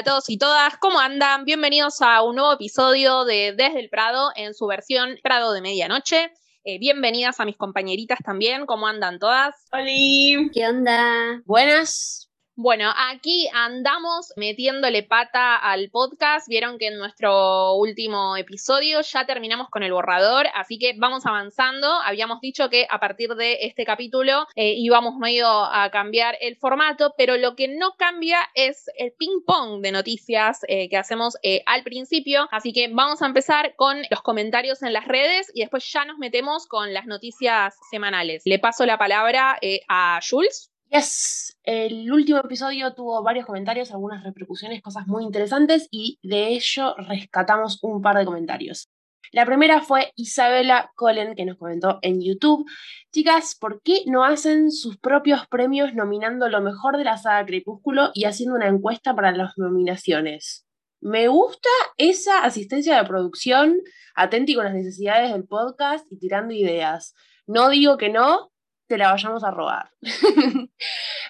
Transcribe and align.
Hola 0.00 0.04
para 0.04 0.14
todos 0.14 0.30
y 0.30 0.38
todas, 0.38 0.78
¿cómo 0.78 0.98
andan? 0.98 1.44
Bienvenidos 1.44 2.00
a 2.00 2.22
un 2.22 2.36
nuevo 2.36 2.54
episodio 2.54 3.26
de 3.26 3.52
Desde 3.54 3.80
el 3.80 3.90
Prado 3.90 4.30
en 4.34 4.54
su 4.54 4.66
versión 4.66 5.18
Prado 5.22 5.52
de 5.52 5.60
Medianoche. 5.60 6.32
Eh, 6.64 6.78
bienvenidas 6.78 7.38
a 7.38 7.44
mis 7.44 7.58
compañeritas 7.58 8.18
también, 8.24 8.64
¿cómo 8.64 8.86
andan 8.86 9.18
todas? 9.18 9.54
Oli. 9.72 10.50
¿Qué 10.54 10.66
onda? 10.66 11.42
Buenas. 11.44 12.29
Bueno, 12.62 12.92
aquí 12.94 13.48
andamos 13.54 14.34
metiéndole 14.36 15.02
pata 15.02 15.56
al 15.56 15.88
podcast. 15.88 16.46
Vieron 16.46 16.78
que 16.78 16.88
en 16.88 16.98
nuestro 16.98 17.72
último 17.76 18.36
episodio 18.36 19.00
ya 19.00 19.24
terminamos 19.24 19.70
con 19.70 19.82
el 19.82 19.94
borrador, 19.94 20.46
así 20.54 20.78
que 20.78 20.92
vamos 20.98 21.24
avanzando. 21.24 21.90
Habíamos 22.04 22.42
dicho 22.42 22.68
que 22.68 22.86
a 22.90 23.00
partir 23.00 23.30
de 23.30 23.60
este 23.62 23.86
capítulo 23.86 24.46
eh, 24.56 24.74
íbamos 24.76 25.16
medio 25.16 25.48
a 25.48 25.88
cambiar 25.90 26.36
el 26.42 26.54
formato, 26.56 27.14
pero 27.16 27.38
lo 27.38 27.56
que 27.56 27.66
no 27.66 27.92
cambia 27.96 28.40
es 28.54 28.90
el 28.98 29.12
ping-pong 29.12 29.80
de 29.80 29.92
noticias 29.92 30.60
eh, 30.68 30.90
que 30.90 30.98
hacemos 30.98 31.38
eh, 31.42 31.62
al 31.64 31.82
principio. 31.82 32.46
Así 32.50 32.74
que 32.74 32.88
vamos 32.88 33.22
a 33.22 33.26
empezar 33.26 33.74
con 33.76 34.02
los 34.10 34.20
comentarios 34.20 34.82
en 34.82 34.92
las 34.92 35.08
redes 35.08 35.50
y 35.54 35.62
después 35.62 35.90
ya 35.90 36.04
nos 36.04 36.18
metemos 36.18 36.66
con 36.66 36.92
las 36.92 37.06
noticias 37.06 37.78
semanales. 37.90 38.42
Le 38.44 38.58
paso 38.58 38.84
la 38.84 38.98
palabra 38.98 39.58
a 39.88 40.20
Jules. 40.28 40.70
El 40.92 42.10
último 42.10 42.38
episodio 42.38 42.94
tuvo 42.94 43.22
varios 43.22 43.46
comentarios, 43.46 43.92
algunas 43.92 44.24
repercusiones, 44.24 44.82
cosas 44.82 45.06
muy 45.06 45.22
interesantes 45.22 45.86
y 45.92 46.18
de 46.22 46.48
ello 46.48 46.96
rescatamos 46.96 47.78
un 47.82 48.02
par 48.02 48.18
de 48.18 48.24
comentarios. 48.24 48.88
La 49.30 49.46
primera 49.46 49.82
fue 49.82 50.12
Isabela 50.16 50.90
Collen 50.96 51.36
que 51.36 51.44
nos 51.44 51.56
comentó 51.56 52.00
en 52.02 52.20
YouTube, 52.20 52.68
chicas, 53.12 53.56
¿por 53.60 53.80
qué 53.82 54.02
no 54.06 54.24
hacen 54.24 54.72
sus 54.72 54.98
propios 54.98 55.46
premios 55.46 55.94
nominando 55.94 56.48
lo 56.48 56.60
mejor 56.60 56.96
de 56.96 57.04
la 57.04 57.16
saga 57.16 57.46
Crepúsculo 57.46 58.10
y 58.12 58.24
haciendo 58.24 58.56
una 58.56 58.66
encuesta 58.66 59.14
para 59.14 59.30
las 59.30 59.56
nominaciones? 59.56 60.66
Me 61.00 61.28
gusta 61.28 61.68
esa 61.98 62.42
asistencia 62.42 62.96
de 62.96 63.08
producción, 63.08 63.76
atenti 64.16 64.56
con 64.56 64.64
las 64.64 64.74
necesidades 64.74 65.32
del 65.32 65.44
podcast 65.44 66.04
y 66.10 66.18
tirando 66.18 66.52
ideas. 66.52 67.14
No 67.46 67.68
digo 67.68 67.96
que 67.96 68.08
no, 68.08 68.49
te 68.90 68.98
la 68.98 69.12
vayamos 69.12 69.44
a 69.44 69.52
robar. 69.52 69.92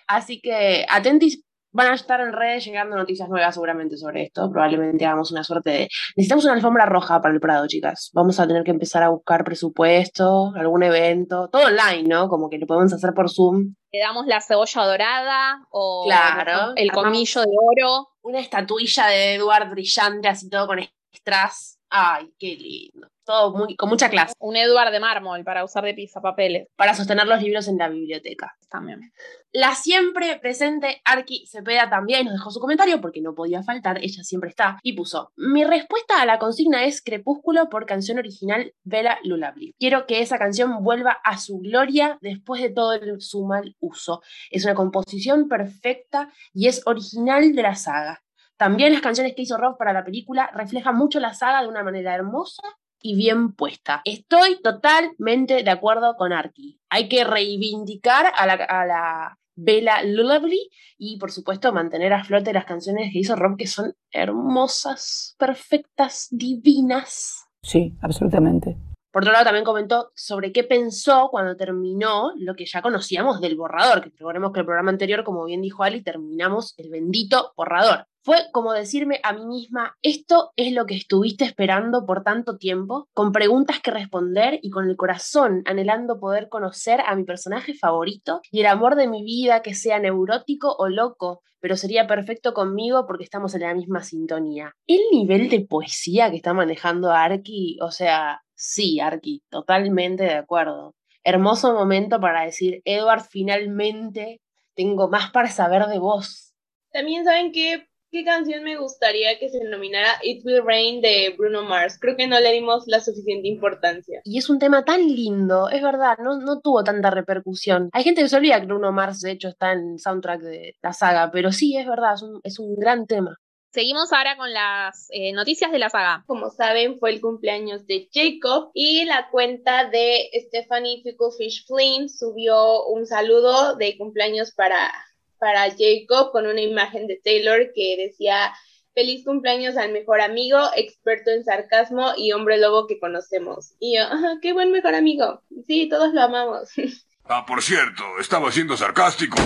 Así 0.06 0.40
que 0.40 0.86
atentis, 0.88 1.44
van 1.72 1.88
a 1.88 1.94
estar 1.94 2.18
en 2.22 2.32
redes 2.32 2.64
llegando 2.64 2.96
noticias 2.96 3.28
nuevas 3.28 3.52
seguramente 3.52 3.98
sobre 3.98 4.22
esto. 4.22 4.50
Probablemente 4.50 5.04
hagamos 5.04 5.30
una 5.30 5.44
suerte 5.44 5.70
de... 5.70 5.88
Necesitamos 6.16 6.46
una 6.46 6.54
alfombra 6.54 6.86
roja 6.86 7.20
para 7.20 7.34
el 7.34 7.40
Prado, 7.40 7.66
chicas. 7.68 8.10
Vamos 8.14 8.40
a 8.40 8.48
tener 8.48 8.64
que 8.64 8.70
empezar 8.70 9.02
a 9.02 9.10
buscar 9.10 9.44
presupuesto, 9.44 10.54
algún 10.56 10.82
evento, 10.84 11.50
todo 11.52 11.66
online, 11.66 12.08
¿no? 12.08 12.30
Como 12.30 12.48
que 12.48 12.56
lo 12.56 12.66
podemos 12.66 12.94
hacer 12.94 13.12
por 13.12 13.30
Zoom. 13.30 13.74
Le 13.92 14.00
damos 14.00 14.26
la 14.26 14.40
cebolla 14.40 14.82
dorada 14.86 15.66
o 15.70 16.04
claro, 16.06 16.72
el 16.76 16.90
colmillo 16.92 17.42
de 17.42 17.46
oro. 17.46 18.08
Una 18.22 18.40
estatuilla 18.40 19.06
de 19.08 19.34
Edward 19.34 19.68
brillante, 19.68 20.28
así 20.28 20.48
todo 20.48 20.66
con 20.66 20.78
strass. 21.14 21.78
Ay, 21.90 22.32
qué 22.38 22.56
lindo. 22.56 23.08
Todo 23.30 23.56
muy, 23.56 23.76
con 23.76 23.88
mucha 23.88 24.10
clase. 24.10 24.34
Un 24.40 24.56
Edward 24.56 24.90
de 24.90 24.98
mármol 24.98 25.44
para 25.44 25.62
usar 25.62 25.84
de 25.84 25.94
pizza 25.94 26.20
papeles. 26.20 26.66
Para 26.74 26.94
sostener 26.94 27.28
los 27.28 27.40
libros 27.40 27.68
en 27.68 27.78
la 27.78 27.88
biblioteca. 27.88 28.56
También. 28.68 29.12
La 29.52 29.76
siempre 29.76 30.36
presente 30.40 31.00
Arki 31.04 31.46
Cepeda 31.46 31.88
también 31.88 32.24
nos 32.24 32.34
dejó 32.34 32.50
su 32.50 32.58
comentario 32.58 33.00
porque 33.00 33.20
no 33.20 33.36
podía 33.36 33.62
faltar, 33.62 33.98
ella 33.98 34.24
siempre 34.24 34.50
está, 34.50 34.80
y 34.82 34.94
puso: 34.94 35.30
Mi 35.36 35.62
respuesta 35.62 36.20
a 36.20 36.26
la 36.26 36.40
consigna 36.40 36.84
es 36.84 37.02
Crepúsculo 37.02 37.68
por 37.68 37.86
canción 37.86 38.18
original 38.18 38.74
Bella 38.82 39.20
Lullaby. 39.22 39.76
Quiero 39.78 40.06
que 40.08 40.22
esa 40.22 40.36
canción 40.36 40.82
vuelva 40.82 41.16
a 41.22 41.38
su 41.38 41.60
gloria 41.60 42.18
después 42.20 42.60
de 42.60 42.70
todo 42.70 42.94
el, 42.94 43.20
su 43.20 43.46
mal 43.46 43.76
uso. 43.78 44.22
Es 44.50 44.64
una 44.64 44.74
composición 44.74 45.48
perfecta 45.48 46.32
y 46.52 46.66
es 46.66 46.82
original 46.84 47.54
de 47.54 47.62
la 47.62 47.76
saga. 47.76 48.24
También 48.56 48.92
las 48.92 49.02
canciones 49.02 49.34
que 49.36 49.42
hizo 49.42 49.56
Rob 49.56 49.78
para 49.78 49.92
la 49.92 50.04
película 50.04 50.50
reflejan 50.52 50.96
mucho 50.96 51.20
la 51.20 51.32
saga 51.32 51.62
de 51.62 51.68
una 51.68 51.84
manera 51.84 52.12
hermosa 52.12 52.62
y 53.00 53.16
bien 53.16 53.52
puesta. 53.52 54.02
Estoy 54.04 54.60
totalmente 54.62 55.62
de 55.62 55.70
acuerdo 55.70 56.16
con 56.16 56.32
Arky. 56.32 56.80
Hay 56.88 57.08
que 57.08 57.24
reivindicar 57.24 58.32
a 58.36 58.46
la, 58.46 58.54
a 58.54 58.86
la 58.86 59.38
Bella 59.54 60.02
Lullaby 60.02 60.70
y 60.98 61.18
por 61.18 61.30
supuesto 61.30 61.72
mantener 61.72 62.12
a 62.12 62.24
flote 62.24 62.52
las 62.52 62.64
canciones 62.64 63.10
que 63.12 63.18
hizo 63.18 63.36
Rob 63.36 63.56
que 63.56 63.66
son 63.66 63.94
hermosas, 64.10 65.34
perfectas, 65.38 66.28
divinas. 66.30 67.46
Sí, 67.62 67.94
absolutamente. 68.00 68.76
Por 69.12 69.22
otro 69.22 69.32
lado, 69.32 69.44
también 69.44 69.64
comentó 69.64 70.12
sobre 70.14 70.52
qué 70.52 70.62
pensó 70.62 71.28
cuando 71.30 71.56
terminó 71.56 72.30
lo 72.36 72.54
que 72.54 72.64
ya 72.64 72.80
conocíamos 72.80 73.40
del 73.40 73.56
borrador, 73.56 74.02
que 74.02 74.10
recordemos 74.10 74.52
que 74.52 74.60
el 74.60 74.66
programa 74.66 74.90
anterior, 74.90 75.24
como 75.24 75.44
bien 75.44 75.62
dijo 75.62 75.82
Ali, 75.82 76.02
terminamos 76.02 76.74
el 76.78 76.90
bendito 76.90 77.52
borrador. 77.56 78.06
Fue 78.22 78.36
como 78.52 78.74
decirme 78.74 79.18
a 79.22 79.32
mí 79.32 79.46
misma, 79.46 79.96
esto 80.02 80.52
es 80.56 80.74
lo 80.74 80.84
que 80.84 80.94
estuviste 80.94 81.46
esperando 81.46 82.04
por 82.04 82.22
tanto 82.22 82.58
tiempo, 82.58 83.08
con 83.14 83.32
preguntas 83.32 83.80
que 83.80 83.90
responder 83.90 84.58
y 84.62 84.68
con 84.68 84.90
el 84.90 84.96
corazón 84.96 85.62
anhelando 85.64 86.20
poder 86.20 86.50
conocer 86.50 87.00
a 87.00 87.14
mi 87.16 87.24
personaje 87.24 87.72
favorito 87.72 88.42
y 88.50 88.60
el 88.60 88.66
amor 88.66 88.96
de 88.96 89.08
mi 89.08 89.24
vida 89.24 89.62
que 89.62 89.74
sea 89.74 89.98
neurótico 89.98 90.76
o 90.78 90.88
loco, 90.88 91.42
pero 91.60 91.76
sería 91.76 92.06
perfecto 92.06 92.52
conmigo 92.52 93.06
porque 93.06 93.24
estamos 93.24 93.54
en 93.54 93.62
la 93.62 93.74
misma 93.74 94.02
sintonía. 94.02 94.74
El 94.86 95.00
nivel 95.12 95.48
de 95.48 95.60
poesía 95.60 96.30
que 96.30 96.36
está 96.36 96.52
manejando 96.52 97.10
Arki, 97.12 97.78
o 97.80 97.90
sea, 97.90 98.42
sí, 98.54 99.00
Arki, 99.00 99.42
totalmente 99.48 100.24
de 100.24 100.34
acuerdo. 100.34 100.94
Hermoso 101.24 101.72
momento 101.72 102.20
para 102.20 102.44
decir, 102.44 102.82
Edward, 102.84 103.22
finalmente 103.30 104.42
tengo 104.74 105.08
más 105.08 105.30
para 105.30 105.48
saber 105.48 105.86
de 105.86 105.98
vos. 105.98 106.54
También 106.92 107.24
saben 107.24 107.52
que 107.52 107.89
¿Qué 108.10 108.24
canción 108.24 108.64
me 108.64 108.76
gustaría 108.76 109.38
que 109.38 109.48
se 109.50 109.62
nominara 109.62 110.18
It 110.24 110.44
Will 110.44 110.64
Rain 110.64 111.00
de 111.00 111.32
Bruno 111.38 111.62
Mars? 111.62 111.96
Creo 112.00 112.16
que 112.16 112.26
no 112.26 112.40
le 112.40 112.52
dimos 112.52 112.82
la 112.88 112.98
suficiente 112.98 113.46
importancia. 113.46 114.20
Y 114.24 114.36
es 114.36 114.50
un 114.50 114.58
tema 114.58 114.84
tan 114.84 115.06
lindo, 115.06 115.68
es 115.68 115.80
verdad, 115.80 116.18
no, 116.18 116.38
no 116.38 116.60
tuvo 116.60 116.82
tanta 116.82 117.10
repercusión. 117.10 117.88
Hay 117.92 118.02
gente 118.02 118.22
que 118.22 118.28
se 118.28 118.36
olvida 118.36 118.58
que 118.58 118.66
Bruno 118.66 118.90
Mars, 118.90 119.20
de 119.20 119.30
hecho, 119.30 119.46
está 119.46 119.72
en 119.72 119.92
el 119.92 119.98
soundtrack 120.00 120.40
de 120.40 120.76
la 120.82 120.92
saga, 120.92 121.30
pero 121.30 121.52
sí, 121.52 121.76
es 121.76 121.86
verdad, 121.86 122.14
es 122.14 122.22
un, 122.22 122.40
es 122.42 122.58
un 122.58 122.74
gran 122.74 123.06
tema. 123.06 123.36
Seguimos 123.72 124.12
ahora 124.12 124.36
con 124.36 124.52
las 124.52 125.06
eh, 125.10 125.32
noticias 125.32 125.70
de 125.70 125.78
la 125.78 125.88
saga. 125.88 126.24
Como 126.26 126.50
saben, 126.50 126.98
fue 126.98 127.10
el 127.10 127.20
cumpleaños 127.20 127.86
de 127.86 128.08
Jacob 128.12 128.72
y 128.74 129.04
la 129.04 129.28
cuenta 129.30 129.88
de 129.88 130.28
Stephanie 130.48 131.00
Ficklefish 131.04 131.66
Flynn 131.68 132.08
subió 132.08 132.86
un 132.86 133.06
saludo 133.06 133.76
de 133.76 133.96
cumpleaños 133.96 134.52
para 134.52 134.90
para 135.40 135.68
Jacob 135.70 136.30
con 136.30 136.46
una 136.46 136.60
imagen 136.60 137.08
de 137.08 137.20
Taylor 137.24 137.72
que 137.74 137.96
decía 137.96 138.52
feliz 138.94 139.24
cumpleaños 139.24 139.76
al 139.76 139.92
mejor 139.92 140.20
amigo, 140.20 140.58
experto 140.76 141.30
en 141.30 141.44
sarcasmo 141.44 142.12
y 142.16 142.32
hombre 142.32 142.58
lobo 142.58 142.86
que 142.86 143.00
conocemos. 143.00 143.74
Y 143.80 143.96
yo, 143.96 144.04
qué 144.42 144.52
buen 144.52 144.70
mejor 144.70 144.94
amigo. 144.94 145.42
Sí, 145.66 145.88
todos 145.88 146.12
lo 146.12 146.22
amamos. 146.22 146.70
Ah, 147.32 147.46
por 147.46 147.62
cierto, 147.62 148.02
estaba 148.18 148.50
siendo 148.50 148.76
sarcástico. 148.76 149.36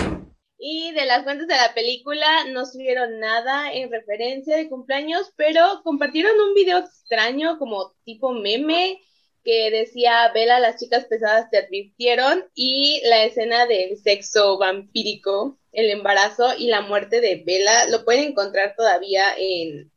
Y 0.57 0.91
de 0.93 1.05
las 1.05 1.21
cuentas 1.21 1.45
de 1.47 1.55
la 1.55 1.75
película 1.75 2.45
no 2.51 2.65
subieron 2.65 3.19
nada 3.19 3.71
en 3.71 3.91
referencia 3.91 4.57
de 4.57 4.69
cumpleaños, 4.69 5.31
pero 5.35 5.81
compartieron 5.83 6.31
un 6.39 6.55
video 6.55 6.79
extraño 6.79 7.59
como 7.59 7.93
tipo 8.03 8.33
meme 8.33 8.99
que 9.45 9.69
decía 9.71 10.31
Vela, 10.33 10.59
las 10.59 10.77
chicas 10.79 11.05
pesadas 11.05 11.49
te 11.51 11.59
advirtieron 11.59 12.49
y 12.55 13.01
la 13.05 13.23
escena 13.23 13.67
del 13.67 13.97
sexo 13.97 14.57
vampírico 14.57 15.59
el 15.71 15.91
embarazo 15.91 16.57
y 16.57 16.67
la 16.67 16.81
muerte 16.81 17.21
de 17.21 17.43
Bella. 17.45 17.87
Lo 17.89 18.03
pueden 18.05 18.31
encontrar 18.31 18.75
todavía 18.75 19.23
en, 19.37 19.91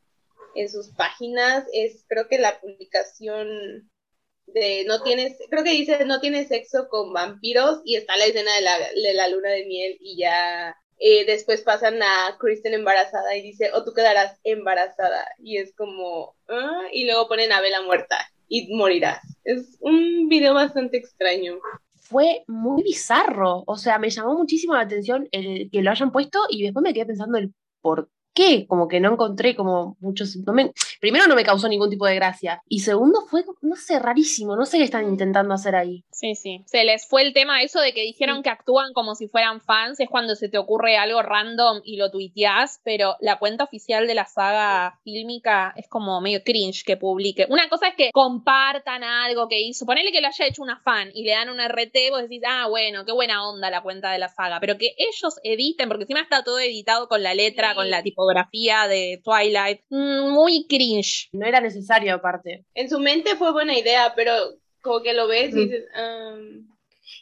en 0.54 0.68
sus 0.68 0.90
páginas. 0.90 1.64
Es 1.72 2.04
creo 2.08 2.28
que 2.28 2.38
la 2.38 2.60
publicación 2.60 3.90
de 4.46 4.84
no 4.86 5.02
tienes, 5.02 5.38
creo 5.50 5.64
que 5.64 5.70
dice 5.70 6.04
no 6.04 6.20
tiene 6.20 6.46
sexo 6.46 6.88
con 6.88 7.12
vampiros 7.12 7.80
y 7.84 7.96
está 7.96 8.16
la 8.16 8.26
escena 8.26 8.54
de 8.54 8.60
la, 8.62 8.78
de 8.78 9.14
la 9.14 9.28
luna 9.28 9.50
de 9.50 9.66
miel 9.66 9.98
y 10.00 10.18
ya 10.18 10.76
eh, 10.98 11.24
después 11.26 11.62
pasan 11.62 12.02
a 12.02 12.36
Kristen 12.38 12.74
embarazada 12.74 13.36
y 13.36 13.42
dice, 13.42 13.70
o 13.72 13.84
tú 13.84 13.94
quedarás 13.94 14.38
embarazada. 14.44 15.26
Y 15.38 15.58
es 15.58 15.74
como, 15.74 16.36
¿ah? 16.48 16.82
y 16.92 17.04
luego 17.06 17.28
ponen 17.28 17.52
a 17.52 17.60
Bella 17.60 17.82
muerta 17.82 18.18
y 18.48 18.74
morirás. 18.74 19.20
Es 19.44 19.76
un 19.80 20.28
video 20.28 20.54
bastante 20.54 20.96
extraño 20.96 21.58
fue 22.08 22.44
muy 22.46 22.82
bizarro. 22.82 23.64
O 23.66 23.76
sea, 23.76 23.98
me 23.98 24.10
llamó 24.10 24.34
muchísimo 24.34 24.74
la 24.74 24.80
atención 24.80 25.28
el 25.30 25.70
que 25.70 25.82
lo 25.82 25.90
hayan 25.90 26.10
puesto 26.10 26.40
y 26.48 26.62
después 26.62 26.82
me 26.82 26.94
quedé 26.94 27.06
pensando 27.06 27.38
el 27.38 27.52
por 27.80 28.10
qué, 28.38 28.66
como 28.68 28.86
que 28.86 29.00
no 29.00 29.12
encontré 29.14 29.56
como 29.56 29.96
muchos... 30.00 30.36
no 30.46 30.52
me- 30.52 30.72
primero 31.00 31.26
no 31.26 31.34
me 31.34 31.44
causó 31.44 31.68
ningún 31.68 31.90
tipo 31.90 32.06
de 32.06 32.14
gracia 32.14 32.62
y 32.68 32.80
segundo 32.80 33.20
fue, 33.28 33.44
no 33.62 33.74
sé, 33.76 33.98
rarísimo, 33.98 34.54
no 34.56 34.64
sé 34.64 34.78
qué 34.78 34.84
están 34.84 35.08
intentando 35.08 35.54
hacer 35.54 35.74
ahí. 35.74 36.04
Sí, 36.12 36.34
sí. 36.34 36.62
Se 36.66 36.84
les 36.84 37.06
fue 37.08 37.22
el 37.22 37.32
tema 37.32 37.62
eso 37.62 37.80
de 37.80 37.92
que 37.92 38.02
dijeron 38.02 38.42
que 38.42 38.50
actúan 38.50 38.92
como 38.92 39.14
si 39.14 39.26
fueran 39.28 39.60
fans, 39.60 39.98
es 40.00 40.08
cuando 40.08 40.34
se 40.36 40.48
te 40.48 40.58
ocurre 40.58 40.96
algo 40.96 41.20
random 41.22 41.80
y 41.84 41.96
lo 41.96 42.10
tuiteás, 42.10 42.80
pero 42.84 43.16
la 43.20 43.38
cuenta 43.38 43.64
oficial 43.64 44.06
de 44.06 44.14
la 44.14 44.24
saga 44.26 44.98
fílmica 45.04 45.72
es 45.76 45.88
como 45.88 46.20
medio 46.20 46.42
cringe 46.44 46.84
que 46.84 46.96
publique. 46.96 47.46
Una 47.50 47.68
cosa 47.68 47.88
es 47.88 47.94
que 47.96 48.10
compartan 48.12 49.02
algo 49.04 49.48
que 49.48 49.60
hizo, 49.60 49.84
ponele 49.86 50.12
que 50.12 50.20
lo 50.20 50.28
haya 50.28 50.46
hecho 50.46 50.62
una 50.62 50.80
fan 50.80 51.10
y 51.14 51.24
le 51.24 51.32
dan 51.32 51.50
un 51.50 51.60
RT, 51.60 52.10
vos 52.10 52.22
decís, 52.22 52.42
ah, 52.46 52.66
bueno, 52.68 53.04
qué 53.04 53.12
buena 53.12 53.48
onda 53.48 53.70
la 53.70 53.82
cuenta 53.82 54.10
de 54.12 54.18
la 54.18 54.28
saga, 54.28 54.60
pero 54.60 54.76
que 54.78 54.94
ellos 54.96 55.38
editen, 55.42 55.88
porque 55.88 56.04
encima 56.04 56.20
está 56.20 56.44
todo 56.44 56.58
editado 56.60 57.08
con 57.08 57.22
la 57.22 57.34
letra, 57.34 57.70
Sí. 57.70 57.76
con 57.76 57.90
la 57.90 58.02
de 58.88 59.20
Twilight, 59.24 59.80
mm, 59.90 60.30
muy 60.30 60.66
cringe. 60.68 61.28
No 61.32 61.46
era 61.46 61.60
necesario 61.60 62.14
aparte. 62.14 62.64
En 62.74 62.88
su 62.88 62.98
mente 62.98 63.36
fue 63.36 63.52
buena 63.52 63.76
idea, 63.76 64.12
pero 64.14 64.32
como 64.82 65.02
que 65.02 65.14
lo 65.14 65.26
ves 65.26 65.54
y 65.54 65.66
dices, 65.66 65.84
"Um, 65.96 66.68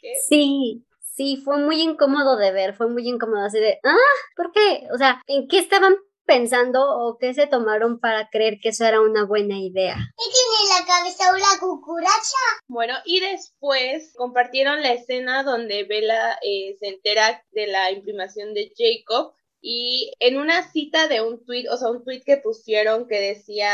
¿qué?". 0.01 0.13
Sí, 0.27 0.85
sí, 1.01 1.41
fue 1.43 1.57
muy 1.57 1.81
incómodo 1.81 2.37
de 2.37 2.51
ver, 2.51 2.75
fue 2.75 2.89
muy 2.89 3.07
incómodo 3.07 3.45
así 3.45 3.59
de, 3.59 3.79
ah, 3.83 3.95
¿por 4.35 4.51
qué? 4.51 4.87
O 4.93 4.97
sea, 4.97 5.21
¿en 5.27 5.47
qué 5.47 5.57
estaban 5.59 5.95
pensando 6.27 6.81
o 6.83 7.17
qué 7.17 7.33
se 7.33 7.47
tomaron 7.47 7.99
para 7.99 8.29
creer 8.29 8.59
que 8.61 8.69
eso 8.69 8.85
era 8.85 9.01
una 9.01 9.25
buena 9.25 9.57
idea? 9.57 9.95
tiene 10.17 10.79
la 10.79 10.85
cabeza 10.85 11.31
una 11.31 11.59
cucaracha? 11.59 12.37
Bueno, 12.67 12.93
y 13.05 13.21
después 13.21 14.13
compartieron 14.15 14.81
la 14.81 14.91
escena 14.91 15.43
donde 15.43 15.85
Bella 15.85 16.37
eh, 16.43 16.75
se 16.79 16.89
entera 16.89 17.43
de 17.51 17.67
la 17.67 17.91
imprimación 17.91 18.53
de 18.53 18.71
Jacob 18.77 19.33
y 19.61 20.13
en 20.19 20.37
una 20.37 20.71
cita 20.71 21.07
de 21.07 21.21
un 21.21 21.43
tweet, 21.43 21.67
o 21.69 21.77
sea, 21.77 21.89
un 21.89 22.03
tweet 22.03 22.21
que 22.21 22.37
pusieron 22.37 23.07
que 23.07 23.19
decía, 23.19 23.71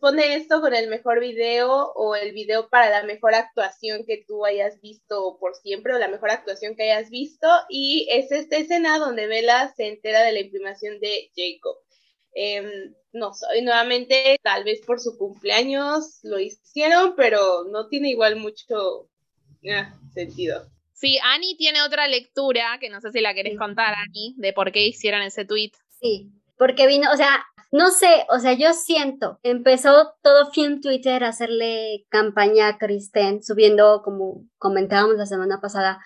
pone 0.00 0.34
esto 0.34 0.60
con 0.60 0.74
el 0.74 0.88
mejor 0.88 1.20
video 1.20 1.92
o 1.94 2.14
el 2.14 2.32
video 2.32 2.68
para 2.68 2.90
la 2.90 3.02
mejor 3.02 3.34
actuación 3.34 4.04
que 4.06 4.24
tú 4.26 4.46
hayas 4.46 4.80
visto 4.80 5.36
por 5.40 5.56
siempre 5.56 5.94
o 5.94 5.98
la 5.98 6.08
mejor 6.08 6.30
actuación 6.30 6.76
que 6.76 6.90
hayas 6.90 7.10
visto 7.10 7.48
y 7.68 8.06
es 8.10 8.30
esta 8.30 8.56
escena 8.56 8.98
donde 8.98 9.26
Bella 9.26 9.72
se 9.76 9.88
entera 9.88 10.22
de 10.22 10.32
la 10.32 10.40
imprimación 10.40 11.00
de 11.00 11.30
Jacob. 11.34 11.76
Em, 12.32 12.94
no 13.12 13.34
sé, 13.34 13.46
y 13.58 13.62
nuevamente, 13.62 14.38
tal 14.42 14.62
vez 14.64 14.80
por 14.86 15.00
su 15.00 15.18
cumpleaños 15.18 16.20
lo 16.22 16.38
hicieron, 16.38 17.16
pero 17.16 17.64
no 17.64 17.88
tiene 17.88 18.10
igual 18.10 18.36
mucho 18.36 19.08
ah, 19.72 19.98
sentido. 20.14 20.70
Sí, 21.00 21.18
Annie 21.22 21.56
tiene 21.56 21.82
otra 21.82 22.08
lectura, 22.08 22.78
que 22.80 22.90
no 22.90 23.00
sé 23.00 23.12
si 23.12 23.20
la 23.20 23.32
querés 23.32 23.52
Sí. 23.52 23.58
contar, 23.58 23.94
Annie, 23.94 24.34
de 24.36 24.52
por 24.52 24.72
qué 24.72 24.84
hicieron 24.86 25.22
ese 25.22 25.44
tweet. 25.44 25.70
Sí, 26.00 26.32
porque 26.56 26.88
vino, 26.88 27.08
o 27.12 27.16
sea, 27.16 27.44
no 27.70 27.90
sé, 27.90 28.26
o 28.30 28.40
sea, 28.40 28.54
yo 28.54 28.72
siento, 28.72 29.38
empezó 29.44 30.14
todo 30.22 30.50
Film 30.50 30.80
Twitter 30.80 31.22
a 31.22 31.28
hacerle 31.28 32.04
campaña 32.08 32.66
a 32.68 32.78
Kristen, 32.78 33.44
subiendo, 33.44 34.02
como 34.02 34.44
comentábamos 34.58 35.16
la 35.16 35.26
semana 35.26 35.60
pasada, 35.60 36.00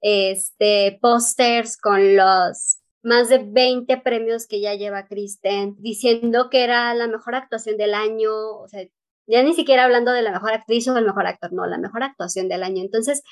este, 0.00 0.98
pósters 1.02 1.76
con 1.76 2.16
los 2.16 2.78
más 3.02 3.28
de 3.28 3.38
20 3.38 3.98
premios 3.98 4.46
que 4.46 4.60
ya 4.60 4.74
lleva 4.74 5.06
Kristen, 5.08 5.76
diciendo 5.78 6.48
que 6.50 6.62
era 6.64 6.94
la 6.94 7.06
mejor 7.06 7.34
actuación 7.34 7.76
del 7.76 7.94
año, 7.94 8.30
o 8.32 8.68
sea, 8.68 8.82
ya 9.26 9.42
ni 9.42 9.52
siquiera 9.52 9.84
hablando 9.84 10.12
de 10.12 10.22
la 10.22 10.32
mejor 10.32 10.52
actriz 10.52 10.88
o 10.88 10.94
del 10.94 11.04
mejor 11.04 11.26
actor, 11.26 11.52
no, 11.52 11.66
la 11.66 11.76
mejor 11.78 12.02
actuación 12.02 12.48
del 12.48 12.62
año. 12.62 12.80
Entonces, 12.82 13.22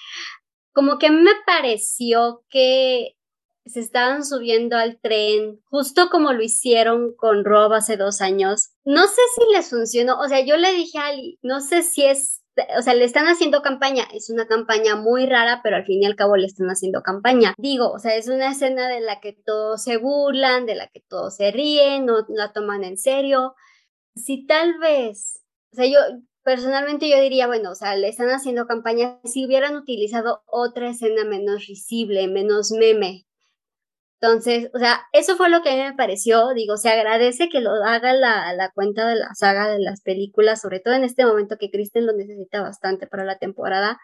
como 0.76 0.99
que 0.99 1.11
me 1.11 1.31
pareció 1.46 2.44
que 2.50 3.17
se 3.64 3.81
estaban 3.81 4.26
subiendo 4.26 4.76
al 4.76 5.00
tren, 5.00 5.58
justo 5.70 6.11
como 6.11 6.34
lo 6.34 6.43
hicieron 6.43 7.17
con 7.17 7.46
Rob 7.46 7.73
hace 7.73 7.96
dos 7.96 8.20
años. 8.20 8.73
No 8.84 9.06
sé 9.06 9.23
si 9.34 9.55
les 9.55 9.70
funcionó, 9.70 10.20
o 10.20 10.28
sea, 10.28 10.44
yo 10.44 10.58
le 10.58 10.75
dije 10.75 10.99
a 10.99 11.06
Ali, 11.06 11.38
no 11.40 11.62
sé 11.62 11.82
si 11.82 12.05
es, 12.05 12.43
o 12.78 12.82
sea, 12.82 12.93
le 12.93 13.06
están 13.06 13.25
haciendo 13.25 13.62
campaña, 13.62 14.05
es 14.12 14.28
una 14.28 14.46
campaña 14.46 14.96
muy 14.96 15.25
rara, 15.25 15.61
pero 15.62 15.76
al 15.76 15.87
fin 15.87 16.02
y 16.02 16.05
al 16.05 16.14
cabo 16.14 16.37
le 16.37 16.44
están 16.44 16.67
haciendo 16.67 17.02
campaña. 17.02 17.55
Digo, 17.56 17.90
o 17.90 17.99
sea, 17.99 18.14
es 18.14 18.28
una 18.28 18.50
escena 18.50 18.87
de 18.87 19.00
la 19.00 19.20
que 19.20 19.32
todos 19.32 19.82
se 19.82 19.96
burlan, 19.96 20.67
de 20.67 20.75
la 20.75 20.88
que 20.88 21.00
todos 21.00 21.37
se 21.37 21.52
ríen, 21.52 22.05
no 22.05 22.26
la 22.28 22.52
toman 22.52 22.84
en 22.84 22.99
serio. 22.99 23.55
Si 24.14 24.46
tal 24.46 24.78
vez, 24.78 25.43
o 25.73 25.76
sea, 25.76 25.87
yo 25.87 26.00
personalmente 26.47 27.11
yo 27.11 27.21
diría, 27.21 27.47
bueno, 27.47 27.73
o 27.73 27.75
sea, 27.75 27.97
le 27.97 28.09
están 28.09 28.31
haciendo 28.31 28.67
campaña 28.67 29.21
si 29.25 29.45
hubieran 29.45 29.77
utilizado 29.77 30.43
otra 30.47 30.89
escena 30.89 31.25
menos 31.25 31.67
risible, 31.67 32.29
menos 32.29 32.71
meme, 32.71 33.27
entonces, 34.21 34.71
o 34.75 34.79
sea, 34.79 35.03
eso 35.13 35.37
fue 35.37 35.51
lo 35.51 35.63
que 35.63 35.71
a 35.71 35.77
mí 35.77 35.83
me 35.83 35.95
pareció. 35.95 36.55
Digo, 36.55 36.77
se 36.79 36.89
agradece 36.89 37.49
que 37.51 37.61
lo 37.61 37.71
haga 37.85 38.15
la, 38.15 38.53
la 38.55 38.71
cuenta 38.73 39.07
de 39.09 39.17
la 39.17 39.35
saga 39.35 39.69
de 39.69 39.79
las 39.79 40.01
películas, 40.01 40.61
sobre 40.63 40.81
todo 40.81 40.95
en 40.95 41.05
este 41.05 41.27
momento 41.27 41.59
que 41.59 41.71
Kristen 41.71 42.07
lo 42.07 42.13
necesita 42.15 42.63
bastante 42.63 43.07
para 43.07 43.25
la 43.25 43.39
temporada. 43.39 43.99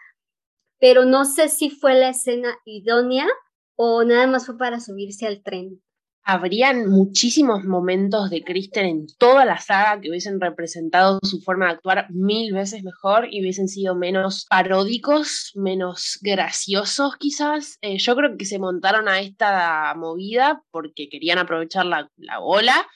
Pero 0.79 1.05
no 1.05 1.25
sé 1.25 1.49
si 1.49 1.69
fue 1.69 1.95
la 1.95 2.09
escena 2.09 2.55
idónea 2.65 3.27
o 3.75 4.03
nada 4.03 4.27
más 4.27 4.45
fue 4.45 4.57
para 4.57 4.79
subirse 4.79 5.25
al 5.27 5.41
tren. 5.43 5.81
Habrían 6.25 6.89
muchísimos 6.89 7.65
momentos 7.65 8.29
de 8.29 8.43
Kristen 8.43 8.85
en 8.85 9.07
toda 9.17 9.43
la 9.43 9.59
saga 9.59 9.99
que 9.99 10.09
hubiesen 10.09 10.39
representado 10.39 11.19
su 11.21 11.41
forma 11.41 11.65
de 11.65 11.73
actuar 11.73 12.07
mil 12.11 12.53
veces 12.53 12.83
mejor 12.83 13.27
y 13.29 13.41
hubiesen 13.41 13.67
sido 13.67 13.93
menos 13.93 14.45
paródicos, 14.49 15.51
menos 15.55 16.19
graciosos 16.21 17.17
quizás. 17.17 17.77
Eh, 17.81 17.97
yo 17.97 18.15
creo 18.15 18.37
que 18.37 18.45
se 18.45 18.57
montaron 18.57 19.09
a 19.09 19.19
esta 19.19 19.93
movida 19.97 20.63
porque 20.71 21.09
querían 21.09 21.39
aprovechar 21.39 21.85
la, 21.85 22.09
la 22.15 22.39
ola 22.39 22.87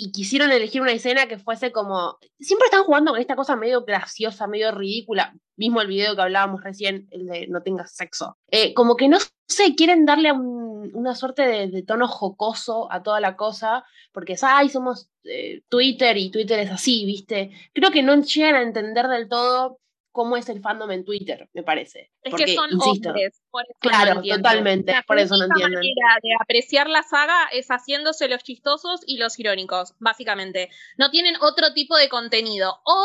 y 0.00 0.12
quisieron 0.12 0.52
elegir 0.52 0.80
una 0.80 0.92
escena 0.92 1.26
que 1.26 1.38
fuese 1.38 1.72
como... 1.72 2.18
Siempre 2.38 2.66
están 2.66 2.84
jugando 2.84 3.10
con 3.10 3.20
esta 3.20 3.34
cosa 3.34 3.56
medio 3.56 3.84
graciosa, 3.84 4.46
medio 4.46 4.70
ridícula. 4.70 5.34
Mismo 5.56 5.80
el 5.80 5.88
video 5.88 6.14
que 6.14 6.22
hablábamos 6.22 6.62
recién, 6.62 7.08
el 7.10 7.26
de 7.26 7.48
no 7.48 7.62
tengas 7.62 7.90
sexo. 7.96 8.38
Eh, 8.50 8.72
como 8.74 8.96
que 8.96 9.08
no 9.08 9.18
sé, 9.48 9.74
quieren 9.74 10.06
darle 10.06 10.30
un- 10.30 10.92
una 10.94 11.16
suerte 11.16 11.42
de, 11.42 11.66
de 11.66 11.82
tono 11.82 12.06
jocoso 12.06 12.90
a 12.92 13.02
toda 13.02 13.18
la 13.20 13.34
cosa, 13.34 13.84
porque 14.12 14.34
es, 14.34 14.44
ay, 14.44 14.68
somos 14.68 15.10
eh, 15.24 15.62
Twitter 15.68 16.16
y 16.16 16.30
Twitter 16.30 16.60
es 16.60 16.70
así, 16.70 17.04
¿viste? 17.04 17.50
Creo 17.74 17.90
que 17.90 18.04
no 18.04 18.14
llegan 18.22 18.54
a 18.54 18.62
entender 18.62 19.08
del 19.08 19.28
todo 19.28 19.80
cómo 20.18 20.36
es 20.36 20.48
el 20.48 20.60
fandom 20.60 20.90
en 20.90 21.04
Twitter, 21.04 21.48
me 21.52 21.62
parece. 21.62 22.10
Es 22.24 22.30
Porque, 22.32 22.46
que 22.46 22.54
son 22.56 22.72
insisto, 22.72 23.10
hombres, 23.10 23.40
por 23.52 23.62
eso 23.62 23.78
Claro, 23.78 24.14
no 24.16 24.22
totalmente, 24.36 24.90
La 24.90 25.04
por 25.04 25.16
eso 25.16 25.36
no 25.36 25.44
entienden. 25.44 25.74
manera 25.78 26.18
de 26.20 26.30
apreciar 26.40 26.88
la 26.90 27.04
saga 27.04 27.44
es 27.52 27.68
haciéndose 27.68 28.26
los 28.26 28.42
chistosos 28.42 29.02
y 29.06 29.18
los 29.18 29.38
irónicos, 29.38 29.94
básicamente. 30.00 30.70
No 30.96 31.12
tienen 31.12 31.36
otro 31.40 31.72
tipo 31.72 31.96
de 31.96 32.08
contenido. 32.08 32.80
O, 32.84 33.04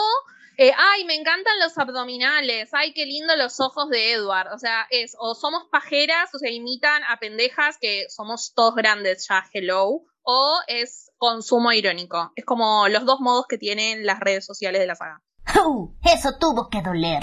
eh, 0.57 0.71
ay, 0.75 1.05
me 1.05 1.13
encantan 1.13 1.53
los 1.59 1.77
abdominales, 1.77 2.69
ay, 2.73 2.93
qué 2.95 3.05
lindo 3.05 3.35
los 3.35 3.59
ojos 3.59 3.89
de 3.89 4.13
Edward. 4.13 4.51
O 4.51 4.57
sea, 4.57 4.87
es, 4.89 5.15
o 5.19 5.35
somos 5.35 5.65
pajeras, 5.71 6.33
o 6.33 6.39
sea, 6.39 6.49
imitan 6.49 7.03
a 7.09 7.19
pendejas 7.19 7.77
que 7.79 8.07
somos 8.09 8.53
todos 8.55 8.73
grandes 8.73 9.27
ya, 9.29 9.45
hello. 9.53 10.01
O 10.23 10.59
es 10.65 11.11
consumo 11.19 11.71
irónico. 11.73 12.31
Es 12.35 12.43
como 12.43 12.87
los 12.87 13.05
dos 13.05 13.19
modos 13.19 13.45
que 13.47 13.59
tienen 13.59 14.03
las 14.03 14.19
redes 14.19 14.47
sociales 14.47 14.81
de 14.81 14.87
la 14.87 14.95
saga. 14.95 15.21
¡Uh! 15.65 15.89
Eso 16.03 16.37
tuvo 16.39 16.69
que 16.69 16.81
doler. 16.81 17.21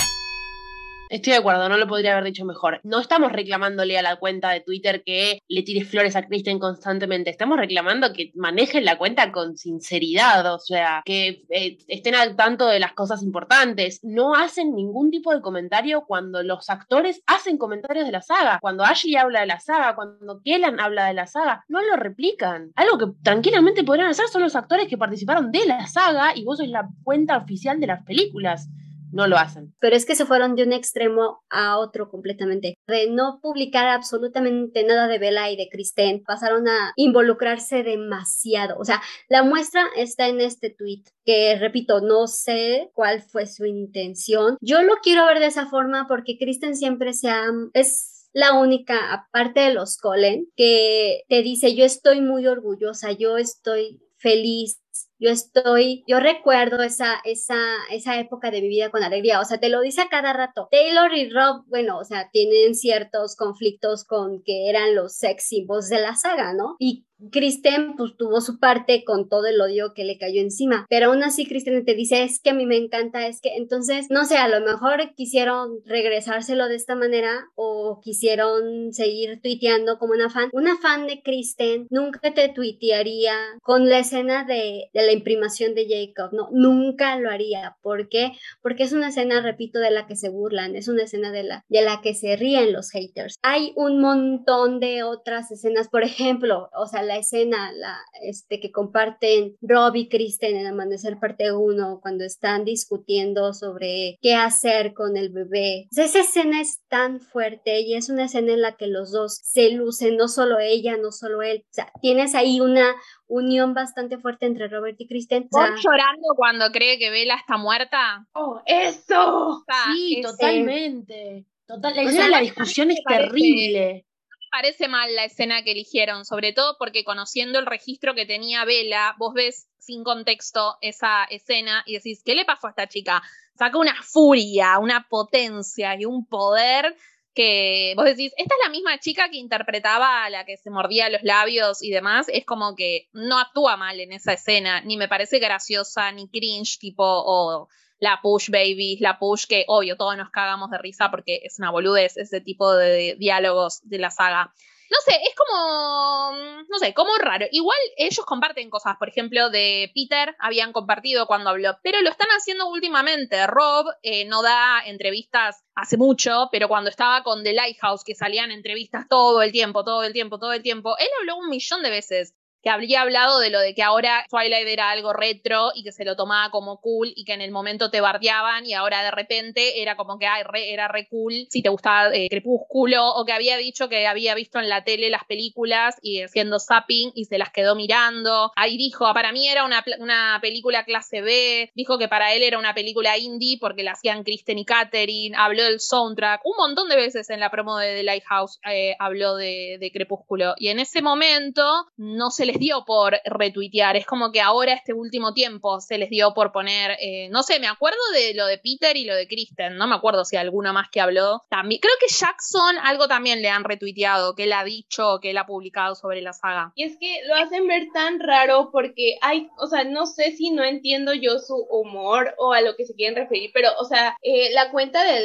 Estoy 1.10 1.32
de 1.32 1.40
acuerdo, 1.40 1.68
no 1.68 1.76
lo 1.76 1.88
podría 1.88 2.12
haber 2.12 2.22
dicho 2.22 2.44
mejor. 2.44 2.80
No 2.84 3.00
estamos 3.00 3.32
reclamándole 3.32 3.98
a 3.98 4.02
la 4.02 4.14
cuenta 4.14 4.50
de 4.50 4.60
Twitter 4.60 5.02
que 5.04 5.42
le 5.48 5.64
tire 5.64 5.84
flores 5.84 6.14
a 6.14 6.22
Kristen 6.22 6.60
constantemente. 6.60 7.30
Estamos 7.30 7.58
reclamando 7.58 8.12
que 8.12 8.30
manejen 8.36 8.84
la 8.84 8.96
cuenta 8.96 9.32
con 9.32 9.56
sinceridad, 9.56 10.54
o 10.54 10.60
sea, 10.60 11.02
que 11.04 11.42
eh, 11.48 11.78
estén 11.88 12.14
al 12.14 12.36
tanto 12.36 12.68
de 12.68 12.78
las 12.78 12.92
cosas 12.92 13.24
importantes. 13.24 13.98
No 14.04 14.36
hacen 14.36 14.76
ningún 14.76 15.10
tipo 15.10 15.34
de 15.34 15.40
comentario 15.40 16.04
cuando 16.06 16.44
los 16.44 16.70
actores 16.70 17.24
hacen 17.26 17.58
comentarios 17.58 18.06
de 18.06 18.12
la 18.12 18.22
saga. 18.22 18.60
Cuando 18.60 18.84
Ashley 18.84 19.16
habla 19.16 19.40
de 19.40 19.46
la 19.46 19.58
saga, 19.58 19.96
cuando 19.96 20.40
Kellan 20.44 20.78
habla 20.78 21.06
de 21.06 21.14
la 21.14 21.26
saga, 21.26 21.64
no 21.66 21.82
lo 21.82 21.96
replican. 21.96 22.70
Algo 22.76 22.98
que 22.98 23.06
tranquilamente 23.24 23.82
podrían 23.82 24.10
hacer 24.10 24.28
son 24.28 24.42
los 24.42 24.54
actores 24.54 24.86
que 24.86 24.96
participaron 24.96 25.50
de 25.50 25.66
la 25.66 25.88
saga 25.88 26.36
y 26.36 26.44
vos 26.44 26.58
sos 26.58 26.68
la 26.68 26.88
cuenta 27.02 27.36
oficial 27.36 27.80
de 27.80 27.88
las 27.88 28.04
películas. 28.04 28.68
No 29.12 29.26
lo 29.26 29.36
hacen. 29.36 29.74
Pero 29.80 29.96
es 29.96 30.06
que 30.06 30.14
se 30.14 30.26
fueron 30.26 30.54
de 30.54 30.64
un 30.64 30.72
extremo 30.72 31.42
a 31.50 31.78
otro 31.78 32.08
completamente. 32.10 32.74
De 32.86 33.10
no 33.10 33.40
publicar 33.42 33.88
absolutamente 33.88 34.84
nada 34.84 35.08
de 35.08 35.18
Bella 35.18 35.50
y 35.50 35.56
de 35.56 35.68
Kristen, 35.70 36.22
pasaron 36.24 36.68
a 36.68 36.92
involucrarse 36.96 37.82
demasiado. 37.82 38.78
O 38.78 38.84
sea, 38.84 39.02
la 39.28 39.42
muestra 39.42 39.84
está 39.96 40.28
en 40.28 40.40
este 40.40 40.70
tweet, 40.70 41.02
que 41.24 41.56
repito, 41.58 42.00
no 42.00 42.26
sé 42.26 42.90
cuál 42.94 43.22
fue 43.22 43.46
su 43.46 43.64
intención. 43.64 44.56
Yo 44.60 44.82
lo 44.82 44.94
quiero 45.02 45.26
ver 45.26 45.38
de 45.38 45.46
esa 45.46 45.66
forma 45.66 46.06
porque 46.08 46.38
Kristen 46.38 46.76
siempre 46.76 47.12
se 47.12 47.30
ha... 47.30 47.46
es 47.74 48.16
la 48.32 48.58
única, 48.58 49.12
aparte 49.12 49.60
de 49.60 49.74
los 49.74 49.96
Colen, 49.96 50.46
que 50.56 51.22
te 51.28 51.42
dice, 51.42 51.74
yo 51.74 51.84
estoy 51.84 52.20
muy 52.20 52.46
orgullosa, 52.46 53.12
yo 53.12 53.36
estoy 53.36 54.00
feliz, 54.18 54.80
yo 55.20 55.30
estoy, 55.30 56.02
yo 56.06 56.18
recuerdo 56.18 56.82
esa, 56.82 57.20
esa, 57.24 57.60
esa 57.90 58.18
época 58.18 58.50
de 58.50 58.62
mi 58.62 58.68
vida 58.68 58.90
con 58.90 59.02
alegría, 59.02 59.40
o 59.40 59.44
sea, 59.44 59.60
te 59.60 59.68
lo 59.68 59.82
dice 59.82 60.00
a 60.00 60.08
cada 60.08 60.32
rato. 60.32 60.68
Taylor 60.70 61.12
y 61.14 61.30
Rob, 61.30 61.64
bueno, 61.66 61.98
o 61.98 62.04
sea, 62.04 62.30
tienen 62.32 62.74
ciertos 62.74 63.36
conflictos 63.36 64.04
con 64.04 64.42
que 64.42 64.70
eran 64.70 64.94
los 64.94 65.14
sex 65.14 65.46
symbols 65.46 65.90
de 65.90 66.00
la 66.00 66.16
saga, 66.16 66.54
¿no? 66.54 66.76
Y 66.78 67.06
Kristen 67.30 67.96
pues 67.96 68.16
tuvo 68.16 68.40
su 68.40 68.58
parte 68.58 69.04
con 69.04 69.28
todo 69.28 69.46
el 69.46 69.60
odio 69.60 69.92
que 69.94 70.04
le 70.04 70.18
cayó 70.18 70.40
encima, 70.40 70.86
pero 70.88 71.06
aún 71.06 71.22
así 71.22 71.46
Kristen 71.46 71.84
te 71.84 71.94
dice, 71.94 72.22
es 72.22 72.40
que 72.40 72.50
a 72.50 72.54
mí 72.54 72.66
me 72.66 72.76
encanta, 72.76 73.26
es 73.26 73.40
que 73.40 73.56
entonces, 73.56 74.06
no 74.10 74.24
sé, 74.24 74.36
a 74.36 74.48
lo 74.48 74.60
mejor 74.64 75.14
quisieron 75.14 75.80
regresárselo 75.84 76.68
de 76.68 76.76
esta 76.76 76.94
manera 76.94 77.50
o 77.54 78.00
quisieron 78.02 78.92
seguir 78.92 79.40
tuiteando 79.42 79.98
como 79.98 80.14
una 80.14 80.30
fan. 80.30 80.48
Una 80.52 80.76
fan 80.76 81.06
de 81.06 81.22
Kristen 81.22 81.86
nunca 81.90 82.32
te 82.32 82.48
tuitearía 82.48 83.34
con 83.62 83.88
la 83.88 83.98
escena 83.98 84.44
de, 84.44 84.90
la 84.92 85.12
imprimación 85.12 85.74
de 85.74 85.86
Jacob, 85.88 86.32
no, 86.32 86.48
nunca 86.52 87.16
lo 87.16 87.30
haría. 87.30 87.76
¿Por 87.82 88.08
qué? 88.08 88.32
Porque 88.62 88.84
es 88.84 88.92
una 88.92 89.08
escena, 89.08 89.40
repito, 89.40 89.78
de 89.78 89.90
la 89.90 90.06
que 90.06 90.16
se 90.16 90.28
burlan, 90.28 90.76
es 90.76 90.88
una 90.88 91.04
escena 91.04 91.32
de 91.32 91.44
la, 91.44 91.64
de 91.68 91.82
la 91.82 92.00
que 92.00 92.14
se 92.14 92.36
ríen 92.36 92.72
los 92.72 92.90
haters. 92.90 93.36
Hay 93.42 93.72
un 93.76 94.00
montón 94.00 94.80
de 94.80 95.02
otras 95.02 95.50
escenas, 95.50 95.88
por 95.88 96.02
ejemplo, 96.02 96.68
o 96.74 96.86
sea, 96.86 97.02
la 97.10 97.16
escena 97.16 97.72
la, 97.72 97.98
este, 98.22 98.60
que 98.60 98.70
comparten 98.70 99.56
Rob 99.60 99.96
y 99.96 100.08
Kristen 100.08 100.56
en 100.56 100.68
Amanecer 100.68 101.18
parte 101.18 101.52
1, 101.52 101.98
cuando 102.00 102.24
están 102.24 102.64
discutiendo 102.64 103.52
sobre 103.52 104.16
qué 104.22 104.34
hacer 104.36 104.94
con 104.94 105.16
el 105.16 105.30
bebé. 105.30 105.88
esa 105.90 106.20
escena 106.20 106.60
es 106.60 106.82
tan 106.88 107.20
fuerte 107.20 107.80
y 107.80 107.94
es 107.94 108.10
una 108.10 108.26
escena 108.26 108.52
en 108.52 108.62
la 108.62 108.76
que 108.76 108.86
los 108.86 109.10
dos 109.10 109.40
se 109.42 109.70
lucen, 109.72 110.16
no 110.16 110.28
solo 110.28 110.60
ella, 110.60 110.96
no 110.98 111.10
solo 111.10 111.42
él. 111.42 111.64
O 111.64 111.72
sea, 111.72 111.90
tienes 112.00 112.36
ahí 112.36 112.60
una 112.60 112.94
unión 113.26 113.74
bastante 113.74 114.18
fuerte 114.18 114.46
entre 114.46 114.68
Robert 114.68 114.94
y 115.00 115.08
Kristen. 115.08 115.48
O 115.50 115.58
sea, 115.58 115.74
llorando 115.82 116.28
cuando 116.36 116.70
cree 116.70 117.00
que 117.00 117.10
Bella 117.10 117.34
está 117.34 117.56
muerta? 117.56 118.24
¡Oh, 118.34 118.60
eso! 118.66 119.64
sí, 119.92 120.20
ese- 120.20 120.30
totalmente. 120.30 121.46
Total, 121.66 121.94
la, 121.96 122.02
O 122.02 122.08
sea, 122.08 122.28
la 122.28 122.36
la 122.36 122.40
discusión 122.40 122.92
es 122.92 123.00
terrible. 123.04 124.06
Parece 124.50 124.88
mal 124.88 125.14
la 125.14 125.24
escena 125.24 125.62
que 125.62 125.72
eligieron, 125.72 126.24
sobre 126.24 126.52
todo 126.52 126.76
porque 126.78 127.04
conociendo 127.04 127.58
el 127.58 127.66
registro 127.66 128.14
que 128.14 128.26
tenía 128.26 128.64
Vela, 128.64 129.14
vos 129.18 129.34
ves 129.34 129.68
sin 129.78 130.04
contexto 130.04 130.76
esa 130.80 131.24
escena 131.24 131.82
y 131.86 131.94
decís, 131.94 132.22
¿qué 132.24 132.34
le 132.34 132.44
pasó 132.44 132.66
a 132.66 132.70
esta 132.70 132.88
chica? 132.88 133.22
Saca 133.56 133.78
una 133.78 134.02
furia, 134.02 134.78
una 134.78 135.06
potencia 135.08 135.94
y 135.98 136.04
un 136.04 136.26
poder 136.26 136.96
que 137.34 137.94
vos 137.96 138.04
decís, 138.04 138.32
esta 138.36 138.54
es 138.54 138.60
la 138.64 138.70
misma 138.70 138.98
chica 138.98 139.30
que 139.30 139.36
interpretaba 139.36 140.24
a 140.24 140.30
la 140.30 140.44
que 140.44 140.56
se 140.56 140.70
mordía 140.70 141.08
los 141.08 141.22
labios 141.22 141.82
y 141.82 141.90
demás, 141.90 142.26
es 142.28 142.44
como 142.44 142.74
que 142.74 143.08
no 143.12 143.38
actúa 143.38 143.76
mal 143.76 144.00
en 144.00 144.12
esa 144.12 144.32
escena, 144.32 144.80
ni 144.80 144.96
me 144.96 145.08
parece 145.08 145.38
graciosa, 145.38 146.10
ni 146.12 146.28
cringe, 146.28 146.78
tipo, 146.78 147.04
o 147.04 147.68
la 148.00 148.20
push 148.22 148.50
babies, 148.50 149.00
la 149.00 149.18
push 149.18 149.46
que 149.46 149.64
obvio 149.68 149.96
todos 149.96 150.16
nos 150.16 150.30
cagamos 150.30 150.70
de 150.70 150.78
risa 150.78 151.10
porque 151.10 151.40
es 151.44 151.58
una 151.58 151.70
boludez 151.70 152.16
ese 152.16 152.40
tipo 152.40 152.74
de 152.74 153.14
diálogos 153.18 153.80
de 153.84 153.98
la 153.98 154.10
saga. 154.10 154.52
No 154.90 154.96
sé, 155.04 155.12
es 155.22 155.36
como, 155.36 156.32
no 156.68 156.78
sé, 156.80 156.92
como 156.94 157.16
raro. 157.18 157.46
Igual 157.52 157.78
ellos 157.96 158.26
comparten 158.26 158.70
cosas, 158.70 158.96
por 158.96 159.08
ejemplo, 159.08 159.48
de 159.48 159.92
Peter 159.94 160.34
habían 160.40 160.72
compartido 160.72 161.28
cuando 161.28 161.50
habló, 161.50 161.78
pero 161.84 162.00
lo 162.00 162.10
están 162.10 162.26
haciendo 162.30 162.68
últimamente. 162.68 163.46
Rob 163.46 163.86
eh, 164.02 164.24
no 164.24 164.42
da 164.42 164.82
entrevistas 164.84 165.62
hace 165.76 165.96
mucho, 165.96 166.48
pero 166.50 166.66
cuando 166.66 166.90
estaba 166.90 167.22
con 167.22 167.44
The 167.44 167.52
Lighthouse, 167.52 168.02
que 168.02 168.16
salían 168.16 168.50
entrevistas 168.50 169.06
todo 169.08 169.42
el 169.42 169.52
tiempo, 169.52 169.84
todo 169.84 170.02
el 170.02 170.12
tiempo, 170.12 170.40
todo 170.40 170.52
el 170.54 170.62
tiempo, 170.62 170.96
él 170.98 171.08
habló 171.20 171.36
un 171.36 171.50
millón 171.50 171.84
de 171.84 171.90
veces 171.90 172.34
que 172.62 172.70
habría 172.70 173.02
hablado 173.02 173.38
de 173.38 173.50
lo 173.50 173.60
de 173.60 173.74
que 173.74 173.82
ahora 173.82 174.24
Twilight 174.28 174.68
era 174.68 174.90
algo 174.90 175.12
retro 175.12 175.70
y 175.74 175.82
que 175.82 175.92
se 175.92 176.04
lo 176.04 176.16
tomaba 176.16 176.50
como 176.50 176.80
cool 176.80 177.12
y 177.14 177.24
que 177.24 177.32
en 177.32 177.40
el 177.40 177.50
momento 177.50 177.90
te 177.90 178.00
bardeaban 178.00 178.66
y 178.66 178.74
ahora 178.74 179.02
de 179.02 179.10
repente 179.10 179.82
era 179.82 179.96
como 179.96 180.18
que 180.18 180.26
era 180.26 180.88
re 180.88 181.08
cool 181.08 181.46
si 181.48 181.62
te 181.62 181.68
gustaba 181.68 182.14
eh, 182.14 182.28
Crepúsculo 182.28 183.14
o 183.14 183.24
que 183.24 183.32
había 183.32 183.56
dicho 183.56 183.88
que 183.88 184.06
había 184.06 184.34
visto 184.34 184.58
en 184.58 184.68
la 184.68 184.84
tele 184.84 185.10
las 185.10 185.24
películas 185.24 185.96
y 186.02 186.22
haciendo 186.22 186.58
zapping 186.58 187.12
y 187.14 187.24
se 187.24 187.38
las 187.38 187.50
quedó 187.50 187.74
mirando. 187.74 188.52
Ahí 188.56 188.76
dijo, 188.76 189.12
para 189.14 189.32
mí 189.32 189.48
era 189.48 189.64
una, 189.64 189.84
una 189.98 190.38
película 190.40 190.84
clase 190.84 191.22
B, 191.22 191.70
dijo 191.74 191.98
que 191.98 192.08
para 192.08 192.34
él 192.34 192.42
era 192.42 192.58
una 192.58 192.74
película 192.74 193.18
indie 193.18 193.58
porque 193.60 193.82
la 193.82 193.92
hacían 193.92 194.24
Kristen 194.24 194.58
y 194.58 194.64
Katherine, 194.64 195.36
habló 195.36 195.64
del 195.64 195.80
soundtrack, 195.80 196.42
un 196.44 196.56
montón 196.56 196.88
de 196.88 196.96
veces 196.96 197.30
en 197.30 197.40
la 197.40 197.50
promo 197.50 197.78
de 197.78 197.96
The 197.96 198.02
Lighthouse 198.02 198.58
eh, 198.70 198.94
habló 198.98 199.36
de, 199.36 199.78
de 199.80 199.90
Crepúsculo 199.92 200.54
y 200.58 200.68
en 200.68 200.78
ese 200.78 201.02
momento 201.02 201.86
no 201.96 202.30
se 202.30 202.46
les 202.50 202.58
dio 202.58 202.84
por 202.84 203.16
retuitear, 203.24 203.96
es 203.96 204.06
como 204.06 204.32
que 204.32 204.40
ahora 204.40 204.72
este 204.72 204.92
último 204.92 205.32
tiempo 205.32 205.80
se 205.80 205.98
les 205.98 206.10
dio 206.10 206.34
por 206.34 206.52
poner, 206.52 206.96
eh, 207.00 207.28
no 207.30 207.42
sé, 207.42 207.60
me 207.60 207.68
acuerdo 207.68 207.98
de 208.14 208.34
lo 208.34 208.46
de 208.46 208.58
Peter 208.58 208.96
y 208.96 209.04
lo 209.04 209.14
de 209.14 209.28
Kristen, 209.28 209.76
no 209.76 209.86
me 209.86 209.94
acuerdo 209.94 210.24
si 210.24 210.36
alguno 210.36 210.72
más 210.72 210.88
que 210.90 211.00
habló, 211.00 211.44
también, 211.48 211.80
creo 211.80 211.94
que 212.00 212.12
Jackson 212.12 212.76
algo 212.82 213.06
también 213.06 213.40
le 213.40 213.48
han 213.48 213.64
retuiteado, 213.64 214.34
que 214.34 214.44
él 214.44 214.52
ha 214.52 214.64
dicho, 214.64 215.20
que 215.20 215.30
él 215.30 215.38
ha 215.38 215.46
publicado 215.46 215.94
sobre 215.94 216.22
la 216.22 216.32
saga. 216.32 216.72
Y 216.74 216.84
es 216.84 216.96
que 216.98 217.20
lo 217.26 217.36
hacen 217.36 217.66
ver 217.68 217.88
tan 217.92 218.18
raro 218.18 218.70
porque 218.72 219.16
hay, 219.22 219.48
o 219.58 219.66
sea, 219.66 219.84
no 219.84 220.06
sé 220.06 220.32
si 220.32 220.50
no 220.50 220.64
entiendo 220.64 221.14
yo 221.14 221.38
su 221.38 221.54
humor 221.70 222.34
o 222.38 222.52
a 222.52 222.60
lo 222.60 222.74
que 222.74 222.84
se 222.84 222.94
quieren 222.94 223.16
referir, 223.16 223.50
pero, 223.54 223.68
o 223.78 223.84
sea, 223.84 224.16
eh, 224.22 224.50
la 224.52 224.70
cuenta 224.70 225.04
de 225.04 225.20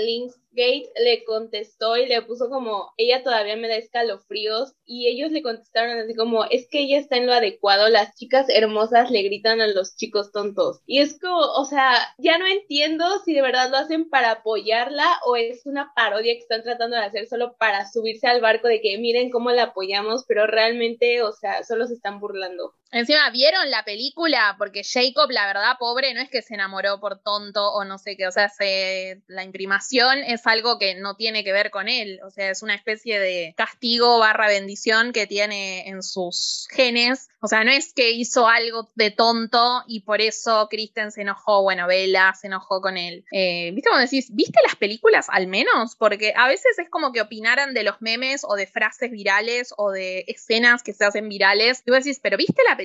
Linksgate 0.55 0.91
le 1.03 1.23
contestó 1.25 1.97
y 1.97 2.05
le 2.05 2.21
puso 2.21 2.49
como, 2.49 2.93
ella 2.97 3.23
todavía 3.23 3.55
me 3.55 3.67
da 3.67 3.75
escalofríos 3.75 4.73
y 4.85 5.07
ellos 5.07 5.31
le 5.31 5.43
contestaron 5.43 5.97
así 5.99 6.15
como, 6.15 6.45
es 6.45 6.67
que 6.69 6.79
ella 6.79 6.97
está 6.97 7.17
en 7.17 7.27
lo 7.27 7.33
adecuado, 7.33 7.89
las 7.89 8.15
chicas 8.15 8.47
hermosas 8.49 9.11
le 9.11 9.23
gritan 9.23 9.61
a 9.61 9.67
los 9.67 9.95
chicos 9.95 10.31
tontos. 10.31 10.81
Y 10.85 10.99
es 10.99 11.19
como, 11.19 11.37
o 11.37 11.65
sea, 11.65 11.93
ya 12.17 12.37
no 12.37 12.47
entiendo 12.47 13.05
si 13.23 13.33
de 13.33 13.41
verdad 13.41 13.69
lo 13.69 13.77
hacen 13.77 14.09
para 14.09 14.31
apoyarla 14.31 15.19
o 15.25 15.35
es 15.35 15.65
una 15.65 15.91
parodia 15.95 16.33
que 16.33 16.39
están 16.39 16.63
tratando 16.63 16.95
de 16.95 17.03
hacer 17.03 17.27
solo 17.27 17.55
para 17.57 17.89
subirse 17.89 18.27
al 18.27 18.41
barco 18.41 18.67
de 18.67 18.81
que 18.81 18.97
miren 18.97 19.29
cómo 19.29 19.51
la 19.51 19.63
apoyamos, 19.63 20.25
pero 20.27 20.47
realmente, 20.47 21.21
o 21.21 21.31
sea, 21.31 21.63
solo 21.63 21.87
se 21.87 21.93
están 21.93 22.19
burlando. 22.19 22.73
Encima, 22.95 23.29
¿vieron 23.29 23.69
la 23.69 23.83
película? 23.83 24.55
Porque 24.57 24.81
Jacob, 24.85 25.29
la 25.29 25.47
verdad, 25.47 25.75
pobre, 25.77 26.13
no 26.13 26.21
es 26.21 26.29
que 26.29 26.41
se 26.41 26.53
enamoró 26.53 27.01
por 27.01 27.19
tonto 27.19 27.73
o 27.73 27.83
no 27.83 27.97
sé 27.97 28.15
qué, 28.15 28.25
o 28.25 28.31
sea, 28.31 28.47
se, 28.47 29.21
la 29.27 29.43
imprimación 29.43 30.19
es 30.19 30.47
algo 30.47 30.79
que 30.79 30.95
no 30.95 31.17
tiene 31.17 31.43
que 31.43 31.51
ver 31.51 31.71
con 31.71 31.89
él, 31.89 32.21
o 32.25 32.29
sea, 32.29 32.49
es 32.51 32.63
una 32.63 32.73
especie 32.73 33.19
de 33.19 33.53
castigo 33.57 34.19
barra 34.19 34.47
bendición 34.47 35.11
que 35.11 35.27
tiene 35.27 35.89
en 35.89 36.03
sus 36.03 36.69
genes, 36.71 37.27
o 37.41 37.49
sea, 37.49 37.65
no 37.65 37.71
es 37.71 37.91
que 37.93 38.11
hizo 38.11 38.47
algo 38.47 38.89
de 38.95 39.11
tonto 39.11 39.83
y 39.87 39.99
por 39.99 40.21
eso 40.21 40.69
Kristen 40.69 41.11
se 41.11 41.23
enojó, 41.23 41.63
bueno, 41.63 41.87
Bella 41.87 42.33
se 42.33 42.47
enojó 42.47 42.79
con 42.79 42.97
él. 42.97 43.25
Eh, 43.31 43.71
¿Viste 43.73 43.89
cuando 43.89 44.05
decís, 44.05 44.33
¿viste 44.33 44.57
las 44.65 44.77
películas 44.77 45.27
al 45.29 45.47
menos? 45.47 45.97
Porque 45.97 46.33
a 46.35 46.47
veces 46.47 46.79
es 46.79 46.89
como 46.89 47.11
que 47.11 47.21
opinaran 47.21 47.73
de 47.73 47.83
los 47.83 48.01
memes 48.01 48.43
o 48.47 48.55
de 48.55 48.65
frases 48.65 49.11
virales 49.11 49.73
o 49.77 49.91
de 49.91 50.23
escenas 50.27 50.81
que 50.81 50.93
se 50.93 51.05
hacen 51.05 51.29
virales. 51.29 51.83
Y 51.85 51.91
vos 51.91 52.03
decís, 52.03 52.19
¿pero 52.19 52.37
viste 52.37 52.63
la 52.67 52.75
película? 52.75 52.84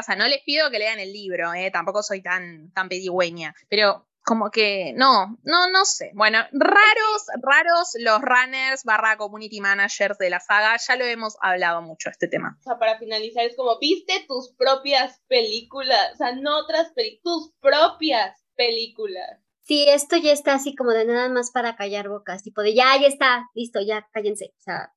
O 0.00 0.02
sea, 0.02 0.16
no 0.16 0.26
les 0.26 0.42
pido 0.42 0.70
que 0.70 0.78
lean 0.78 1.00
el 1.00 1.12
libro, 1.12 1.54
¿eh? 1.54 1.70
Tampoco 1.70 2.02
soy 2.02 2.22
tan, 2.22 2.70
tan 2.72 2.88
pedigüeña. 2.88 3.54
Pero 3.68 4.08
como 4.28 4.50
que 4.50 4.92
no, 4.94 5.38
no, 5.42 5.70
no 5.70 5.84
sé. 5.86 6.10
Bueno, 6.14 6.38
raros, 6.52 7.26
raros 7.40 7.92
los 7.98 8.20
runners 8.20 8.84
barra 8.84 9.16
community 9.16 9.60
managers 9.60 10.18
de 10.18 10.28
la 10.28 10.38
saga. 10.38 10.76
Ya 10.76 10.96
lo 10.96 11.06
hemos 11.06 11.36
hablado 11.40 11.80
mucho 11.80 12.10
este 12.10 12.28
tema. 12.28 12.58
O 12.60 12.62
sea, 12.62 12.78
para 12.78 12.98
finalizar, 12.98 13.46
es 13.46 13.56
como, 13.56 13.78
viste 13.78 14.24
tus 14.28 14.52
propias 14.52 15.22
películas, 15.28 16.12
o 16.12 16.16
sea, 16.16 16.34
no 16.34 16.58
otras 16.58 16.92
películas, 16.92 17.22
tus 17.22 17.52
propias 17.60 18.38
películas. 18.54 19.40
Sí, 19.62 19.86
esto 19.88 20.16
ya 20.16 20.32
está 20.32 20.54
así 20.54 20.74
como 20.74 20.90
de 20.90 21.04
nada 21.04 21.28
más 21.28 21.50
para 21.50 21.76
callar 21.76 22.08
bocas, 22.08 22.42
tipo 22.42 22.62
de 22.62 22.74
ya, 22.74 22.98
ya 23.00 23.06
está, 23.06 23.48
listo, 23.54 23.80
ya, 23.80 24.08
cállense. 24.12 24.52
O 24.58 24.62
sea, 24.62 24.92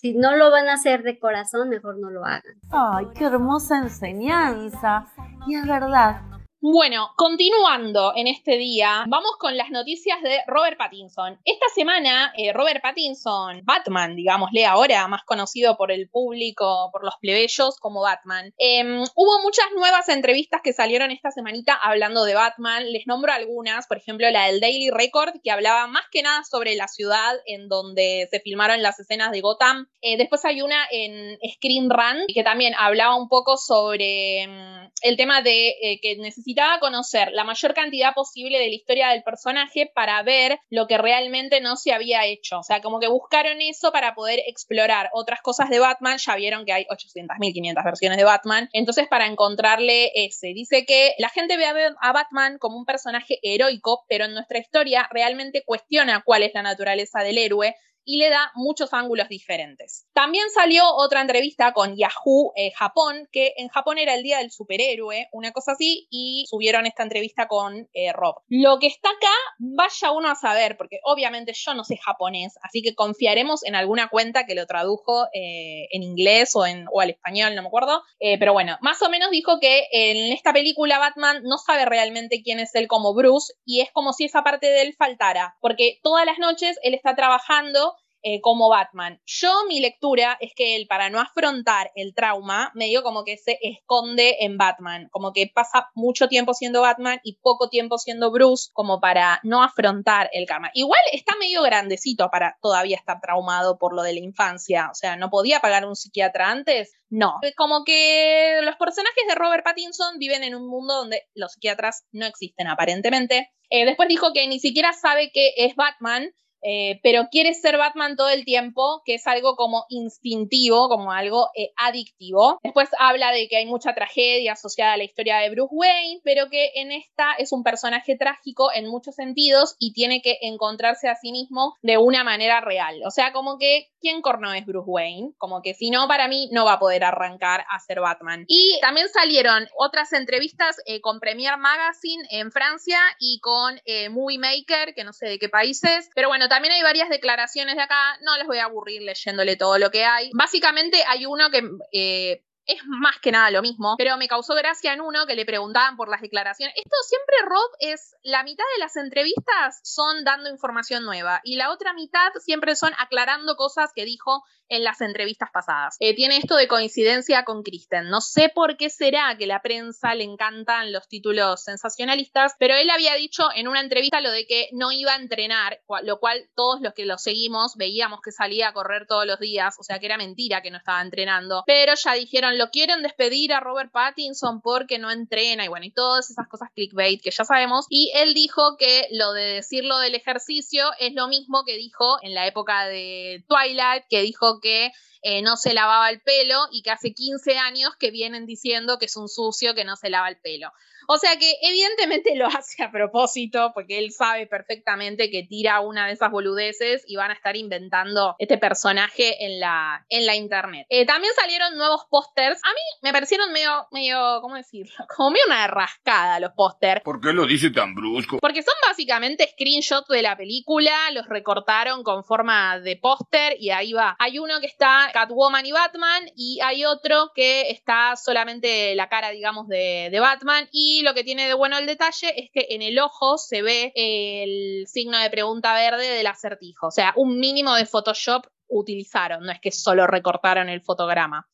si 0.00 0.12
no 0.12 0.36
lo 0.36 0.50
van 0.50 0.68
a 0.68 0.74
hacer 0.74 1.02
de 1.02 1.18
corazón, 1.18 1.70
mejor 1.70 1.98
no 1.98 2.10
lo 2.10 2.22
hagan. 2.26 2.54
Ay, 2.70 3.06
qué 3.14 3.24
hermosa 3.24 3.78
enseñanza. 3.78 5.06
Y 5.46 5.54
es 5.54 5.66
verdad. 5.66 6.20
Bueno, 6.58 7.10
continuando 7.16 8.14
en 8.16 8.28
este 8.28 8.56
día, 8.56 9.04
vamos 9.08 9.32
con 9.38 9.58
las 9.58 9.70
noticias 9.70 10.22
de 10.22 10.38
Robert 10.46 10.78
Pattinson. 10.78 11.38
Esta 11.44 11.66
semana, 11.74 12.32
eh, 12.34 12.54
Robert 12.54 12.80
Pattinson, 12.80 13.60
Batman, 13.62 14.16
digámosle 14.16 14.64
ahora, 14.64 15.06
más 15.06 15.22
conocido 15.24 15.76
por 15.76 15.92
el 15.92 16.08
público, 16.08 16.88
por 16.92 17.04
los 17.04 17.14
plebeyos 17.20 17.76
como 17.78 18.00
Batman, 18.00 18.54
eh, 18.58 18.82
hubo 19.14 19.42
muchas 19.42 19.66
nuevas 19.76 20.08
entrevistas 20.08 20.62
que 20.64 20.72
salieron 20.72 21.10
esta 21.10 21.30
semanita 21.30 21.74
hablando 21.74 22.24
de 22.24 22.34
Batman. 22.34 22.90
Les 22.90 23.06
nombro 23.06 23.32
algunas, 23.32 23.86
por 23.86 23.98
ejemplo, 23.98 24.30
la 24.30 24.46
del 24.46 24.60
Daily 24.60 24.88
Record, 24.88 25.34
que 25.44 25.50
hablaba 25.50 25.86
más 25.88 26.04
que 26.10 26.22
nada 26.22 26.42
sobre 26.42 26.74
la 26.74 26.88
ciudad 26.88 27.34
en 27.44 27.68
donde 27.68 28.28
se 28.30 28.40
filmaron 28.40 28.80
las 28.80 28.98
escenas 28.98 29.30
de 29.30 29.42
Gotham. 29.42 29.88
Eh, 30.00 30.16
después 30.16 30.42
hay 30.46 30.62
una 30.62 30.86
en 30.90 31.38
Screen 31.54 31.90
Run, 31.90 32.24
que 32.32 32.42
también 32.42 32.72
hablaba 32.78 33.14
un 33.14 33.28
poco 33.28 33.58
sobre 33.58 34.46
mm, 34.48 34.90
el 35.02 35.16
tema 35.18 35.42
de 35.42 35.68
eh, 35.82 36.00
que 36.00 36.16
necesitaba 36.46 36.78
conocer 36.78 37.32
la 37.32 37.42
mayor 37.42 37.74
cantidad 37.74 38.14
posible 38.14 38.58
de 38.58 38.68
la 38.68 38.74
historia 38.74 39.08
del 39.08 39.24
personaje 39.24 39.90
para 39.92 40.22
ver 40.22 40.60
lo 40.70 40.86
que 40.86 40.96
realmente 40.96 41.60
no 41.60 41.76
se 41.76 41.92
había 41.92 42.24
hecho. 42.24 42.60
O 42.60 42.62
sea, 42.62 42.80
como 42.80 43.00
que 43.00 43.08
buscaron 43.08 43.60
eso 43.60 43.90
para 43.90 44.14
poder 44.14 44.40
explorar 44.46 45.10
otras 45.12 45.40
cosas 45.42 45.68
de 45.70 45.80
Batman. 45.80 46.18
Ya 46.18 46.36
vieron 46.36 46.64
que 46.64 46.72
hay 46.72 46.84
800.500 46.84 47.84
versiones 47.84 48.18
de 48.18 48.24
Batman. 48.24 48.68
Entonces, 48.72 49.08
para 49.08 49.26
encontrarle 49.26 50.12
ese, 50.14 50.52
dice 50.54 50.86
que 50.86 51.14
la 51.18 51.30
gente 51.30 51.56
ve 51.56 51.66
a 51.66 52.12
Batman 52.12 52.58
como 52.58 52.76
un 52.76 52.84
personaje 52.84 53.40
heroico, 53.42 54.04
pero 54.08 54.26
en 54.26 54.34
nuestra 54.34 54.58
historia 54.58 55.08
realmente 55.10 55.64
cuestiona 55.66 56.22
cuál 56.24 56.44
es 56.44 56.52
la 56.54 56.62
naturaleza 56.62 57.20
del 57.24 57.38
héroe 57.38 57.74
y 58.06 58.18
le 58.18 58.30
da 58.30 58.52
muchos 58.54 58.94
ángulos 58.94 59.28
diferentes. 59.28 60.06
También 60.14 60.48
salió 60.50 60.84
otra 60.94 61.20
entrevista 61.20 61.72
con 61.72 61.96
Yahoo 61.96 62.52
eh, 62.54 62.70
Japón, 62.70 63.28
que 63.32 63.52
en 63.56 63.68
Japón 63.68 63.98
era 63.98 64.14
el 64.14 64.22
día 64.22 64.38
del 64.38 64.52
superhéroe, 64.52 65.28
una 65.32 65.50
cosa 65.50 65.72
así, 65.72 66.06
y 66.08 66.46
subieron 66.48 66.86
esta 66.86 67.02
entrevista 67.02 67.48
con 67.48 67.88
eh, 67.92 68.12
Rob. 68.12 68.36
Lo 68.48 68.78
que 68.78 68.86
está 68.86 69.10
acá, 69.10 69.32
vaya 69.58 70.12
uno 70.12 70.30
a 70.30 70.36
saber, 70.36 70.76
porque 70.76 71.00
obviamente 71.02 71.52
yo 71.52 71.74
no 71.74 71.82
sé 71.82 71.96
japonés, 71.96 72.54
así 72.62 72.80
que 72.80 72.94
confiaremos 72.94 73.64
en 73.64 73.74
alguna 73.74 74.08
cuenta 74.08 74.46
que 74.46 74.54
lo 74.54 74.66
tradujo 74.66 75.26
eh, 75.34 75.88
en 75.90 76.04
inglés 76.04 76.54
o, 76.54 76.64
en, 76.64 76.86
o 76.92 77.00
al 77.00 77.10
español, 77.10 77.56
no 77.56 77.62
me 77.62 77.68
acuerdo. 77.68 78.02
pero 78.20 78.52
bueno, 78.52 78.78
más 78.82 79.02
o 79.02 79.10
menos 79.10 79.30
dijo 79.30 79.58
que 79.60 79.88
en 79.90 80.32
esta 80.32 80.52
película 80.52 81.00
Batman 81.00 81.42
no 81.42 81.58
sabe 81.58 81.84
realmente 81.84 82.42
quién 82.42 82.60
es 82.60 82.72
él 82.76 82.86
como 82.86 83.14
Bruce 83.14 83.52
y 83.64 83.80
es 83.80 83.90
como 83.90 84.12
si 84.12 84.26
esa 84.26 84.44
parte 84.44 84.68
de 84.68 84.82
él 84.82 84.94
faltara, 84.96 85.56
porque 85.60 85.98
todas 86.04 86.24
las 86.24 86.38
noches 86.38 86.78
él 86.82 86.94
está 86.94 87.16
trabajando 87.16 87.95
eh, 88.22 88.40
como 88.40 88.68
Batman. 88.68 89.20
Yo 89.24 89.52
mi 89.68 89.80
lectura 89.80 90.36
es 90.40 90.52
que 90.54 90.76
él, 90.76 90.86
para 90.88 91.10
no 91.10 91.20
afrontar 91.20 91.90
el 91.94 92.14
trauma, 92.14 92.72
medio 92.74 93.02
como 93.02 93.24
que 93.24 93.36
se 93.36 93.58
esconde 93.62 94.36
en 94.40 94.56
Batman, 94.56 95.08
como 95.10 95.32
que 95.32 95.50
pasa 95.52 95.90
mucho 95.94 96.28
tiempo 96.28 96.54
siendo 96.54 96.80
Batman 96.80 97.20
y 97.22 97.36
poco 97.36 97.68
tiempo 97.68 97.98
siendo 97.98 98.30
Bruce, 98.30 98.70
como 98.72 99.00
para 99.00 99.40
no 99.42 99.62
afrontar 99.62 100.28
el 100.32 100.46
karma. 100.46 100.70
Igual 100.74 101.00
está 101.12 101.36
medio 101.36 101.62
grandecito 101.62 102.28
para 102.30 102.58
todavía 102.60 102.96
estar 102.96 103.20
traumado 103.20 103.78
por 103.78 103.94
lo 103.94 104.02
de 104.02 104.14
la 104.14 104.20
infancia, 104.20 104.88
o 104.90 104.94
sea, 104.94 105.16
no 105.16 105.30
podía 105.30 105.60
pagar 105.60 105.86
un 105.86 105.96
psiquiatra 105.96 106.50
antes. 106.50 106.94
No, 107.08 107.34
como 107.56 107.84
que 107.84 108.58
los 108.62 108.74
personajes 108.76 109.24
de 109.28 109.36
Robert 109.36 109.64
Pattinson 109.64 110.18
viven 110.18 110.42
en 110.42 110.56
un 110.56 110.68
mundo 110.68 110.94
donde 110.94 111.22
los 111.34 111.52
psiquiatras 111.52 112.04
no 112.10 112.26
existen 112.26 112.66
aparentemente. 112.66 113.52
Eh, 113.70 113.84
después 113.84 114.08
dijo 114.08 114.32
que 114.32 114.46
ni 114.48 114.58
siquiera 114.58 114.92
sabe 114.92 115.30
qué 115.32 115.52
es 115.56 115.76
Batman 115.76 116.32
eh, 116.68 116.98
pero 117.00 117.28
quiere 117.30 117.54
ser 117.54 117.78
Batman 117.78 118.16
todo 118.16 118.28
el 118.28 118.44
tiempo, 118.44 119.00
que 119.04 119.14
es 119.14 119.26
algo 119.28 119.54
como 119.54 119.84
instintivo, 119.88 120.88
como 120.88 121.12
algo 121.12 121.48
eh, 121.54 121.70
adictivo. 121.76 122.58
Después 122.64 122.88
habla 122.98 123.30
de 123.30 123.46
que 123.46 123.58
hay 123.58 123.66
mucha 123.66 123.94
tragedia 123.94 124.54
asociada 124.54 124.94
a 124.94 124.96
la 124.96 125.04
historia 125.04 125.36
de 125.36 125.50
Bruce 125.50 125.72
Wayne, 125.72 126.20
pero 126.24 126.50
que 126.50 126.72
en 126.74 126.90
esta 126.90 127.34
es 127.38 127.52
un 127.52 127.62
personaje 127.62 128.16
trágico 128.16 128.72
en 128.74 128.88
muchos 128.88 129.14
sentidos 129.14 129.76
y 129.78 129.92
tiene 129.92 130.20
que 130.22 130.38
encontrarse 130.42 131.08
a 131.08 131.14
sí 131.14 131.30
mismo 131.30 131.76
de 131.82 131.98
una 131.98 132.24
manera 132.24 132.60
real. 132.60 133.00
O 133.06 133.12
sea, 133.12 133.32
como 133.32 133.58
que, 133.58 133.92
¿quién 134.00 134.20
corno 134.20 134.52
es 134.52 134.66
Bruce 134.66 134.90
Wayne? 134.90 135.34
Como 135.38 135.62
que 135.62 135.72
si 135.72 135.90
no, 135.90 136.08
para 136.08 136.26
mí 136.26 136.48
no 136.50 136.64
va 136.64 136.72
a 136.72 136.78
poder 136.80 137.04
arrancar 137.04 137.64
a 137.70 137.78
ser 137.78 138.00
Batman. 138.00 138.44
Y 138.48 138.76
también 138.80 139.08
salieron 139.08 139.68
otras 139.78 140.12
entrevistas 140.12 140.78
eh, 140.86 141.00
con 141.00 141.20
Premier 141.20 141.56
Magazine 141.58 142.24
en 142.30 142.50
Francia 142.50 142.98
y 143.20 143.38
con 143.38 143.80
Movie 144.10 144.38
Maker, 144.38 144.94
que 144.96 145.04
no 145.04 145.12
sé 145.12 145.26
de 145.26 145.38
qué 145.38 145.48
países, 145.48 146.10
pero 146.16 146.26
bueno, 146.28 146.48
también 146.48 146.55
hay 146.64 146.82
varias 146.82 147.08
declaraciones 147.08 147.76
de 147.76 147.82
acá, 147.82 148.18
no 148.22 148.36
les 148.36 148.46
voy 148.46 148.58
a 148.58 148.64
aburrir 148.64 149.02
leyéndole 149.02 149.56
todo 149.56 149.78
lo 149.78 149.90
que 149.90 150.04
hay. 150.04 150.30
Básicamente 150.34 151.04
hay 151.06 151.26
uno 151.26 151.50
que 151.50 151.62
eh, 151.92 152.42
es 152.66 152.84
más 152.86 153.18
que 153.20 153.30
nada 153.30 153.50
lo 153.50 153.62
mismo, 153.62 153.94
pero 153.96 154.16
me 154.16 154.26
causó 154.26 154.54
gracia 154.54 154.92
en 154.92 155.00
uno 155.00 155.26
que 155.26 155.36
le 155.36 155.46
preguntaban 155.46 155.96
por 155.96 156.08
las 156.08 156.20
declaraciones. 156.20 156.74
Esto 156.76 156.96
siempre, 157.06 157.36
Rob, 157.46 157.70
es 157.78 158.16
la 158.22 158.42
mitad 158.42 158.64
de 158.74 158.80
las 158.80 158.96
entrevistas 158.96 159.80
son 159.84 160.24
dando 160.24 160.50
información 160.50 161.04
nueva 161.04 161.40
y 161.44 161.56
la 161.56 161.70
otra 161.70 161.92
mitad 161.92 162.32
siempre 162.40 162.74
son 162.74 162.92
aclarando 162.98 163.56
cosas 163.56 163.92
que 163.94 164.04
dijo 164.04 164.42
en 164.68 164.84
las 164.84 165.00
entrevistas 165.00 165.50
pasadas. 165.52 165.96
Eh, 166.00 166.14
tiene 166.14 166.38
esto 166.38 166.56
de 166.56 166.68
coincidencia 166.68 167.44
con 167.44 167.62
Kristen. 167.62 168.08
No 168.08 168.20
sé 168.20 168.50
por 168.54 168.76
qué 168.76 168.90
será 168.90 169.36
que 169.38 169.46
la 169.46 169.62
prensa 169.62 170.14
le 170.14 170.24
encantan 170.24 170.92
los 170.92 171.08
títulos 171.08 171.62
sensacionalistas, 171.62 172.54
pero 172.58 172.74
él 172.74 172.90
había 172.90 173.14
dicho 173.14 173.48
en 173.54 173.68
una 173.68 173.80
entrevista 173.80 174.20
lo 174.20 174.30
de 174.30 174.46
que 174.46 174.68
no 174.72 174.92
iba 174.92 175.12
a 175.12 175.16
entrenar, 175.16 175.80
lo 176.02 176.18
cual 176.18 176.48
todos 176.54 176.80
los 176.80 176.94
que 176.94 177.06
lo 177.06 177.18
seguimos 177.18 177.76
veíamos 177.76 178.20
que 178.20 178.32
salía 178.32 178.68
a 178.68 178.72
correr 178.72 179.06
todos 179.06 179.26
los 179.26 179.38
días, 179.38 179.76
o 179.78 179.82
sea 179.82 179.98
que 179.98 180.06
era 180.06 180.18
mentira 180.18 180.62
que 180.62 180.70
no 180.70 180.78
estaba 180.78 181.00
entrenando. 181.00 181.62
Pero 181.66 181.94
ya 181.94 182.14
dijeron, 182.14 182.58
lo 182.58 182.70
quieren 182.70 183.02
despedir 183.02 183.52
a 183.52 183.60
Robert 183.60 183.92
Pattinson 183.92 184.60
porque 184.60 184.98
no 184.98 185.10
entrena 185.10 185.64
y 185.64 185.68
bueno, 185.68 185.86
y 185.86 185.90
todas 185.90 186.30
esas 186.30 186.48
cosas 186.48 186.70
clickbait 186.74 187.22
que 187.22 187.30
ya 187.30 187.44
sabemos. 187.44 187.86
Y 187.88 188.12
él 188.14 188.34
dijo 188.34 188.76
que 188.76 189.08
lo 189.12 189.32
de 189.32 189.42
decirlo 189.42 189.98
del 189.98 190.14
ejercicio 190.14 190.90
es 190.98 191.14
lo 191.14 191.28
mismo 191.28 191.64
que 191.64 191.76
dijo 191.76 192.18
en 192.22 192.34
la 192.34 192.46
época 192.46 192.86
de 192.86 193.44
Twilight, 193.48 194.04
que 194.08 194.22
dijo 194.22 194.55
que 194.60 194.92
eh, 195.22 195.42
no 195.42 195.56
se 195.56 195.74
lavaba 195.74 196.10
el 196.10 196.20
pelo 196.20 196.68
y 196.70 196.82
que 196.82 196.90
hace 196.90 197.12
15 197.12 197.58
años 197.58 197.96
que 197.98 198.10
vienen 198.10 198.46
diciendo 198.46 198.98
que 198.98 199.06
es 199.06 199.16
un 199.16 199.28
sucio 199.28 199.74
que 199.74 199.84
no 199.84 199.96
se 199.96 200.10
lava 200.10 200.28
el 200.28 200.38
pelo. 200.38 200.72
O 201.08 201.18
sea 201.18 201.36
que 201.38 201.54
evidentemente 201.62 202.34
lo 202.36 202.46
hace 202.46 202.82
a 202.82 202.90
propósito 202.90 203.72
porque 203.74 203.98
él 203.98 204.12
sabe 204.12 204.46
perfectamente 204.46 205.30
que 205.30 205.44
tira 205.44 205.80
una 205.80 206.06
de 206.06 206.12
esas 206.12 206.30
boludeces 206.30 207.04
y 207.06 207.16
van 207.16 207.30
a 207.30 207.34
estar 207.34 207.56
inventando 207.56 208.34
este 208.38 208.58
personaje 208.58 209.44
en 209.44 209.60
la, 209.60 210.04
en 210.08 210.26
la 210.26 210.34
internet. 210.34 210.86
Eh, 210.90 211.06
también 211.06 211.32
salieron 211.34 211.76
nuevos 211.76 212.06
pósters. 212.10 212.60
A 212.64 212.70
mí 212.70 212.80
me 213.02 213.12
parecieron 213.12 213.52
medio, 213.52 213.86
medio, 213.92 214.40
¿cómo 214.40 214.54
decirlo? 214.56 214.92
Como 215.16 215.30
medio 215.30 215.46
una 215.46 215.66
rascada 215.66 216.40
los 216.40 216.52
pósters. 216.52 217.02
¿Por 217.02 217.20
qué 217.20 217.32
lo 217.32 217.46
dice 217.46 217.70
tan 217.70 217.94
brusco? 217.94 218.38
Porque 218.38 218.62
son 218.62 218.74
básicamente 218.86 219.48
screenshots 219.52 220.08
de 220.08 220.22
la 220.22 220.36
película, 220.36 221.10
los 221.12 221.26
recortaron 221.28 222.02
con 222.02 222.24
forma 222.24 222.78
de 222.80 222.96
póster 222.96 223.56
y 223.58 223.70
ahí 223.70 223.92
va. 223.92 224.16
Hay 224.18 224.38
uno 224.38 224.60
que 224.60 224.66
está 224.66 225.10
Catwoman 225.12 225.66
y 225.66 225.72
Batman 225.72 226.30
y 226.36 226.60
hay 226.62 226.84
otro 226.84 227.32
que 227.34 227.70
está 227.70 228.16
solamente 228.16 228.94
la 228.94 229.08
cara, 229.08 229.30
digamos, 229.30 229.68
de, 229.68 230.08
de 230.10 230.20
Batman 230.20 230.68
y 230.72 230.95
lo 231.02 231.14
que 231.14 231.24
tiene 231.24 231.46
de 231.46 231.54
bueno 231.54 231.78
el 231.78 231.86
detalle 231.86 232.32
es 232.36 232.50
que 232.52 232.66
en 232.70 232.82
el 232.82 232.98
ojo 232.98 233.38
se 233.38 233.62
ve 233.62 233.92
el 233.94 234.86
signo 234.86 235.18
de 235.18 235.30
pregunta 235.30 235.74
verde 235.74 236.08
del 236.08 236.26
acertijo. 236.26 236.88
O 236.88 236.90
sea, 236.90 237.12
un 237.16 237.38
mínimo 237.38 237.74
de 237.74 237.86
Photoshop 237.86 238.46
utilizaron, 238.68 239.44
no 239.44 239.52
es 239.52 239.60
que 239.60 239.70
solo 239.70 240.06
recortaron 240.06 240.68
el 240.68 240.82
fotograma. 240.82 241.48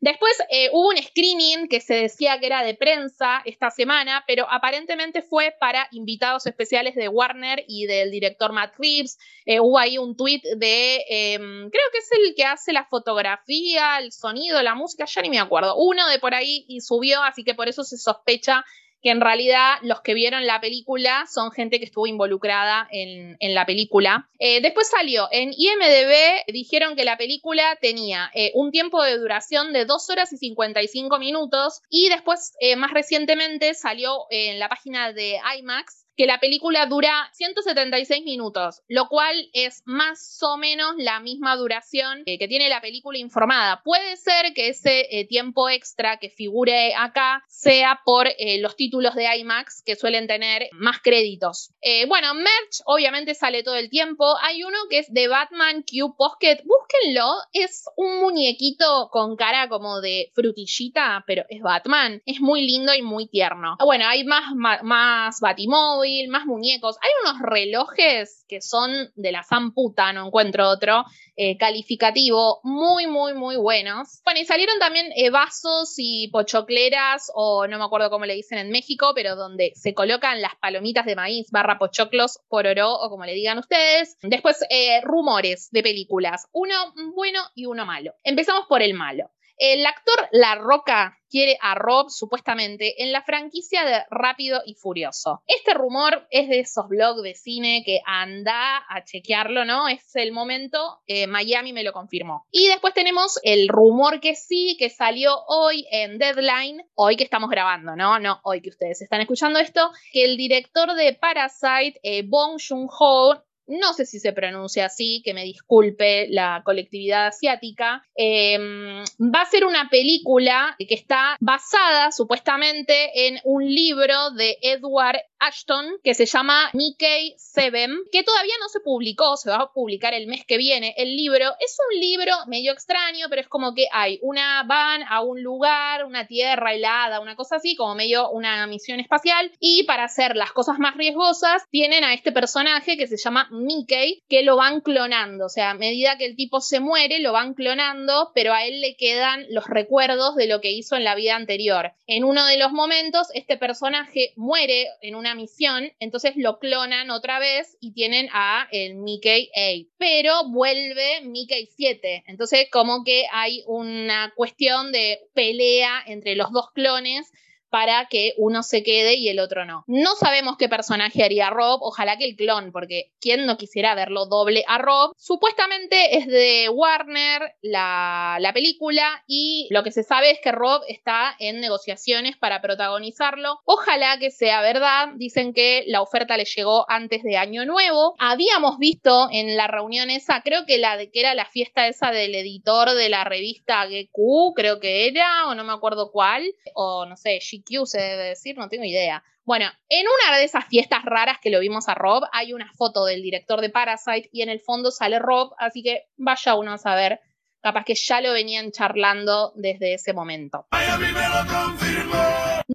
Después 0.00 0.36
eh, 0.50 0.68
hubo 0.72 0.88
un 0.90 0.98
screening 0.98 1.68
que 1.68 1.80
se 1.80 1.94
decía 1.94 2.38
que 2.38 2.46
era 2.46 2.62
de 2.62 2.74
prensa 2.74 3.40
esta 3.44 3.70
semana, 3.70 4.24
pero 4.26 4.46
aparentemente 4.50 5.22
fue 5.22 5.54
para 5.58 5.88
invitados 5.90 6.46
especiales 6.46 6.94
de 6.94 7.08
Warner 7.08 7.64
y 7.66 7.86
del 7.86 8.10
director 8.10 8.52
Matt 8.52 8.74
Reeves. 8.78 9.18
Eh, 9.46 9.58
hubo 9.58 9.78
ahí 9.78 9.96
un 9.96 10.16
tweet 10.16 10.42
de, 10.58 11.02
em, 11.08 11.70
creo 11.70 11.84
que 11.92 11.98
es 11.98 12.12
el 12.12 12.34
que 12.34 12.44
hace 12.44 12.72
la 12.72 12.84
fotografía, 12.84 13.98
el 13.98 14.12
sonido, 14.12 14.62
la 14.62 14.74
música, 14.74 15.06
ya 15.06 15.22
ni 15.22 15.30
me 15.30 15.38
acuerdo. 15.38 15.76
Uno 15.76 16.06
de 16.08 16.18
por 16.18 16.34
ahí 16.34 16.66
y 16.68 16.82
subió, 16.82 17.22
así 17.22 17.42
que 17.42 17.54
por 17.54 17.68
eso 17.68 17.82
se 17.82 17.96
sospecha 17.96 18.64
que 19.02 19.10
en 19.10 19.20
realidad 19.20 19.76
los 19.82 20.00
que 20.00 20.14
vieron 20.14 20.46
la 20.46 20.60
película 20.60 21.26
son 21.32 21.50
gente 21.50 21.78
que 21.78 21.84
estuvo 21.84 22.06
involucrada 22.06 22.88
en, 22.90 23.36
la 23.40 23.64
película. 23.64 24.28
Eh, 24.38 24.60
después 24.60 24.88
salió 24.88 25.28
en 25.30 25.52
IMDB, 25.56 26.44
dijeron 26.52 26.96
que 26.96 27.04
la 27.04 27.16
película 27.16 27.76
tenía 27.80 28.30
eh, 28.34 28.50
un 28.54 28.70
tiempo 28.70 29.02
de 29.02 29.16
duración 29.16 29.72
de 29.72 29.84
2 29.84 30.10
horas 30.10 30.32
y 30.32 30.36
55 30.36 31.18
minutos 31.18 31.80
y 31.88 32.08
después, 32.08 32.54
eh, 32.60 32.76
más 32.76 32.92
recientemente, 32.92 33.74
salió 33.74 34.26
en 34.30 34.58
la 34.58 34.68
página 34.68 35.12
de 35.12 35.38
IMAX 35.58 36.05
que 36.16 36.26
la 36.26 36.40
película 36.40 36.86
dura 36.86 37.28
176 37.32 38.24
minutos, 38.24 38.82
lo 38.88 39.08
cual 39.08 39.50
es 39.52 39.82
más 39.84 40.38
o 40.42 40.56
menos 40.56 40.94
la 40.96 41.20
misma 41.20 41.56
duración 41.56 42.24
que 42.24 42.48
tiene 42.48 42.68
la 42.68 42.80
película 42.80 43.18
informada. 43.18 43.82
Puede 43.84 44.16
ser 44.16 44.54
que 44.54 44.68
ese 44.68 45.06
eh, 45.10 45.26
tiempo 45.26 45.68
extra 45.68 46.16
que 46.18 46.30
figure 46.30 46.94
acá 46.94 47.44
sea 47.48 48.00
por 48.04 48.28
eh, 48.38 48.58
los 48.60 48.76
títulos 48.76 49.14
de 49.14 49.26
IMAX 49.36 49.82
que 49.84 49.96
suelen 49.96 50.26
tener 50.26 50.68
más 50.72 51.00
créditos. 51.00 51.72
Eh, 51.82 52.06
bueno, 52.06 52.34
merch 52.34 52.80
obviamente 52.86 53.34
sale 53.34 53.62
todo 53.62 53.76
el 53.76 53.90
tiempo. 53.90 54.36
Hay 54.42 54.64
uno 54.64 54.78
que 54.88 54.98
es 54.98 55.12
de 55.12 55.28
Batman 55.28 55.82
Q 55.82 56.16
Pocket. 56.16 56.62
Búsquenlo. 56.64 57.34
Es 57.52 57.84
un 57.96 58.20
muñequito 58.20 59.08
con 59.10 59.36
cara 59.36 59.68
como 59.68 60.00
de 60.00 60.32
frutillita, 60.34 61.24
pero 61.26 61.44
es 61.48 61.60
Batman. 61.60 62.22
Es 62.24 62.40
muy 62.40 62.62
lindo 62.62 62.94
y 62.94 63.02
muy 63.02 63.26
tierno. 63.26 63.76
Bueno, 63.84 64.06
hay 64.06 64.24
más, 64.24 64.54
más, 64.54 64.82
más 64.82 65.40
Batimóvil 65.40 66.05
más 66.28 66.46
muñecos. 66.46 66.96
Hay 67.00 67.10
unos 67.22 67.42
relojes 67.42 68.44
que 68.48 68.60
son 68.60 68.90
de 69.14 69.32
la 69.32 69.42
zamputa, 69.42 70.12
no 70.12 70.26
encuentro 70.26 70.68
otro, 70.68 71.04
eh, 71.36 71.56
calificativo, 71.58 72.60
muy, 72.62 73.06
muy, 73.06 73.34
muy 73.34 73.56
buenos. 73.56 74.20
Bueno, 74.24 74.40
y 74.40 74.44
salieron 74.44 74.78
también 74.78 75.06
eh, 75.16 75.30
vasos 75.30 75.94
y 75.98 76.28
pochocleras, 76.28 77.30
o 77.34 77.66
no 77.66 77.78
me 77.78 77.84
acuerdo 77.84 78.10
cómo 78.10 78.24
le 78.24 78.34
dicen 78.34 78.58
en 78.58 78.70
México, 78.70 79.12
pero 79.14 79.36
donde 79.36 79.72
se 79.74 79.94
colocan 79.94 80.40
las 80.40 80.56
palomitas 80.56 81.06
de 81.06 81.16
maíz 81.16 81.50
barra 81.50 81.78
pochoclos, 81.78 82.40
pororó, 82.48 82.94
o 82.94 83.10
como 83.10 83.24
le 83.24 83.34
digan 83.34 83.58
ustedes. 83.58 84.16
Después, 84.22 84.64
eh, 84.70 85.00
rumores 85.02 85.68
de 85.70 85.82
películas, 85.82 86.46
uno 86.52 86.74
bueno 87.14 87.40
y 87.54 87.66
uno 87.66 87.84
malo. 87.84 88.14
Empezamos 88.24 88.66
por 88.66 88.82
el 88.82 88.94
malo. 88.94 89.30
El 89.58 89.86
actor 89.86 90.28
La 90.32 90.54
Roca 90.56 91.18
quiere 91.30 91.58
a 91.60 91.74
Rob 91.74 92.10
supuestamente 92.10 93.02
en 93.02 93.10
la 93.10 93.22
franquicia 93.22 93.84
de 93.84 94.04
Rápido 94.10 94.60
y 94.66 94.74
Furioso. 94.74 95.42
Este 95.46 95.74
rumor 95.74 96.26
es 96.30 96.48
de 96.48 96.60
esos 96.60 96.88
blogs 96.88 97.22
de 97.22 97.34
cine 97.34 97.82
que 97.84 98.00
anda 98.04 98.84
a 98.88 99.04
chequearlo, 99.04 99.64
¿no? 99.64 99.88
Es 99.88 100.14
el 100.14 100.32
momento, 100.32 101.00
eh, 101.06 101.26
Miami 101.26 101.72
me 101.72 101.84
lo 101.84 101.92
confirmó. 101.92 102.46
Y 102.50 102.68
después 102.68 102.94
tenemos 102.94 103.40
el 103.42 103.68
rumor 103.68 104.20
que 104.20 104.34
sí, 104.34 104.76
que 104.78 104.90
salió 104.90 105.34
hoy 105.46 105.86
en 105.90 106.18
Deadline, 106.18 106.82
hoy 106.94 107.16
que 107.16 107.24
estamos 107.24 107.50
grabando, 107.50 107.96
¿no? 107.96 108.18
No, 108.18 108.40
hoy 108.44 108.60
que 108.60 108.70
ustedes 108.70 109.00
están 109.02 109.20
escuchando 109.20 109.58
esto, 109.58 109.90
que 110.12 110.24
el 110.24 110.36
director 110.36 110.94
de 110.94 111.14
Parasite, 111.14 111.98
eh, 112.02 112.22
Bong 112.26 112.60
Joon-ho, 112.60 113.42
no 113.66 113.92
sé 113.92 114.06
si 114.06 114.20
se 114.20 114.32
pronuncia 114.32 114.86
así, 114.86 115.22
que 115.24 115.34
me 115.34 115.44
disculpe 115.44 116.28
la 116.28 116.62
colectividad 116.64 117.28
asiática, 117.28 118.02
em, 118.14 119.04
va 119.20 119.42
a 119.42 119.50
ser 119.50 119.64
una 119.64 119.88
película 119.90 120.76
que 120.78 120.94
está 120.94 121.36
basada 121.40 122.12
supuestamente 122.12 123.26
en 123.26 123.38
un 123.44 123.64
libro 123.64 124.30
de 124.30 124.58
Edward 124.62 125.20
Ashton 125.38 125.98
que 126.02 126.14
se 126.14 126.26
llama 126.26 126.70
Mickey 126.72 127.34
Seven, 127.36 127.96
que 128.12 128.22
todavía 128.22 128.54
no 128.60 128.68
se 128.68 128.80
publicó, 128.80 129.36
se 129.36 129.50
va 129.50 129.56
a 129.56 129.72
publicar 129.72 130.14
el 130.14 130.26
mes 130.26 130.44
que 130.46 130.56
viene. 130.56 130.94
El 130.96 131.16
libro 131.16 131.54
es 131.60 131.76
un 131.92 132.00
libro 132.00 132.32
medio 132.46 132.72
extraño, 132.72 133.26
pero 133.28 133.42
es 133.42 133.48
como 133.48 133.74
que 133.74 133.86
hay 133.92 134.18
una 134.22 134.62
van 134.64 135.02
a 135.08 135.22
un 135.22 135.42
lugar, 135.42 136.04
una 136.04 136.26
tierra 136.26 136.74
helada, 136.74 137.20
una 137.20 137.36
cosa 137.36 137.56
así, 137.56 137.76
como 137.76 137.94
medio 137.94 138.30
una 138.30 138.66
misión 138.66 139.00
espacial, 139.00 139.52
y 139.60 139.84
para 139.84 140.04
hacer 140.04 140.36
las 140.36 140.52
cosas 140.52 140.78
más 140.78 140.96
riesgosas 140.96 141.64
tienen 141.70 142.04
a 142.04 142.14
este 142.14 142.32
personaje 142.32 142.96
que 142.96 143.06
se 143.06 143.16
llama 143.16 143.48
Mickey, 143.50 144.22
que 144.28 144.42
lo 144.42 144.56
van 144.56 144.80
clonando, 144.80 145.46
o 145.46 145.48
sea, 145.48 145.70
a 145.70 145.74
medida 145.74 146.18
que 146.18 146.26
el 146.26 146.36
tipo 146.36 146.60
se 146.60 146.80
muere, 146.80 147.20
lo 147.20 147.32
van 147.32 147.54
clonando, 147.54 148.32
pero 148.34 148.52
a 148.52 148.64
él 148.64 148.80
le 148.80 148.96
quedan 148.96 149.46
los 149.50 149.66
recuerdos 149.66 150.36
de 150.36 150.46
lo 150.46 150.60
que 150.60 150.72
hizo 150.72 150.96
en 150.96 151.04
la 151.04 151.14
vida 151.14 151.36
anterior. 151.36 151.92
En 152.06 152.24
uno 152.24 152.46
de 152.46 152.58
los 152.58 152.72
momentos, 152.72 153.28
este 153.34 153.56
personaje 153.56 154.32
muere 154.36 154.86
en 155.02 155.14
una 155.14 155.25
misión, 155.34 155.92
entonces 155.98 156.34
lo 156.36 156.58
clonan 156.58 157.10
otra 157.10 157.38
vez 157.38 157.76
y 157.80 157.92
tienen 157.92 158.28
a 158.32 158.68
el 158.70 158.94
Mickey 158.94 159.50
8, 159.54 159.90
pero 159.98 160.48
vuelve 160.48 161.22
Mickey 161.22 161.68
7, 161.76 162.24
entonces 162.26 162.68
como 162.70 163.04
que 163.04 163.24
hay 163.32 163.62
una 163.66 164.32
cuestión 164.36 164.92
de 164.92 165.20
pelea 165.34 166.02
entre 166.06 166.36
los 166.36 166.52
dos 166.52 166.70
clones 166.72 167.32
para 167.70 168.06
que 168.06 168.34
uno 168.38 168.62
se 168.62 168.82
quede 168.82 169.14
y 169.14 169.28
el 169.28 169.38
otro 169.38 169.64
no. 169.64 169.84
No 169.86 170.14
sabemos 170.14 170.56
qué 170.56 170.68
personaje 170.68 171.24
haría 171.24 171.50
Rob, 171.50 171.80
ojalá 171.82 172.16
que 172.16 172.24
el 172.24 172.36
clon, 172.36 172.72
porque 172.72 173.12
¿quién 173.20 173.46
no 173.46 173.56
quisiera 173.56 173.94
verlo 173.94 174.26
doble 174.26 174.64
a 174.66 174.78
Rob? 174.78 175.12
Supuestamente 175.16 176.16
es 176.18 176.26
de 176.26 176.68
Warner 176.68 177.54
la, 177.62 178.38
la 178.40 178.52
película 178.52 179.22
y 179.26 179.68
lo 179.70 179.82
que 179.82 179.92
se 179.92 180.02
sabe 180.02 180.30
es 180.30 180.40
que 180.42 180.52
Rob 180.52 180.82
está 180.88 181.34
en 181.38 181.60
negociaciones 181.60 182.36
para 182.36 182.60
protagonizarlo. 182.60 183.60
Ojalá 183.64 184.18
que 184.18 184.30
sea 184.30 184.60
verdad, 184.60 185.08
dicen 185.16 185.52
que 185.52 185.84
la 185.86 186.02
oferta 186.02 186.36
le 186.36 186.44
llegó 186.44 186.84
antes 186.88 187.22
de 187.22 187.36
Año 187.36 187.64
Nuevo. 187.64 188.14
Habíamos 188.18 188.78
visto 188.78 189.28
en 189.30 189.56
la 189.56 189.66
reunión 189.66 190.10
esa, 190.10 190.42
creo 190.42 190.66
que 190.66 190.78
la 190.78 190.96
de 190.96 191.10
que 191.10 191.20
era 191.20 191.34
la 191.34 191.46
fiesta 191.46 191.88
esa 191.88 192.10
del 192.10 192.34
editor 192.34 192.90
de 192.90 193.08
la 193.08 193.24
revista 193.24 193.86
GQ, 193.86 194.54
creo 194.54 194.80
que 194.80 195.08
era, 195.08 195.48
o 195.48 195.54
no 195.54 195.64
me 195.64 195.72
acuerdo 195.72 196.10
cuál, 196.10 196.44
o 196.74 197.06
no 197.06 197.16
sé, 197.16 197.38
GQ 197.38 197.65
se 197.86 198.00
debe 198.00 198.24
decir, 198.24 198.56
no 198.56 198.68
tengo 198.68 198.84
idea. 198.84 199.22
Bueno, 199.44 199.66
en 199.88 200.04
una 200.06 200.38
de 200.38 200.44
esas 200.44 200.66
fiestas 200.66 201.04
raras 201.04 201.38
que 201.40 201.50
lo 201.50 201.60
vimos 201.60 201.88
a 201.88 201.94
Rob, 201.94 202.24
hay 202.32 202.52
una 202.52 202.72
foto 202.72 203.04
del 203.04 203.22
director 203.22 203.60
de 203.60 203.70
Parasite 203.70 204.28
y 204.32 204.42
en 204.42 204.48
el 204.48 204.60
fondo 204.60 204.90
sale 204.90 205.20
Rob, 205.20 205.54
así 205.58 205.84
que 205.84 206.06
vaya 206.16 206.56
uno 206.56 206.72
a 206.72 206.78
saber. 206.78 207.20
Capaz 207.62 207.84
que 207.84 207.94
ya 207.94 208.20
lo 208.20 208.32
venían 208.32 208.70
charlando 208.70 209.52
desde 209.56 209.94
ese 209.94 210.12
momento. 210.12 210.66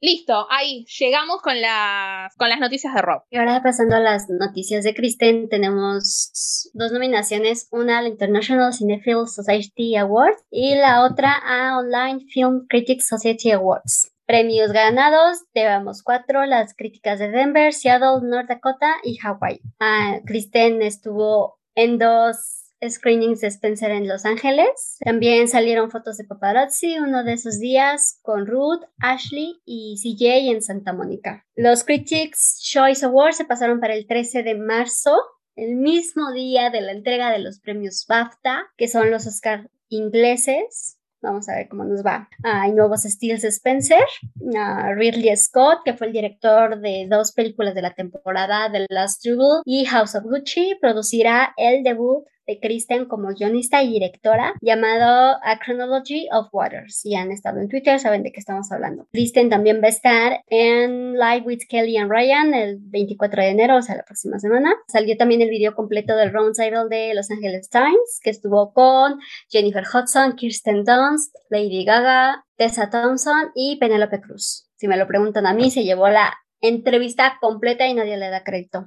Listo, 0.02 0.48
ahí 0.50 0.86
llegamos 1.00 1.42
con 1.42 1.60
las, 1.62 2.36
con 2.36 2.50
las 2.50 2.60
noticias 2.60 2.94
de 2.94 3.02
Rob. 3.02 3.24
Y 3.30 3.38
ahora 3.38 3.62
pasando 3.62 3.96
a 3.98 4.00
las 4.00 4.30
noticias 4.30 4.84
de 4.84 4.94
Kristen, 4.94 5.50
tenemos 5.50 6.72
dos 6.74 6.92
nominaciones, 6.92 7.68
una 7.72 8.00
al 8.00 8.08
International 8.08 8.74
Cinephile 8.74 9.28
Society 9.28 9.96
Award 9.98 10.36
y 10.50 10.76
la 10.76 11.04
otra 11.04 11.34
a 11.36 11.78
Online 11.78 12.26
Film 12.28 12.66
Critics 12.68 13.08
Society 13.08 13.52
Awards. 13.52 14.11
Premios 14.26 14.72
ganados, 14.72 15.40
llevamos 15.54 16.04
cuatro, 16.04 16.46
las 16.46 16.74
críticas 16.76 17.20
de 17.20 17.30
Denver, 17.30 17.74
Seattle, 17.74 18.28
North 18.28 18.48
Dakota 18.48 18.96
y 19.04 19.18
Hawaii. 19.22 19.62
Ah, 19.80 20.20
Kristen 20.26 20.82
estuvo 20.82 21.60
en 21.76 21.98
dos 21.98 22.62
screenings 22.90 23.42
de 23.42 23.48
Spencer 23.48 23.92
en 23.92 24.08
Los 24.08 24.26
Ángeles. 24.26 24.98
También 25.04 25.48
salieron 25.48 25.92
fotos 25.92 26.18
de 26.18 26.24
paparazzi 26.24 27.00
uno 27.00 27.24
de 27.24 27.34
esos 27.34 27.60
días 27.60 28.20
con 28.22 28.48
Ruth, 28.48 28.84
Ashley 29.00 29.62
y 29.66 29.98
CJ 30.02 30.52
en 30.52 30.62
Santa 30.62 30.94
Mónica. 30.94 31.46
Los 31.56 31.84
Critics 31.84 32.60
Choice 32.62 33.06
Awards 33.06 33.38
se 33.38 33.46
pasaron 33.46 33.80
para 33.80 33.94
el 33.94 34.08
13 34.08 34.44
de 34.44 34.56
marzo, 34.56 35.16
el 35.56 35.76
mismo 35.76 36.32
día 36.32 36.70
de 36.70 36.82
la 36.82 36.94
entrega 36.94 37.32
de 37.32 37.40
los 37.40 37.60
premios 37.60 38.06
BAFTA, 38.08 38.64
que 38.78 38.88
son 38.88 39.12
los 39.12 39.28
Oscar 39.28 39.70
ingleses. 39.90 40.98
Vamos 41.22 41.48
a 41.50 41.56
ver 41.56 41.70
cómo 41.70 41.84
nos 41.84 42.04
va. 42.04 42.28
Hay 42.44 42.72
nuevos 42.72 43.04
Steels 43.04 43.44
Spencer, 43.44 44.04
uh, 44.40 44.94
Ridley 44.96 45.36
Scott, 45.38 45.80
que 45.86 45.94
fue 45.94 46.08
el 46.08 46.14
director 46.14 46.80
de 46.80 47.08
dos 47.10 47.32
películas 47.32 47.76
de 47.76 47.84
la 47.84 47.94
temporada 47.94 48.72
The 48.72 48.88
Last 48.90 49.24
Duel 49.24 49.62
y 49.66 49.86
House 49.86 50.16
of 50.16 50.24
Gucci, 50.24 50.78
producirá 50.82 51.54
el 51.58 51.84
debut 51.84 52.26
Kristen 52.60 53.06
como 53.06 53.30
guionista 53.30 53.84
y 53.84 53.94
directora 53.94 54.54
llamado 54.62 55.38
A 55.44 55.60
Chronology 55.64 56.28
of 56.32 56.48
Waters. 56.52 56.98
Si 56.98 57.16
han 57.16 57.32
estado 57.32 57.60
en 57.60 57.70
Twitter 57.70 58.00
saben 58.00 58.24
de 58.24 58.32
qué 58.32 58.40
estamos 58.40 58.72
hablando. 58.72 59.08
Kristen 59.12 59.50
también 59.50 59.82
va 59.82 59.88
a 59.88 59.90
estar 59.90 60.42
en 60.48 61.14
Live 61.14 61.44
with 61.46 61.62
Kelly 61.70 61.98
and 61.98 62.12
Ryan 62.12 62.54
el 62.54 62.78
24 62.80 63.42
de 63.42 63.50
enero, 63.50 63.78
o 63.78 63.82
sea, 63.82 63.96
la 63.96 64.04
próxima 64.04 64.40
semana. 64.40 64.74
Salió 64.88 65.16
también 65.18 65.42
el 65.42 65.50
video 65.50 65.76
completo 65.76 66.16
del 66.16 66.34
Roundtable 66.34 66.88
de 66.90 67.14
Los 67.14 67.32
Angeles 67.32 67.70
Times, 67.70 68.20
que 68.24 68.30
estuvo 68.30 68.74
con 68.74 69.20
Jennifer 69.50 69.84
Hudson, 69.84 70.36
Kirsten 70.36 70.84
Dunst, 70.84 71.36
Lady 71.50 71.86
Gaga, 71.86 72.46
Tessa 72.56 72.90
Thompson 72.90 73.52
y 73.56 73.78
Penelope 73.78 74.22
Cruz. 74.22 74.68
Si 74.76 74.88
me 74.88 74.98
lo 74.98 75.08
preguntan 75.08 75.46
a 75.46 75.54
mí, 75.54 75.72
se 75.72 75.84
llevó 75.84 76.10
la 76.10 76.34
entrevista 76.62 77.38
completa 77.42 77.88
y 77.88 77.94
nadie 77.94 78.18
le 78.18 78.30
da 78.30 78.44
crédito. 78.44 78.86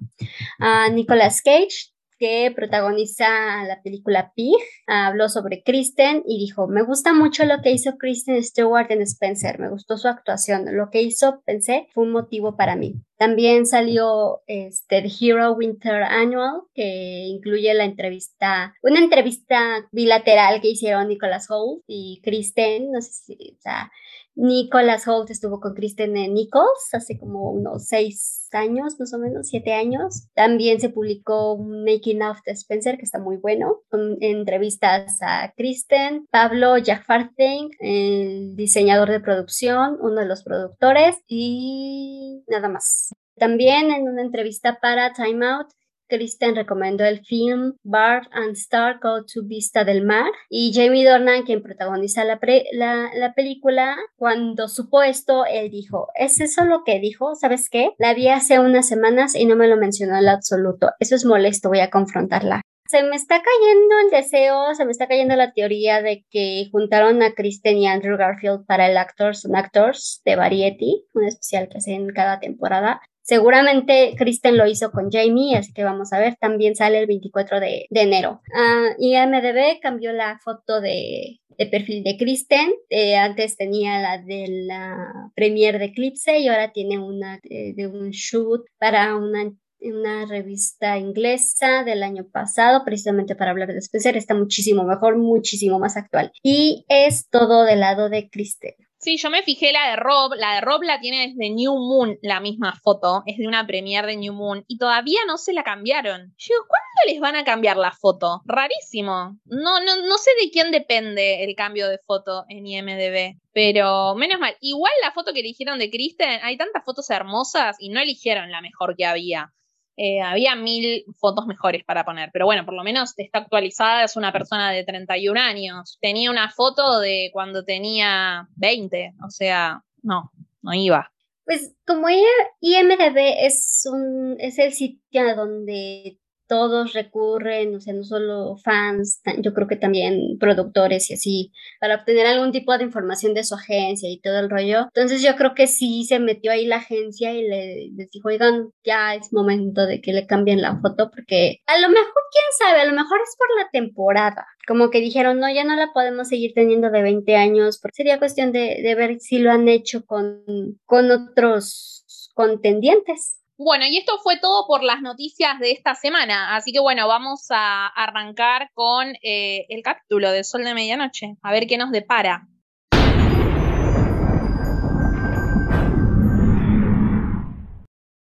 A 0.59 0.89
Nicolas 0.89 1.43
Cage 1.43 1.94
que 2.25 2.51
protagoniza 2.57 3.27
la 3.65 3.83
película 3.83 4.33
Pig, 4.35 4.57
habló 4.87 5.29
sobre 5.29 5.63
Kristen 5.63 6.23
y 6.27 6.39
dijo, 6.39 6.67
me 6.69 6.83
gusta 6.83 7.13
mucho 7.13 7.45
lo 7.45 7.61
que 7.61 7.71
hizo 7.71 7.99
Kristen 7.99 8.43
Stewart 8.43 8.91
en 8.91 9.03
Spencer, 9.03 9.59
me 9.59 9.69
gustó 9.69 9.99
su 9.99 10.09
actuación, 10.09 10.75
lo 10.75 10.89
que 10.89 11.03
hizo, 11.03 11.43
pensé, 11.45 11.87
fue 11.93 12.05
un 12.05 12.13
motivo 12.13 12.57
para 12.57 12.77
mí. 12.77 12.95
También 13.19 13.67
salió 13.67 14.41
este, 14.47 15.03
The 15.03 15.13
Hero 15.21 15.53
Winter 15.53 16.03
Annual, 16.03 16.63
que 16.73 17.27
incluye 17.27 17.75
la 17.75 17.85
entrevista, 17.85 18.75
una 18.83 19.01
entrevista 19.01 19.87
bilateral 19.93 20.63
que 20.63 20.71
hicieron 20.71 21.09
Nicholas 21.09 21.51
Holt 21.51 21.83
y 21.87 22.23
Kristen, 22.25 22.91
no 22.91 23.03
sé 23.03 23.13
si, 23.13 23.35
o 23.59 23.61
sea, 23.61 23.93
Nicholas 24.37 25.07
Holt 25.07 25.31
estuvo 25.31 25.61
con 25.61 25.75
Kristen 25.75 26.13
Nichols 26.13 26.93
hace 26.93 27.19
como 27.19 27.51
unos 27.51 27.87
seis 27.87 28.49
años, 28.53 28.99
más 28.99 29.13
o 29.15 29.19
menos, 29.19 29.49
siete 29.49 29.73
años. 29.73 30.29
También 30.35 30.81
se 30.81 30.89
publicó 30.89 31.57
Making 31.59 32.23
of 32.23 32.39
the 32.45 32.53
Spencer, 32.53 32.97
que 32.97 33.05
está 33.05 33.19
muy 33.19 33.37
bueno, 33.37 33.83
con 33.89 34.17
entrevistas 34.21 35.19
a 35.23 35.53
Kristen, 35.57 36.27
Pablo 36.31 36.75
Jaffarting, 36.85 37.71
el 37.81 38.57
diseñador 38.57 39.11
de 39.11 39.21
producción, 39.21 39.99
uno 40.01 40.21
de 40.21 40.27
los 40.27 40.43
productores, 40.43 41.17
y 41.27 42.43
nada 42.49 42.69
más. 42.69 43.15
También 43.37 43.91
en 43.91 44.09
una 44.09 44.23
entrevista 44.23 44.79
para 44.81 45.13
Time 45.13 45.47
Out 45.47 45.69
Kristen 46.09 46.57
recomendó 46.57 47.05
el 47.05 47.25
film 47.25 47.75
Barb 47.83 48.27
and 48.33 48.53
Star 48.53 48.99
Go 49.03 49.25
to 49.25 49.43
Vista 49.45 49.85
del 49.85 50.05
Mar 50.05 50.31
y 50.49 50.73
Jamie 50.75 51.09
Dornan, 51.09 51.45
quien 51.45 51.63
protagoniza 51.63 52.25
la, 52.25 52.39
la, 52.73 53.35
película, 53.35 53.97
cuando 54.17 54.69
supo 54.69 55.03
esto, 55.03 55.45
él 55.47 55.71
dijo, 55.71 56.09
¿es 56.15 56.41
eso 56.41 56.65
lo 56.65 56.85
que 56.85 57.01
dijo? 57.01 57.35
¿Sabes 57.35 57.69
qué? 57.71 57.91
La 57.99 58.15
vi 58.15 58.29
hace 58.29 58.59
unas 58.59 58.89
semanas 58.89 59.35
y 59.35 59.47
no 59.47 59.57
me 59.57 59.69
lo 59.69 59.77
mencionó 59.77 60.17
en 60.17 60.25
absoluto. 60.29 60.91
Eso 61.01 61.15
es 61.15 61.25
molesto, 61.25 61.69
voy 61.69 61.81
a 61.81 61.91
confrontarla. 61.91 62.61
Se 62.87 63.03
me 63.03 63.17
está 63.17 63.41
cayendo 63.43 63.95
el 64.05 64.11
deseo, 64.11 64.75
se 64.75 64.85
me 64.85 64.93
está 64.93 65.09
cayendo 65.09 65.35
la 65.37 65.53
teoría 65.53 66.03
de 66.03 66.27
que 66.31 66.69
juntaron 66.71 67.23
a 67.23 67.33
Kristen 67.33 67.79
y 67.79 67.87
Andrew 67.87 68.19
Garfield 68.19 68.67
para 68.67 68.87
el 68.87 68.99
Actors 68.99 69.47
on 69.47 69.57
Actors 69.57 70.21
de 70.25 70.37
Variety, 70.37 71.07
un 71.15 71.25
especial 71.25 71.69
que 71.71 71.79
hacen 71.79 72.09
cada 72.11 72.41
temporada. 72.41 73.01
Seguramente 73.25 74.15
Kristen 74.19 74.59
lo 74.59 74.67
hizo 74.67 74.93
con 74.93 75.11
Jamie, 75.11 75.57
así 75.57 75.73
que 75.73 75.83
vamos 75.83 76.13
a 76.13 76.19
ver. 76.19 76.37
También 76.37 76.77
sale 76.77 76.99
el 76.99 77.07
24 77.07 77.59
de, 77.59 77.87
enero. 77.91 78.43
Uh, 78.49 79.03
IMDB 79.03 79.81
cambió 79.81 80.13
la 80.13 80.39
foto 80.45 80.83
de, 80.83 81.41
perfil 81.71 82.05
de 82.05 82.19
Kristen. 82.19 82.75
Eh, 82.91 83.17
antes 83.17 83.57
tenía 83.57 83.99
la 83.99 84.19
de 84.19 84.65
la 84.67 85.31
premier 85.35 85.79
de 85.79 85.87
Eclipse 85.87 86.39
y 86.39 86.49
ahora 86.49 86.73
tiene 86.73 86.99
una 86.99 87.41
de, 87.43 87.87
un 87.87 88.11
shoot 88.11 88.67
para 88.79 89.17
una 89.17 89.51
una 89.81 90.25
revista 90.25 90.97
inglesa 90.97 91.85
del 91.85 92.03
año 92.03 92.27
pasado, 92.33 92.87
precisamente 92.87 93.37
para 93.37 93.51
hablar 93.51 93.71
de 93.71 93.79
Spencer, 93.79 94.17
está 94.17 94.35
muchísimo 94.35 94.85
mejor, 94.85 95.19
muchísimo 95.19 95.79
más 95.79 95.99
actual. 95.99 96.33
Y 96.43 96.87
es 96.89 97.29
todo 97.29 97.65
del 97.65 97.81
lado 97.81 98.09
de 98.09 98.31
Kristen. 98.31 98.75
Sí, 99.05 99.19
yo 99.19 99.29
me 99.29 99.43
fijé 99.43 99.71
la 99.71 99.91
de 99.91 99.97
Rob. 99.97 100.33
La 100.35 100.55
de 100.55 100.61
Rob 100.63 100.83
la 100.83 100.99
tiene 100.99 101.29
desde 101.29 101.51
New 101.51 101.75
Moon, 101.75 102.17
la 102.23 102.41
misma 102.41 102.75
foto. 102.83 103.23
Es 103.27 103.37
de 103.37 103.47
una 103.47 103.67
premiere 103.67 104.07
de 104.07 104.17
New 104.17 104.33
Moon. 104.33 104.65
Y 104.67 104.79
todavía 104.79 105.21
no 105.27 105.37
se 105.37 105.53
la 105.53 105.63
cambiaron. 105.63 106.35
Yo 106.39 106.55
¿cuándo 106.67 107.13
les 107.13 107.21
van 107.21 107.37
a 107.37 107.45
cambiar 107.45 107.77
la 107.77 107.93
foto? 107.93 108.41
Rarísimo. 108.47 109.39
No, 109.45 109.81
no, 109.85 109.97
no 110.09 110.17
sé 110.17 110.31
de 110.41 110.51
quién 110.51 110.71
depende 110.71 111.45
el 111.45 111.55
cambio 111.55 111.91
de 111.91 111.99
foto 111.99 112.47
en 112.49 112.67
IMDB. 112.67 113.39
Pero 113.53 114.15
menos 114.15 114.41
mal. 114.41 114.57
Igual 114.61 114.95
la 115.03 115.13
foto 115.13 115.35
que 115.35 115.41
eligieron 115.41 115.79
de 115.79 115.91
Kristen, 115.91 116.41
hay 116.43 116.57
tantas 116.57 116.83
fotos 116.83 117.11
hermosas 117.11 117.77
y 117.79 117.91
no 117.91 118.01
eligieron 118.01 118.51
la 118.51 118.63
mejor 118.63 118.97
que 118.97 119.05
había. 119.05 119.53
Eh, 119.97 120.21
había 120.21 120.57
mil 120.57 121.05
fotos 121.19 121.47
mejores 121.47 121.85
para 121.85 122.05
poner, 122.05 122.31
pero 122.33 122.47
bueno, 122.47 122.65
por 122.65 122.75
lo 122.75 122.83
menos 122.83 123.15
está 123.17 123.39
actualizada, 123.39 124.05
es 124.05 124.17
una 124.17 124.33
persona 124.33 124.71
de 124.73 124.85
31 124.85 125.39
años. 125.39 125.99
Tenía 126.01 126.31
una 126.31 126.51
foto 126.51 126.99
de 127.01 127.31
cuando 127.33 127.65
tenía 127.65 128.49
20, 128.57 129.15
o 129.25 129.31
sea, 129.31 129.83
no, 130.03 130.33
no 130.63 130.75
iba. 130.75 131.11
Pues 131.45 131.75
como 131.87 132.09
IMDB 132.09 133.17
es 133.39 133.87
un 133.91 134.37
es 134.39 134.59
el 134.59 134.73
sitio 134.73 135.37
donde 135.37 136.19
todos 136.47 136.93
recurren, 136.93 137.75
o 137.75 137.81
sea, 137.81 137.95
no 137.95 138.05
solo 138.05 138.57
fans, 138.57 139.21
yo 139.39 139.55
creo 139.55 139.69
que 139.69 139.77
también 139.77 140.39
productores 140.39 141.11
y 141.11 141.15
así, 141.15 141.53
para 141.81 141.97
obtener 141.97 142.27
algún 142.27 142.53
tipo 142.53 142.77
de 142.77 142.85
información 142.85 143.35
de 143.35 143.45
su 143.45 143.55
agencia 143.55 144.09
y 144.11 144.21
todo 144.21 144.39
el 144.39 144.51
rollo. 144.51 144.85
Entonces 144.95 145.23
yo 145.23 145.37
creo 145.37 145.55
que 145.55 145.67
sí 145.67 146.05
se 146.05 146.19
metió 146.19 146.53
ahí 146.53 146.67
la 146.67 146.77
agencia 146.77 147.33
y 147.33 147.43
le, 147.49 148.07
dijo, 148.13 148.29
oigan, 148.29 148.71
ya 148.85 149.15
es 149.15 149.33
momento 149.33 149.87
de 149.87 150.01
que 150.01 150.13
le 150.13 150.27
cambien 150.27 150.63
la 150.63 150.79
foto, 150.81 151.11
porque 151.11 151.59
a 151.67 151.79
lo 151.79 151.89
mejor, 151.89 152.13
quién 152.33 152.45
sabe, 152.59 152.81
a 152.81 152.87
lo 152.87 152.93
mejor 152.93 153.19
es 153.23 153.37
por 153.39 153.49
la 153.59 153.69
temporada. 153.73 154.47
Como 154.67 154.91
que 154.91 155.01
dijeron, 155.01 155.41
no, 155.41 155.53
ya 155.53 155.65
no 155.65 155.77
la 155.77 155.93
podemos 155.93 156.29
seguir 156.29 156.53
teniendo 156.55 156.91
de 156.91 157.03
20 157.03 157.37
años, 157.37 157.79
porque 157.81 157.97
sería 157.97 158.19
cuestión 158.19 158.53
de, 158.53 158.81
de 158.83 158.95
ver 158.95 159.21
si 159.21 159.39
lo 159.39 159.51
han 159.51 159.69
hecho 159.69 160.05
con, 160.05 160.43
con 160.87 161.11
otros 161.11 162.31
contendientes. 162.35 163.39
Bueno, 163.57 163.85
y 163.87 163.99
esto 163.99 164.19
fue 164.19 164.37
todo 164.41 164.67
por 164.67 164.83
las 164.83 165.01
noticias 165.01 165.61
de 165.61 165.71
esta 165.71 165.95
semana. 165.95 166.57
Así 166.57 166.73
que 166.73 166.81
bueno, 166.81 167.07
vamos 167.07 167.47
a 167.51 167.87
arrancar 167.87 168.69
con 168.75 169.15
eh, 169.23 169.67
el 169.69 169.81
capítulo 169.83 170.33
de 170.33 170.43
Sol 170.43 170.65
de 170.65 170.75
Medianoche. 170.75 171.37
A 171.41 171.53
ver 171.53 171.69
qué 171.69 171.79
nos 171.79 171.93
depara. 171.93 172.49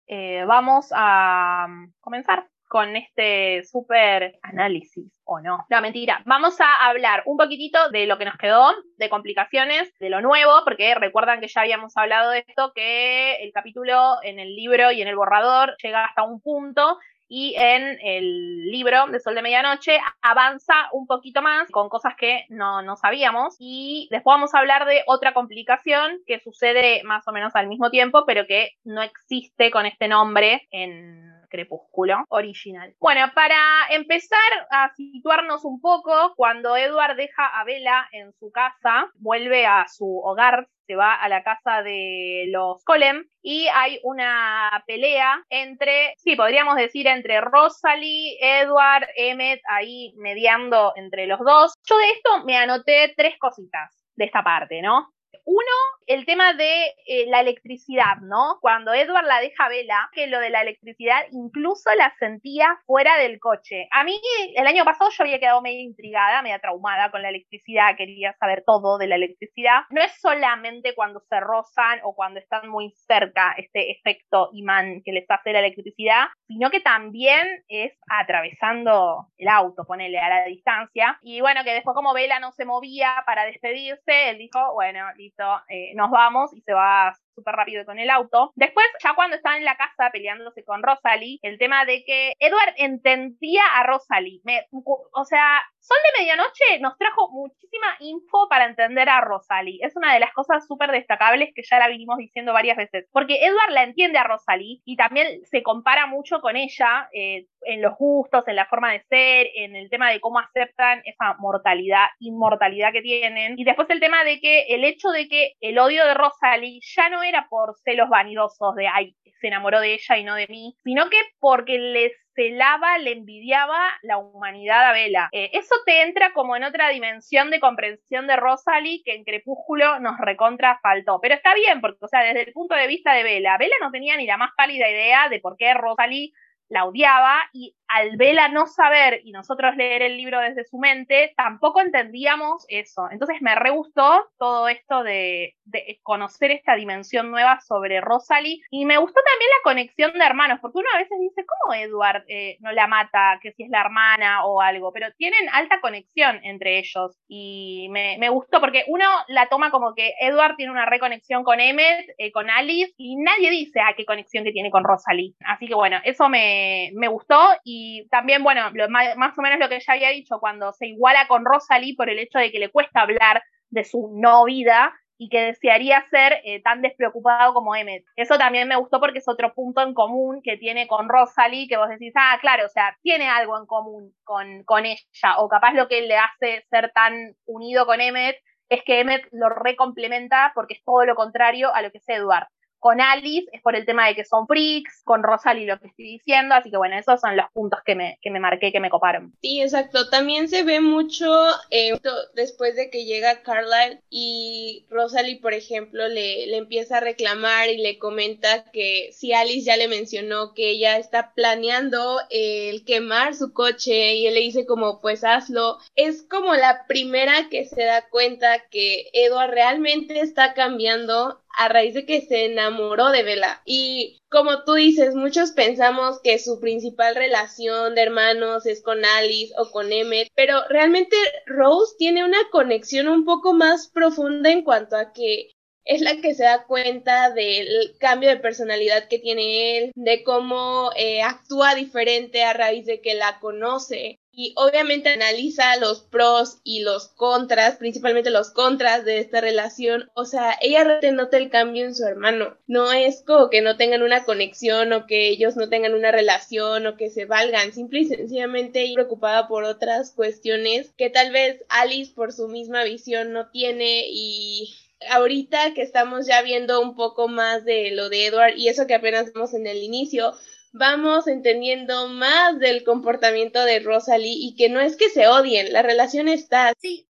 Eh, 0.09 0.45
vamos 0.47 0.89
a 0.93 1.69
comenzar 2.01 2.49
con 2.69 2.97
este 2.97 3.63
súper 3.65 4.37
análisis 4.43 5.20
o 5.31 5.41
no. 5.41 5.65
No, 5.69 5.81
mentira. 5.81 6.23
Vamos 6.27 6.61
a 6.61 6.89
hablar 6.89 7.23
un 7.27 7.37
poquitito 7.37 7.91
de 7.91 8.07
lo 8.07 8.19
que 8.19 8.25
nos 8.25 8.37
quedó, 8.37 8.73
de 8.97 9.09
complicaciones, 9.09 9.93
de 9.99 10.11
lo 10.11 10.21
nuevo, 10.21 10.63
porque 10.65 10.95
recuerdan 10.95 11.41
que 11.41 11.49
ya 11.49 11.63
habíamos 11.63 11.97
hablado 11.97 12.31
de 12.31 12.45
esto, 12.47 12.73
que 12.75 13.37
el 13.37 13.53
capítulo 13.53 14.17
en 14.23 14.41
el 14.41 14.55
libro 14.57 14.91
y 14.91 15.03
en 15.03 15.09
el 15.09 15.17
borrador 15.17 15.77
llega 15.83 16.05
hasta 16.05 16.25
un 16.25 16.41
punto 16.41 16.99
y 17.33 17.55
en 17.57 17.97
el 18.03 18.69
libro 18.73 19.07
de 19.07 19.21
Sol 19.21 19.37
de 19.37 19.43
Medianoche 19.43 20.01
avanza 20.21 20.75
un 20.93 21.07
poquito 21.07 21.43
más 21.43 21.71
con 21.71 21.89
cosas 21.89 22.15
que 22.19 22.45
no, 22.49 22.83
no, 22.83 22.97
sabíamos 22.97 23.55
y 23.61 24.09
después 24.11 24.35
vamos 24.35 24.53
a 24.53 24.59
hablar 24.59 24.85
de 24.85 25.05
otra 25.07 25.33
complicación 25.33 26.19
que 26.27 26.41
sucede 26.41 27.03
más 27.05 27.29
o 27.29 27.33
menos 27.33 27.55
al 27.55 27.69
mismo 27.69 27.89
tiempo 27.89 28.25
pero 28.27 28.49
que 28.49 28.73
no 28.83 29.01
existe 29.01 29.71
con 29.71 29.87
este 29.87 30.09
nombre 30.09 30.67
en 30.73 31.40
Crepúsculo 31.51 32.25
original. 32.29 32.95
Bueno, 33.01 33.31
para 33.35 33.59
empezar 33.91 34.39
a 34.71 34.95
situarnos 34.95 35.65
un 35.65 35.81
poco, 35.81 36.35
cuando 36.37 36.77
Edward 36.77 37.17
deja 37.17 37.47
a 37.47 37.65
Bella 37.65 38.09
en 38.13 38.33
su 38.33 38.51
casa, 38.51 39.11
vuelve 39.17 39.67
a 39.67 39.87
su 39.89 40.21
hogar 40.25 40.69
se 40.91 40.97
va 40.97 41.15
a 41.15 41.29
la 41.29 41.45
casa 41.45 41.85
de 41.85 42.47
los 42.49 42.83
Colem 42.83 43.25
y 43.43 43.69
hay 43.69 44.01
una 44.03 44.83
pelea 44.89 45.41
entre, 45.49 46.15
sí, 46.19 46.35
podríamos 46.35 46.75
decir 46.75 47.07
entre 47.07 47.41
Rosalie, 47.41 48.37
Edward, 48.41 49.07
Emmet, 49.15 49.61
ahí 49.69 50.13
mediando 50.17 50.93
entre 50.97 51.29
los 51.29 51.39
dos. 51.39 51.75
Yo 51.89 51.97
de 51.97 52.11
esto 52.11 52.45
me 52.45 52.57
anoté 52.57 53.15
tres 53.17 53.39
cositas 53.39 54.05
de 54.17 54.25
esta 54.25 54.43
parte, 54.43 54.83
¿no? 54.83 55.13
Uno, 55.53 55.77
el 56.07 56.27
tema 56.27 56.53
de 56.55 56.95
eh, 57.09 57.27
la 57.27 57.41
electricidad, 57.41 58.19
¿no? 58.23 58.59
Cuando 58.61 58.95
Edward 58.95 59.27
la 59.27 59.41
deja 59.41 59.69
Vela, 59.69 60.09
que 60.13 60.29
lo 60.29 60.39
de 60.39 60.49
la 60.49 60.63
electricidad 60.63 61.23
incluso 61.33 61.91
la 61.99 62.15
sentía 62.21 62.79
fuera 62.87 63.17
del 63.19 63.41
coche. 63.41 63.89
A 63.91 64.05
mí 64.05 64.21
el 64.55 64.65
año 64.65 64.85
pasado 64.85 65.11
yo 65.11 65.25
había 65.25 65.41
quedado 65.41 65.61
medio 65.61 65.81
intrigada, 65.81 66.41
medio 66.43 66.61
traumada 66.61 67.11
con 67.11 67.23
la 67.23 67.31
electricidad, 67.31 67.97
quería 67.97 68.33
saber 68.39 68.63
todo 68.65 68.97
de 68.97 69.09
la 69.09 69.17
electricidad. 69.17 69.81
No 69.91 70.01
es 70.01 70.13
solamente 70.21 70.95
cuando 70.95 71.19
se 71.29 71.41
rozan 71.41 71.99
o 72.05 72.15
cuando 72.15 72.39
están 72.39 72.69
muy 72.69 72.93
cerca 73.09 73.55
este 73.57 73.91
efecto 73.91 74.51
imán 74.53 75.03
que 75.05 75.11
les 75.11 75.29
hace 75.29 75.53
la 75.53 75.59
electricidad, 75.59 76.27
sino 76.47 76.71
que 76.71 76.81
también 76.81 77.65
es 77.67 77.93
atravesando 78.09 79.27
el 79.37 79.49
auto, 79.49 79.85
ponele 79.85 80.21
a 80.21 80.29
la 80.29 80.45
distancia. 80.45 81.19
Y 81.23 81.41
bueno, 81.41 81.65
que 81.65 81.75
después 81.75 81.97
como 81.97 82.15
Vela 82.15 82.39
no 82.39 82.53
se 82.53 82.65
movía 82.65 83.25
para 83.27 83.47
despedirse, 83.47 84.31
él 84.31 84.39
dijo, 84.39 84.75
bueno, 84.75 85.07
listo, 85.17 85.40
eh, 85.69 85.93
nos 85.95 86.11
vamos 86.11 86.53
y 86.55 86.61
se 86.61 86.73
va 86.73 87.15
súper 87.41 87.55
rápido 87.55 87.85
con 87.85 87.99
el 87.99 88.11
auto. 88.11 88.53
Después, 88.55 88.87
ya 89.03 89.15
cuando 89.15 89.37
están 89.37 89.57
en 89.57 89.65
la 89.65 89.77
casa 89.77 90.11
peleándose 90.13 90.65
con 90.65 90.83
Rosalie, 90.83 91.39
el 91.43 91.59
tema 91.59 91.85
de 91.85 92.05
que 92.05 92.35
Edward 92.39 92.75
entendía 92.77 93.63
a 93.75 93.85
Rosalie. 93.85 94.43
o 94.73 95.25
sea, 95.25 95.63
Sol 95.81 95.97
de 96.05 96.21
Medianoche 96.21 96.79
nos 96.81 96.99
trajo 96.99 97.31
muchísima 97.31 97.97
info 98.01 98.49
para 98.51 98.67
entender 98.67 99.09
a 99.09 99.23
Rosalie. 99.23 99.79
Es 99.81 99.97
una 99.97 100.13
de 100.13 100.21
las 100.21 100.33
cosas 100.33 100.67
súper 100.67 100.91
destacables 100.91 101.51
que 101.55 101.63
ya 101.63 101.79
la 101.79 101.89
vinimos 101.89 102.19
diciendo 102.19 102.53
varias 102.53 102.77
veces. 102.77 103.09
Porque 103.13 103.47
Edward 103.47 103.71
la 103.71 103.85
entiende 103.85 104.19
a 104.19 104.25
Rosalie 104.25 104.83
y 104.85 104.97
también 104.97 105.41
se 105.47 105.63
compara 105.63 106.07
mucho 106.07 106.43
con 106.43 106.57
ella 106.57 107.09
eh, 107.15 107.47
en 107.63 107.81
los 107.81 107.97
gustos, 107.97 108.47
en 108.47 108.57
la 108.57 108.67
forma 108.67 108.93
de 108.93 109.03
ser, 109.05 109.49
en 109.55 109.75
el 109.75 109.89
tema 109.89 110.11
de 110.11 110.21
cómo 110.21 110.39
aceptan 110.39 111.01
esa 111.05 111.35
mortalidad, 111.39 112.09
inmortalidad 112.19 112.93
que 112.93 113.03
tienen. 113.03 113.59
Y 113.59 113.65
después 113.65 113.89
el 113.89 114.01
tema 114.01 114.23
de 114.25 114.39
que 114.39 114.67
el 114.69 114.85
hecho 114.85 115.09
de 115.09 115.29
que 115.29 115.55
el 115.61 115.79
odio 115.79 116.05
de 116.05 116.15
Rosalie 116.15 116.81
ya 116.83 117.09
no 117.09 117.23
era 117.31 117.47
por 117.49 117.75
celos 117.85 118.09
vanidosos 118.09 118.75
de, 118.75 118.87
ay, 118.87 119.17
se 119.41 119.49
enamoró 119.49 119.81
de 119.81 119.95
ella 119.95 120.19
y 120.19 120.25
no 120.25 120.35
de 120.35 120.47
mí, 120.49 120.77
sino 120.85 121.09
que 121.09 121.17
porque 121.39 121.79
le 121.79 122.13
celaba, 122.35 122.99
le 122.99 123.13
envidiaba 123.13 123.79
la 124.03 124.19
humanidad 124.19 124.89
a 124.89 124.93
Vela. 124.93 125.29
Eh, 125.33 125.51
eso 125.53 125.75
te 125.85 126.03
entra 126.03 126.33
como 126.33 126.57
en 126.57 126.65
otra 126.65 126.89
dimensión 126.91 127.51
de 127.51 127.61
comprensión 127.61 128.27
de 128.27 128.37
Rosalie 128.37 129.03
que 129.05 129.15
en 129.15 129.25
Crepúsculo 129.25 129.99
nos 130.01 130.19
recontra 130.19 130.79
faltó. 130.83 131.21
Pero 131.21 131.35
está 131.35 131.55
bien, 131.55 131.81
porque, 131.81 132.05
o 132.05 132.09
sea, 132.09 132.23
desde 132.23 132.43
el 132.43 132.53
punto 132.53 132.75
de 132.75 132.87
vista 132.87 133.15
de 133.15 133.23
Vela, 133.23 133.59
Vela 133.59 133.77
no 133.81 133.91
tenía 133.91 134.17
ni 134.17 134.27
la 134.27 134.37
más 134.37 134.51
pálida 134.57 134.89
idea 134.89 135.29
de 135.29 135.41
por 135.41 135.57
qué 135.57 135.75
Rosalie 135.75 136.33
la 136.71 136.87
odiaba 136.87 137.39
y 137.53 137.75
al 137.91 138.17
Vela 138.17 138.49
no 138.49 138.67
saber 138.67 139.21
y 139.25 139.33
nosotros 139.33 139.77
leer 139.77 140.03
el 140.03 140.17
libro 140.17 140.41
desde 140.41 140.65
su 140.65 140.79
mente, 140.79 141.35
tampoco 141.37 141.81
entendíamos 141.81 142.65
eso. 142.69 143.09
Entonces 143.11 143.43
me 143.43 143.55
re 143.57 143.71
gustó 143.71 144.29
todo 144.39 144.69
esto 144.69 145.03
de, 145.03 145.57
conocer 146.03 146.51
esta 146.51 146.75
dimensión 146.75 147.31
nueva 147.31 147.61
sobre 147.61 148.01
Rosalie 148.01 148.61
y 148.71 148.85
me 148.85 148.99
gustó 148.99 149.21
también 149.21 149.51
la 149.51 149.71
conexión 149.71 150.13
de 150.13 150.25
hermanos, 150.25 150.59
porque 150.61 150.79
uno 150.79 150.89
a 150.95 150.99
veces 150.99 151.19
dice, 151.21 151.45
¿cómo 151.47 151.75
Edward 151.75 152.25
eh, 152.29 152.57
no 152.61 152.73
la 152.73 152.87
mata? 152.87 153.39
Que 153.43 153.53
si 153.53 153.65
es 153.65 153.71
la 153.71 153.81
hermana 153.81 154.45
o 154.45 154.61
algo, 154.61 154.93
pero 154.93 155.09
tienen 155.17 155.49
alta 155.53 155.81
conexión 155.81 156.41
entre 156.43 156.79
ellos 156.79 157.19
y 157.29 157.89
me, 157.91 158.29
gustó 158.31 158.61
porque 158.61 158.85
uno 158.87 159.05
la 159.29 159.49
toma 159.49 159.71
como 159.71 159.95
que 159.95 160.15
Edward 160.21 160.55
tiene 160.57 160.73
una 160.73 160.87
reconexión 160.87 161.43
con 161.43 161.59
Emmet, 161.59 162.15
eh, 162.19 162.31
con 162.31 162.49
Alice 162.51 162.95
y 162.97 163.17
nadie 163.17 163.51
dice, 163.51 163.81
ah, 163.81 163.95
qué 163.97 164.05
conexión 164.05 164.45
que 164.45 164.53
tiene 164.53 164.71
con 164.71 164.85
Rosalie. 164.85 165.35
Así 165.45 165.67
que 165.67 165.75
bueno, 165.75 165.99
eso 166.05 166.29
me, 166.29 166.60
me 166.95 167.09
gustó 167.09 167.39
y 167.65 168.07
también, 168.11 168.43
bueno, 168.43 168.71
más, 168.89 169.39
o 169.39 169.43
menos 169.43 169.59
lo 169.59 169.69
que 169.69 169.81
ya 169.81 169.93
había 169.93 170.11
dicho, 170.11 170.39
cuando 170.41 170.73
se 170.73 170.87
iguala 170.87 171.27
con 171.29 171.45
Rosalie 171.45 171.97
por 171.97 172.11
el 172.11 172.19
hecho 172.19 172.39
de 172.39 172.51
que 172.51 172.59
le 172.59 172.71
cuesta 172.71 173.03
hablar 173.03 173.43
de 173.69 173.85
su 173.85 174.11
no 174.15 174.45
vida 174.45 174.93
y 175.19 175.29
que 175.29 175.43
desearía 175.43 176.03
ser 176.11 176.41
eh, 176.45 176.63
tan 176.63 176.81
despreocupado 176.81 177.53
como 177.53 177.77
Emmet. 177.77 178.05
Eso 178.17 178.39
también 178.39 178.67
me 178.67 178.77
gustó 178.77 179.01
porque 179.01 179.19
es 179.19 179.29
otro 179.29 179.53
punto 179.53 179.83
en 179.83 179.93
común 179.93 180.41
que 180.43 180.57
tiene 180.57 180.87
con 180.87 181.11
Rosalie, 181.11 181.69
que 181.69 181.77
vos 181.77 181.91
decís, 181.91 182.15
ah, 182.17 182.39
claro, 182.41 182.65
o 182.65 182.71
sea, 182.71 182.97
tiene 183.03 183.29
algo 183.29 183.59
en 183.59 183.67
común 183.67 184.15
con, 184.25 184.65
con 184.65 184.87
ella, 184.87 185.03
o 185.37 185.49
capaz 185.49 185.75
lo 185.75 185.89
que 185.89 186.01
le 186.03 186.17
hace 186.17 186.65
ser 186.71 186.91
tan 186.95 187.37
unido 187.45 187.85
con 187.85 188.01
Emmet 188.01 188.37
es 188.71 188.83
que 188.85 189.01
Emmet 189.01 189.27
lo 189.33 189.51
recomplementa 189.51 190.53
porque 190.55 190.75
es 190.75 190.85
todo 190.85 191.05
lo 191.05 191.15
contrario 191.15 191.75
a 191.75 191.83
lo 191.83 191.91
que 191.91 191.99
es 191.99 192.09
Edward. 192.09 192.47
Con 192.81 193.01
Alice 193.01 193.47
es 193.53 193.63
por 193.63 193.77
el 193.77 193.85
tema 193.85 194.09
de 194.09 194.15
que 194.15 194.25
son 194.25 194.47
freaks, 194.47 195.03
con 195.05 195.23
Rosalie 195.23 195.67
lo 195.67 195.79
que 195.79 195.89
estoy 195.89 196.07
diciendo, 196.07 196.55
así 196.55 196.71
que 196.71 196.79
bueno, 196.79 196.99
esos 196.99 197.21
son 197.21 197.37
los 197.37 197.47
puntos 197.53 197.81
que 197.85 197.95
me, 197.95 198.19
que 198.23 198.31
me 198.31 198.41
marqué, 198.41 198.73
que 198.73 198.81
me 198.81 198.91
coparon. 198.91 199.35
Sí, 199.43 199.61
exacto. 199.61 200.09
También 200.09 200.49
se 200.49 200.63
ve 200.63 200.81
mucho 200.81 201.31
eh, 201.71 201.93
después 202.35 202.77
de 202.77 202.91
que 202.91 203.05
llega 203.05 203.43
Carlyle 203.43 204.01
y 204.09 204.87
Rosalie, 204.91 205.41
por 205.41 205.53
ejemplo, 205.53 206.09
le, 206.09 206.47
le 206.47 206.57
empieza 206.57 206.97
a 206.97 207.01
reclamar 207.01 207.69
y 207.69 207.77
le 207.77 207.99
comenta 207.99 208.65
que 208.73 209.11
si 209.13 209.33
Alice 209.33 209.67
ya 209.67 209.77
le 209.77 209.87
mencionó 209.87 210.55
que 210.55 210.71
ella 210.71 210.97
está 210.97 211.33
planeando 211.35 212.21
el 212.31 212.85
quemar 212.85 213.35
su 213.35 213.53
coche 213.53 214.15
y 214.15 214.27
él 214.27 214.35
le 214.35 214.41
dice 214.41 214.65
como 214.67 215.01
pues 215.01 215.23
hazlo, 215.23 215.79
es 215.97 216.23
como 216.23 216.55
la 216.55 216.87
primera 216.87 217.49
que 217.51 217.67
se 217.67 217.85
da 217.85 218.09
cuenta 218.09 218.65
que 218.71 219.11
Edward 219.13 219.51
realmente 219.51 220.21
está 220.21 220.55
cambiando 220.55 221.41
a 221.57 221.69
raíz 221.69 221.95
de 221.95 222.07
que 222.07 222.23
se 222.23 222.47
enamoró 222.47 223.11
de 223.11 223.23
Bella. 223.23 223.63
Y 223.65 224.19
como 224.31 224.65
tú 224.65 224.75
dices, 224.75 225.15
muchos 225.15 225.53
pensamos 225.53 226.21
que 226.23 226.39
su 226.39 226.61
principal 226.61 227.15
relación 227.15 227.95
de 227.95 228.03
hermanos 228.03 228.67
es 228.67 228.83
con 228.83 229.05
Alice 229.05 229.53
o 229.59 229.71
con 229.71 229.93
Emmett, 229.93 230.29
pero 230.35 230.67
realmente 230.69 231.17
Rose 231.47 231.95
tiene 231.99 232.25
una 232.25 232.39
conexión 232.51 233.09
un 233.09 233.25
poco 233.25 233.53
más 233.53 233.89
profunda 233.89 234.51
en 234.51 234.63
cuanto 234.63 234.97
a 234.97 235.13
que 235.13 235.51
es 235.85 236.03
la 236.03 236.21
que 236.21 236.35
se 236.35 236.45
da 236.45 236.67
cuenta 236.67 237.31
del 237.31 237.97
cambio 237.99 238.29
de 238.29 238.37
personalidad 238.37 239.09
que 239.09 239.19
tiene 239.19 239.79
él, 239.79 239.93
de 239.97 240.23
cómo 240.23 240.91
eh, 240.95 241.23
actúa 241.23 241.75
diferente 241.75 242.45
a 242.45 242.53
raíz 242.53 242.87
de 242.87 243.01
que 243.01 243.15
la 243.15 243.41
conoce 243.41 244.20
y 244.33 244.53
obviamente 244.57 245.11
analiza 245.11 245.77
los 245.77 246.03
pros 246.03 246.59
y 246.63 246.81
los 246.81 247.09
contras, 247.09 247.77
principalmente 247.77 248.31
los 248.31 248.51
contras 248.51 249.05
de 249.05 249.19
esta 249.19 249.41
relación. 249.41 250.11
O 250.15 250.25
sea, 250.25 250.57
ella 250.61 251.01
nota 251.13 251.37
el 251.37 251.51
cambio 251.51 251.85
en 251.85 251.95
su 251.95 252.05
hermano. 252.05 252.57
No 252.67 252.93
es 252.93 253.23
como 253.23 253.51
que 253.51 253.61
no 253.61 253.77
tengan 253.77 254.03
una 254.03 254.25
conexión 254.25 254.93
o 254.93 255.07
que 255.07 255.29
ellos 255.29 255.57
no 255.57 255.69
tengan 255.69 255.95
una 255.95 256.13
relación 256.13 256.87
o 256.87 256.97
que 256.97 257.11
se 257.11 257.25
valgan. 257.25 257.73
Simple 257.73 258.01
y 258.01 258.05
sencillamente 258.07 258.91
preocupada 258.95 259.49
por 259.49 259.65
otras 259.65 260.13
cuestiones 260.13 260.93
que 260.97 261.11
tal 261.11 261.33
vez 261.33 261.65
Alice 261.69 262.13
por 262.15 262.33
su 262.33 262.49
misma 262.49 262.85
visión 262.85 263.33
no 263.33 263.51
tiene 263.51 264.05
y 264.09 264.75
ahorita 265.09 265.75
que 265.75 265.83
estamos 265.83 266.27
ya 266.27 266.43
viendo 266.43 266.81
un 266.81 266.95
poco 266.95 267.29
más 267.29 267.65
de 267.65 267.91
lo 267.93 268.09
de 268.09 268.27
Edward 268.27 268.57
y 268.57 268.69
eso 268.69 268.87
que 268.87 268.95
apenas 268.95 269.33
vemos 269.33 269.55
en 269.55 269.67
el 269.67 269.83
inicio, 269.83 270.35
vamos 270.73 271.27
entendiendo 271.27 272.09
más 272.09 272.59
del 272.59 272.85
comportamiento 272.85 273.63
de 273.65 273.81
Rosalie 273.81 274.37
y 274.37 274.55
que 274.57 274.69
no 274.69 274.81
es 274.81 274.97
que 274.97 275.11
se 275.11 275.27
odien, 275.29 275.73
la 275.73 275.83
relación 275.83 276.29
está. 276.29 276.73
Sí, 276.81 277.09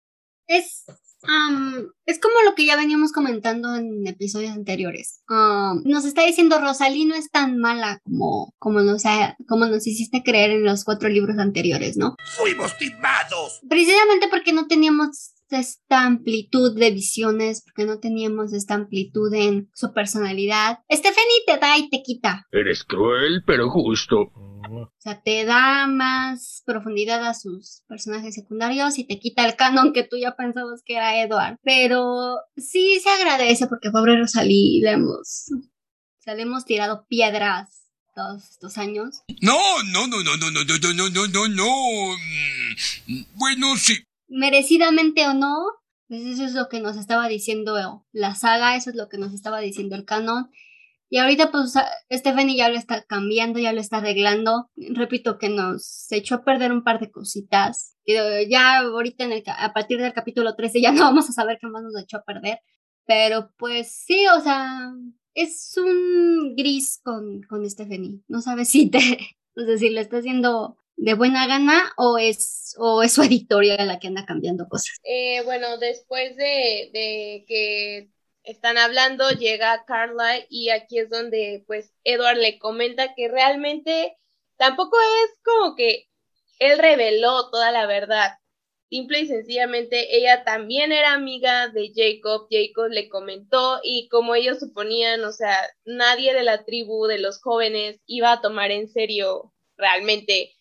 es, 0.47 0.85
es 2.07 2.19
como 2.19 2.35
lo 2.45 2.55
que 2.55 2.67
ya 2.67 2.77
veníamos 2.77 3.13
comentando 3.13 3.77
en 3.77 4.07
episodios 4.07 4.53
anteriores. 4.53 5.23
nos 5.29 6.05
está 6.05 6.25
diciendo 6.25 6.59
Rosalie 6.61 7.07
no 7.07 7.15
es 7.15 7.31
tan 7.31 7.59
mala 7.59 8.01
como, 8.05 8.55
como, 8.59 8.81
nos 8.81 9.03
como 9.47 9.67
nos 9.67 9.87
hiciste 9.87 10.23
creer 10.23 10.51
en 10.51 10.65
los 10.65 10.85
cuatro 10.85 11.09
libros 11.09 11.39
anteriores, 11.39 11.97
¿no? 11.97 12.17
Fuimos 12.37 12.77
timados. 12.79 13.61
Precisamente 13.69 14.29
porque 14.29 14.53
no 14.53 14.67
teníamos 14.67 15.35
esta 15.59 16.05
amplitud 16.05 16.79
de 16.79 16.91
visiones, 16.91 17.63
porque 17.65 17.85
no 17.85 17.99
teníamos 17.99 18.53
esta 18.53 18.75
amplitud 18.75 19.33
en 19.35 19.71
su 19.75 19.93
personalidad. 19.93 20.79
Stephanie 20.91 21.45
te 21.47 21.59
da 21.59 21.79
y 21.79 21.89
te 21.89 22.03
quita. 22.03 22.47
Eres 22.53 22.85
cruel, 22.85 23.43
pero 23.47 23.71
justo. 23.71 24.33
O 24.71 24.91
sea, 24.99 25.21
te 25.21 25.45
da 25.45 25.87
más 25.87 26.63
profundidad 26.65 27.25
a 27.27 27.35
sus 27.35 27.83
personajes 27.89 28.35
secundarios 28.35 28.99
y 28.99 29.07
te 29.07 29.19
quita 29.19 29.45
el 29.45 29.57
canon 29.57 29.93
que 29.93 30.05
tú 30.05 30.17
ya 30.17 30.35
pensabas 30.37 30.83
que 30.85 30.97
era 30.97 31.21
Edward. 31.21 31.57
Pero 31.63 32.39
sí 32.57 33.01
se 33.03 33.11
agradece 33.11 33.67
porque 33.67 33.91
pobre 33.91 34.19
Rosalí 34.19 34.81
le 34.81 34.93
hemos, 34.93 35.49
o 35.53 36.23
sea, 36.23 36.35
le 36.35 36.43
hemos 36.43 36.65
tirado 36.65 37.07
piedras 37.09 37.83
todos 38.15 38.51
estos 38.51 38.79
años. 38.79 39.23
No, 39.41 39.59
no, 39.93 40.07
no, 40.07 40.23
no, 40.23 40.37
no, 40.37 40.51
no, 40.51 40.65
no, 40.65 40.93
no, 40.95 41.09
no, 41.11 41.27
no, 41.27 41.49
no. 41.49 42.17
Bueno, 43.35 43.77
sí, 43.77 43.99
merecidamente 44.33 45.27
o 45.29 45.35
no, 45.35 45.57
pues 46.09 46.23
eso 46.23 46.45
es 46.45 46.55
lo 46.55 46.69
que 46.69 46.81
nos 46.81 46.97
estaba 46.97 47.29
diciendo 47.29 48.05
la 48.13 48.35
saga, 48.35 48.77
eso 48.77 48.91
es 48.91 48.97
lo 48.97 49.09
que 49.09 49.19
nos 49.19 49.33
estaba 49.33 49.61
diciendo 49.61 49.95
el 49.95 50.05
canon. 50.05 50.51
Y 51.09 51.19
ahorita 51.19 51.51
pues 51.51 51.75
Stephanie 52.11 52.57
ya 52.57 52.71
lo 52.71 52.79
está 52.79 53.03
cambiando, 53.05 53.59
ya 53.59 53.75
lo 53.75 53.81
está 53.81 53.99
arreglando. 53.99 54.71
Repito 54.77 55.39
que 55.39 55.51
nos 55.51 56.11
echó 56.11 56.37
a 56.37 56.45
perder 56.45 56.73
un 56.73 56.85
par 56.85 57.01
de 57.01 57.11
cositas. 57.11 57.97
Ya 58.07 58.79
ahorita 58.79 59.25
en 59.25 59.33
el, 59.33 59.43
a 59.47 59.73
partir 59.75 60.01
del 60.01 60.15
capítulo 60.15 60.55
13 60.55 60.81
ya 60.81 60.93
no 60.93 61.03
vamos 61.03 61.29
a 61.29 61.33
saber 61.33 61.59
qué 61.61 61.67
más 61.67 61.83
nos 61.83 62.03
echó 62.03 62.17
a 62.17 62.25
perder. 62.25 62.61
Pero 63.07 63.53
pues 63.59 63.93
sí, 63.93 64.27
o 64.35 64.41
sea, 64.41 64.91
es 65.35 65.77
un 65.77 66.55
gris 66.57 67.01
con, 67.05 67.43
con 67.43 67.69
Stephanie. 67.69 68.23
No 68.29 68.41
sabes 68.41 68.71
si 68.71 68.89
te, 68.89 68.99
es 69.57 69.67
decir, 69.67 69.93
le 69.93 70.01
está 70.01 70.19
haciendo 70.19 70.79
de 71.03 71.15
buena 71.15 71.49
gana 71.49 71.93
o 71.97 72.17
es, 72.17 72.77
o 72.79 73.03
es 73.03 73.13
su 73.13 73.23
editorial 73.23 73.89
la 73.89 73.99
que 73.99 74.07
anda 74.07 74.25
cambiando 74.25 74.69
cosas? 74.69 75.01
Eh, 75.03 75.43
bueno, 75.45 75.79
después 75.79 76.37
de, 76.37 76.91
de, 76.93 77.45
que 77.49 78.09
están 78.45 78.79
hablando, 78.79 79.31
llega 79.31 79.85
Carla 79.85 80.37
y 80.49 80.71
aquí 80.71 81.01
es 81.01 81.11
donde 81.11 81.65
pues 81.67 81.93
Edward 82.05 82.39
le 82.39 82.59
comenta 82.59 83.15
que 83.15 83.29
realmente 83.29 84.17
tampoco 84.57 84.97
es 85.25 85.41
como 85.43 85.75
que 85.75 86.09
él 86.61 86.79
reveló 86.79 87.51
toda 87.51 87.73
la 87.73 87.87
verdad. 87.87 88.39
Simple 88.89 89.21
y 89.21 89.27
sencillamente 89.27 90.17
ella 90.17 90.45
también 90.45 90.93
era 90.93 91.15
amiga 91.15 91.67
de 91.69 91.91
Jacob, 91.95 92.47
Jacob 92.49 92.91
le 92.91 93.09
comentó 93.09 93.81
y 93.83 94.09
como 94.09 94.37
ellos 94.37 94.61
suponían, 94.61 95.25
o 95.25 95.33
sea, 95.33 95.57
nadie 95.85 96.33
de 96.33 96.45
la 96.45 96.65
tribu 96.65 97.07
de 97.07 97.19
los 97.19 97.41
jóvenes 97.41 97.99
iba 98.07 98.33
a 98.33 98.41
tomar 98.41 98.71
en 98.71 98.89
serio 98.89 99.53
realmente 99.77 100.53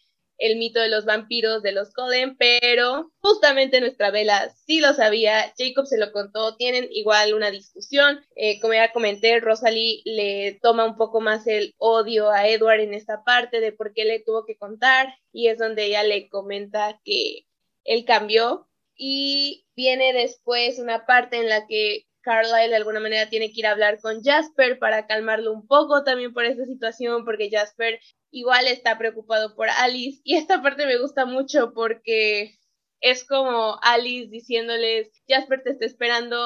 el 0.42 0.58
mito 0.58 0.82
de 0.82 0.90
los 0.90 1.06
vampiros 1.06 1.62
de 1.62 1.72
los 1.72 1.94
Coden, 1.94 2.36
pero 2.36 3.12
justamente 3.20 3.80
nuestra 3.80 4.10
vela 4.10 4.50
sí 4.66 4.80
lo 4.82 4.94
sabía, 4.94 5.54
Jacob 5.56 5.86
se 5.86 6.00
lo 6.00 6.12
contó, 6.12 6.56
tienen 6.56 6.88
igual 6.92 7.36
una 7.36 7.52
discusión, 7.52 8.20
eh, 8.36 8.60
como 8.60 8.74
ya 8.74 8.92
comenté, 8.92 9.40
Rosalie 9.40 10.02
le 10.04 10.60
toma 10.62 10.86
un 10.86 10.98
poco 10.98 11.22
más 11.22 11.46
el 11.46 11.76
odio 11.78 12.32
a 12.32 12.48
Edward 12.48 12.80
en 12.80 12.96
esta 12.96 13.24
parte 13.24 13.60
de 13.60 13.72
por 13.72 13.94
qué 13.94 14.04
le 14.04 14.20
tuvo 14.20 14.44
que 14.46 14.58
contar 14.58 15.14
y 15.32 15.48
es 15.48 15.60
donde 15.60 15.86
ella 15.86 16.04
le 16.04 16.28
comenta 16.28 17.00
que 17.06 17.46
él 17.84 18.04
cambió. 18.06 18.68
Y 18.96 19.66
viene 19.76 20.14
después 20.14 20.78
una 20.80 21.06
parte 21.06 21.38
en 21.38 21.50
la 21.50 21.66
que 21.66 22.06
Carlyle 22.22 22.70
de 22.70 22.76
alguna 22.76 23.00
manera 23.00 23.30
tiene 23.30 23.52
que 23.52 23.62
ir 23.62 23.68
a 23.68 23.72
hablar 23.72 24.00
con 24.00 24.22
Jasper 24.24 24.78
para 24.80 25.08
calmarlo 25.08 25.52
un 25.54 25.66
poco 25.68 26.04
también 26.04 26.34
por 26.34 26.46
esta 26.46 26.66
situación, 26.66 27.26
porque 27.26 27.50
Jasper 27.52 28.00
igual 28.32 28.68
está 28.68 28.98
preocupado 28.98 29.56
por 29.56 29.70
Alice. 29.70 30.22
Y 30.24 30.36
esta 30.36 30.62
parte 30.62 30.86
me 30.86 30.98
gusta 30.98 31.26
mucho 31.26 31.74
porque 31.74 32.58
es 33.02 33.26
como 33.26 33.78
Alice 33.82 34.30
diciéndoles, 34.30 35.12
Jasper 35.28 35.64
te 35.64 35.72
está 35.72 35.86
esperando, 35.86 36.38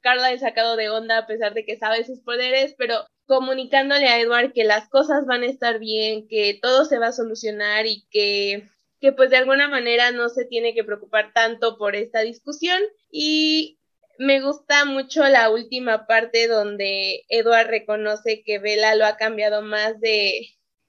Carlyle 0.00 0.38
sacado 0.38 0.76
de 0.76 0.90
onda 0.90 1.18
a 1.18 1.26
pesar 1.26 1.54
de 1.54 1.64
que 1.64 1.76
sabe 1.76 2.04
sus 2.04 2.20
poderes, 2.20 2.74
pero 2.78 3.06
comunicándole 3.26 4.08
a 4.08 4.20
Edward 4.20 4.52
que 4.52 4.64
las 4.64 4.88
cosas 4.88 5.26
van 5.26 5.42
a 5.42 5.46
estar 5.46 5.78
bien, 5.78 6.26
que 6.28 6.58
todo 6.60 6.84
se 6.84 6.98
va 6.98 7.08
a 7.08 7.12
solucionar 7.12 7.86
y 7.86 8.06
que 8.10 8.68
que 9.00 9.12
pues 9.12 9.30
de 9.30 9.36
alguna 9.36 9.68
manera 9.68 10.10
no 10.10 10.28
se 10.28 10.44
tiene 10.44 10.74
que 10.74 10.84
preocupar 10.84 11.32
tanto 11.32 11.78
por 11.78 11.94
esta 11.94 12.20
discusión 12.20 12.80
y 13.10 13.78
me 14.18 14.40
gusta 14.40 14.84
mucho 14.84 15.22
la 15.28 15.50
última 15.50 16.06
parte 16.06 16.48
donde 16.48 17.24
Edward 17.28 17.68
reconoce 17.68 18.42
que 18.44 18.58
Bella 18.58 18.96
lo 18.96 19.06
ha 19.06 19.16
cambiado 19.16 19.62
más 19.62 20.00
de, 20.00 20.48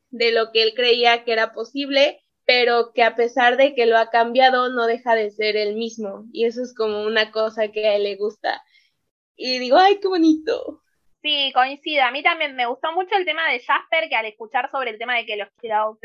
de 0.10 0.32
lo 0.32 0.52
que 0.52 0.64
él 0.64 0.74
creía 0.76 1.24
que 1.24 1.34
era 1.34 1.54
posible, 1.54 2.22
pero 2.46 2.94
que 2.94 3.04
a 3.04 3.16
pesar 3.16 3.58
de 3.58 3.76
que 3.76 3.86
lo 3.86 3.98
ha 3.98 4.10
cambiado 4.10 4.70
no 4.70 4.88
deja 4.88 5.16
de 5.16 5.30
ser 5.32 5.56
el 5.56 5.76
mismo. 5.76 6.26
Y 6.34 6.46
eso 6.46 6.64
es 6.64 6.74
como 6.74 7.04
una 7.04 7.32
cosa 7.32 7.68
que 7.68 7.88
a 7.88 7.96
él 7.96 8.04
le 8.04 8.16
gusta. 8.16 8.64
Y 9.36 9.60
digo, 9.60 9.78
ay, 9.78 10.00
qué 10.02 10.08
bonito. 10.08 10.82
Sí, 11.22 11.52
coincide. 11.54 12.02
A 12.02 12.12
mí 12.12 12.24
también 12.24 12.56
me 12.56 12.66
gustó 12.66 12.94
mucho 12.94 13.16
el 13.16 13.26
tema 13.26 13.50
de 13.52 13.60
Jasper, 13.60 14.08
que 14.08 14.16
al 14.16 14.26
escuchar 14.26 14.72
sobre 14.72 14.92
el 14.92 14.98
tema 14.98 15.16
de 15.16 15.26
que 15.26 15.36
los 15.36 15.50
scouts 15.50 16.00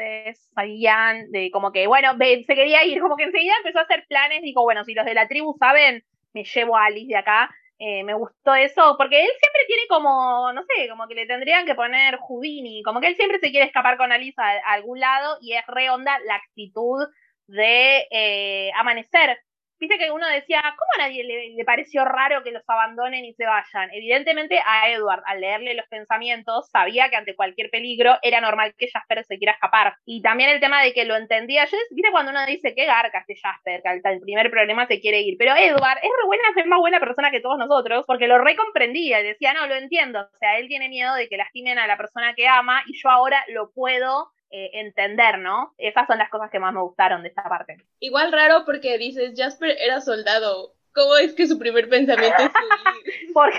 sabían, 0.55 1.31
de 1.31 1.51
como 1.53 1.71
que, 1.71 1.87
bueno, 1.87 2.17
se 2.19 2.55
quería 2.55 2.85
ir, 2.85 3.01
como 3.01 3.17
que 3.17 3.25
enseguida 3.25 3.55
empezó 3.59 3.79
a 3.79 3.83
hacer 3.83 4.05
planes, 4.09 4.43
dijo, 4.43 4.63
bueno, 4.63 4.85
si 4.85 4.93
los 4.93 5.05
de 5.05 5.15
la 5.15 5.29
tribu 5.29 5.57
saben, 5.59 6.05
me 6.33 6.45
llevo 6.45 6.77
a 6.77 6.87
Alice 6.87 7.09
de 7.09 7.17
acá. 7.17 7.55
Eh, 7.79 8.05
me 8.05 8.15
gustó 8.15 8.55
eso, 8.55 8.95
porque 8.97 9.21
él 9.21 9.31
siempre 9.41 9.63
tiene 9.67 9.83
como, 9.89 10.53
no 10.53 10.63
sé, 10.63 10.89
como 10.89 11.09
que 11.09 11.15
le 11.17 11.27
tendrían 11.27 11.67
que 11.67 11.75
poner 11.75 12.19
Houdini, 12.19 12.83
como 12.85 13.01
que 13.01 13.09
él 13.09 13.17
siempre 13.17 13.41
se 13.41 13.51
quiere 13.51 13.67
escapar 13.67 13.97
con 13.97 14.13
Alice 14.13 14.41
a, 14.41 14.73
algún 14.73 15.01
lado 15.01 15.39
y 15.41 15.55
es 15.55 15.67
re 15.67 15.91
onda 15.91 16.17
la 16.21 16.37
actitud 16.37 17.05
de 17.49 18.07
eh, 18.11 18.71
amanecer, 18.77 19.39
Dice 19.81 19.99
que 19.99 20.11
uno 20.11 20.27
decía, 20.29 20.63
¿cómo 20.63 20.91
a 20.95 21.09
nadie 21.09 21.25
le, 21.25 21.65
pareció 21.65 22.05
raro 22.05 22.43
que 22.43 22.53
los 22.53 22.63
abandonen 22.69 23.25
y 23.25 23.35
se 23.35 23.45
vayan? 23.45 23.91
Evidentemente 23.93 24.59
a 24.65 24.91
Edward, 24.91 25.23
al 25.27 25.41
leerle 25.41 25.75
los 25.75 25.87
pensamientos, 25.89 26.69
sabía 26.71 27.11
que 27.11 27.17
ante 27.17 27.35
cualquier 27.35 27.71
peligro 27.71 28.17
era 28.23 28.41
normal 28.41 28.75
que 28.79 28.89
Jasper 28.89 29.25
se 29.25 29.39
quiera 29.39 29.53
escapar. 29.53 29.97
Y 30.07 30.23
también 30.23 30.51
el 30.51 30.61
tema 30.61 30.83
de 30.83 30.93
que 30.93 31.05
lo 31.05 31.17
entendía, 31.17 31.65
yo, 31.65 31.77
viste 31.91 32.11
cuando 32.11 32.31
uno 32.31 32.47
dice, 32.47 32.75
qué 32.75 32.87
garca 32.87 33.19
este 33.19 33.37
Jasper, 33.37 33.83
que 33.83 33.89
al, 33.89 34.21
primer 34.21 34.51
problema 34.51 34.87
se 34.87 35.01
quiere 35.01 35.21
ir. 35.23 35.37
Pero 35.39 35.57
Edward 35.57 35.99
es 35.99 36.11
re 36.11 36.27
buena, 36.27 36.43
es 36.57 36.67
más 36.67 36.79
buena 36.79 37.01
persona 37.01 37.31
que 37.31 37.41
todos 37.41 37.59
nosotros, 37.59 38.05
porque 38.07 38.29
lo 38.29 38.39
recomprendía 38.39 39.21
y 39.21 39.25
decía, 39.25 39.53
no, 39.55 39.67
lo 39.67 39.75
entiendo. 39.75 40.21
O 40.21 40.39
sea, 40.39 40.59
él 40.59 40.69
tiene 40.69 40.89
miedo 40.89 41.15
de 41.15 41.29
que 41.29 41.37
lastimen 41.37 41.79
a 41.79 41.87
la 41.87 41.97
persona 41.97 42.35
que 42.35 42.47
ama 42.47 42.83
y 42.87 42.97
yo 42.97 43.11
ahora 43.11 43.45
lo 43.49 43.73
puedo 43.73 44.31
eh, 44.51 44.71
entender, 44.75 45.39
¿no? 45.39 45.75
Esas 45.79 46.07
son 46.07 46.19
las 46.19 46.31
cosas 46.31 46.51
que 46.51 46.59
más 46.59 46.73
me 46.73 46.81
gustaron 46.81 47.23
de 47.23 47.29
esta 47.29 47.45
parte. 47.45 47.77
Igual 48.01 48.33
raro 48.33 48.65
porque 48.65 48.99
dices, 48.99 49.33
Jasper 49.37 49.77
era 49.81 50.01
soldado. 50.01 50.75
¿Cómo 50.95 51.17
es 51.17 51.35
que 51.35 51.47
su 51.47 51.59
primer 51.59 51.89
pensamiento 51.89 52.43
es 52.43 52.51
huir? 52.55 53.33
por, 53.33 53.51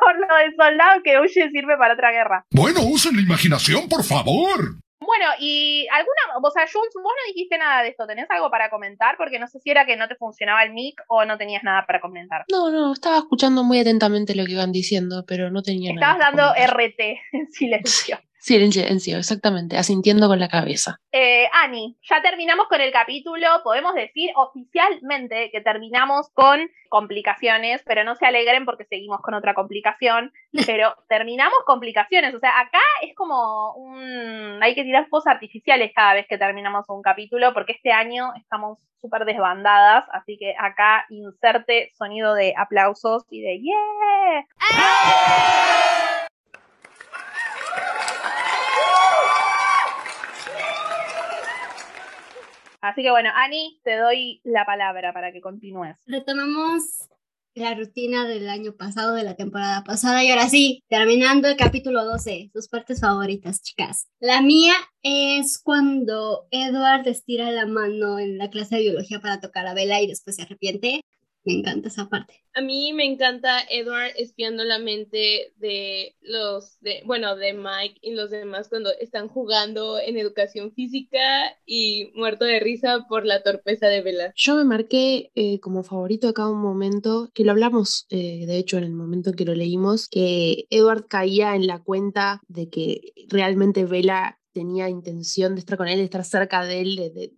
por 0.00 0.18
lo 0.18 0.36
de 0.36 0.56
soldado 0.56 1.02
que 1.02 1.18
huye 1.18 1.50
sirve 1.50 1.76
para 1.76 1.94
otra 1.94 2.10
guerra. 2.10 2.44
Bueno, 2.50 2.80
usen 2.84 3.16
la 3.16 3.22
imaginación, 3.22 3.88
por 3.88 4.02
favor. 4.02 4.78
Bueno, 5.00 5.26
y 5.40 5.86
alguna, 5.90 6.38
o 6.42 6.50
sea, 6.50 6.66
Jules, 6.70 6.92
vos 6.94 7.04
no 7.04 7.32
dijiste 7.32 7.56
nada 7.56 7.82
de 7.82 7.90
esto, 7.90 8.06
¿tenés 8.06 8.30
algo 8.30 8.50
para 8.50 8.68
comentar? 8.68 9.16
Porque 9.16 9.38
no 9.38 9.46
sé 9.46 9.58
si 9.60 9.70
era 9.70 9.86
que 9.86 9.96
no 9.96 10.06
te 10.08 10.16
funcionaba 10.16 10.62
el 10.62 10.74
mic 10.74 11.00
o 11.08 11.24
no 11.24 11.38
tenías 11.38 11.62
nada 11.62 11.86
para 11.86 12.00
comentar. 12.00 12.44
No, 12.50 12.70
no, 12.70 12.92
estaba 12.92 13.16
escuchando 13.16 13.64
muy 13.64 13.78
atentamente 13.78 14.34
lo 14.34 14.44
que 14.44 14.52
iban 14.52 14.72
diciendo, 14.72 15.24
pero 15.26 15.50
no 15.50 15.62
tenía 15.62 15.92
Estabas 15.92 16.18
nada. 16.18 16.30
Estabas 16.30 16.56
dando 16.56 16.74
RT 16.74 17.00
en 17.32 17.50
silencio. 17.50 18.18
Silencio, 18.38 19.18
exactamente, 19.18 19.76
asintiendo 19.76 20.28
con 20.28 20.38
la 20.38 20.48
cabeza. 20.48 21.00
Eh, 21.10 21.48
Ani, 21.52 21.96
ya 22.08 22.22
terminamos 22.22 22.68
con 22.68 22.80
el 22.80 22.92
capítulo. 22.92 23.46
Podemos 23.64 23.94
decir 23.94 24.30
oficialmente 24.36 25.50
que 25.50 25.60
terminamos 25.60 26.28
con 26.34 26.70
complicaciones, 26.88 27.82
pero 27.84 28.04
no 28.04 28.14
se 28.14 28.26
alegren 28.26 28.64
porque 28.64 28.84
seguimos 28.84 29.20
con 29.22 29.34
otra 29.34 29.54
complicación. 29.54 30.32
Pero 30.66 30.94
terminamos 31.08 31.58
complicaciones. 31.66 32.34
O 32.34 32.38
sea, 32.38 32.58
acá 32.60 32.80
es 33.02 33.14
como 33.14 33.74
un. 33.74 34.62
Hay 34.62 34.74
que 34.74 34.84
tirar 34.84 35.08
fuegos 35.08 35.26
artificiales 35.26 35.92
cada 35.94 36.14
vez 36.14 36.26
que 36.28 36.38
terminamos 36.38 36.84
un 36.88 37.02
capítulo, 37.02 37.52
porque 37.52 37.72
este 37.72 37.92
año 37.92 38.32
estamos 38.36 38.78
súper 39.00 39.24
desbandadas. 39.24 40.04
Así 40.12 40.38
que 40.38 40.54
acá 40.58 41.06
inserte 41.10 41.92
sonido 41.98 42.34
de 42.34 42.54
aplausos 42.56 43.24
y 43.30 43.42
de 43.42 43.60
¡Yeah! 43.60 44.46
Así 52.80 53.02
que 53.02 53.10
bueno, 53.10 53.30
Ani, 53.34 53.80
te 53.82 53.96
doy 53.96 54.40
la 54.44 54.64
palabra 54.64 55.12
para 55.12 55.32
que 55.32 55.40
continúes. 55.40 55.96
Retomamos 56.06 57.08
la 57.54 57.74
rutina 57.74 58.26
del 58.26 58.48
año 58.48 58.74
pasado, 58.76 59.14
de 59.14 59.24
la 59.24 59.34
temporada 59.34 59.82
pasada, 59.82 60.22
y 60.22 60.30
ahora 60.30 60.48
sí, 60.48 60.84
terminando 60.88 61.48
el 61.48 61.56
capítulo 61.56 62.04
12, 62.04 62.50
sus 62.52 62.68
partes 62.68 63.00
favoritas, 63.00 63.62
chicas. 63.62 64.06
La 64.20 64.40
mía 64.42 64.74
es 65.02 65.60
cuando 65.60 66.46
Edward 66.52 67.08
estira 67.08 67.50
la 67.50 67.66
mano 67.66 68.18
en 68.18 68.38
la 68.38 68.48
clase 68.48 68.76
de 68.76 68.82
biología 68.82 69.20
para 69.20 69.40
tocar 69.40 69.66
a 69.66 69.74
Bella 69.74 70.00
y 70.00 70.06
después 70.06 70.36
se 70.36 70.42
arrepiente. 70.42 71.02
Me 71.48 71.54
encanta 71.54 71.88
esa 71.88 72.10
parte. 72.10 72.44
A 72.52 72.60
mí 72.60 72.92
me 72.92 73.06
encanta 73.06 73.60
Edward 73.70 74.12
espiando 74.18 74.64
la 74.64 74.78
mente 74.78 75.54
de 75.56 76.14
los, 76.20 76.78
de, 76.80 77.00
bueno, 77.06 77.36
de 77.36 77.54
Mike 77.54 78.00
y 78.02 78.12
los 78.12 78.30
demás 78.30 78.68
cuando 78.68 78.90
están 79.00 79.28
jugando 79.28 79.98
en 79.98 80.18
educación 80.18 80.72
física 80.72 81.56
y 81.64 82.10
muerto 82.14 82.44
de 82.44 82.60
risa 82.60 83.06
por 83.08 83.24
la 83.24 83.42
torpeza 83.42 83.86
de 83.86 84.02
Bella. 84.02 84.32
Yo 84.36 84.56
me 84.56 84.64
marqué 84.64 85.30
eh, 85.36 85.58
como 85.60 85.84
favorito 85.84 86.28
acá 86.28 86.50
un 86.50 86.60
momento, 86.60 87.30
que 87.32 87.44
lo 87.44 87.52
hablamos, 87.52 88.06
eh, 88.10 88.44
de 88.46 88.58
hecho, 88.58 88.76
en 88.76 88.84
el 88.84 88.92
momento 88.92 89.30
en 89.30 89.36
que 89.36 89.46
lo 89.46 89.54
leímos, 89.54 90.06
que 90.06 90.66
Edward 90.68 91.06
caía 91.06 91.56
en 91.56 91.66
la 91.66 91.82
cuenta 91.82 92.42
de 92.46 92.68
que 92.68 93.14
realmente 93.30 93.86
Bella 93.86 94.37
tenía 94.58 94.88
intención 94.88 95.54
de 95.54 95.60
estar 95.60 95.78
con 95.78 95.86
él, 95.86 95.98
de 95.98 96.04
estar 96.04 96.24
cerca 96.24 96.64
de 96.64 96.80
él, 96.80 96.96
de, 96.96 97.32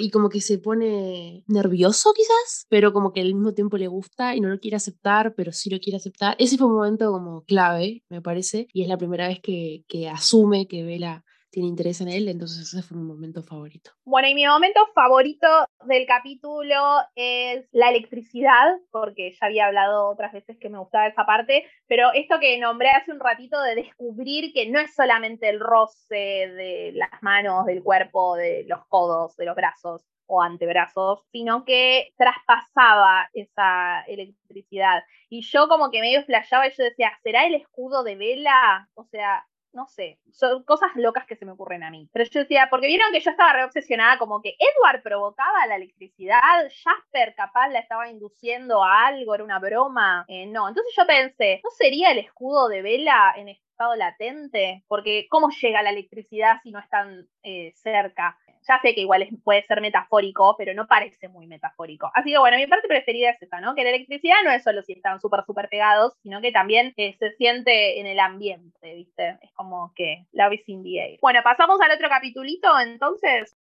y 0.00 0.10
como 0.10 0.30
que 0.30 0.40
se 0.40 0.56
pone 0.56 1.44
nervioso 1.46 2.14
quizás, 2.14 2.64
pero 2.70 2.94
como 2.94 3.12
que 3.12 3.20
al 3.20 3.34
mismo 3.34 3.52
tiempo 3.52 3.76
le 3.76 3.88
gusta 3.88 4.34
y 4.34 4.40
no 4.40 4.48
lo 4.48 4.58
quiere 4.58 4.78
aceptar, 4.78 5.34
pero 5.36 5.52
sí 5.52 5.68
lo 5.68 5.78
quiere 5.80 5.98
aceptar. 5.98 6.34
Ese 6.38 6.56
fue 6.56 6.68
un 6.68 6.76
momento 6.76 7.12
como 7.12 7.42
clave, 7.44 8.02
me 8.08 8.22
parece, 8.22 8.68
y 8.72 8.80
es 8.80 8.88
la 8.88 8.96
primera 8.96 9.28
vez 9.28 9.40
que, 9.42 9.84
que 9.86 10.08
asume 10.08 10.66
que 10.66 10.82
Vela 10.82 11.24
tiene 11.52 11.68
interés 11.68 12.00
en 12.00 12.08
él, 12.08 12.28
entonces 12.28 12.72
ese 12.72 12.82
fue 12.82 12.96
mi 12.96 13.04
momento 13.04 13.42
favorito. 13.42 13.90
Bueno, 14.04 14.26
y 14.26 14.34
mi 14.34 14.46
momento 14.46 14.80
favorito 14.94 15.46
del 15.84 16.06
capítulo 16.06 16.76
es 17.14 17.68
la 17.72 17.90
electricidad, 17.90 18.78
porque 18.90 19.32
ya 19.32 19.46
había 19.46 19.66
hablado 19.66 20.08
otras 20.08 20.32
veces 20.32 20.56
que 20.58 20.70
me 20.70 20.78
gustaba 20.78 21.06
esa 21.06 21.26
parte, 21.26 21.66
pero 21.86 22.10
esto 22.14 22.40
que 22.40 22.58
nombré 22.58 22.88
hace 22.88 23.12
un 23.12 23.20
ratito 23.20 23.60
de 23.60 23.74
descubrir 23.74 24.54
que 24.54 24.70
no 24.70 24.80
es 24.80 24.94
solamente 24.94 25.50
el 25.50 25.60
roce 25.60 26.14
de 26.14 26.92
las 26.94 27.22
manos, 27.22 27.66
del 27.66 27.82
cuerpo, 27.82 28.34
de 28.34 28.64
los 28.66 28.86
codos, 28.86 29.36
de 29.36 29.44
los 29.44 29.54
brazos 29.54 30.02
o 30.24 30.40
antebrazos, 30.40 31.20
sino 31.32 31.66
que 31.66 32.14
traspasaba 32.16 33.28
esa 33.34 34.00
electricidad. 34.06 35.02
Y 35.28 35.42
yo 35.42 35.68
como 35.68 35.90
que 35.90 36.00
medio 36.00 36.24
flashaba 36.24 36.66
y 36.66 36.70
yo 36.70 36.84
decía, 36.84 37.12
¿será 37.22 37.44
el 37.44 37.56
escudo 37.56 38.02
de 38.04 38.16
vela? 38.16 38.88
O 38.94 39.04
sea, 39.04 39.44
no 39.72 39.86
sé, 39.86 40.18
son 40.30 40.64
cosas 40.64 40.90
locas 40.94 41.26
que 41.26 41.36
se 41.36 41.44
me 41.44 41.52
ocurren 41.52 41.82
a 41.82 41.90
mí. 41.90 42.08
Pero 42.12 42.24
yo 42.30 42.40
decía, 42.40 42.68
porque 42.70 42.86
vieron 42.86 43.12
que 43.12 43.20
yo 43.20 43.30
estaba 43.30 43.52
re 43.52 43.64
obsesionada, 43.64 44.18
como 44.18 44.40
que 44.42 44.54
Edward 44.58 45.02
provocaba 45.02 45.66
la 45.66 45.76
electricidad, 45.76 46.40
Jasper 46.84 47.34
capaz 47.34 47.68
la 47.68 47.80
estaba 47.80 48.08
induciendo 48.08 48.82
a 48.82 49.06
algo, 49.06 49.34
era 49.34 49.44
una 49.44 49.58
broma. 49.58 50.24
Eh, 50.28 50.46
no, 50.46 50.68
entonces 50.68 50.92
yo 50.96 51.06
pensé, 51.06 51.60
¿no 51.64 51.70
sería 51.70 52.10
el 52.10 52.18
escudo 52.18 52.68
de 52.68 52.82
vela 52.82 53.34
en 53.36 53.48
estado 53.48 53.94
latente? 53.96 54.84
Porque 54.88 55.26
¿cómo 55.30 55.48
llega 55.50 55.82
la 55.82 55.90
electricidad 55.90 56.56
si 56.62 56.70
no 56.70 56.78
es 56.78 56.88
tan 56.88 57.28
eh, 57.42 57.72
cerca? 57.74 58.38
Ya 58.66 58.80
sé 58.80 58.94
que 58.94 59.00
igual 59.00 59.28
puede 59.44 59.64
ser 59.66 59.80
metafórico, 59.80 60.54
pero 60.56 60.74
no 60.74 60.86
parece 60.86 61.28
muy 61.28 61.46
metafórico. 61.46 62.10
Así 62.14 62.30
que 62.30 62.38
bueno, 62.38 62.56
mi 62.56 62.66
parte 62.66 62.88
preferida 62.88 63.30
es 63.30 63.42
esa, 63.42 63.60
¿no? 63.60 63.74
Que 63.74 63.84
la 63.84 63.90
electricidad 63.90 64.36
no 64.44 64.50
es 64.50 64.62
solo 64.62 64.82
si 64.82 64.92
están 64.92 65.20
súper, 65.20 65.44
súper 65.44 65.68
pegados, 65.68 66.14
sino 66.22 66.40
que 66.40 66.52
también 66.52 66.94
eh, 66.96 67.16
se 67.18 67.32
siente 67.32 68.00
en 68.00 68.06
el 68.06 68.20
ambiente, 68.20 68.94
¿viste? 68.94 69.38
Es 69.42 69.52
como 69.54 69.92
que 69.94 70.26
love 70.32 70.54
is 70.54 70.68
in 70.68 70.82
the 70.82 70.98
air. 70.98 71.18
Bueno, 71.20 71.40
pasamos 71.42 71.80
al 71.80 71.92
otro 71.92 72.08
capitulito, 72.08 72.68
entonces. 72.78 73.56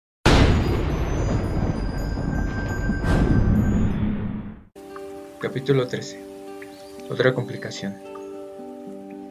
Capítulo 5.39 5.87
13. 5.87 6.19
Otra 7.11 7.33
complicación. 7.33 7.93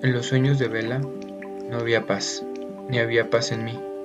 En 0.03 0.13
los 0.13 0.27
sueños 0.27 0.59
de 0.59 0.69
Vela 0.69 0.99
no 0.99 1.79
había 1.79 2.07
paz, 2.07 2.45
ni 2.89 3.01
había 3.01 3.29
paz 3.29 3.51
en 3.51 3.65
mí 3.65 3.96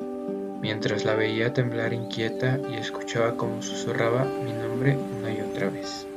mientras 0.62 1.04
la 1.04 1.16
veía 1.16 1.54
temblar 1.54 1.92
inquieta 1.92 2.60
y 2.70 2.76
escuchaba 2.76 3.36
cómo 3.36 3.62
susurraba 3.62 4.24
mi 4.24 4.54
nombre 4.54 4.96
una 4.96 5.32
y 5.32 5.42
otra 5.42 5.70
vez. 5.70 6.08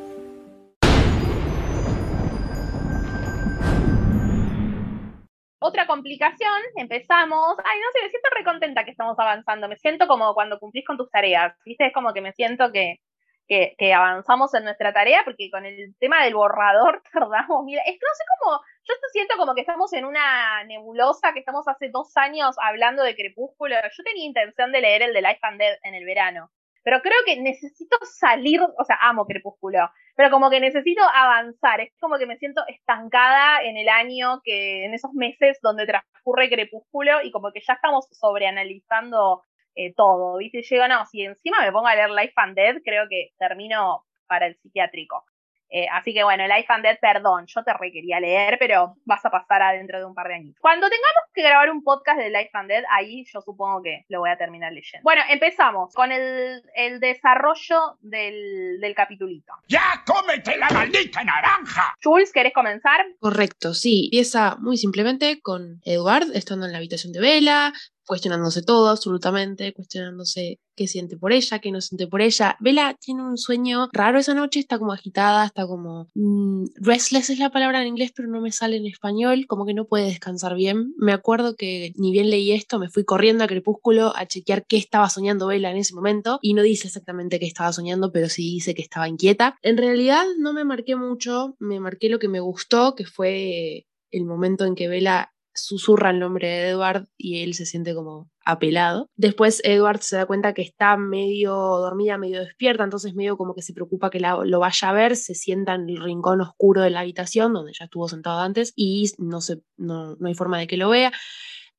Otra 5.59 5.87
complicación, 5.87 6.61
empezamos. 6.77 7.57
Ay, 7.65 7.81
no 7.81 7.87
sé, 7.95 8.03
me 8.03 8.11
siento 8.11 8.29
recontenta 8.37 8.85
que 8.85 8.91
estamos 8.91 9.19
avanzando. 9.19 9.67
Me 9.67 9.77
siento 9.77 10.07
como 10.07 10.35
cuando 10.35 10.59
cumplís 10.59 10.85
con 10.87 10.99
tus 10.99 11.11
tareas. 11.11 11.57
¿Viste? 11.65 11.87
Es 11.87 11.95
como 11.95 12.13
que 12.13 12.21
me 12.21 12.33
siento 12.33 12.71
que, 12.71 12.99
que, 13.47 13.93
avanzamos 13.93 14.55
en 14.55 14.65
nuestra 14.65 14.93
tarea, 14.93 15.23
porque 15.25 15.51
con 15.51 15.67
el 15.67 15.95
tema 15.99 16.25
del 16.25 16.35
borrador 16.35 17.03
tardamos, 17.13 17.65
mira, 17.65 17.83
es 17.83 17.93
que 17.93 18.07
no 18.07 18.15
sé 18.15 18.25
cómo, 18.41 18.61
yo 18.85 18.95
siento 19.13 19.37
como 19.37 19.55
que 19.55 19.61
estamos 19.63 19.93
en 19.93 20.05
una 20.05 20.65
nebulosa, 20.65 21.33
que 21.33 21.41
estamos 21.41 21.67
hace 21.69 21.89
dos 21.91 22.17
años 22.17 22.57
hablando 22.63 23.03
de 23.03 23.15
Crepúsculo. 23.15 23.77
Yo 23.77 24.05
tenía 24.05 24.25
intención 24.25 24.73
de 24.73 24.81
leer 24.81 25.03
el 25.03 25.15
de 25.15 25.23
Life 25.23 25.41
and 25.43 25.59
Dead 25.59 25.79
en 25.83 25.95
el 25.95 26.05
verano, 26.05 26.51
pero 26.83 27.01
creo 27.01 27.19
que 27.25 27.41
necesito 27.41 27.97
salir, 28.03 28.61
o 28.61 28.85
sea, 28.85 28.99
amo 29.01 29.27
Crepúsculo, 29.27 29.91
pero 30.17 30.31
como 30.31 30.51
que 30.51 30.61
necesito 30.61 31.03
avanzar, 31.03 31.81
es 31.81 31.93
como 31.99 32.19
que 32.19 32.27
me 32.27 32.37
siento 32.37 32.63
estancada 32.69 33.63
en 33.63 33.77
el 33.77 33.89
año, 33.89 34.41
que 34.45 34.85
en 34.85 34.95
esos 34.95 35.13
meses 35.15 35.59
donde 35.63 35.87
transcurre 35.87 36.51
Crepúsculo 36.51 37.23
y 37.23 37.31
como 37.31 37.53
que 37.53 37.61
ya 37.67 37.75
estamos 37.75 38.07
sobreanalizando 38.11 39.43
eh, 39.75 39.95
todo, 39.95 40.37
¿viste? 40.39 40.63
Llego, 40.63 40.89
no, 40.89 41.07
si 41.07 41.23
encima 41.23 41.61
me 41.61 41.73
pongo 41.73 41.87
a 41.87 41.95
leer 41.95 42.11
Life 42.11 42.35
and 42.37 42.57
Dead, 42.57 42.77
creo 42.85 43.09
que 43.09 43.33
termino 43.39 44.05
para 44.27 44.47
el 44.47 44.57
psiquiátrico. 44.57 45.25
Eh, 45.71 45.89
así 45.91 46.15
que 46.15 46.23
bueno, 46.23 46.47
Life 46.47 46.67
and 46.69 46.85
Dead, 46.85 46.99
perdón, 47.01 47.47
yo 47.49 47.65
te 47.65 47.73
requería 47.73 48.21
leer, 48.21 48.59
pero 48.61 48.95
vas 49.05 49.25
a 49.25 49.31
pasar 49.31 49.61
adentro 49.61 49.99
de 49.99 50.05
un 50.05 50.15
par 50.15 50.29
de 50.29 50.35
años. 50.35 50.55
Cuando 50.61 50.89
tengamos 50.89 51.33
que 51.33 51.43
grabar 51.43 51.69
un 51.69 51.83
podcast 51.83 52.19
de 52.19 52.31
Life 52.31 52.51
and 52.53 52.69
Dead, 52.69 52.85
ahí 52.91 53.25
yo 53.25 53.41
supongo 53.41 53.83
que 53.83 54.05
lo 54.09 54.21
voy 54.21 54.31
a 54.31 54.37
terminar 54.37 54.73
leyendo. 54.73 55.03
Bueno, 55.03 55.23
empezamos 55.29 55.93
con 55.93 56.13
el, 56.13 56.63
el 56.77 57.01
desarrollo 57.01 57.99
del, 58.03 58.79
del 58.81 58.95
capitulito. 58.95 59.53
¡Ya 59.67 60.05
cómete 60.07 60.57
la 60.59 60.69
maldita 60.69 61.25
naranja! 61.25 61.97
Jules, 62.01 62.33
¿querés 62.33 62.53
comenzar? 62.53 63.05
Correcto, 63.19 63.75
sí. 63.75 64.11
Empieza 64.13 64.57
muy 64.61 64.77
simplemente 64.77 65.41
con 65.41 65.81
Edward 65.85 66.27
estando 66.35 66.67
en 66.67 66.73
la 66.73 66.79
habitación 66.79 67.13
de 67.13 67.21
Vela, 67.21 67.73
cuestionándose 68.07 68.63
todo 68.63 68.89
absolutamente, 68.89 69.73
cuestionándose 69.73 70.61
qué 70.77 70.89
siente 70.89 71.17
por 71.17 71.33
ella, 71.33 71.59
qué 71.59 71.71
no 71.71 71.81
siente 71.81 72.07
por 72.07 72.21
ella. 72.21 72.57
Vela 72.61 72.97
tiene 73.01 73.23
un 73.23 73.39
sueño 73.39 73.89
raro 73.93 74.19
esa 74.19 74.35
noche, 74.35 74.61
está 74.61 74.79
como 74.79 74.93
agitada, 74.93 75.47
está 75.47 75.67
como 75.67 76.09
mm, 76.15 76.65
restless 76.77 77.31
es 77.31 77.39
la 77.39 77.51
palabra 77.51 77.83
en 77.83 77.89
inglés, 77.89 78.13
pero 78.15 78.29
no 78.29 78.41
me 78.41 78.53
sale 78.53 78.77
en 78.77 78.87
español, 78.87 79.47
como 79.47 79.67
que 79.67 79.75
no 79.75 79.87
puede 79.87 80.07
descansar 80.07 80.55
bien. 80.55 80.95
Me 80.97 81.13
acuerdo 81.13 81.57
que 81.57 81.93
ni 81.97 82.13
bien 82.13 82.31
leí 82.31 82.53
esto, 82.53 82.79
me 82.79 82.91
fui 82.91 83.05
corriendo 83.05 83.45
a 83.45 83.47
Crepúsculo 83.47 84.15
a 84.17 84.27
chequear 84.27 84.67
qué 84.67 84.77
estaba 84.77 85.09
soñando 85.09 85.47
Vela 85.47 85.71
en 85.71 85.77
ese 85.77 85.95
momento 85.95 86.39
y 86.43 86.55
no 86.55 86.63
dice 86.63 86.89
exactamente 86.89 87.39
qué 87.39 87.47
estaba 87.47 87.73
soñando, 87.73 88.13
pero 88.13 88.29
sí 88.29 88.43
dice 88.43 88.75
que 88.75 88.83
estaba 88.83 89.09
inquieta. 89.09 89.57
En 89.63 89.77
realidad 89.77 90.25
no 90.39 90.53
me 90.53 90.65
marqué 90.65 90.97
mucho, 90.97 91.57
me 91.59 91.81
marqué 91.81 92.09
lo 92.09 92.19
que 92.19 92.29
me 92.29 92.41
gustó, 92.41 92.95
que 92.95 93.05
fue 93.05 93.87
el 94.11 94.25
momento 94.25 94.65
en 94.65 94.75
que 94.75 94.89
Vela 94.89 95.34
susurra 95.55 96.11
el 96.11 96.19
nombre 96.19 96.49
de 96.49 96.69
Edward 96.71 97.07
y 97.17 97.43
él 97.43 97.55
se 97.55 97.67
siente 97.67 97.95
como 97.95 98.31
apelado. 98.45 99.09
Después 99.17 99.61
Edward 99.65 100.01
se 100.01 100.17
da 100.17 100.27
cuenta 100.27 100.53
que 100.53 100.63
está 100.63 100.97
medio 100.97 101.55
dormida, 101.55 102.19
medio 102.19 102.41
despierta, 102.41 102.85
entonces 102.85 103.15
medio 103.15 103.37
como 103.37 103.55
que 103.55 103.63
se 103.63 103.73
preocupa 103.73 104.11
que 104.11 104.21
lo 104.21 104.59
vaya 104.59 104.91
a 104.91 104.93
ver, 104.93 105.17
se 105.17 105.35
sienta 105.35 105.75
en 105.75 105.89
el 105.89 106.03
rincón 106.03 106.41
oscuro 106.41 106.83
de 106.83 106.91
la 106.91 107.01
habitación 107.01 107.53
donde 107.53 107.73
ya 107.73 107.87
estuvo 107.87 108.09
sentado 108.09 108.41
antes 108.41 108.73
y 108.77 109.11
no, 109.19 109.41
se, 109.41 109.63
no, 109.77 110.17
no 110.17 110.29
hay 110.29 110.35
forma 110.35 110.59
de 110.59 110.67
que 110.67 110.77
lo 110.77 110.91
vea. 110.91 111.13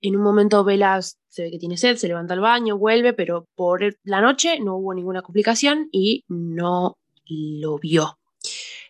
En 0.02 0.16
un 0.16 0.24
momento 0.24 0.64
Vela 0.64 1.02
se 1.02 1.44
ve 1.44 1.52
que 1.52 1.60
tiene 1.60 1.78
sed, 1.78 1.96
se 1.98 2.08
levanta 2.08 2.34
al 2.34 2.40
baño, 2.40 2.78
vuelve, 2.78 3.14
pero 3.14 3.48
por 3.56 3.82
la 4.04 4.22
noche 4.22 4.60
no 4.60 4.78
hubo 4.78 4.94
ninguna 4.94 5.22
complicación 5.22 5.90
y 5.92 6.24
no 6.28 6.98
lo 7.26 7.80
vio. 7.80 8.18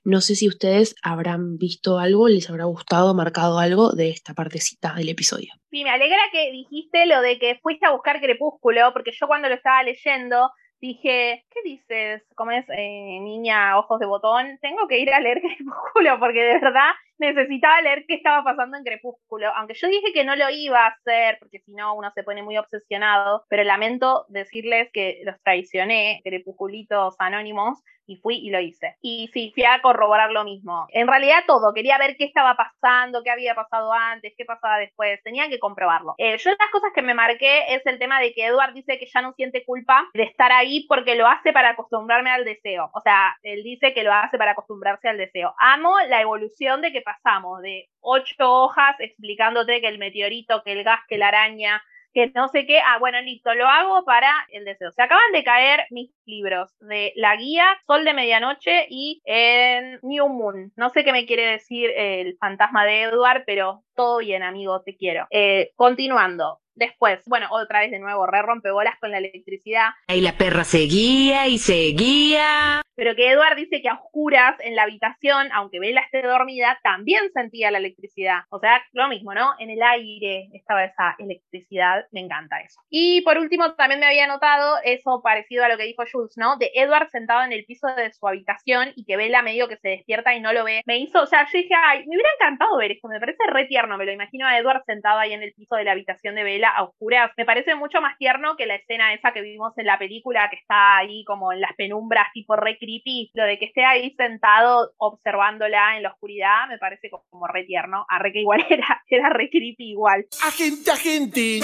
No 0.05 0.21
sé 0.21 0.35
si 0.35 0.47
ustedes 0.47 0.95
habrán 1.01 1.57
visto 1.57 1.97
algo, 1.97 2.27
les 2.27 2.47
habrá 2.51 2.65
gustado, 2.65 3.15
marcado 3.15 3.57
algo 3.57 3.91
de 3.91 4.09
esta 4.09 4.35
partecita 4.35 4.93
del 4.93 5.09
episodio. 5.09 5.51
Sí, 5.71 5.83
me 5.83 5.89
alegra 5.89 6.19
que 6.31 6.51
dijiste 6.51 7.07
lo 7.07 7.21
de 7.21 7.39
que 7.39 7.57
fuiste 7.63 7.87
a 7.87 7.91
buscar 7.91 8.21
Crepúsculo, 8.21 8.93
porque 8.93 9.11
yo 9.11 9.25
cuando 9.25 9.49
lo 9.49 9.55
estaba 9.55 9.81
leyendo 9.81 10.51
dije, 10.79 11.43
¿qué 11.49 11.61
dices? 11.63 12.23
¿Cómo 12.35 12.51
es, 12.51 12.65
eh, 12.69 13.19
niña, 13.19 13.79
ojos 13.79 13.99
de 13.99 14.05
botón? 14.05 14.59
Tengo 14.61 14.87
que 14.87 14.99
ir 14.99 15.11
a 15.11 15.19
leer 15.19 15.41
Crepúsculo 15.57 16.19
porque 16.19 16.43
de 16.43 16.59
verdad 16.59 16.91
necesitaba 17.17 17.81
leer 17.81 18.05
qué 18.07 18.15
estaba 18.15 18.43
pasando 18.43 18.77
en 18.77 18.83
Crepúsculo. 18.83 19.53
Aunque 19.55 19.73
yo 19.73 19.87
dije 19.87 20.13
que 20.13 20.23
no 20.23 20.35
lo 20.35 20.49
iba 20.49 20.85
a 20.85 20.89
hacer 20.89 21.37
porque 21.39 21.59
si 21.59 21.73
no 21.73 21.95
uno 21.95 22.11
se 22.13 22.23
pone 22.23 22.43
muy 22.43 22.57
obsesionado, 22.57 23.45
pero 23.49 23.63
lamento 23.63 24.25
decirles 24.29 24.89
que 24.91 25.21
los 25.23 25.41
traicioné, 25.43 26.21
Crepusculitos 26.23 27.15
anónimos, 27.19 27.81
y 28.07 28.17
fui 28.17 28.37
y 28.37 28.49
lo 28.49 28.59
hice. 28.59 28.95
Y 29.01 29.29
sí, 29.33 29.51
fui 29.53 29.63
a 29.65 29.81
corroborar 29.81 30.31
lo 30.31 30.43
mismo. 30.43 30.87
En 30.89 31.07
realidad 31.07 31.43
todo, 31.47 31.73
quería 31.73 31.97
ver 31.97 32.15
qué 32.17 32.25
estaba 32.25 32.55
pasando, 32.55 33.23
qué 33.23 33.31
había 33.31 33.55
pasado 33.55 33.91
antes, 33.93 34.33
qué 34.37 34.45
pasaba 34.45 34.77
después, 34.77 35.21
tenía 35.23 35.49
que 35.49 35.59
comprobarlo. 35.59 36.15
Eh, 36.17 36.37
yo 36.37 36.49
las 36.51 36.71
cosas 36.71 36.91
que 36.93 37.01
me 37.01 37.13
marqué 37.13 37.75
es 37.75 37.85
el 37.85 37.99
tema 37.99 38.19
de 38.19 38.33
que 38.33 38.45
Edward 38.45 38.73
dice 38.73 38.99
que 38.99 39.07
ya 39.07 39.21
no 39.21 39.33
siente 39.33 39.65
culpa 39.65 40.07
de 40.13 40.23
estar 40.23 40.51
ahí 40.51 40.85
porque 40.87 41.15
lo 41.15 41.27
hace 41.27 41.53
para 41.53 41.71
acostumbrarme 41.71 42.29
al 42.29 42.45
deseo. 42.45 42.89
O 42.93 43.01
sea, 43.01 43.35
él 43.43 43.63
dice 43.63 43.93
que 43.93 44.03
lo 44.03 44.13
hace 44.13 44.37
para 44.37 44.51
acostumbrarse 44.51 45.07
al 45.07 45.17
deseo. 45.17 45.53
Amo 45.57 45.95
la 46.07 46.21
evolución 46.21 46.81
de 46.81 46.91
que 46.91 47.01
pasamos 47.05 47.61
de 47.61 47.87
ocho 48.01 48.35
hojas 48.39 48.97
explicándote 48.99 49.79
que 49.79 49.87
el 49.87 49.99
meteorito, 49.99 50.61
que 50.63 50.73
el 50.73 50.83
gas, 50.83 50.99
que 51.07 51.17
la 51.17 51.29
araña, 51.29 51.81
que 52.15 52.31
no 52.33 52.47
sé 52.47 52.65
qué, 52.65 52.79
ah, 52.79 52.97
bueno, 52.97 53.21
listo, 53.21 53.53
lo 53.53 53.67
hago 53.67 54.05
para 54.05 54.31
el 54.49 54.63
deseo. 54.63 54.89
Se 54.91 55.03
acaban 55.03 55.31
de 55.33 55.43
caer 55.43 55.85
mis 55.91 56.11
libros 56.25 56.73
de 56.79 57.11
La 57.15 57.35
Guía, 57.35 57.65
Sol 57.85 58.05
de 58.05 58.13
Medianoche 58.13 58.87
y 58.89 59.21
en 59.25 59.99
New 60.01 60.29
Moon. 60.29 60.71
No 60.77 60.89
sé 60.89 61.03
qué 61.03 61.11
me 61.11 61.25
quiere 61.25 61.45
decir 61.45 61.91
el 61.95 62.37
fantasma 62.39 62.85
de 62.85 63.03
Edward, 63.03 63.43
pero 63.45 63.83
todo 63.95 64.19
bien, 64.19 64.43
amigo, 64.43 64.81
te 64.81 64.95
quiero. 64.95 65.27
Eh, 65.29 65.71
continuando. 65.75 66.61
Después, 66.75 67.21
bueno, 67.25 67.47
otra 67.51 67.79
vez 67.79 67.91
de 67.91 67.99
nuevo, 67.99 68.25
re 68.25 68.41
rompebolas 68.41 68.99
con 68.99 69.11
la 69.11 69.19
electricidad. 69.19 69.91
Y 70.07 70.21
la 70.21 70.37
perra 70.37 70.63
seguía 70.63 71.47
y 71.47 71.57
seguía. 71.57 72.81
Pero 72.95 73.15
que 73.15 73.29
Edward 73.29 73.57
dice 73.57 73.81
que 73.81 73.89
a 73.89 73.95
oscuras 73.95 74.55
en 74.59 74.75
la 74.75 74.83
habitación, 74.83 75.49
aunque 75.53 75.79
Bella 75.79 76.01
esté 76.01 76.21
dormida, 76.21 76.79
también 76.81 77.29
sentía 77.33 77.69
la 77.71 77.79
electricidad. 77.79 78.43
O 78.49 78.59
sea, 78.59 78.81
lo 78.93 79.09
mismo, 79.09 79.33
¿no? 79.33 79.53
En 79.59 79.69
el 79.69 79.81
aire 79.83 80.47
estaba 80.53 80.85
esa 80.85 81.15
electricidad. 81.19 82.05
Me 82.11 82.21
encanta 82.21 82.61
eso. 82.61 82.79
Y 82.89 83.21
por 83.21 83.37
último, 83.37 83.75
también 83.75 83.99
me 83.99 84.05
había 84.05 84.27
notado 84.27 84.77
eso 84.83 85.21
parecido 85.21 85.65
a 85.65 85.69
lo 85.69 85.77
que 85.77 85.83
dijo 85.83 86.03
Jules, 86.09 86.35
¿no? 86.37 86.57
De 86.57 86.71
Edward 86.73 87.09
sentado 87.09 87.43
en 87.43 87.51
el 87.51 87.65
piso 87.65 87.87
de 87.87 88.13
su 88.13 88.25
habitación 88.27 88.93
y 88.95 89.03
que 89.03 89.17
Bella 89.17 89.41
medio 89.41 89.67
que 89.67 89.77
se 89.77 89.89
despierta 89.89 90.33
y 90.33 90.39
no 90.39 90.53
lo 90.53 90.63
ve. 90.63 90.81
Me 90.85 90.97
hizo, 90.97 91.21
o 91.21 91.25
sea, 91.25 91.45
yo 91.51 91.57
dije, 91.57 91.73
ay, 91.75 91.99
me 92.07 92.15
hubiera 92.15 92.29
encantado 92.39 92.77
ver 92.77 92.91
esto. 92.91 93.09
Me 93.09 93.19
parece 93.19 93.43
re 93.47 93.65
tierno. 93.65 93.97
Me 93.97 94.05
lo 94.05 94.13
imagino 94.13 94.47
a 94.47 94.57
Edward 94.57 94.83
sentado 94.85 95.19
ahí 95.19 95.33
en 95.33 95.43
el 95.43 95.53
piso 95.53 95.75
de 95.75 95.83
la 95.83 95.91
habitación 95.91 96.35
de 96.35 96.43
Bella 96.43 96.64
a 96.65 96.83
oscuras. 96.83 97.31
Me 97.37 97.45
parece 97.45 97.75
mucho 97.75 98.01
más 98.01 98.17
tierno 98.17 98.55
que 98.57 98.65
la 98.65 98.75
escena 98.75 99.13
esa 99.13 99.31
que 99.31 99.41
vimos 99.41 99.77
en 99.77 99.85
la 99.85 99.97
película, 99.97 100.49
que 100.49 100.57
está 100.57 100.97
ahí 100.97 101.23
como 101.25 101.51
en 101.51 101.61
las 101.61 101.73
penumbras, 101.73 102.31
tipo 102.33 102.55
re 102.55 102.77
creepy. 102.77 103.31
Lo 103.33 103.43
de 103.43 103.57
que 103.59 103.65
esté 103.65 103.85
ahí 103.85 104.13
sentado 104.17 104.91
observándola 104.97 105.97
en 105.97 106.03
la 106.03 106.09
oscuridad, 106.09 106.67
me 106.67 106.77
parece 106.77 107.09
como 107.09 107.47
re 107.47 107.63
tierno. 107.63 108.05
Arre 108.09 108.31
que 108.31 108.41
igual 108.41 108.65
era, 108.69 109.03
era 109.07 109.29
re 109.29 109.49
creepy 109.49 109.91
igual. 109.91 110.25
Agente, 110.45 110.91
agente, 110.91 111.59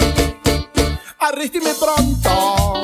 arrésteme 1.18 1.70
pronto. 1.78 2.80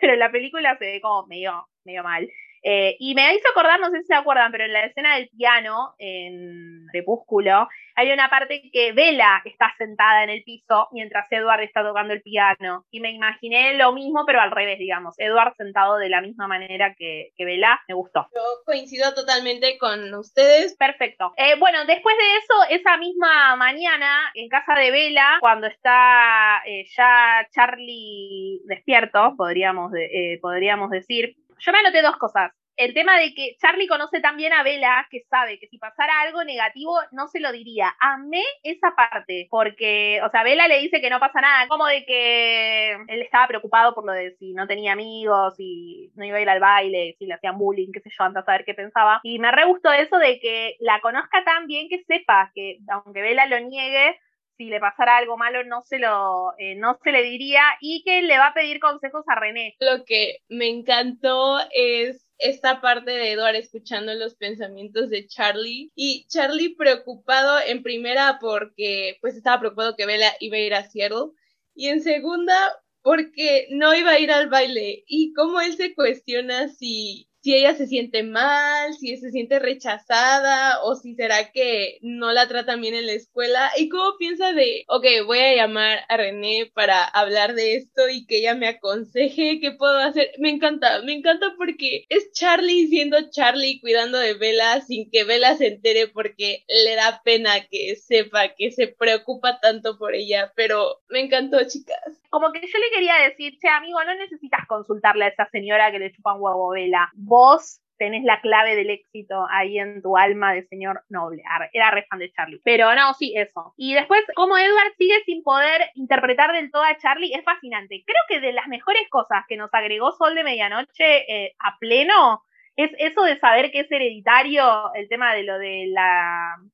Pero 0.00 0.14
en 0.14 0.18
la 0.18 0.32
película 0.32 0.76
se 0.78 0.84
ve 0.84 1.00
como 1.00 1.26
medio, 1.26 1.68
medio 1.84 2.02
mal. 2.02 2.28
Eh, 2.62 2.96
y 2.98 3.14
me 3.14 3.34
hizo 3.34 3.48
acordar, 3.50 3.80
no 3.80 3.90
sé 3.90 4.00
si 4.00 4.06
se 4.06 4.14
acuerdan, 4.14 4.52
pero 4.52 4.64
en 4.64 4.72
la 4.72 4.84
escena 4.84 5.16
del 5.16 5.28
piano, 5.28 5.94
en 5.98 6.86
Crepúsculo, 6.92 7.68
hay 7.94 8.10
una 8.12 8.30
parte 8.30 8.70
que 8.72 8.92
Vela 8.92 9.42
está 9.44 9.74
sentada 9.76 10.24
en 10.24 10.30
el 10.30 10.42
piso 10.44 10.88
mientras 10.92 11.26
Edward 11.30 11.62
está 11.62 11.82
tocando 11.82 12.14
el 12.14 12.22
piano. 12.22 12.84
Y 12.90 13.00
me 13.00 13.10
imaginé 13.10 13.74
lo 13.74 13.92
mismo, 13.92 14.24
pero 14.26 14.40
al 14.40 14.50
revés, 14.50 14.78
digamos. 14.78 15.14
Edward 15.18 15.54
sentado 15.56 15.98
de 15.98 16.08
la 16.08 16.20
misma 16.20 16.46
manera 16.46 16.94
que, 16.96 17.30
que 17.36 17.44
Vela, 17.44 17.80
me 17.88 17.94
gustó. 17.94 18.28
Yo 18.34 18.42
coincido 18.64 19.12
totalmente 19.14 19.76
con 19.78 20.14
ustedes. 20.14 20.76
Perfecto. 20.76 21.32
Eh, 21.36 21.58
bueno, 21.58 21.84
después 21.84 22.16
de 22.16 22.36
eso, 22.36 22.80
esa 22.80 22.96
misma 22.96 23.56
mañana, 23.56 24.30
en 24.34 24.48
casa 24.48 24.74
de 24.78 24.90
Vela, 24.90 25.38
cuando 25.40 25.66
está 25.66 26.62
eh, 26.64 26.84
ya 26.96 27.46
Charlie 27.50 28.60
despierto, 28.64 29.34
podríamos, 29.36 29.92
podríamos 30.40 30.90
decir, 30.90 31.36
yo 31.62 31.72
me 31.72 31.78
anoté 31.78 32.02
dos 32.02 32.16
cosas. 32.16 32.52
El 32.76 32.94
tema 32.94 33.18
de 33.18 33.34
que 33.34 33.54
Charlie 33.60 33.86
conoce 33.86 34.20
también 34.20 34.52
a 34.54 34.62
Bella, 34.62 35.06
que 35.10 35.20
sabe 35.28 35.58
que 35.58 35.68
si 35.68 35.78
pasara 35.78 36.22
algo 36.22 36.42
negativo 36.42 36.98
no 37.12 37.28
se 37.28 37.38
lo 37.38 37.52
diría. 37.52 37.94
Amé 38.00 38.42
esa 38.62 38.96
parte, 38.96 39.46
porque, 39.50 40.20
o 40.24 40.30
sea, 40.30 40.42
Bella 40.42 40.66
le 40.68 40.78
dice 40.78 41.02
que 41.02 41.10
no 41.10 41.20
pasa 41.20 41.42
nada, 41.42 41.68
como 41.68 41.86
de 41.86 42.04
que 42.06 42.92
él 42.92 43.22
estaba 43.22 43.46
preocupado 43.46 43.94
por 43.94 44.06
lo 44.06 44.12
de 44.12 44.34
si 44.38 44.54
no 44.54 44.66
tenía 44.66 44.92
amigos, 44.94 45.54
si 45.56 46.10
no 46.16 46.24
iba 46.24 46.38
a 46.38 46.40
ir 46.40 46.48
al 46.48 46.60
baile, 46.60 47.14
si 47.18 47.26
le 47.26 47.34
hacían 47.34 47.58
bullying, 47.58 47.92
qué 47.92 48.00
sé 48.00 48.10
yo, 48.18 48.24
antes 48.24 48.42
de 48.42 48.46
saber 48.46 48.64
qué 48.64 48.74
pensaba. 48.74 49.20
Y 49.22 49.38
me 49.38 49.52
re 49.52 49.66
gustó 49.66 49.92
eso 49.92 50.16
de 50.16 50.40
que 50.40 50.76
la 50.80 51.00
conozca 51.02 51.44
tan 51.44 51.66
bien 51.66 51.88
que 51.90 52.02
sepa 52.04 52.50
que, 52.54 52.78
aunque 52.88 53.20
Bella 53.20 53.46
lo 53.46 53.60
niegue, 53.60 54.18
si 54.56 54.66
le 54.66 54.80
pasara 54.80 55.16
algo 55.16 55.36
malo 55.36 55.64
no 55.64 55.82
se 55.82 55.98
lo 55.98 56.52
eh, 56.58 56.74
no 56.74 56.98
se 57.02 57.12
le 57.12 57.22
diría 57.22 57.62
y 57.80 58.02
que 58.04 58.22
le 58.22 58.38
va 58.38 58.48
a 58.48 58.54
pedir 58.54 58.80
consejos 58.80 59.24
a 59.28 59.34
René. 59.34 59.76
Lo 59.80 60.04
que 60.04 60.38
me 60.48 60.68
encantó 60.68 61.58
es 61.72 62.26
esta 62.38 62.80
parte 62.80 63.10
de 63.10 63.32
Edward 63.32 63.54
escuchando 63.54 64.14
los 64.14 64.34
pensamientos 64.34 65.10
de 65.10 65.26
Charlie 65.26 65.92
y 65.94 66.26
Charlie 66.28 66.74
preocupado 66.74 67.58
en 67.64 67.82
primera 67.82 68.38
porque 68.40 69.18
pues 69.20 69.36
estaba 69.36 69.60
preocupado 69.60 69.96
que 69.96 70.06
Bella 70.06 70.32
iba 70.40 70.56
a 70.56 70.60
ir 70.60 70.74
a 70.74 70.82
Seattle 70.82 71.32
y 71.74 71.88
en 71.88 72.02
segunda 72.02 72.54
porque 73.02 73.66
no 73.70 73.94
iba 73.94 74.12
a 74.12 74.18
ir 74.18 74.30
al 74.30 74.48
baile 74.48 75.04
y 75.06 75.32
cómo 75.34 75.60
él 75.60 75.76
se 75.76 75.94
cuestiona 75.94 76.68
si 76.68 77.28
si 77.42 77.56
ella 77.56 77.74
se 77.74 77.88
siente 77.88 78.22
mal, 78.22 78.94
si 78.94 79.16
se 79.16 79.30
siente 79.32 79.58
rechazada 79.58 80.80
o 80.84 80.94
si 80.94 81.16
será 81.16 81.50
que 81.50 81.98
no 82.00 82.32
la 82.32 82.46
tratan 82.46 82.80
bien 82.80 82.94
en 82.94 83.06
la 83.06 83.12
escuela 83.12 83.70
y 83.76 83.88
cómo 83.88 84.16
piensa 84.16 84.52
de, 84.52 84.84
ok, 84.86 85.04
voy 85.26 85.38
a 85.40 85.56
llamar 85.56 86.00
a 86.08 86.16
René 86.16 86.70
para 86.72 87.04
hablar 87.04 87.54
de 87.54 87.74
esto 87.74 88.08
y 88.08 88.26
que 88.26 88.38
ella 88.38 88.54
me 88.54 88.68
aconseje 88.68 89.58
qué 89.60 89.72
puedo 89.72 89.98
hacer. 89.98 90.30
Me 90.38 90.50
encanta, 90.50 91.02
me 91.02 91.14
encanta 91.14 91.54
porque 91.58 92.06
es 92.08 92.30
Charlie 92.32 92.86
siendo 92.86 93.30
Charlie 93.30 93.80
cuidando 93.80 94.18
de 94.18 94.34
Bella 94.34 94.80
sin 94.80 95.10
que 95.10 95.24
Bella 95.24 95.56
se 95.56 95.66
entere 95.66 96.06
porque 96.06 96.64
le 96.68 96.94
da 96.94 97.22
pena 97.24 97.66
que 97.68 97.96
sepa 97.96 98.54
que 98.54 98.70
se 98.70 98.86
preocupa 98.86 99.58
tanto 99.58 99.98
por 99.98 100.14
ella, 100.14 100.52
pero 100.54 101.00
me 101.08 101.20
encantó, 101.20 101.58
chicas. 101.66 102.22
Como 102.30 102.52
que 102.52 102.60
yo 102.60 102.78
le 102.78 102.90
quería 102.94 103.14
decir, 103.28 103.58
che, 103.58 103.68
amigo, 103.68 104.02
no 104.04 104.14
necesitas 104.14 104.66
consultarle 104.66 105.24
a 105.24 105.28
esa 105.28 105.48
señora 105.50 105.90
que 105.90 105.98
le 105.98 106.12
chupa 106.12 106.34
un 106.34 106.40
huevo 106.40 106.70
Vela 106.70 107.10
vos 107.32 107.80
tenés 107.96 108.24
la 108.24 108.42
clave 108.42 108.76
del 108.76 108.90
éxito 108.90 109.46
ahí 109.48 109.78
en 109.78 110.02
tu 110.02 110.18
alma 110.18 110.52
de 110.52 110.66
señor 110.66 111.02
noble. 111.08 111.42
Era 111.72 111.90
re 111.90 112.04
fan 112.10 112.18
de 112.18 112.30
Charlie. 112.30 112.60
Pero 112.62 112.94
no, 112.94 113.14
sí, 113.14 113.32
eso. 113.34 113.72
Y 113.78 113.94
después, 113.94 114.20
como 114.34 114.58
Edward 114.58 114.92
sigue 114.98 115.22
sin 115.24 115.42
poder 115.42 115.80
interpretar 115.94 116.52
del 116.52 116.70
todo 116.70 116.82
a 116.82 116.98
Charlie, 116.98 117.32
es 117.32 117.42
fascinante. 117.42 118.02
Creo 118.04 118.22
que 118.28 118.46
de 118.46 118.52
las 118.52 118.68
mejores 118.68 119.08
cosas 119.08 119.44
que 119.48 119.56
nos 119.56 119.72
agregó 119.72 120.12
Sol 120.12 120.34
de 120.34 120.44
Medianoche 120.44 121.24
eh, 121.28 121.54
a 121.58 121.78
pleno 121.78 122.42
es 122.76 122.90
eso 122.98 123.22
de 123.22 123.38
saber 123.38 123.70
que 123.70 123.80
es 123.80 123.90
hereditario, 123.90 124.92
el 124.94 125.08
tema 125.08 125.34
de 125.34 125.44
lo 125.44 125.58
del 125.58 125.94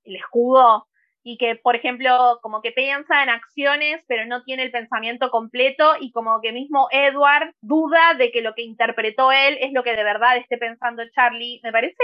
el 0.04 0.16
escudo 0.16 0.88
y 1.22 1.36
que, 1.36 1.56
por 1.56 1.76
ejemplo, 1.76 2.38
como 2.42 2.62
que 2.62 2.72
piensa 2.72 3.22
en 3.22 3.28
acciones, 3.28 4.02
pero 4.06 4.26
no 4.26 4.42
tiene 4.44 4.62
el 4.62 4.70
pensamiento 4.70 5.30
completo 5.30 5.92
y 6.00 6.10
como 6.12 6.40
que 6.40 6.52
mismo 6.52 6.88
Edward 6.90 7.54
duda 7.60 8.14
de 8.16 8.30
que 8.30 8.42
lo 8.42 8.54
que 8.54 8.62
interpretó 8.62 9.32
él 9.32 9.58
es 9.60 9.72
lo 9.72 9.82
que 9.82 9.96
de 9.96 10.04
verdad 10.04 10.36
esté 10.36 10.56
pensando 10.58 11.02
Charlie. 11.14 11.60
Me 11.62 11.72
parece 11.72 11.94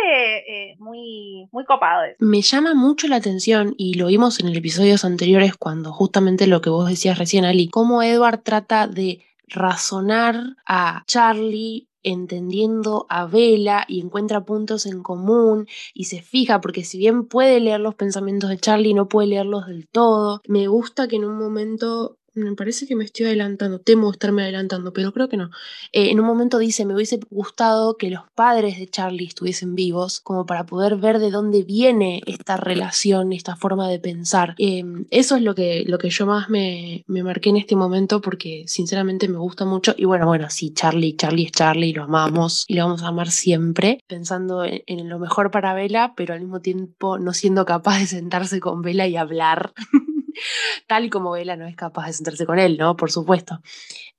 eh, 0.46 0.74
muy, 0.78 1.48
muy 1.52 1.64
copado 1.64 2.04
eso. 2.04 2.16
Me 2.18 2.42
llama 2.42 2.74
mucho 2.74 3.08
la 3.08 3.16
atención 3.16 3.74
y 3.76 3.94
lo 3.94 4.06
vimos 4.06 4.40
en 4.40 4.54
episodios 4.54 5.04
anteriores 5.04 5.56
cuando 5.56 5.92
justamente 5.92 6.46
lo 6.46 6.60
que 6.60 6.70
vos 6.70 6.88
decías 6.88 7.18
recién, 7.18 7.44
Ali, 7.44 7.68
cómo 7.68 8.02
Edward 8.02 8.42
trata 8.42 8.86
de 8.86 9.20
razonar 9.48 10.36
a 10.66 11.02
Charlie 11.06 11.88
entendiendo 12.04 13.06
a 13.08 13.26
Vela 13.26 13.84
y 13.88 14.00
encuentra 14.00 14.44
puntos 14.44 14.86
en 14.86 15.02
común 15.02 15.66
y 15.94 16.04
se 16.04 16.22
fija 16.22 16.60
porque 16.60 16.84
si 16.84 16.98
bien 16.98 17.26
puede 17.26 17.58
leer 17.60 17.80
los 17.80 17.94
pensamientos 17.94 18.50
de 18.50 18.58
Charlie 18.58 18.94
no 18.94 19.08
puede 19.08 19.28
leerlos 19.28 19.66
del 19.66 19.88
todo. 19.88 20.40
Me 20.46 20.68
gusta 20.68 21.08
que 21.08 21.16
en 21.16 21.24
un 21.24 21.38
momento 21.38 22.16
me 22.34 22.54
parece 22.54 22.86
que 22.86 22.96
me 22.96 23.04
estoy 23.04 23.26
adelantando, 23.26 23.80
temo 23.80 24.10
estarme 24.10 24.42
adelantando, 24.42 24.92
pero 24.92 25.12
creo 25.12 25.28
que 25.28 25.36
no. 25.36 25.50
Eh, 25.92 26.10
en 26.10 26.20
un 26.20 26.26
momento 26.26 26.58
dice, 26.58 26.84
me 26.84 26.94
hubiese 26.94 27.20
gustado 27.30 27.96
que 27.96 28.10
los 28.10 28.22
padres 28.34 28.78
de 28.78 28.88
Charlie 28.88 29.26
estuviesen 29.26 29.74
vivos, 29.74 30.20
como 30.20 30.46
para 30.46 30.66
poder 30.66 30.96
ver 30.96 31.18
de 31.18 31.30
dónde 31.30 31.62
viene 31.62 32.22
esta 32.26 32.56
relación, 32.56 33.32
esta 33.32 33.56
forma 33.56 33.88
de 33.88 33.98
pensar. 33.98 34.54
Em, 34.58 35.06
eso 35.10 35.36
es 35.36 35.42
lo 35.42 35.54
que, 35.54 35.84
lo 35.86 35.98
que 35.98 36.10
yo 36.10 36.26
más 36.26 36.48
me, 36.50 37.04
me 37.06 37.22
marqué 37.22 37.50
en 37.50 37.56
este 37.56 37.76
momento, 37.76 38.20
porque 38.20 38.64
sinceramente 38.66 39.28
me 39.28 39.38
gusta 39.38 39.64
mucho. 39.64 39.94
Y 39.96 40.04
bueno, 40.04 40.26
bueno, 40.26 40.50
sí, 40.50 40.72
Charlie, 40.72 41.16
Charlie 41.16 41.46
es 41.46 41.52
Charlie, 41.52 41.92
lo 41.92 42.04
amamos 42.04 42.64
y 42.68 42.74
lo 42.74 42.84
vamos 42.84 43.02
a 43.02 43.08
amar 43.08 43.30
siempre, 43.30 44.00
pensando 44.06 44.64
en, 44.64 44.82
en 44.86 45.08
lo 45.08 45.18
mejor 45.18 45.50
para 45.50 45.74
Bella, 45.74 46.14
pero 46.16 46.34
al 46.34 46.40
mismo 46.40 46.60
tiempo 46.60 47.18
no 47.18 47.32
siendo 47.32 47.64
capaz 47.64 48.00
de 48.00 48.06
sentarse 48.06 48.60
con 48.60 48.82
Bella 48.82 49.06
y 49.06 49.16
hablar. 49.16 49.72
tal 50.86 51.10
como 51.10 51.32
Bella 51.32 51.56
no 51.56 51.66
es 51.66 51.76
capaz 51.76 52.06
de 52.06 52.12
sentarse 52.14 52.46
con 52.46 52.58
él, 52.58 52.76
¿no? 52.78 52.96
Por 52.96 53.10
supuesto. 53.10 53.60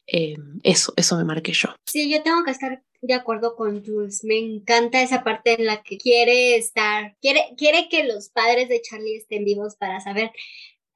Eh, 0.07 0.35
eso, 0.63 0.93
eso 0.95 1.17
me 1.17 1.23
marqué 1.23 1.51
yo. 1.53 1.69
Sí, 1.85 2.11
yo 2.11 2.21
tengo 2.21 2.43
que 2.43 2.51
estar 2.51 2.83
de 3.01 3.13
acuerdo 3.13 3.55
con 3.55 3.83
Jules. 3.83 4.23
Me 4.23 4.37
encanta 4.37 5.01
esa 5.01 5.23
parte 5.23 5.53
en 5.53 5.65
la 5.65 5.81
que 5.83 5.97
quiere 5.97 6.55
estar, 6.55 7.15
quiere, 7.21 7.53
quiere 7.57 7.87
que 7.89 8.03
los 8.03 8.29
padres 8.29 8.69
de 8.69 8.81
Charlie 8.81 9.17
estén 9.17 9.45
vivos 9.45 9.75
para 9.75 9.99
saber 9.99 10.31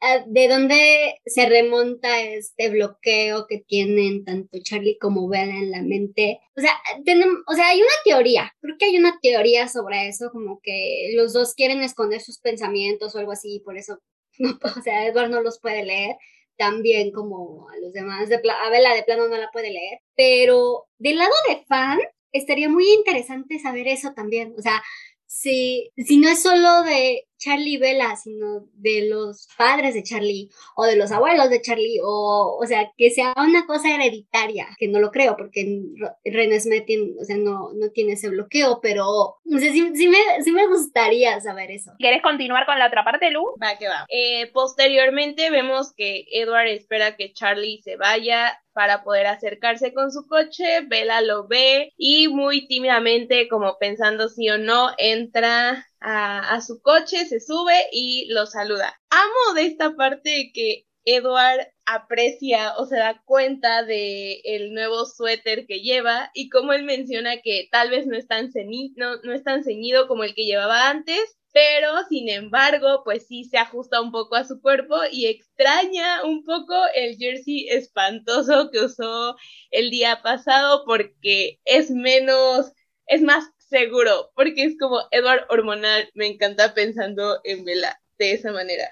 uh, 0.01 0.32
de 0.32 0.47
dónde 0.47 1.20
se 1.26 1.47
remonta 1.47 2.22
este 2.22 2.70
bloqueo 2.70 3.47
que 3.47 3.59
tienen 3.59 4.26
tanto 4.26 4.59
Charlie 4.61 4.97
como 4.99 5.28
Bella 5.28 5.57
en 5.57 5.72
la 5.72 5.82
mente. 5.82 6.39
O 6.55 6.61
sea, 6.61 6.74
tenemos, 7.05 7.39
o 7.47 7.53
sea, 7.53 7.70
hay 7.70 7.80
una 7.80 7.89
teoría, 8.03 8.53
creo 8.61 8.76
que 8.78 8.86
hay 8.86 8.97
una 8.97 9.20
teoría 9.22 9.67
sobre 9.67 10.07
eso, 10.07 10.32
como 10.32 10.59
que 10.61 11.11
los 11.15 11.34
dos 11.34 11.53
quieren 11.55 11.82
esconder 11.82 12.22
sus 12.22 12.39
pensamientos 12.39 13.15
o 13.15 13.20
algo 13.20 13.32
así, 13.32 13.61
por 13.63 13.78
eso 13.78 13.99
no, 14.39 14.57
o 14.77 14.81
sea, 14.81 15.05
Edward 15.05 15.29
no 15.29 15.41
los 15.41 15.59
puede 15.59 15.83
leer 15.85 16.15
tan 16.57 16.81
bien 16.81 17.11
como 17.11 17.69
a 17.69 17.77
los 17.77 17.93
demás. 17.93 18.27
De 18.27 18.35
a 18.35 18.69
Bella 18.69 18.93
de 18.93 19.03
plano 19.03 19.27
no 19.27 19.37
la 19.37 19.49
puede 19.51 19.71
leer. 19.71 19.99
Pero 20.15 20.87
del 20.97 21.17
lado 21.17 21.33
de 21.47 21.63
fan, 21.65 21.99
estaría 22.33 22.67
muy 22.69 22.85
interesante 22.91 23.59
saber 23.59 23.87
eso 23.87 24.13
también. 24.13 24.53
O 24.57 24.61
sea, 24.61 24.83
si, 25.25 25.91
si 25.95 26.17
no 26.17 26.27
es 26.27 26.41
solo 26.41 26.83
de 26.83 27.28
Charlie 27.39 27.73
y 27.73 27.77
Bella, 27.77 28.15
sino 28.15 28.67
de 28.73 29.07
los 29.09 29.47
padres 29.57 29.93
de 29.93 30.03
Charlie 30.03 30.49
o 30.75 30.85
de 30.85 30.95
los 30.95 31.11
abuelos 31.11 31.49
de 31.49 31.61
Charlie, 31.61 31.99
o, 32.03 32.57
o 32.61 32.65
sea, 32.65 32.91
que 32.97 33.09
sea 33.09 33.33
una 33.37 33.65
cosa 33.65 33.95
hereditaria, 33.95 34.67
que 34.77 34.87
no 34.87 34.99
lo 34.99 35.11
creo, 35.11 35.35
porque 35.37 35.81
René 36.25 36.59
Smith 36.59 36.85
tiene, 36.85 37.13
o 37.19 37.23
sea, 37.23 37.37
no, 37.37 37.71
no 37.73 37.89
tiene 37.89 38.13
ese 38.13 38.29
bloqueo, 38.29 38.79
pero 38.81 39.37
no 39.45 39.59
sé, 39.59 39.71
sí, 39.71 39.91
sí, 39.95 40.07
me, 40.07 40.17
sí 40.43 40.51
me 40.51 40.67
gustaría 40.67 41.39
saber 41.41 41.71
eso. 41.71 41.91
¿Quieres 41.97 42.21
continuar 42.21 42.65
con 42.65 42.77
la 42.77 42.87
otra 42.87 43.03
parte, 43.03 43.31
Lu? 43.31 43.43
Va, 43.61 43.77
que 43.77 43.87
va. 43.87 44.05
Eh, 44.09 44.51
posteriormente 44.53 45.49
vemos 45.49 45.93
que 45.95 46.25
Edward 46.31 46.67
espera 46.67 47.15
que 47.15 47.33
Charlie 47.33 47.81
se 47.81 47.95
vaya 47.95 48.59
para 48.73 49.03
poder 49.03 49.27
acercarse 49.27 49.93
con 49.93 50.11
su 50.11 50.25
coche, 50.27 50.81
Bella 50.87 51.21
lo 51.21 51.47
ve 51.47 51.91
y 51.97 52.27
muy 52.27 52.67
tímidamente, 52.67 53.47
como 53.49 53.77
pensando 53.77 54.29
sí 54.29 54.49
o 54.49 54.57
no, 54.57 54.91
entra 54.97 55.85
a, 56.01 56.61
su 56.61 56.81
coche, 56.81 57.25
se 57.25 57.39
sube 57.39 57.75
y 57.91 58.27
lo 58.29 58.45
saluda. 58.45 58.99
Amo 59.09 59.55
de 59.55 59.65
esta 59.65 59.95
parte 59.95 60.51
que 60.53 60.85
Edward 61.05 61.67
aprecia 61.85 62.75
o 62.77 62.85
se 62.85 62.97
da 62.97 63.21
cuenta 63.25 63.83
de 63.83 64.41
el 64.43 64.73
nuevo 64.73 65.05
suéter 65.05 65.65
que 65.65 65.81
lleva 65.81 66.29
y 66.33 66.49
como 66.49 66.73
él 66.73 66.83
menciona 66.83 67.41
que 67.41 67.67
tal 67.71 67.89
vez 67.89 68.05
no 68.05 68.15
es 68.17 68.27
tan, 68.27 68.51
no, 68.95 69.17
no 69.23 69.33
es 69.33 69.43
tan 69.43 69.63
ceñido 69.63 70.07
como 70.07 70.23
el 70.23 70.35
que 70.35 70.45
llevaba 70.45 70.89
antes, 70.89 71.37
pero 71.51 71.91
sin 72.09 72.29
embargo, 72.29 73.01
pues 73.03 73.27
sí 73.27 73.43
se 73.45 73.57
ajusta 73.57 74.01
un 74.01 74.11
poco 74.11 74.35
a 74.35 74.43
su 74.45 74.61
cuerpo 74.61 74.97
y 75.11 75.25
extraña 75.27 76.23
un 76.23 76.43
poco 76.43 76.75
el 76.93 77.17
jersey 77.17 77.67
espantoso 77.69 78.69
que 78.71 78.81
usó 78.81 79.35
el 79.71 79.89
día 79.89 80.21
pasado 80.21 80.83
porque 80.85 81.59
es 81.65 81.89
menos, 81.89 82.71
es 83.07 83.21
más 83.23 83.45
seguro, 83.70 84.32
porque 84.36 84.63
es 84.63 84.78
como 84.78 85.01
Edward 85.11 85.45
hormonal, 85.49 86.09
me 86.15 86.28
encanta 86.28 86.74
pensando 86.74 87.39
en 87.43 87.63
Bella 87.63 87.99
de 88.17 88.34
esa 88.34 88.51
manera. 88.51 88.89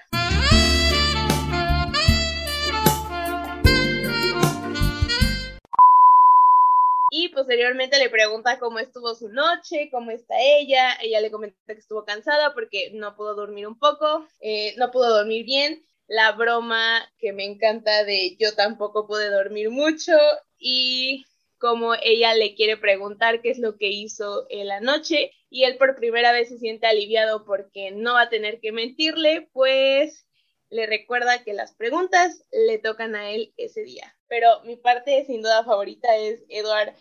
Y 7.10 7.30
posteriormente 7.30 7.98
le 7.98 8.10
pregunta 8.10 8.58
cómo 8.58 8.78
estuvo 8.78 9.14
su 9.14 9.30
noche, 9.30 9.88
cómo 9.90 10.10
está 10.10 10.34
ella. 10.38 10.94
Ella 11.02 11.20
le 11.20 11.30
comenta 11.30 11.56
que 11.66 11.80
estuvo 11.80 12.04
cansada 12.04 12.52
porque 12.52 12.90
no 12.92 13.16
pudo 13.16 13.34
dormir 13.34 13.66
un 13.66 13.78
poco, 13.78 14.28
eh, 14.40 14.74
no 14.76 14.90
pudo 14.90 15.08
dormir 15.16 15.44
bien. 15.46 15.82
La 16.06 16.32
broma 16.32 17.00
que 17.18 17.32
me 17.32 17.44
encanta 17.44 18.04
de 18.04 18.36
yo 18.38 18.54
tampoco 18.54 19.06
pude 19.06 19.30
dormir 19.30 19.70
mucho 19.70 20.12
y 20.60 21.24
como 21.58 21.94
ella 22.02 22.34
le 22.34 22.54
quiere 22.54 22.76
preguntar 22.76 23.40
qué 23.42 23.50
es 23.50 23.58
lo 23.58 23.76
que 23.76 23.88
hizo 23.88 24.46
en 24.48 24.68
la 24.68 24.80
noche 24.80 25.32
y 25.50 25.64
él 25.64 25.76
por 25.76 25.96
primera 25.96 26.32
vez 26.32 26.48
se 26.48 26.58
siente 26.58 26.86
aliviado 26.86 27.44
porque 27.44 27.90
no 27.90 28.14
va 28.14 28.22
a 28.22 28.28
tener 28.28 28.60
que 28.60 28.72
mentirle, 28.72 29.48
pues 29.52 30.26
le 30.70 30.86
recuerda 30.86 31.42
que 31.44 31.54
las 31.54 31.74
preguntas 31.74 32.44
le 32.52 32.78
tocan 32.78 33.14
a 33.14 33.30
él 33.30 33.54
ese 33.56 33.82
día. 33.82 34.16
Pero 34.28 34.62
mi 34.64 34.76
parte 34.76 35.24
sin 35.26 35.42
duda 35.42 35.64
favorita 35.64 36.16
es 36.16 36.44
Edward 36.48 36.94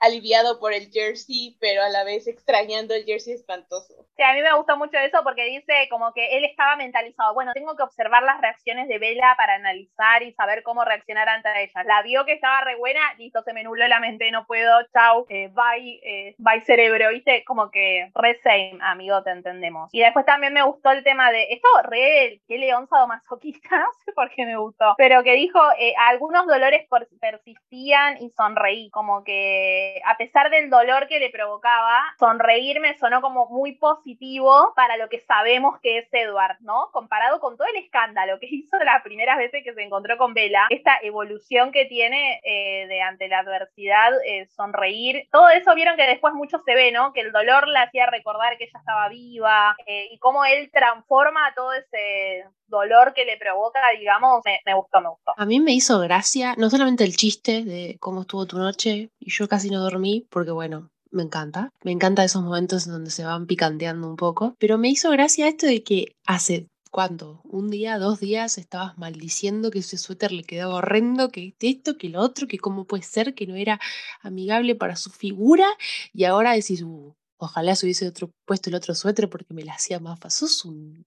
aliviado 0.00 0.58
por 0.60 0.72
el 0.72 0.90
jersey, 0.90 1.56
pero 1.60 1.82
a 1.82 1.88
la 1.88 2.04
vez 2.04 2.26
extrañando 2.26 2.94
el 2.94 3.04
jersey 3.04 3.34
espantoso. 3.34 3.94
Sí, 4.16 4.22
a 4.22 4.32
mí 4.32 4.42
me 4.42 4.54
gusta 4.56 4.76
mucho 4.76 4.98
eso 4.98 5.20
porque 5.22 5.44
dice 5.44 5.88
como 5.90 6.12
que 6.12 6.36
él 6.36 6.44
estaba 6.44 6.76
mentalizado, 6.76 7.34
bueno, 7.34 7.52
tengo 7.52 7.76
que 7.76 7.82
observar 7.82 8.22
las 8.22 8.40
reacciones 8.40 8.88
de 8.88 8.98
Bella 8.98 9.34
para 9.36 9.54
analizar 9.54 10.22
y 10.22 10.32
saber 10.32 10.62
cómo 10.62 10.84
reaccionar 10.84 11.28
ante 11.28 11.48
ella. 11.62 11.84
La 11.84 12.02
vio 12.02 12.24
que 12.24 12.32
estaba 12.32 12.62
re 12.62 12.76
buena, 12.76 13.00
listo, 13.18 13.42
se 13.42 13.52
me 13.52 13.62
nubló 13.62 13.86
la 13.88 14.00
mente, 14.00 14.30
no 14.30 14.46
puedo, 14.46 14.70
chau, 14.92 15.26
eh, 15.28 15.48
bye, 15.48 16.00
eh, 16.02 16.34
bye 16.38 16.60
cerebro, 16.60 17.10
viste, 17.10 17.44
como 17.44 17.70
que 17.70 18.10
re 18.14 18.40
same, 18.42 18.78
amigo, 18.82 19.22
te 19.22 19.30
entendemos. 19.30 19.88
Y 19.92 20.00
después 20.00 20.26
también 20.26 20.52
me 20.52 20.62
gustó 20.62 20.90
el 20.90 21.04
tema 21.04 21.30
de, 21.30 21.44
esto 21.50 21.68
re, 21.84 22.40
qué 22.48 22.58
león 22.58 22.88
sadomasoquista, 22.88 23.68
no 23.78 23.86
sé 24.04 24.12
por 24.12 24.30
qué 24.30 24.46
me 24.46 24.56
gustó, 24.56 24.94
pero 24.96 25.22
que 25.22 25.34
dijo, 25.34 25.60
eh, 25.78 25.94
algunos 25.96 26.46
dolores 26.46 26.86
persistían 27.20 28.22
y 28.22 28.30
sonreí, 28.30 28.90
como 28.90 29.24
que 29.24 29.87
a 30.04 30.16
pesar 30.16 30.50
del 30.50 30.70
dolor 30.70 31.06
que 31.08 31.18
le 31.18 31.30
provocaba, 31.30 32.02
sonreír 32.18 32.80
me 32.80 32.96
sonó 32.98 33.20
como 33.20 33.46
muy 33.46 33.76
positivo 33.76 34.72
para 34.74 34.96
lo 34.96 35.08
que 35.08 35.20
sabemos 35.20 35.78
que 35.82 35.98
es 35.98 36.08
Edward, 36.12 36.56
¿no? 36.60 36.90
Comparado 36.92 37.40
con 37.40 37.56
todo 37.56 37.66
el 37.68 37.82
escándalo 37.82 38.38
que 38.40 38.46
hizo 38.50 38.78
las 38.78 39.02
primeras 39.02 39.38
veces 39.38 39.62
que 39.64 39.74
se 39.74 39.82
encontró 39.82 40.16
con 40.16 40.34
Bella, 40.34 40.66
esta 40.70 40.98
evolución 41.02 41.72
que 41.72 41.86
tiene 41.86 42.40
eh, 42.44 42.86
de 42.88 43.00
ante 43.02 43.28
la 43.28 43.40
adversidad, 43.40 44.12
eh, 44.24 44.46
sonreír, 44.46 45.28
todo 45.30 45.48
eso 45.50 45.74
vieron 45.74 45.96
que 45.96 46.06
después 46.06 46.34
mucho 46.34 46.58
se 46.64 46.74
ve, 46.74 46.92
¿no? 46.92 47.12
Que 47.12 47.20
el 47.20 47.32
dolor 47.32 47.68
le 47.68 47.78
hacía 47.78 48.06
recordar 48.06 48.56
que 48.56 48.64
ella 48.64 48.78
estaba 48.78 49.08
viva 49.08 49.76
eh, 49.86 50.08
y 50.10 50.18
cómo 50.18 50.44
él 50.44 50.70
transforma 50.72 51.52
todo 51.54 51.72
ese 51.72 52.44
dolor 52.68 53.14
que 53.14 53.24
le 53.24 53.36
provoca, 53.36 53.80
digamos, 53.98 54.42
me, 54.44 54.60
me, 54.64 54.74
gustó, 54.74 55.00
me 55.00 55.08
gustó. 55.08 55.32
A 55.36 55.46
mí 55.46 55.60
me 55.60 55.72
hizo 55.72 55.98
gracia, 56.00 56.54
no 56.56 56.70
solamente 56.70 57.04
el 57.04 57.16
chiste 57.16 57.64
de 57.64 57.96
cómo 57.98 58.22
estuvo 58.22 58.46
tu 58.46 58.58
noche, 58.58 59.10
y 59.18 59.30
yo 59.30 59.48
casi 59.48 59.70
no 59.70 59.77
dormí, 59.78 60.26
porque 60.30 60.50
bueno, 60.50 60.90
me 61.10 61.22
encanta. 61.22 61.70
Me 61.82 61.92
encanta 61.92 62.24
esos 62.24 62.42
momentos 62.42 62.86
en 62.86 62.92
donde 62.92 63.10
se 63.10 63.24
van 63.24 63.46
picanteando 63.46 64.08
un 64.08 64.16
poco. 64.16 64.54
Pero 64.58 64.78
me 64.78 64.88
hizo 64.88 65.10
gracia 65.10 65.48
esto 65.48 65.66
de 65.66 65.82
que 65.82 66.16
hace 66.26 66.68
¿Cuánto? 66.90 67.42
Un 67.44 67.70
día, 67.70 67.98
dos 67.98 68.18
días 68.18 68.56
estabas 68.56 68.96
maldiciendo 68.96 69.70
que 69.70 69.80
ese 69.80 69.98
suéter 69.98 70.32
le 70.32 70.42
quedaba 70.42 70.76
horrendo, 70.76 71.30
que 71.30 71.54
esto, 71.60 71.98
que 71.98 72.08
lo 72.08 72.20
otro, 72.20 72.48
que 72.48 72.58
cómo 72.58 72.86
puede 72.86 73.02
ser, 73.02 73.34
que 73.34 73.46
no 73.46 73.56
era 73.56 73.78
amigable 74.22 74.74
para 74.74 74.96
su 74.96 75.10
figura, 75.10 75.66
y 76.14 76.24
ahora 76.24 76.52
decís, 76.52 76.82
uh, 76.82 77.14
ojalá 77.36 77.76
se 77.76 77.84
hubiese 77.86 78.08
otro, 78.08 78.30
puesto 78.46 78.70
el 78.70 78.76
otro 78.76 78.94
suéter 78.94 79.28
porque 79.28 79.52
me 79.52 79.64
la 79.64 79.74
hacía 79.74 80.00
más 80.00 80.18
fácil. 80.18 80.48
Sos 80.48 80.64
un 80.64 81.04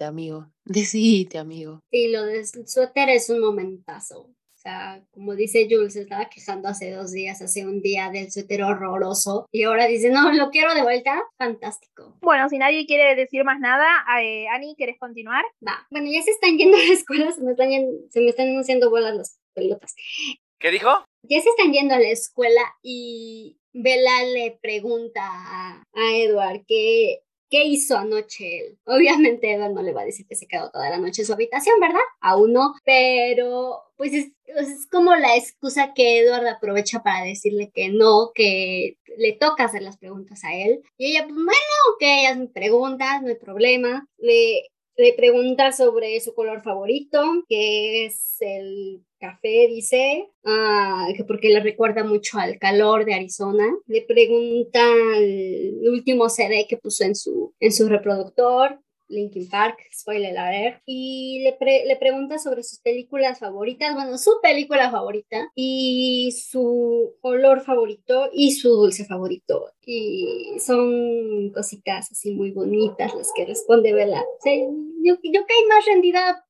amigo. 0.00 0.50
Decite, 0.64 1.38
amigo. 1.38 1.80
Sí, 1.90 2.08
lo 2.10 2.24
del 2.24 2.46
suéter 2.46 3.10
es 3.10 3.30
un 3.30 3.40
momentazo. 3.40 4.30
O 4.66 4.68
sea, 4.68 5.00
como 5.12 5.36
dice 5.36 5.68
Jules, 5.70 5.92
se 5.92 6.00
estaba 6.00 6.28
quejando 6.28 6.66
hace 6.66 6.90
dos 6.90 7.12
días, 7.12 7.40
hace 7.40 7.64
un 7.64 7.82
día 7.82 8.10
del 8.10 8.32
suéter 8.32 8.64
horroroso. 8.64 9.46
Y 9.52 9.62
ahora 9.62 9.86
dice, 9.86 10.10
no, 10.10 10.32
lo 10.32 10.50
quiero 10.50 10.74
de 10.74 10.82
vuelta. 10.82 11.22
Fantástico. 11.38 12.16
Bueno, 12.20 12.48
si 12.48 12.58
nadie 12.58 12.84
quiere 12.84 13.14
decir 13.14 13.44
más 13.44 13.60
nada, 13.60 13.86
eh, 14.20 14.48
Ani, 14.48 14.74
¿quieres 14.74 14.98
continuar? 14.98 15.44
Va. 15.64 15.86
Bueno, 15.88 16.10
ya 16.10 16.20
se 16.20 16.32
están 16.32 16.58
yendo 16.58 16.76
a 16.78 16.80
la 16.80 16.92
escuela, 16.92 17.30
se 17.30 17.42
me 17.42 17.52
están, 17.52 17.68
se 18.10 18.20
me 18.20 18.30
están 18.30 18.58
haciendo 18.58 18.90
bolas 18.90 19.14
las 19.14 19.38
pelotas. 19.54 19.94
¿Qué 20.58 20.72
dijo? 20.72 21.04
Ya 21.22 21.40
se 21.40 21.50
están 21.50 21.72
yendo 21.72 21.94
a 21.94 22.00
la 22.00 22.08
escuela 22.08 22.62
y 22.82 23.60
Bella 23.72 24.24
le 24.24 24.58
pregunta 24.60 25.22
a, 25.22 25.84
a 25.94 26.16
Edward 26.16 26.64
que 26.66 27.20
¿Qué 27.48 27.64
hizo 27.64 27.96
anoche 27.96 28.58
él? 28.58 28.78
Obviamente 28.84 29.52
Edward 29.52 29.72
no 29.72 29.82
le 29.82 29.92
va 29.92 30.02
a 30.02 30.06
decir 30.06 30.26
que 30.26 30.34
se 30.36 30.46
quedó 30.46 30.70
toda 30.70 30.90
la 30.90 30.98
noche 30.98 31.22
en 31.22 31.26
su 31.26 31.32
habitación, 31.32 31.78
¿verdad? 31.80 32.00
Aún 32.20 32.52
no, 32.52 32.74
pero 32.84 33.82
pues 33.96 34.12
es, 34.12 34.32
es, 34.46 34.86
como 34.90 35.14
la 35.14 35.36
excusa 35.36 35.92
que 35.94 36.20
Edward 36.20 36.46
aprovecha 36.46 37.02
para 37.02 37.24
decirle 37.24 37.70
que 37.72 37.88
no, 37.88 38.32
que 38.34 38.98
le 39.16 39.32
toca 39.32 39.64
hacer 39.64 39.82
las 39.82 39.96
preguntas 39.96 40.44
a 40.44 40.54
él. 40.54 40.82
Y 40.98 41.12
ella, 41.12 41.22
pues 41.24 41.34
bueno, 41.34 41.50
ok, 41.94 42.02
ellas 42.02 42.38
me 42.38 42.48
preguntas, 42.48 43.22
no 43.22 43.28
hay 43.28 43.36
problema. 43.36 44.06
Le, 44.18 44.68
le 44.96 45.12
pregunta 45.12 45.72
sobre 45.72 46.18
su 46.20 46.34
color 46.34 46.62
favorito, 46.62 47.22
que 47.48 48.06
es 48.06 48.36
el 48.40 49.02
café, 49.18 49.66
dice, 49.68 50.28
ah, 50.44 51.08
que 51.16 51.24
porque 51.24 51.48
le 51.48 51.60
recuerda 51.60 52.04
mucho 52.04 52.38
al 52.38 52.58
calor 52.58 53.04
de 53.04 53.14
Arizona. 53.14 53.66
Le 53.86 54.02
pregunta 54.02 54.80
el 55.16 55.80
último 55.88 56.28
CD 56.28 56.66
que 56.68 56.76
puso 56.76 57.04
en 57.04 57.14
su, 57.14 57.54
en 57.60 57.72
su 57.72 57.88
reproductor, 57.88 58.80
Linkin 59.08 59.48
Park, 59.48 59.78
spoiler 59.92 60.36
alert, 60.36 60.82
y 60.86 61.40
le, 61.42 61.86
le 61.86 61.96
pregunta 61.96 62.38
sobre 62.38 62.62
sus 62.62 62.80
películas 62.80 63.38
favoritas, 63.38 63.94
bueno, 63.94 64.18
su 64.18 64.32
película 64.42 64.90
favorita 64.90 65.50
y 65.54 66.32
su 66.32 67.14
olor 67.20 67.62
favorito 67.62 68.28
y 68.32 68.52
su 68.52 68.70
dulce 68.70 69.04
favorito. 69.04 69.72
Y 69.84 70.58
son 70.58 71.50
cositas 71.50 72.10
así 72.10 72.32
muy 72.32 72.50
bonitas 72.50 73.14
las 73.14 73.30
que 73.34 73.44
responde 73.44 73.92
Bella. 73.92 74.24
yo, 74.44 75.14
yo 75.22 75.46
caí 75.46 75.64
más 75.68 75.84
rendida 75.86 76.44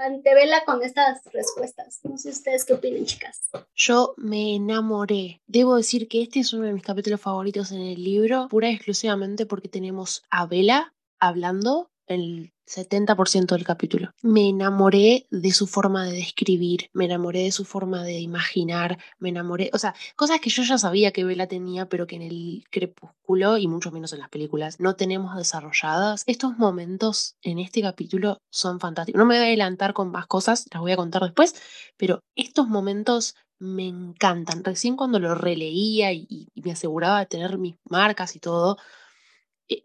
ante 0.00 0.34
Bella 0.34 0.64
con 0.64 0.82
estas 0.82 1.24
respuestas. 1.32 2.00
No 2.04 2.18
sé 2.18 2.30
ustedes 2.30 2.64
qué 2.64 2.74
opinan, 2.74 3.04
chicas. 3.04 3.50
Yo 3.74 4.14
me 4.16 4.54
enamoré. 4.56 5.40
Debo 5.46 5.76
decir 5.76 6.08
que 6.08 6.22
este 6.22 6.40
es 6.40 6.52
uno 6.52 6.66
de 6.66 6.72
mis 6.72 6.82
capítulos 6.82 7.20
favoritos 7.20 7.72
en 7.72 7.80
el 7.80 8.02
libro, 8.02 8.48
pura 8.48 8.70
y 8.70 8.74
exclusivamente 8.74 9.46
porque 9.46 9.68
tenemos 9.68 10.22
a 10.30 10.46
Bella 10.46 10.92
hablando 11.20 11.90
el 12.08 12.52
70% 12.66 13.54
del 13.54 13.64
capítulo. 13.64 14.10
Me 14.22 14.48
enamoré 14.48 15.26
de 15.30 15.52
su 15.52 15.66
forma 15.66 16.04
de 16.04 16.12
describir, 16.12 16.90
me 16.92 17.06
enamoré 17.06 17.44
de 17.44 17.52
su 17.52 17.64
forma 17.64 18.02
de 18.02 18.20
imaginar, 18.20 18.98
me 19.18 19.30
enamoré, 19.30 19.70
o 19.72 19.78
sea, 19.78 19.94
cosas 20.16 20.40
que 20.40 20.50
yo 20.50 20.62
ya 20.62 20.76
sabía 20.76 21.12
que 21.12 21.24
Bella 21.24 21.46
tenía, 21.46 21.88
pero 21.88 22.06
que 22.06 22.16
en 22.16 22.22
el 22.22 22.64
crepúsculo 22.70 23.56
y 23.56 23.68
mucho 23.68 23.90
menos 23.90 24.12
en 24.12 24.20
las 24.20 24.28
películas 24.28 24.80
no 24.80 24.96
tenemos 24.96 25.36
desarrolladas. 25.36 26.24
Estos 26.26 26.58
momentos 26.58 27.36
en 27.42 27.58
este 27.58 27.80
capítulo 27.80 28.38
son 28.50 28.80
fantásticos. 28.80 29.18
No 29.18 29.24
me 29.24 29.36
voy 29.36 29.44
a 29.44 29.46
adelantar 29.46 29.94
con 29.94 30.10
más 30.10 30.26
cosas, 30.26 30.66
las 30.72 30.80
voy 30.80 30.92
a 30.92 30.96
contar 30.96 31.22
después, 31.22 31.54
pero 31.96 32.22
estos 32.36 32.68
momentos 32.68 33.34
me 33.58 33.88
encantan. 33.88 34.62
Recién 34.62 34.96
cuando 34.96 35.18
lo 35.18 35.34
releía 35.34 36.12
y, 36.12 36.26
y 36.54 36.62
me 36.62 36.72
aseguraba 36.72 37.20
de 37.20 37.26
tener 37.26 37.58
mis 37.58 37.76
marcas 37.88 38.36
y 38.36 38.40
todo, 38.40 38.76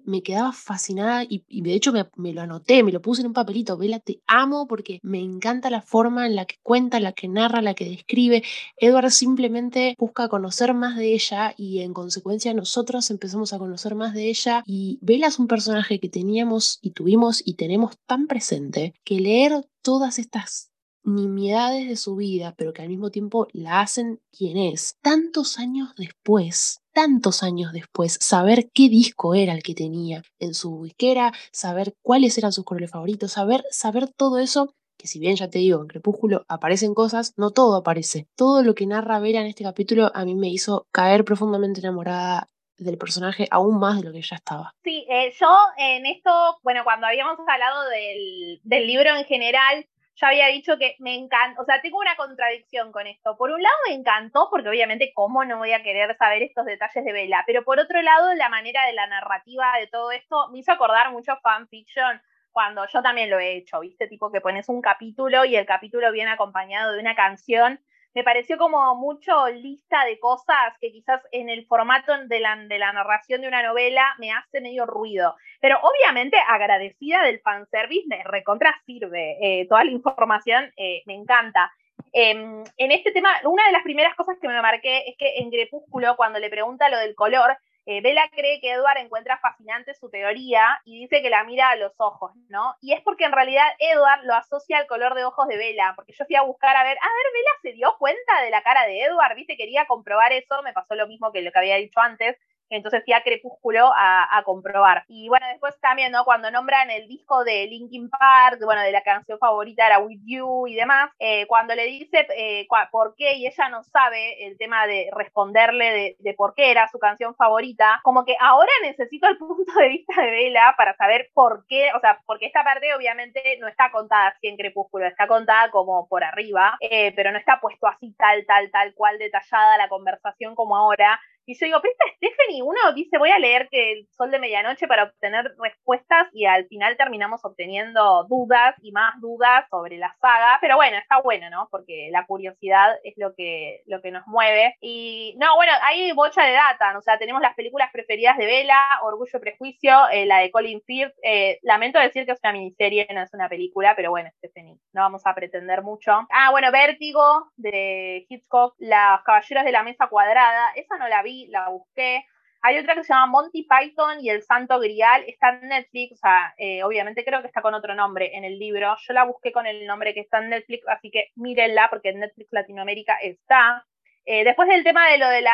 me 0.06 0.24
quedaba 0.24 0.52
fascinada 0.52 1.24
y, 1.28 1.44
de 1.62 1.74
hecho 1.74 1.94
me, 2.16 2.34
lo 2.34 2.42
anoté, 2.42 2.84
me 2.84 2.92
lo 2.92 3.02
puse 3.02 3.22
en 3.22 3.28
un 3.28 3.34
papelito. 3.34 3.78
Vela, 3.78 4.00
te 4.00 4.22
amo 4.28 4.68
porque 4.68 5.00
me 5.04 5.20
encanta 5.20 5.70
la 5.70 5.82
forma 5.82 6.26
en 6.26 6.36
la 6.36 6.46
que 6.46 6.58
cuenta, 6.62 7.00
la 7.00 7.14
que 7.14 7.28
narra, 7.28 7.62
la 7.62 7.74
que 7.74 7.90
describe. 7.90 8.44
Edward 8.78 9.12
simplemente 9.12 9.96
busca 9.98 10.28
conocer 10.28 10.74
más 10.74 10.98
de 10.98 11.14
ella 11.14 11.54
y 11.58 11.80
en 11.80 11.94
consecuencia 11.94 12.54
nosotros 12.54 13.10
empezamos 13.12 13.54
a 13.54 13.60
conocer 13.60 13.96
más 13.96 14.14
de 14.14 14.30
ella. 14.30 14.64
Y 14.66 15.00
Vela 15.02 15.28
es 15.28 15.40
un 15.40 15.48
personaje 15.48 16.00
que 16.00 16.10
teníamos 16.10 16.80
y 16.82 16.92
tuvimos 16.92 17.42
y 17.46 17.56
tenemos 17.56 17.98
tan 18.06 18.28
presente 18.28 18.94
que 19.04 19.20
leer 19.20 19.68
todas 19.82 20.20
estas 20.20 20.72
nimiedades 21.04 21.88
de 21.88 21.96
su 21.96 22.16
vida, 22.16 22.56
pero 22.58 22.74
que 22.74 22.82
al 22.82 22.90
mismo 22.90 23.12
tiempo 23.12 23.48
la 23.52 23.82
hacen 23.82 24.22
quien 24.32 24.58
es. 24.58 24.98
Tantos 25.02 25.60
años 25.60 25.90
después, 25.98 26.82
tantos 26.94 27.44
años 27.44 27.74
después, 27.74 28.18
saber 28.22 28.70
qué 28.74 28.90
disco 28.90 29.36
era 29.36 29.54
el 29.54 29.64
que 29.64 29.74
tenía 29.74 30.24
en 30.40 30.54
su 30.54 30.84
disquera, 30.84 31.34
saber 31.52 31.96
cuáles 32.02 32.38
eran 32.38 32.54
sus 32.54 32.64
colores 32.64 32.92
favoritos, 32.92 33.32
saber, 33.32 33.64
saber 33.72 34.08
todo 34.08 34.38
eso, 34.40 34.74
que 34.98 35.08
si 35.08 35.20
bien 35.20 35.36
ya 35.36 35.50
te 35.50 35.60
digo, 35.60 35.82
en 35.82 35.88
Crepúsculo 35.88 36.46
aparecen 36.48 36.94
cosas, 36.94 37.34
no 37.36 37.52
todo 37.52 37.76
aparece. 37.76 38.28
Todo 38.36 38.64
lo 38.64 38.76
que 38.76 38.86
narra 38.86 39.20
Vera 39.20 39.42
en 39.42 39.48
este 39.48 39.64
capítulo 39.64 40.12
a 40.14 40.24
mí 40.24 40.36
me 40.36 40.50
hizo 40.50 40.88
caer 40.92 41.26
profundamente 41.26 41.82
enamorada 41.82 42.48
del 42.78 42.98
personaje 42.98 43.48
aún 43.52 43.80
más 43.80 43.98
de 43.98 44.08
lo 44.08 44.14
que 44.14 44.22
ya 44.22 44.36
estaba. 44.36 44.74
Sí, 44.84 45.06
eh, 45.10 45.32
yo 45.40 45.48
en 45.78 46.06
esto, 46.06 46.30
bueno, 46.64 46.84
cuando 46.84 47.08
habíamos 47.08 47.38
hablado 47.48 47.90
del, 47.90 48.62
del 48.64 48.88
libro 48.88 49.16
en 49.16 49.26
general, 49.26 49.86
ya 50.16 50.28
había 50.28 50.48
dicho 50.48 50.78
que 50.78 50.96
me 51.00 51.16
encanta, 51.16 51.62
o 51.62 51.66
sea, 51.66 51.82
tengo 51.82 52.00
una 52.00 52.16
contradicción 52.16 52.92
con 52.92 53.08
esto. 53.08 53.36
Por 53.38 53.52
un 53.52 53.62
lado 53.62 53.76
me 53.88 53.96
encantó, 53.96 54.48
porque 54.52 54.70
obviamente 54.70 55.12
cómo 55.14 55.44
no 55.44 55.58
voy 55.58 55.74
a 55.74 55.84
querer 55.84 56.16
saber 56.18 56.44
estos 56.44 56.66
detalles 56.66 57.04
de 57.04 57.12
Vela, 57.12 57.44
pero 57.48 57.64
por 57.64 57.80
otro 57.80 58.02
lado 58.02 58.34
la 58.36 58.50
manera 58.50 58.86
de 58.86 58.94
la 58.94 59.08
narrativa 59.08 59.74
de 59.80 59.88
todo 59.88 60.12
esto 60.12 60.50
me 60.52 60.60
hizo 60.60 60.72
acordar 60.72 61.12
mucho 61.12 61.36
fanfiction 61.42 62.22
cuando 62.52 62.86
yo 62.88 63.02
también 63.02 63.32
lo 63.32 63.40
he 63.40 63.58
hecho, 63.58 63.80
¿viste? 63.80 64.08
Tipo 64.08 64.32
que 64.32 64.40
pones 64.40 64.70
un 64.70 64.82
capítulo 64.82 65.44
y 65.46 65.56
el 65.56 65.66
capítulo 65.66 66.12
viene 66.12 66.32
acompañado 66.32 66.94
de 66.94 67.00
una 67.00 67.16
canción 67.16 67.80
me 68.14 68.24
pareció 68.24 68.58
como 68.58 68.96
mucho 68.96 69.48
lista 69.50 70.06
de 70.06 70.20
cosas 70.20 70.74
que 70.80 70.92
quizás 70.92 71.22
en 71.32 71.50
el 71.50 71.66
formato 71.66 72.14
de 72.28 72.40
la, 72.40 72.56
de 72.56 72.80
la 72.80 72.94
narración 72.94 73.42
de 73.42 73.48
una 73.48 73.64
novela 73.64 74.14
me 74.20 74.32
hace 74.32 74.62
medio 74.62 74.86
ruido. 74.86 75.36
Pero 75.60 75.78
obviamente 75.82 76.38
agradecida 76.48 77.24
del 77.24 77.40
fanservice, 77.42 78.08
me 78.08 78.24
recontra 78.24 78.74
sirve. 78.86 79.38
Eh, 79.42 79.68
toda 79.68 79.84
la 79.84 79.92
información 79.92 80.72
eh, 80.78 81.02
me 81.06 81.16
encanta. 81.16 81.72
Em, 82.12 82.64
en 82.78 82.92
este 82.92 83.12
tema, 83.12 83.30
una 83.44 83.66
de 83.66 83.72
las 83.72 83.84
primeras 83.84 84.16
cosas 84.16 84.38
que 84.40 84.48
me 84.48 84.62
marqué 84.62 85.04
es 85.08 85.16
que 85.18 85.38
en 85.38 85.50
Crepúsculo, 85.50 86.16
cuando 86.16 86.40
le 86.40 86.50
pregunta 86.50 86.90
lo 86.90 86.98
del 87.00 87.16
color, 87.16 87.58
eh, 87.86 88.02
Bella 88.02 88.30
cree 88.32 88.62
que 88.62 88.72
Edward 88.72 88.98
encuentra 88.98 89.40
fascinante 89.40 89.94
su 89.94 90.10
teoría 90.10 90.82
y 90.86 91.02
dice 91.02 91.22
que 91.22 91.30
la 91.30 91.44
mira 91.44 91.70
a 91.70 91.76
los 91.76 91.94
ojos, 91.98 92.32
¿no? 92.50 92.76
Y 92.82 92.94
es 92.94 93.02
porque 93.02 93.26
en 93.26 93.34
realidad 93.34 93.66
Edward 93.80 94.24
lo 94.24 94.34
asocia 94.34 94.78
al 94.78 94.88
color 94.88 95.16
de 95.16 95.26
ojos 95.26 95.48
de 95.48 95.58
Bella, 95.58 95.94
porque 95.96 96.14
yo 96.14 96.26
fui 96.26 96.36
a 96.36 96.44
buscar 96.44 96.76
a 96.76 96.84
ver, 96.84 96.98
a 96.98 97.08
ver, 97.08 97.34
Bella 97.34 97.52
se 97.62 97.74
dio 97.74 97.96
cuenta 98.00 98.42
de 98.42 98.50
la 98.52 98.64
cara 98.64 98.86
de 98.86 99.02
Edward, 99.02 99.36
viste, 99.36 99.58
quería 99.58 99.86
comprobar 99.86 100.32
eso, 100.32 100.62
me 100.64 100.74
pasó 100.74 100.96
lo 100.96 101.08
mismo 101.08 101.32
que 101.32 101.42
lo 101.42 101.52
que 101.52 101.60
había 101.60 101.76
dicho 101.76 102.00
antes, 102.00 102.38
entonces 102.76 103.04
fui 103.04 103.14
a 103.14 103.24
Crepúsculo 103.24 103.92
a, 103.96 104.42
comprobar. 104.44 105.06
Y 105.08 105.30
bueno, 105.30 105.48
después 105.48 105.80
también, 105.80 106.12
¿no? 106.12 106.26
Cuando 106.26 106.52
nombran 106.52 106.90
el 106.92 107.08
disco 107.08 107.44
de 107.44 107.66
Linkin 107.68 108.10
Park, 108.10 108.60
bueno, 108.66 108.82
de 108.82 108.92
la 108.92 109.02
canción 109.02 109.40
favorita 109.40 109.86
era 109.86 110.00
With 110.00 110.20
You 110.26 110.68
y 110.68 110.76
demás, 110.76 111.12
eh, 111.20 111.46
cuando 111.48 111.76
le 111.76 111.86
dice 111.86 112.28
eh, 112.36 112.68
por 112.92 113.16
qué 113.16 113.36
y 113.36 113.48
ella 113.48 113.70
no 113.70 113.84
sabe 113.84 114.48
el 114.48 114.58
tema 114.58 114.86
de 114.88 115.10
responderle 115.14 116.16
de, 116.20 116.34
por 116.34 116.56
qué 116.56 116.72
era 116.72 116.88
su 116.90 117.00
canción 117.00 117.36
favorita, 117.36 118.02
como 118.04 118.26
que 118.26 118.36
ahora 118.40 118.72
necesito 118.84 119.28
el 119.28 119.38
punto 119.38 119.74
de 119.80 119.90
vista 119.90 120.22
de 120.22 120.32
Bella 120.32 120.74
para 120.78 120.96
saber 120.96 121.30
por 121.34 121.66
qué, 121.68 121.92
o 121.96 122.00
sea, 122.00 122.20
porque 122.26 122.48
esta 122.48 122.64
parte 122.64 122.94
obviamente 122.96 123.42
no 123.60 123.68
está 123.68 123.92
contada 123.92 124.30
así 124.30 124.48
en 124.48 124.58
Crepúsculo, 124.58 125.06
está 125.06 125.28
contada 125.28 125.70
como 125.72 126.08
por 126.08 126.24
arriba, 126.24 126.78
eh, 126.82 127.14
pero 127.16 127.32
no 127.32 127.38
está 127.38 127.60
puesto 127.62 127.88
así 127.88 128.14
tal, 128.18 128.46
tal, 128.46 128.72
tal 128.72 128.94
cual 128.94 129.18
detallada 129.20 129.78
la 129.78 129.90
conversación 129.90 130.56
como 130.56 130.76
ahora. 130.76 131.20
Y 131.46 131.58
yo 131.58 131.66
digo, 131.66 131.80
pero 131.82 131.92
esta 131.92 132.16
Stephanie, 132.16 132.62
uno 132.64 132.80
dice, 132.96 133.18
voy 133.18 133.32
a 133.32 133.40
leer 133.40 133.68
que 133.70 133.92
el 133.92 134.08
sol 134.12 134.32
de 134.32 134.40
medianoche 134.40 134.88
para 134.88 135.04
obtener 135.04 135.54
respuestas 135.58 136.28
y 136.32 136.46
al 136.46 136.66
final 136.68 136.96
terminamos 136.96 137.44
obteniendo 137.44 138.26
dudas 138.30 138.76
y 138.82 138.92
más 138.92 139.20
dudas 139.20 139.66
sobre 139.70 139.98
la 139.98 140.16
saga. 140.22 140.58
Pero 140.62 140.78
bueno, 140.78 140.98
está 140.98 141.22
bueno, 141.22 141.50
¿no? 141.50 141.68
Porque 141.70 142.10
la 142.12 142.26
curiosidad 142.26 142.96
es 143.04 143.14
lo 143.18 143.34
que, 143.36 143.82
lo 143.88 144.02
que 144.02 144.12
nos 144.12 144.26
mueve. 144.28 144.76
Y 144.80 145.36
no, 145.38 145.56
bueno, 145.56 145.74
hay 145.82 146.12
bocha 146.14 146.44
de 146.46 146.54
data, 146.54 146.98
o 146.98 147.02
sea, 147.02 147.18
tenemos 147.18 147.42
las 147.42 147.56
películas 147.56 147.90
preferidas 147.92 148.38
de 148.38 148.46
Vela, 148.46 148.82
Orgullo 149.04 149.38
y 149.38 149.40
Prejuicio, 149.40 150.10
eh, 150.12 150.26
la 150.26 150.40
de 150.40 150.52
Colin 150.52 150.82
Firth. 150.86 151.14
Eh, 151.24 151.60
lamento 151.62 152.00
decir 152.00 152.26
que 152.26 152.32
es 152.32 152.40
una 152.44 152.54
miniserie, 152.54 153.08
no 153.14 153.22
es 153.22 153.34
una 153.34 153.50
película, 153.50 153.96
pero 153.96 154.12
bueno, 154.12 154.30
Stephanie, 154.38 154.78
no 154.94 155.02
vamos 155.02 155.26
a 155.26 155.34
pretender 155.34 155.82
mucho. 155.82 156.12
Ah, 156.30 156.52
bueno, 156.52 156.72
Vértigo 156.72 157.52
de 157.58 158.26
Hitchcock, 158.30 158.76
Las 158.80 159.22
Caballeras 159.24 159.66
de 159.66 159.72
la 159.72 159.84
Mesa 159.84 160.08
Cuadrada, 160.08 160.72
esa 160.76 160.98
no 160.98 161.08
la 161.08 161.24
vi 161.24 161.48
la 161.48 161.70
busqué. 161.70 162.26
Hay 162.62 162.78
otra 162.78 162.96
que 162.96 163.04
se 163.04 163.12
llama 163.12 163.28
Monty 163.28 163.68
Python 163.68 164.22
y 164.22 164.30
el 164.30 164.42
Santo 164.44 164.80
Grial, 164.80 165.26
está 165.28 165.50
en 165.50 165.68
Netflix, 165.68 166.14
o 166.14 166.16
sea, 166.16 166.54
eh, 166.58 166.82
obviamente 166.84 167.26
creo 167.26 167.42
que 167.42 167.48
está 167.48 167.62
con 167.62 167.74
otro 167.74 167.94
nombre 167.94 168.32
en 168.38 168.46
el 168.46 168.58
libro. 168.58 168.96
Yo 169.06 169.14
la 169.14 169.26
busqué 169.26 169.52
con 169.52 169.68
el 169.68 169.86
nombre 169.86 170.14
que 170.14 170.22
está 170.22 170.38
en 170.38 170.50
Netflix, 170.50 170.88
así 170.88 171.12
que 171.12 171.32
mírenla 171.36 171.90
porque 171.90 172.10
en 172.10 172.22
Netflix 172.22 172.54
Latinoamérica 172.54 173.18
está. 173.22 173.86
Eh, 174.26 174.46
después 174.46 174.70
del 174.70 174.86
tema 174.86 175.10
de 175.10 175.18
lo 175.18 175.28
del 175.28 175.46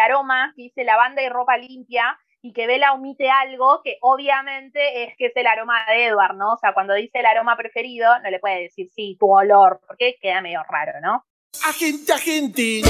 aroma, 0.00 0.52
que 0.56 0.62
dice 0.62 0.82
lavanda 0.82 1.22
y 1.22 1.28
ropa 1.28 1.56
limpia, 1.56 2.18
y 2.46 2.52
que 2.52 2.68
Bella 2.68 2.92
omite 2.92 3.28
algo 3.28 3.80
que 3.82 3.98
obviamente 4.02 5.02
es 5.02 5.16
que 5.16 5.26
es 5.26 5.32
el 5.36 5.48
aroma 5.48 5.84
de 5.88 6.06
Edward, 6.06 6.36
¿no? 6.36 6.52
O 6.52 6.58
sea, 6.58 6.72
cuando 6.72 6.94
dice 6.94 7.18
el 7.18 7.26
aroma 7.26 7.56
preferido, 7.56 8.08
no 8.22 8.30
le 8.30 8.38
puede 8.38 8.62
decir, 8.62 8.88
sí, 8.94 9.16
tu 9.18 9.34
olor, 9.34 9.80
porque 9.88 10.14
queda 10.22 10.40
medio 10.40 10.60
raro, 10.68 11.00
¿no? 11.02 11.24
Agente, 11.66 12.12
agente. 12.12 12.82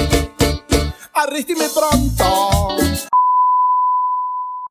Arrésteme 1.14 1.64
pronto. 1.72 2.76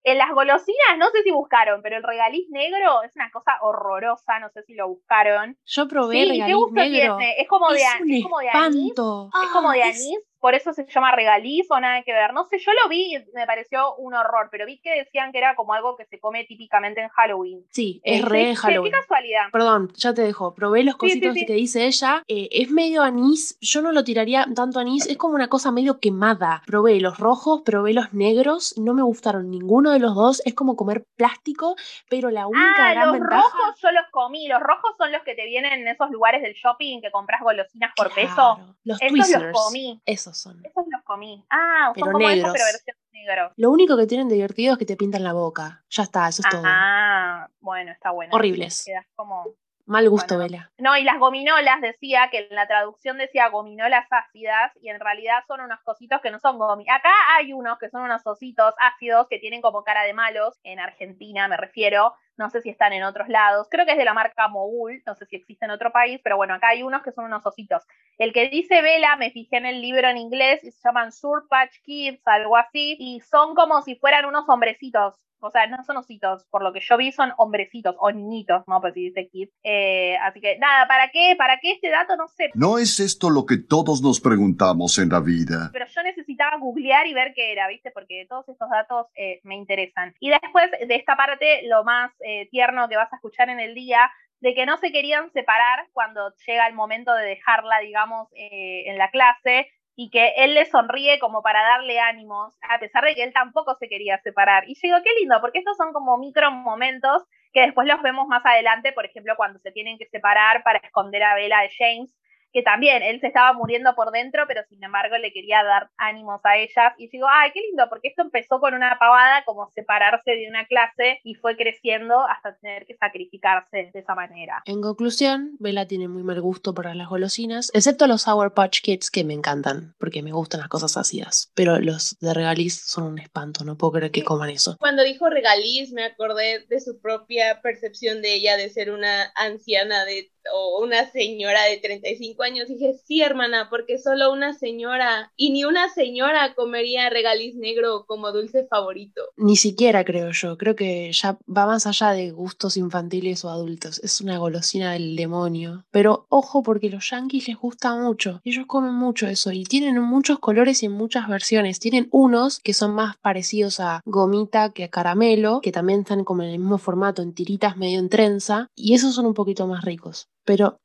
En 0.04 0.20
las 0.20 0.32
golosinas, 0.36 1.00
no 1.00 1.10
sé 1.10 1.24
si 1.24 1.32
buscaron, 1.32 1.82
pero 1.82 1.98
el 1.98 2.04
regaliz 2.04 2.48
negro 2.52 3.02
es 3.02 3.16
una 3.16 3.32
cosa 3.32 3.58
horrorosa, 3.62 4.38
no 4.38 4.50
sé 4.50 4.62
si 4.68 4.76
lo 4.76 4.88
buscaron. 4.88 5.58
Yo 5.66 5.88
probé 5.88 6.26
regaliz 6.26 6.72
negro. 6.74 7.18
Es 7.20 7.48
como 7.48 7.72
de, 7.72 7.82
es 7.82 8.24
como 8.24 8.40
de 8.40 8.50
anís. 8.50 8.92
Es 8.92 9.50
como 9.52 9.72
de 9.72 9.82
anís 9.82 10.20
por 10.46 10.54
eso 10.54 10.74
se 10.74 10.86
llama 10.86 11.12
regaliz 11.12 11.66
o 11.72 11.80
nada 11.80 12.04
que 12.04 12.14
ver. 12.14 12.32
No 12.32 12.46
sé, 12.46 12.60
yo 12.60 12.72
lo 12.84 12.88
vi 12.88 13.16
y 13.16 13.26
me 13.34 13.48
pareció 13.48 13.96
un 13.96 14.14
horror, 14.14 14.50
pero 14.52 14.68
vi 14.68 14.78
que 14.80 14.92
decían 14.96 15.32
que 15.32 15.40
era 15.40 15.56
como 15.56 15.74
algo 15.74 15.96
que 15.96 16.06
se 16.06 16.20
come 16.20 16.44
típicamente 16.44 17.02
en 17.02 17.10
Halloween. 17.10 17.66
Sí, 17.72 18.00
es 18.04 18.22
Eh, 18.22 18.26
re 18.26 18.44
qué- 18.50 18.56
Halloween. 18.56 18.92
Qué 18.94 19.00
casualidad. 19.00 19.42
Perdón, 19.52 19.92
ya 19.96 20.14
te 20.14 20.22
dejo. 20.22 20.54
Probé 20.54 20.84
los 20.84 20.94
Sí, 21.02 21.10
sí, 21.10 21.20
cositos 21.20 21.34
sí. 21.34 21.46
que 21.48 21.54
dice 21.54 21.88
ella. 21.88 22.24
eh, 22.28 22.48
es 22.52 22.70
medio 22.70 23.02
anís. 23.02 23.58
Yo 23.60 23.82
no 23.82 23.92
lo 23.92 24.04
tiraría 24.04 24.46
tanto 24.56 24.80
anís. 24.80 25.08
Es 25.08 25.18
como 25.18 25.34
una 25.34 25.48
cosa 25.48 25.72
medio 25.72 26.00
quemada. 26.00 26.62
Probé 26.68 27.00
los 27.00 27.18
rojos, 27.18 27.64
probé 27.66 27.94
los 27.94 28.14
negros. 28.14 28.76
No 28.78 28.94
me 28.94 29.02
gustaron 29.02 29.50
ninguno 29.50 29.90
de 29.90 29.98
los 30.00 30.14
dos. 30.14 30.44
Es 30.46 30.54
como 30.54 30.76
comer 30.76 31.06
plástico. 31.16 31.76
Pero 32.08 32.30
la 32.30 32.46
única 32.46 32.90
Ah, 32.90 32.92
gran 32.94 33.08
los 33.08 33.14
ventaja. 33.20 33.42
rojos 33.42 33.82
yo 33.82 33.92
los 33.92 34.06
comí. 34.12 34.48
Los 34.48 34.60
rojos 34.62 34.92
son 35.00 35.12
los 35.12 35.24
que 35.24 35.34
te 35.34 35.46
vienen 35.46 35.74
en 35.74 35.88
esos 35.88 36.12
lugares 36.12 36.44
del 36.44 36.54
shopping 36.54 37.02
que 37.02 37.10
compras 37.10 37.42
golosinas 37.42 37.92
por 37.96 38.14
peso. 38.14 38.60
Los 38.84 39.02
Esos 39.02 39.10
Twizzlers. 39.12 39.44
los 39.52 39.64
comí. 39.66 40.00
Esos 40.06 40.35
son. 40.36 40.64
Esos 40.66 40.86
los 40.90 41.02
comí. 41.04 41.44
Ah, 41.50 41.92
Pero 41.94 42.06
son 42.06 42.14
como 42.14 42.28
negros. 42.28 42.54
esos, 42.54 42.54
pero 42.54 42.66
versión 42.66 42.98
negro. 43.12 43.52
Lo 43.56 43.72
único 43.72 43.98
que 43.98 44.06
tienen 44.08 44.28
de 44.30 44.36
divertido 44.36 44.74
es 44.74 44.80
que 44.80 44.86
te 44.86 44.96
pintan 44.98 45.24
la 45.24 45.34
boca. 45.34 45.84
Ya 45.90 46.04
está, 46.04 46.28
eso 46.28 46.42
es 46.46 46.50
todo. 46.50 46.62
Ah, 46.66 47.50
bueno, 47.60 47.92
está 47.92 48.12
bueno. 48.12 48.36
Horribles. 48.36 48.84
Quedas 48.86 49.06
como... 49.16 49.46
Mal 49.86 50.10
gusto, 50.10 50.36
Bueno. 50.36 50.52
Vela. 50.52 50.72
No, 50.80 50.98
y 50.98 51.04
las 51.04 51.20
gominolas 51.20 51.80
decía 51.80 52.30
que 52.32 52.48
en 52.50 52.56
la 52.56 52.68
traducción 52.68 53.18
decía 53.18 53.50
gominolas 53.50 54.08
ácidas 54.10 54.72
y 54.82 54.90
en 54.90 55.00
realidad 55.00 55.44
son 55.48 55.62
unos 55.62 55.80
cositos 55.84 56.22
que 56.22 56.32
no 56.32 56.40
son 56.40 56.58
gominolas. 56.58 57.00
Acá 57.00 57.14
hay 57.38 57.54
unos 57.54 57.78
que 57.78 57.90
son 57.90 58.02
unos 58.02 58.26
ositos 58.26 58.74
ácidos 58.80 59.28
que 59.30 59.38
tienen 59.40 59.62
como 59.62 59.84
cara 59.84 60.04
de 60.04 60.14
malos, 60.14 60.60
en 60.64 60.80
Argentina 60.80 61.48
me 61.48 61.58
refiero, 61.58 62.14
no 62.38 62.50
sé 62.50 62.62
si 62.62 62.70
están 62.70 62.94
en 62.94 63.04
otros 63.04 63.30
lados, 63.30 63.68
creo 63.70 63.86
que 63.86 63.94
es 63.94 63.98
de 63.98 64.06
la 64.06 64.14
marca 64.14 64.48
Mogul, 64.48 65.02
no 65.06 65.16
sé 65.16 65.26
si 65.26 65.36
existe 65.36 65.66
en 65.66 65.72
otro 65.72 65.92
país, 65.92 66.20
pero 66.24 66.36
bueno, 66.38 66.54
acá 66.54 66.70
hay 66.70 66.84
unos 66.84 67.02
que 67.04 67.12
son 67.12 67.26
unos 67.26 67.46
ositos. 67.46 67.84
El 68.18 68.34
que 68.34 68.50
dice 68.50 68.82
Vela, 68.82 69.16
me 69.18 69.32
fijé 69.32 69.58
en 69.58 69.66
el 69.66 69.82
libro 69.82 70.08
en 70.10 70.18
inglés, 70.18 70.64
y 70.64 70.72
se 70.72 70.82
llaman 70.84 71.12
Sur 71.12 71.48
Patch 71.48 71.82
Kids, 71.84 72.22
algo 72.26 72.58
así, 72.58 72.98
y 73.00 73.22
son 73.22 73.56
como 73.56 73.82
si 73.82 73.96
fueran 73.96 74.26
unos 74.26 74.48
hombrecitos. 74.50 75.16
O 75.46 75.52
sea, 75.52 75.68
no 75.68 75.84
son 75.84 75.98
ositos, 75.98 76.46
por 76.50 76.64
lo 76.64 76.74
que 76.74 76.80
yo 76.80 76.98
vi 76.98 77.12
son 77.12 77.34
hombrecitos 77.38 77.96
o 78.00 78.12
niñitos, 78.12 78.64
¿no? 78.68 78.82
Pues 78.82 78.94
si 78.94 79.10
dice 79.10 79.28
kid. 79.30 79.50
Eh, 79.64 80.18
así 80.18 80.42
que 80.42 80.58
nada, 80.58 80.88
¿para 80.88 81.10
qué? 81.12 81.36
¿Para 81.38 81.60
qué 81.60 81.74
este 81.74 81.90
dato? 81.90 82.16
No 82.16 82.28
sé. 82.28 82.50
¿No 82.56 82.78
es 82.78 83.00
esto 83.00 83.30
lo 83.30 83.46
que 83.46 83.58
todos 83.58 84.02
nos 84.02 84.20
preguntamos 84.20 84.98
en 84.98 85.10
la 85.10 85.20
vida? 85.20 85.70
Pero 85.72 85.86
yo 85.86 86.04
necesitaba 86.04 86.58
googlear 86.58 87.06
y 87.08 87.14
ver 87.14 87.34
qué 87.36 87.52
era, 87.52 87.68
¿viste? 87.68 87.92
Porque 87.92 88.26
todos 88.28 88.48
estos 88.50 88.70
datos 88.70 89.08
eh, 89.16 89.40
me 89.44 89.56
interesan. 89.56 90.14
Y 90.20 90.30
después 90.30 90.72
de 90.72 90.96
esta 90.96 91.16
parte, 91.16 91.62
lo 91.68 91.84
más 91.84 92.12
eh, 92.20 92.48
tierno 92.50 92.90
que 92.90 92.98
vas 92.98 93.12
a 93.14 93.18
escuchar 93.18 93.50
en 93.50 93.60
el 93.60 93.76
día, 93.76 94.10
de 94.42 94.54
que 94.54 94.66
no 94.66 94.78
se 94.78 94.92
querían 94.92 95.32
separar 95.32 95.88
cuando 95.94 96.34
llega 96.46 96.68
el 96.68 96.74
momento 96.74 97.14
de 97.14 97.26
dejarla, 97.26 97.80
digamos, 97.80 98.28
eh, 98.36 98.84
en 98.88 98.98
la 98.98 99.10
clase, 99.10 99.72
y 99.96 100.10
que 100.10 100.34
él 100.38 100.54
le 100.54 100.66
sonríe 100.66 101.20
como 101.20 101.42
para 101.42 101.64
darle 101.64 102.00
ánimos, 102.00 102.58
a 102.70 102.80
pesar 102.80 103.06
de 103.06 103.16
que 103.16 103.24
él 103.24 103.34
tampoco 103.34 103.76
se 103.76 103.88
quería 103.88 104.18
separar. 104.20 104.64
Y 104.68 104.76
yo 104.76 104.82
digo, 104.84 104.98
qué 105.04 105.12
lindo, 105.20 105.40
porque 105.42 105.60
estos 105.60 105.78
son 105.78 105.94
como 105.94 106.18
micro 106.18 106.52
momentos 106.52 107.24
que 107.54 107.62
después 107.62 107.88
los 107.88 108.02
vemos 108.02 108.28
más 108.28 108.46
adelante, 108.46 108.92
por 108.92 109.06
ejemplo, 109.06 109.36
cuando 109.38 109.60
se 109.60 109.72
tienen 109.72 109.98
que 109.98 110.08
separar 110.08 110.64
para 110.64 110.80
esconder 110.80 111.24
a 111.24 111.36
Bella 111.36 111.62
de 111.62 111.70
James, 111.78 112.14
que 112.56 112.64
también 112.64 113.04
él 113.04 113.20
se 113.20 113.28
estaba 113.28 113.52
muriendo 113.52 113.94
por 113.96 114.12
dentro, 114.12 114.46
pero 114.48 114.62
sin 114.70 114.82
embargo 114.82 115.18
le 115.18 115.34
quería 115.34 115.62
dar 115.62 115.90
ánimos 115.98 116.40
a 116.46 116.56
ellas. 116.56 116.94
Y 116.98 117.08
yo 117.08 117.10
digo, 117.12 117.28
ay, 117.30 117.52
qué 117.54 117.60
lindo, 117.60 117.84
porque 117.90 118.08
esto 118.08 118.22
empezó 118.22 118.62
con 118.62 118.74
una 118.74 118.98
pavada 118.98 119.44
como 119.44 119.70
separarse 119.72 120.32
de 120.32 120.48
una 120.48 120.66
clase 120.66 121.20
y 121.26 121.36
fue 121.36 121.58
creciendo 121.58 122.26
hasta 122.26 122.56
tener 122.56 122.86
que 122.86 122.96
sacrificarse 122.96 123.92
de 123.94 124.00
esa 124.00 124.16
manera. 124.16 124.64
En 124.68 124.82
conclusión, 124.82 125.58
Bella 125.60 125.86
tiene 125.86 126.08
muy 126.08 126.24
mal 126.24 126.40
gusto 126.40 126.74
para 126.74 126.96
las 126.96 127.10
golosinas, 127.10 127.72
excepto 127.74 128.08
los 128.08 128.22
Sour 128.22 128.54
Patch 128.54 128.80
Kids 128.82 129.12
que 129.12 129.26
me 129.26 129.34
encantan, 129.34 129.94
porque 130.00 130.24
me 130.24 130.32
gustan 130.32 130.62
las 130.62 130.70
cosas 130.70 130.96
ácidas. 130.96 131.52
Pero 131.56 131.82
los 131.82 132.18
de 132.22 132.34
regaliz 132.34 132.86
son 132.86 133.04
un 133.04 133.20
espanto, 133.20 133.66
no 133.66 133.78
puedo 133.78 133.92
creer 133.92 134.14
que 134.14 134.24
coman 134.24 134.50
eso. 134.50 134.78
Cuando 134.80 135.04
dijo 135.04 135.30
regaliz, 135.30 135.92
me 135.92 136.06
acordé 136.06 136.66
de 136.70 136.80
su 136.80 137.02
propia 137.02 137.60
percepción 137.62 138.22
de 138.22 138.36
ella 138.36 138.56
de 138.56 138.70
ser 138.70 138.92
una 138.92 139.34
anciana 139.36 140.06
de 140.06 140.32
o 140.54 140.84
una 140.84 141.10
señora 141.12 141.64
de 141.64 141.78
35 141.78 142.44
años. 142.44 142.68
Dije, 142.68 142.96
sí, 143.06 143.22
hermana, 143.22 143.68
porque 143.70 143.98
solo 143.98 144.32
una 144.32 144.54
señora 144.54 145.32
y 145.36 145.52
ni 145.52 145.64
una 145.64 145.90
señora 145.90 146.54
comería 146.56 147.10
regaliz 147.10 147.56
negro 147.56 148.06
como 148.08 148.32
dulce 148.32 148.66
favorito. 148.66 149.22
Ni 149.38 149.56
siquiera 149.56 150.04
creo 150.04 150.32
yo, 150.32 150.58
creo 150.58 150.76
que 150.76 151.12
ya 151.12 151.38
va 151.48 151.66
más 151.66 151.88
allá 151.88 152.12
de 152.12 152.32
gustos 152.32 152.78
infantiles 152.78 153.44
o 153.46 153.50
adultos, 153.50 154.00
es 154.04 154.22
una 154.22 154.38
golosina 154.38 154.94
del 154.94 155.16
demonio. 155.16 155.86
Pero 155.92 156.26
ojo 156.30 156.64
porque 156.64 156.90
los 156.90 157.10
yankees 157.10 157.48
les 157.48 157.58
gusta 157.58 157.96
mucho, 157.96 158.42
ellos 158.44 158.66
comen 158.68 158.94
mucho 158.94 159.28
eso 159.28 159.52
y 159.52 159.64
tienen 159.64 160.00
muchos 160.02 160.40
colores 160.40 160.84
y 160.84 160.90
muchas 160.90 161.28
versiones. 161.28 161.80
Tienen 161.80 162.08
unos 162.12 162.60
que 162.60 162.74
son 162.74 162.94
más 162.94 163.18
parecidos 163.18 163.80
a 163.80 164.02
gomita 164.06 164.72
que 164.72 164.86
a 164.86 164.90
caramelo, 164.90 165.62
que 165.62 165.72
también 165.72 166.02
están 166.02 166.24
como 166.24 166.44
en 166.44 166.50
el 166.50 166.60
mismo 166.60 166.78
formato, 166.78 167.22
en 167.22 167.34
tiritas 167.34 167.78
medio 167.78 168.00
en 168.00 168.10
trenza, 168.10 168.70
y 168.76 168.94
esos 168.94 169.16
son 169.16 169.26
un 169.26 169.34
poquito 169.34 169.68
más 169.68 169.84
ricos. 169.84 170.30
Pero 170.46 170.80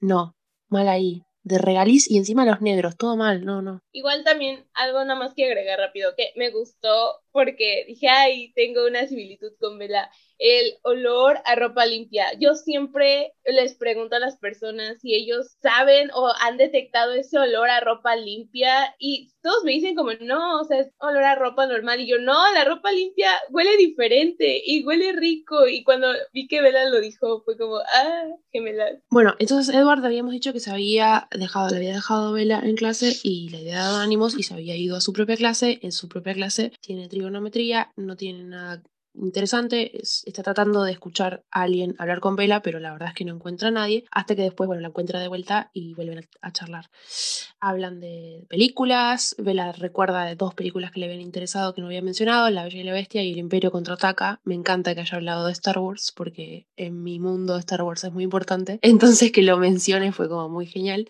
no, 0.00 0.34
mal 0.68 0.88
ahí. 0.88 1.22
De 1.42 1.58
regaliz 1.58 2.10
y 2.10 2.16
encima 2.16 2.46
los 2.46 2.60
negros, 2.62 2.96
todo 2.96 3.16
mal, 3.16 3.44
no, 3.44 3.60
no. 3.60 3.80
Igual 3.92 4.24
también 4.24 4.66
algo 4.72 5.04
nada 5.04 5.18
más 5.18 5.34
que 5.34 5.44
agregar 5.44 5.78
rápido 5.78 6.14
que 6.16 6.32
me 6.36 6.50
gustó 6.50 7.20
porque 7.34 7.84
dije, 7.88 8.08
ay, 8.08 8.52
tengo 8.54 8.86
una 8.86 9.08
similitud 9.08 9.50
con 9.58 9.76
Vela. 9.76 10.08
El 10.38 10.74
olor 10.82 11.38
a 11.44 11.56
ropa 11.56 11.84
limpia. 11.84 12.26
Yo 12.38 12.54
siempre 12.54 13.32
les 13.44 13.74
pregunto 13.74 14.14
a 14.14 14.20
las 14.20 14.36
personas 14.36 15.00
si 15.00 15.14
ellos 15.14 15.56
saben 15.60 16.10
o 16.14 16.32
han 16.40 16.56
detectado 16.58 17.12
ese 17.12 17.38
olor 17.38 17.70
a 17.70 17.80
ropa 17.80 18.14
limpia 18.14 18.94
y 19.00 19.32
todos 19.42 19.64
me 19.64 19.72
dicen 19.72 19.94
como, 19.94 20.12
no, 20.20 20.60
o 20.60 20.64
sea, 20.64 20.80
es 20.80 20.90
olor 20.98 21.24
a 21.24 21.34
ropa 21.34 21.66
normal. 21.66 22.00
Y 22.00 22.08
yo, 22.08 22.18
no, 22.18 22.52
la 22.52 22.64
ropa 22.64 22.92
limpia 22.92 23.30
huele 23.50 23.76
diferente 23.76 24.62
y 24.64 24.84
huele 24.84 25.12
rico. 25.12 25.66
Y 25.66 25.82
cuando 25.82 26.08
vi 26.32 26.46
que 26.46 26.62
Vela 26.62 26.88
lo 26.88 27.00
dijo, 27.00 27.42
fue 27.44 27.56
como, 27.58 27.78
ah, 27.78 28.24
gemelas. 28.52 29.00
Bueno, 29.10 29.34
entonces 29.40 29.74
Edward 29.74 30.04
habíamos 30.04 30.32
dicho 30.32 30.52
que 30.52 30.60
se 30.60 30.70
había 30.70 31.28
dejado, 31.32 31.70
le 31.70 31.76
había 31.76 31.94
dejado 31.94 32.32
Vela 32.32 32.60
en 32.64 32.76
clase 32.76 33.16
y 33.22 33.50
le 33.50 33.58
había 33.58 33.76
dado 33.76 33.98
ánimos 33.98 34.38
y 34.38 34.44
se 34.44 34.54
había 34.54 34.76
ido 34.76 34.96
a 34.96 35.00
su 35.00 35.12
propia 35.12 35.36
clase. 35.36 35.80
En 35.82 35.92
su 35.92 36.08
propia 36.08 36.34
clase 36.34 36.72
tiene 36.80 37.08
no 37.30 38.16
tiene 38.16 38.44
nada 38.44 38.82
interesante, 39.14 40.00
es- 40.00 40.22
está 40.26 40.42
tratando 40.42 40.82
de 40.82 40.92
escuchar 40.92 41.44
a 41.50 41.62
alguien 41.62 41.94
hablar 41.98 42.20
con 42.20 42.36
Vela, 42.36 42.62
pero 42.62 42.80
la 42.80 42.92
verdad 42.92 43.08
es 43.08 43.14
que 43.14 43.24
no 43.24 43.34
encuentra 43.34 43.68
a 43.68 43.70
nadie, 43.70 44.04
hasta 44.10 44.34
que 44.34 44.42
después, 44.42 44.66
bueno, 44.66 44.82
la 44.82 44.88
encuentra 44.88 45.20
de 45.20 45.28
vuelta 45.28 45.70
y 45.72 45.94
vuelven 45.94 46.28
a, 46.42 46.52
charlar. 46.52 46.90
Hablan 47.60 48.00
de 48.00 48.44
películas, 48.48 49.34
Vela 49.38 49.72
recuerda 49.72 50.24
de 50.24 50.36
dos 50.36 50.54
películas 50.54 50.90
que 50.90 51.00
le 51.00 51.06
habían 51.06 51.20
interesado 51.20 51.74
que 51.74 51.80
no 51.80 51.86
había 51.86 52.02
mencionado, 52.02 52.50
La 52.50 52.64
Bella 52.64 52.80
y 52.80 52.84
la 52.84 52.92
Bestia 52.92 53.22
y 53.22 53.32
El 53.32 53.38
Imperio 53.38 53.70
Contraataca. 53.70 54.40
Me 54.44 54.54
encanta 54.54 54.94
que 54.94 55.00
haya 55.00 55.16
hablado 55.16 55.46
de 55.46 55.52
Star 55.52 55.78
Wars, 55.78 56.12
porque 56.14 56.66
en 56.76 57.02
mi 57.02 57.18
mundo 57.20 57.56
Star 57.58 57.82
Wars 57.82 58.04
es 58.04 58.12
muy 58.12 58.24
importante, 58.24 58.78
entonces 59.22 59.32
que 59.32 59.42
lo 59.42 59.58
mencione 59.58 60.12
fue 60.12 60.28
como 60.28 60.48
muy 60.48 60.66
genial. 60.66 61.08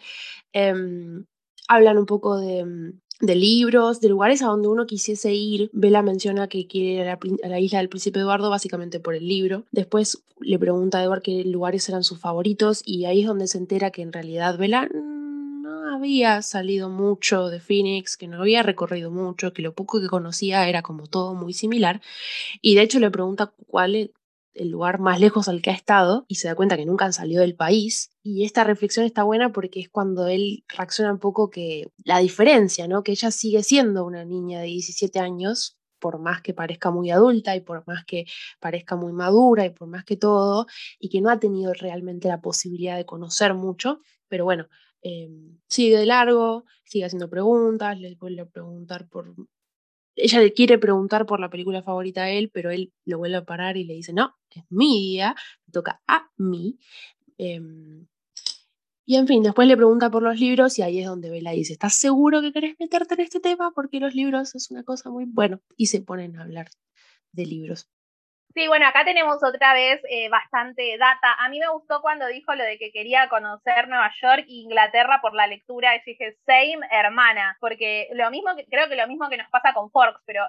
Em, 0.53 1.25
hablan 1.69 1.99
un 1.99 2.07
poco 2.07 2.39
de, 2.39 2.93
de 3.21 3.35
libros, 3.35 4.01
de 4.01 4.09
lugares 4.09 4.43
a 4.43 4.47
donde 4.47 4.69
uno 4.69 4.87
quisiese 4.87 5.33
ir. 5.33 5.71
Bella 5.73 6.03
menciona 6.03 6.49
que 6.49 6.67
quiere 6.67 7.03
ir 7.03 7.09
a 7.09 7.49
la, 7.49 7.61
isla 7.61 7.79
del 7.79 7.89
príncipe 7.89 8.21
Eduardo 8.21 8.51
básicamente 8.51 9.01
por 9.01 9.15
el 9.15 9.27
libro. 9.27 9.65
Después 9.71 10.23
le 10.41 10.59
pregunta 10.59 10.99
a 10.99 11.05
Edward 11.05 11.23
qué 11.23 11.45
lugares 11.45 11.89
eran 11.89 12.05
sus 12.05 12.19
favoritos 12.19 12.83
y 12.85 13.05
ahí 13.05 13.23
es 13.23 13.27
donde 13.27 13.47
se 13.47 13.59
entera 13.59 13.91
que 13.91 14.03
en 14.03 14.12
realidad 14.12 14.59
mm, 14.59 15.62
no 15.62 15.95
había 15.95 16.43
salido 16.43 16.89
mucho 16.89 17.49
de 17.49 17.61
Phoenix, 17.61 18.17
que 18.17 18.27
no 18.27 18.41
había 18.41 18.62
recorrido 18.62 19.11
mucho, 19.11 19.53
que 19.53 19.62
lo 19.62 19.75
poco 19.75 20.01
que 20.01 20.09
conocía 20.09 20.69
era 20.69 20.83
como 20.83 21.07
todo 21.07 21.35
muy 21.35 21.53
similar. 21.53 22.03
Y 22.61 22.75
de 22.75 22.83
hecho 22.83 22.99
le 22.99 23.11
pregunta 23.11 23.53
cuál 23.69 23.95
es 23.95 24.11
el 24.55 24.69
lugar 24.69 25.01
más 25.01 25.21
lejos 25.21 25.49
al 25.49 25.62
que 25.62 25.71
ha 25.71 25.75
estado 25.75 26.25
y 26.29 26.37
se 26.37 26.49
da 26.49 26.55
cuenta 26.55 26.77
que 26.77 26.87
nunca 26.87 27.05
han 27.05 27.12
salido 27.12 27.43
del 27.43 27.55
país. 27.55 28.14
Y 28.27 28.45
esta 28.47 28.64
reflexión 28.64 29.05
está 29.05 29.22
buena 29.22 29.53
porque 29.53 29.81
es 29.81 29.91
cuando 29.91 30.29
él 30.29 30.64
reacciona 30.68 31.12
un 31.12 31.18
poco 31.18 31.51
que 31.51 31.91
la 32.05 32.20
diferencia, 32.20 32.89
¿no? 32.89 33.03
Que 33.03 33.12
ella 33.12 33.31
sigue 33.31 33.62
siendo 33.62 34.07
una 34.07 34.25
niña 34.25 34.61
de 34.61 34.66
17 34.68 35.18
años, 35.20 35.77
por 35.99 36.18
más 36.18 36.41
que 36.41 36.55
parezca 36.55 36.91
muy 36.91 37.11
adulta 37.11 37.55
y 37.55 37.61
por 37.61 37.87
más 37.87 38.05
que 38.07 38.25
parezca 38.61 38.97
muy 38.97 39.12
madura 39.12 39.66
y 39.66 39.70
por 39.70 39.89
más 39.89 40.05
que 40.05 40.16
todo, 40.16 40.66
y 40.99 41.11
que 41.11 41.20
no 41.20 41.29
ha 41.29 41.39
tenido 41.39 41.75
realmente 41.75 42.29
la 42.29 42.41
posibilidad 42.41 42.97
de 42.97 43.05
conocer 43.05 43.53
mucho, 43.55 44.01
pero 44.29 44.45
bueno, 44.45 44.68
eh, 45.03 45.29
sigue 45.68 45.99
de 45.99 46.07
largo, 46.07 46.64
sigue 46.85 47.05
haciendo 47.05 47.29
preguntas, 47.29 47.99
le 48.01 48.14
vuelve 48.16 48.41
a 48.43 48.47
preguntar 48.47 49.07
por 49.09 49.35
ella 50.16 50.41
le 50.41 50.53
quiere 50.53 50.79
preguntar 50.79 51.27
por 51.27 51.41
la 51.41 51.51
película 51.51 51.83
favorita 51.83 52.22
a 52.22 52.31
él, 52.31 52.51
pero 52.53 52.70
él 52.70 52.93
lo 53.05 53.18
vuelve 53.18 53.37
a 53.37 53.45
parar 53.45 53.77
y 53.77 53.85
le 53.85 53.95
dice, 53.95 54.12
no, 54.12 54.35
es 54.51 54.64
mi 54.70 55.11
día, 55.11 55.35
me 55.66 55.72
toca 55.72 56.01
a 56.07 56.31
mí. 56.39 56.79
Em, 57.39 58.07
y 59.07 59.16
en 59.16 59.26
fin, 59.26 59.42
después 59.42 59.68
le 59.68 59.76
pregunta 59.76 60.11
por 60.11 60.22
los 60.22 60.38
libros 60.38 60.78
y 60.78 60.82
ahí 60.82 61.00
es 61.00 61.07
donde 61.07 61.30
Bella 61.30 61.50
dice, 61.50 61.74
¿estás 61.74 61.94
seguro 61.94 62.40
que 62.40 62.52
querés 62.52 62.74
meterte 62.78 63.14
en 63.14 63.20
este 63.20 63.40
tema? 63.40 63.70
Porque 63.74 64.00
los 64.00 64.14
libros 64.14 64.55
es 64.55 64.70
una 64.70 64.82
cosa 64.82 65.11
muy 65.11 65.26
bueno. 65.26 65.61
Y 65.76 65.86
se 65.86 66.00
ponen 66.00 66.36
a 66.36 66.42
hablar 66.42 66.68
de 67.32 67.44
libros. 67.44 67.90
Sí, 68.55 68.68
bueno, 68.68 68.86
acá 68.86 69.05
tenemos 69.05 69.42
otra 69.42 69.74
vez 69.74 70.00
eh, 70.09 70.28
bastante 70.28 70.96
data. 70.96 71.34
A 71.44 71.48
mí 71.48 71.59
me 71.59 71.68
gustó 71.70 72.00
cuando 72.00 72.26
dijo 72.28 72.55
lo 72.55 72.62
de 72.62 72.78
que 72.78 72.92
quería 72.92 73.28
conocer 73.28 73.88
Nueva 73.88 74.11
York 74.22 74.44
e 74.48 74.62
Inglaterra 74.62 75.18
por 75.20 75.34
la 75.34 75.48
lectura. 75.48 75.96
Y 75.96 76.02
dije, 76.07 76.38
same, 76.46 76.86
hermana. 76.90 77.59
Porque 77.61 78.09
lo 78.12 78.30
mismo 78.30 78.55
que, 78.57 78.64
creo 78.66 78.88
que 78.88 78.96
lo 78.96 79.09
mismo 79.09 79.28
que 79.28 79.38
nos 79.38 79.50
pasa 79.50 79.74
con 79.74 79.90
Forks, 79.90 80.22
pero 80.24 80.44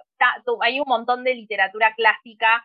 hay 0.61 0.79
un 0.79 0.87
montón 0.87 1.23
de 1.23 1.33
literatura 1.33 1.93
clásica 1.95 2.63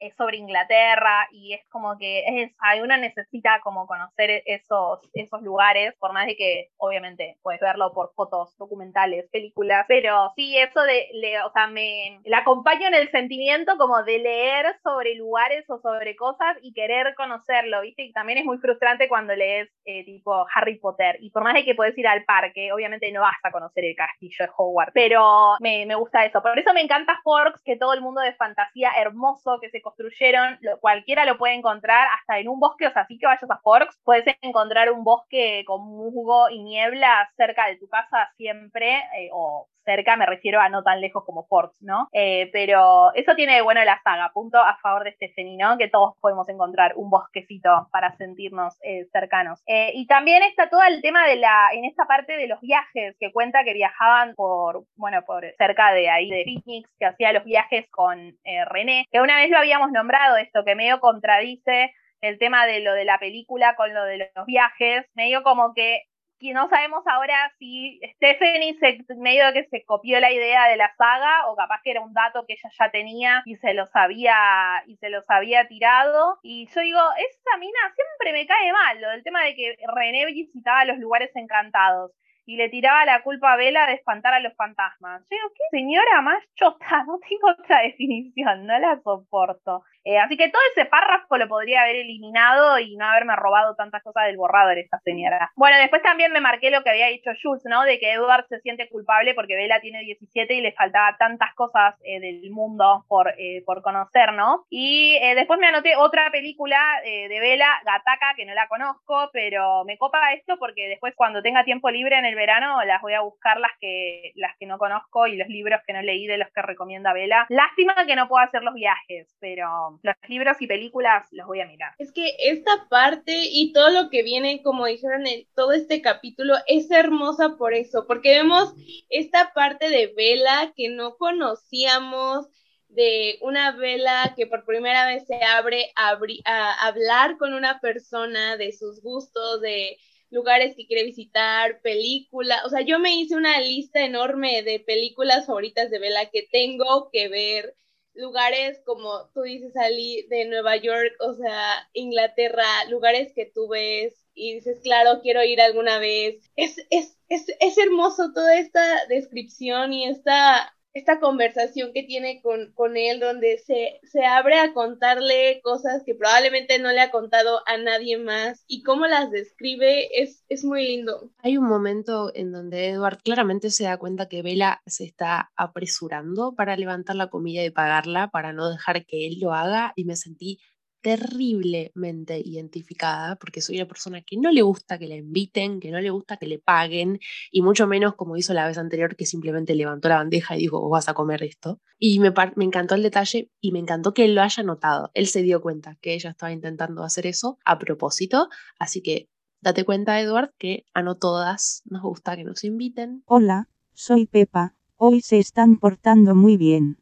es 0.00 0.16
sobre 0.16 0.38
Inglaterra 0.38 1.28
y 1.30 1.54
es 1.54 1.60
como 1.68 1.96
que 1.98 2.24
es, 2.26 2.52
uno 2.82 2.96
necesita 2.96 3.60
como 3.62 3.86
conocer 3.86 4.42
esos, 4.46 5.00
esos 5.12 5.42
lugares, 5.42 5.94
por 5.98 6.12
más 6.12 6.26
de 6.26 6.36
que 6.36 6.68
obviamente 6.78 7.36
puedes 7.42 7.60
verlo 7.60 7.92
por 7.92 8.12
fotos, 8.14 8.56
documentales, 8.58 9.28
películas, 9.30 9.84
pero 9.86 10.32
sí, 10.34 10.56
eso 10.56 10.82
de, 10.82 11.08
o 11.44 11.52
sea, 11.52 11.66
me 11.66 12.20
la 12.24 12.38
acompaño 12.38 12.88
en 12.88 12.94
el 12.94 13.10
sentimiento 13.10 13.76
como 13.76 14.02
de 14.02 14.18
leer 14.18 14.66
sobre 14.82 15.14
lugares 15.14 15.68
o 15.68 15.78
sobre 15.78 16.16
cosas 16.16 16.56
y 16.62 16.72
querer 16.72 17.14
conocerlo, 17.14 17.82
¿viste? 17.82 18.02
Y 18.02 18.12
también 18.12 18.38
es 18.38 18.44
muy 18.44 18.58
frustrante 18.58 19.08
cuando 19.08 19.34
lees 19.34 19.68
eh, 19.84 20.04
tipo 20.04 20.46
Harry 20.54 20.78
Potter 20.78 21.18
y 21.20 21.30
por 21.30 21.44
más 21.44 21.54
de 21.54 21.64
que 21.64 21.74
puedes 21.74 21.96
ir 21.98 22.06
al 22.06 22.24
parque, 22.24 22.72
obviamente 22.72 23.12
no 23.12 23.20
vas 23.20 23.38
a 23.42 23.50
conocer 23.50 23.84
el 23.84 23.94
castillo 23.94 24.46
de 24.46 24.50
Hogwarts, 24.56 24.92
pero 24.94 25.56
me, 25.60 25.84
me 25.86 25.94
gusta 25.94 26.24
eso. 26.24 26.42
Por 26.42 26.58
eso 26.58 26.72
me 26.72 26.80
encanta 26.80 27.20
Forks, 27.22 27.62
que 27.62 27.76
todo 27.76 27.92
el 27.92 28.00
mundo 28.00 28.20
de 28.20 28.34
fantasía 28.34 28.92
hermoso 28.98 29.58
que 29.60 29.70
se 29.70 29.82
construyeron, 29.94 30.58
cualquiera 30.80 31.24
lo 31.24 31.38
puede 31.38 31.54
encontrar 31.54 32.08
hasta 32.18 32.38
en 32.38 32.48
un 32.48 32.60
bosque, 32.60 32.86
o 32.86 32.92
sea, 32.92 33.02
así 33.02 33.18
que 33.18 33.26
vayas 33.26 33.50
a 33.50 33.58
Forks, 33.58 33.98
puedes 34.04 34.24
encontrar 34.42 34.90
un 34.90 35.04
bosque 35.04 35.64
con 35.66 35.82
musgo 35.82 36.48
y 36.50 36.62
niebla 36.62 37.30
cerca 37.36 37.66
de 37.66 37.76
tu 37.76 37.88
casa 37.88 38.30
siempre, 38.36 38.98
eh, 39.18 39.30
o 39.32 39.68
cerca, 39.90 40.16
me 40.16 40.26
refiero 40.26 40.60
a 40.60 40.68
no 40.68 40.82
tan 40.82 41.00
lejos 41.00 41.24
como 41.24 41.46
Forks, 41.46 41.76
¿no? 41.80 42.08
Eh, 42.12 42.48
pero 42.52 43.12
eso 43.14 43.34
tiene 43.34 43.56
de 43.56 43.62
bueno 43.62 43.84
la 43.84 44.00
saga, 44.02 44.30
punto 44.32 44.58
a 44.58 44.78
favor 44.82 45.04
de 45.04 45.12
Stephanie, 45.12 45.56
¿no? 45.56 45.78
Que 45.78 45.88
todos 45.88 46.14
podemos 46.20 46.48
encontrar 46.48 46.92
un 46.96 47.10
bosquecito 47.10 47.88
para 47.90 48.16
sentirnos 48.16 48.76
eh, 48.82 49.06
cercanos. 49.12 49.62
y 49.66 50.06
también 50.06 50.42
está 50.42 50.68
todo 50.68 50.82
el 50.82 51.02
tema 51.02 51.26
de 51.26 51.36
la, 51.36 51.70
en 51.72 51.84
esta 51.84 52.06
parte 52.06 52.36
de 52.36 52.46
los 52.46 52.60
viajes, 52.60 53.16
que 53.18 53.32
cuenta 53.32 53.64
que 53.64 53.74
viajaban 53.74 54.34
por, 54.34 54.84
bueno, 54.96 55.22
por 55.26 55.44
cerca 55.58 55.92
de 55.92 56.08
ahí 56.08 56.30
de 56.30 56.44
picnics, 56.44 56.90
que 56.98 57.06
hacía 57.06 57.32
los 57.32 57.44
viajes 57.44 57.88
con 57.90 58.36
René, 58.68 59.06
que 59.10 59.20
una 59.20 59.36
vez 59.36 59.50
lo 59.50 59.58
habíamos 59.58 59.90
nombrado 59.90 60.36
esto, 60.36 60.64
que 60.64 60.74
medio 60.74 61.00
contradice 61.00 61.92
el 62.20 62.38
tema 62.38 62.66
de 62.66 62.80
lo 62.80 62.92
de 62.92 63.04
la 63.04 63.18
película 63.18 63.74
con 63.76 63.92
lo 63.94 64.04
de 64.04 64.30
los 64.34 64.46
viajes, 64.46 65.06
medio 65.14 65.42
como 65.42 65.74
que 65.74 66.02
no 66.40 66.68
sabemos 66.68 67.04
ahora 67.06 67.52
si 67.58 68.00
Stephanie 68.14 68.76
se, 68.78 68.98
medio 69.16 69.52
que 69.52 69.64
se 69.64 69.84
copió 69.84 70.18
la 70.20 70.32
idea 70.32 70.68
de 70.68 70.76
la 70.76 70.94
saga 70.96 71.46
o 71.48 71.56
capaz 71.56 71.80
que 71.82 71.90
era 71.90 72.00
un 72.00 72.14
dato 72.14 72.44
que 72.46 72.54
ella 72.54 72.70
ya 72.78 72.90
tenía 72.90 73.42
y 73.44 73.56
se 73.56 73.74
los 73.74 73.88
había 73.94 74.82
y 74.86 74.96
se 74.96 75.10
los 75.10 75.24
había 75.28 75.68
tirado 75.68 76.38
y 76.42 76.66
yo 76.74 76.80
digo 76.80 77.00
esa 77.18 77.56
mina 77.58 77.78
siempre 77.94 78.32
me 78.32 78.46
cae 78.46 78.72
mal 78.72 79.00
lo 79.00 79.10
del 79.10 79.22
tema 79.22 79.44
de 79.44 79.54
que 79.54 79.76
René 79.94 80.26
visitaba 80.26 80.84
los 80.84 80.98
lugares 80.98 81.30
encantados 81.34 82.12
y 82.50 82.56
le 82.56 82.68
tiraba 82.68 83.04
la 83.04 83.22
culpa 83.22 83.52
a 83.52 83.56
Vela 83.56 83.86
de 83.86 83.94
espantar 83.94 84.34
a 84.34 84.40
los 84.40 84.54
fantasmas. 84.56 85.22
Yo 85.30 85.36
digo, 85.36 85.48
¿qué 85.54 85.78
señora 85.78 86.20
más 86.20 86.42
chota? 86.56 87.04
No 87.06 87.18
tengo 87.20 87.48
otra 87.48 87.82
definición, 87.82 88.66
no 88.66 88.76
la 88.78 89.00
soporto. 89.02 89.84
Eh, 90.04 90.18
así 90.18 90.36
que 90.36 90.48
todo 90.48 90.62
ese 90.74 90.86
párrafo 90.86 91.36
lo 91.36 91.48
podría 91.48 91.82
haber 91.82 91.96
eliminado 91.96 92.78
y 92.78 92.96
no 92.96 93.04
haberme 93.04 93.36
robado 93.36 93.74
tantas 93.74 94.02
cosas 94.02 94.26
del 94.26 94.36
borrador 94.36 94.78
esta 94.78 94.98
señora. 95.00 95.50
Bueno, 95.56 95.76
después 95.78 96.02
también 96.02 96.32
me 96.32 96.40
marqué 96.40 96.70
lo 96.70 96.82
que 96.82 96.90
había 96.90 97.08
dicho 97.08 97.30
Jules, 97.42 97.64
¿no? 97.66 97.82
De 97.82 97.98
que 97.98 98.12
Edward 98.12 98.46
se 98.48 98.60
siente 98.60 98.88
culpable 98.88 99.34
porque 99.34 99.56
Vela 99.56 99.80
tiene 99.80 100.00
17 100.00 100.54
y 100.54 100.60
le 100.60 100.72
faltaba 100.72 101.16
tantas 101.18 101.54
cosas 101.54 101.94
eh, 102.04 102.20
del 102.20 102.50
mundo 102.50 103.04
por, 103.08 103.34
eh, 103.38 103.62
por 103.66 103.82
conocer, 103.82 104.32
¿no? 104.32 104.64
Y 104.70 105.18
después 105.34 105.58
me 105.58 105.66
anoté 105.66 105.96
otra 105.96 106.30
película 106.30 106.78
de 107.04 107.40
Vela, 107.40 107.80
Gataca, 107.84 108.34
que 108.36 108.44
no 108.44 108.54
la 108.54 108.68
conozco, 108.68 109.30
pero 109.32 109.84
me 109.84 109.98
copa 109.98 110.32
esto 110.32 110.58
porque 110.58 110.88
después 110.88 111.14
cuando 111.16 111.42
tenga 111.42 111.64
tiempo 111.64 111.90
libre 111.90 112.18
en 112.18 112.24
el 112.24 112.34
verano 112.34 112.82
las 112.84 113.00
voy 113.02 113.14
a 113.14 113.20
buscar 113.20 113.58
las 113.58 113.72
que, 113.80 114.32
las 114.34 114.56
que 114.58 114.66
no 114.66 114.78
conozco 114.78 115.26
y 115.26 115.36
los 115.36 115.48
libros 115.48 115.80
que 115.86 115.92
no 115.92 116.02
leí 116.02 116.26
de 116.26 116.38
los 116.38 116.48
que 116.50 116.62
recomienda 116.62 117.12
Vela. 117.12 117.46
Lástima 117.48 117.94
que 118.06 118.16
no 118.16 118.28
puedo 118.28 118.44
hacer 118.44 118.62
los 118.62 118.74
viajes, 118.74 119.36
pero 119.40 119.89
los 120.02 120.14
libros 120.28 120.56
y 120.60 120.66
películas 120.66 121.26
los 121.32 121.46
voy 121.46 121.60
a 121.60 121.66
mirar. 121.66 121.94
Es 121.98 122.12
que 122.12 122.36
esta 122.38 122.86
parte 122.88 123.32
y 123.50 123.72
todo 123.72 123.90
lo 123.90 124.10
que 124.10 124.22
viene, 124.22 124.62
como 124.62 124.86
dijeron 124.86 125.26
en 125.26 125.46
todo 125.54 125.72
este 125.72 126.02
capítulo, 126.02 126.54
es 126.66 126.90
hermosa 126.90 127.56
por 127.56 127.74
eso, 127.74 128.06
porque 128.06 128.30
vemos 128.30 128.74
esta 129.08 129.52
parte 129.52 129.88
de 129.88 130.12
Vela 130.16 130.72
que 130.76 130.88
no 130.88 131.16
conocíamos, 131.16 132.48
de 132.90 133.38
una 133.42 133.72
vela 133.72 134.34
que 134.36 134.46
por 134.46 134.64
primera 134.64 135.06
vez 135.06 135.24
se 135.26 135.42
abre 135.44 135.92
a, 135.94 136.18
a, 136.44 136.86
hablar 136.86 137.36
con 137.38 137.54
una 137.54 137.80
persona 137.80 138.56
de 138.56 138.72
sus 138.72 139.00
gustos, 139.00 139.60
de 139.60 139.96
lugares 140.30 140.74
que 140.76 140.86
quiere 140.86 141.04
visitar, 141.04 141.80
películas. 141.82 142.64
O 142.64 142.68
sea, 142.68 142.82
yo 142.82 142.98
me 142.98 143.14
hice 143.16 143.36
una 143.36 143.60
lista 143.60 144.04
enorme 144.04 144.62
de 144.62 144.80
películas 144.80 145.46
favoritas 145.46 145.90
de 145.90 145.98
Vela 145.98 146.30
que 146.30 146.48
tengo 146.50 147.10
que 147.12 147.28
ver 147.28 147.74
lugares 148.20 148.80
como 148.84 149.28
tú 149.34 149.42
dices, 149.42 149.76
Ali, 149.76 150.26
de 150.28 150.44
Nueva 150.46 150.76
York, 150.76 151.12
o 151.20 151.34
sea, 151.34 151.88
Inglaterra, 151.92 152.84
lugares 152.88 153.32
que 153.34 153.46
tú 153.46 153.68
ves 153.68 154.14
y 154.34 154.54
dices, 154.54 154.80
claro, 154.82 155.20
quiero 155.22 155.42
ir 155.44 155.60
alguna 155.60 155.98
vez. 155.98 156.50
Es, 156.56 156.76
es, 156.90 157.18
es, 157.28 157.46
es 157.60 157.78
hermoso 157.78 158.32
toda 158.32 158.56
esta 158.58 159.06
descripción 159.06 159.92
y 159.92 160.06
esta 160.08 160.74
esta 160.92 161.20
conversación 161.20 161.92
que 161.92 162.02
tiene 162.02 162.40
con, 162.42 162.72
con 162.72 162.96
él, 162.96 163.20
donde 163.20 163.58
se, 163.58 164.00
se, 164.02 164.24
abre 164.24 164.58
a 164.58 164.72
contarle 164.72 165.60
cosas 165.62 166.02
que 166.04 166.14
probablemente 166.14 166.78
no 166.78 166.90
le 166.90 167.00
ha 167.00 167.10
contado 167.10 167.60
a 167.66 167.76
nadie 167.76 168.18
más 168.18 168.64
y 168.66 168.82
cómo 168.82 169.06
las 169.06 169.30
describe 169.30 170.08
es, 170.20 170.44
es 170.48 170.64
muy 170.64 170.86
lindo. 170.86 171.30
Hay 171.38 171.56
un 171.56 171.66
momento 171.66 172.32
en 172.34 172.52
donde 172.52 172.88
Edward 172.88 173.18
claramente 173.22 173.70
se 173.70 173.84
da 173.84 173.98
cuenta 173.98 174.28
que 174.28 174.42
Bella 174.42 174.82
se 174.86 175.04
está 175.04 175.52
apresurando 175.56 176.54
para 176.54 176.76
levantar 176.76 177.16
la 177.16 177.30
comida 177.30 177.64
y 177.64 177.70
pagarla, 177.70 178.28
para 178.30 178.52
no 178.52 178.68
dejar 178.68 179.06
que 179.06 179.26
él 179.26 179.38
lo 179.40 179.52
haga 179.52 179.92
y 179.94 180.04
me 180.04 180.16
sentí 180.16 180.58
terriblemente 181.00 182.40
identificada 182.44 183.36
porque 183.36 183.60
soy 183.60 183.76
una 183.76 183.88
persona 183.88 184.22
que 184.22 184.36
no 184.36 184.50
le 184.50 184.62
gusta 184.62 184.98
que 184.98 185.08
la 185.08 185.16
inviten, 185.16 185.80
que 185.80 185.90
no 185.90 186.00
le 186.00 186.10
gusta 186.10 186.36
que 186.36 186.46
le 186.46 186.58
paguen 186.58 187.20
y 187.50 187.62
mucho 187.62 187.86
menos 187.86 188.14
como 188.14 188.36
hizo 188.36 188.52
la 188.54 188.66
vez 188.66 188.78
anterior 188.78 189.16
que 189.16 189.26
simplemente 189.26 189.74
levantó 189.74 190.08
la 190.08 190.16
bandeja 190.16 190.56
y 190.56 190.60
dijo, 190.60 190.80
vos 190.80 190.90
vas 190.90 191.08
a 191.08 191.14
comer 191.14 191.42
esto. 191.42 191.80
Y 191.98 192.18
me, 192.18 192.32
me 192.56 192.64
encantó 192.64 192.94
el 192.94 193.02
detalle 193.02 193.50
y 193.60 193.72
me 193.72 193.78
encantó 193.78 194.12
que 194.14 194.24
él 194.24 194.34
lo 194.34 194.42
haya 194.42 194.62
notado. 194.62 195.10
Él 195.14 195.26
se 195.26 195.42
dio 195.42 195.60
cuenta 195.60 195.96
que 196.00 196.14
ella 196.14 196.30
estaba 196.30 196.52
intentando 196.52 197.02
hacer 197.02 197.26
eso 197.26 197.58
a 197.64 197.78
propósito, 197.78 198.48
así 198.78 199.02
que 199.02 199.28
date 199.60 199.84
cuenta, 199.84 200.20
Edward, 200.20 200.52
que 200.58 200.84
a 200.94 201.02
no 201.02 201.16
todas 201.16 201.82
nos 201.86 202.02
gusta 202.02 202.36
que 202.36 202.44
nos 202.44 202.64
inviten. 202.64 203.22
Hola, 203.26 203.68
soy 203.92 204.26
Pepa. 204.26 204.74
Hoy 204.96 205.22
se 205.22 205.38
están 205.38 205.78
portando 205.78 206.34
muy 206.34 206.56
bien. 206.56 206.98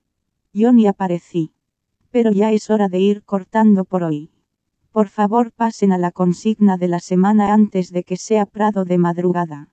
Yo 0.52 0.72
ni 0.72 0.86
aparecí 0.86 1.52
pero 2.10 2.32
ya 2.32 2.52
es 2.52 2.70
hora 2.70 2.88
de 2.88 2.98
ir 2.98 3.24
cortando 3.24 3.84
por 3.84 4.02
hoy. 4.02 4.30
Por 4.92 5.08
favor 5.08 5.52
pasen 5.52 5.92
a 5.92 5.98
la 5.98 6.10
consigna 6.10 6.76
de 6.76 6.88
la 6.88 7.00
semana 7.00 7.52
antes 7.52 7.92
de 7.92 8.04
que 8.04 8.16
sea 8.16 8.46
Prado 8.46 8.84
de 8.84 8.98
madrugada. 8.98 9.68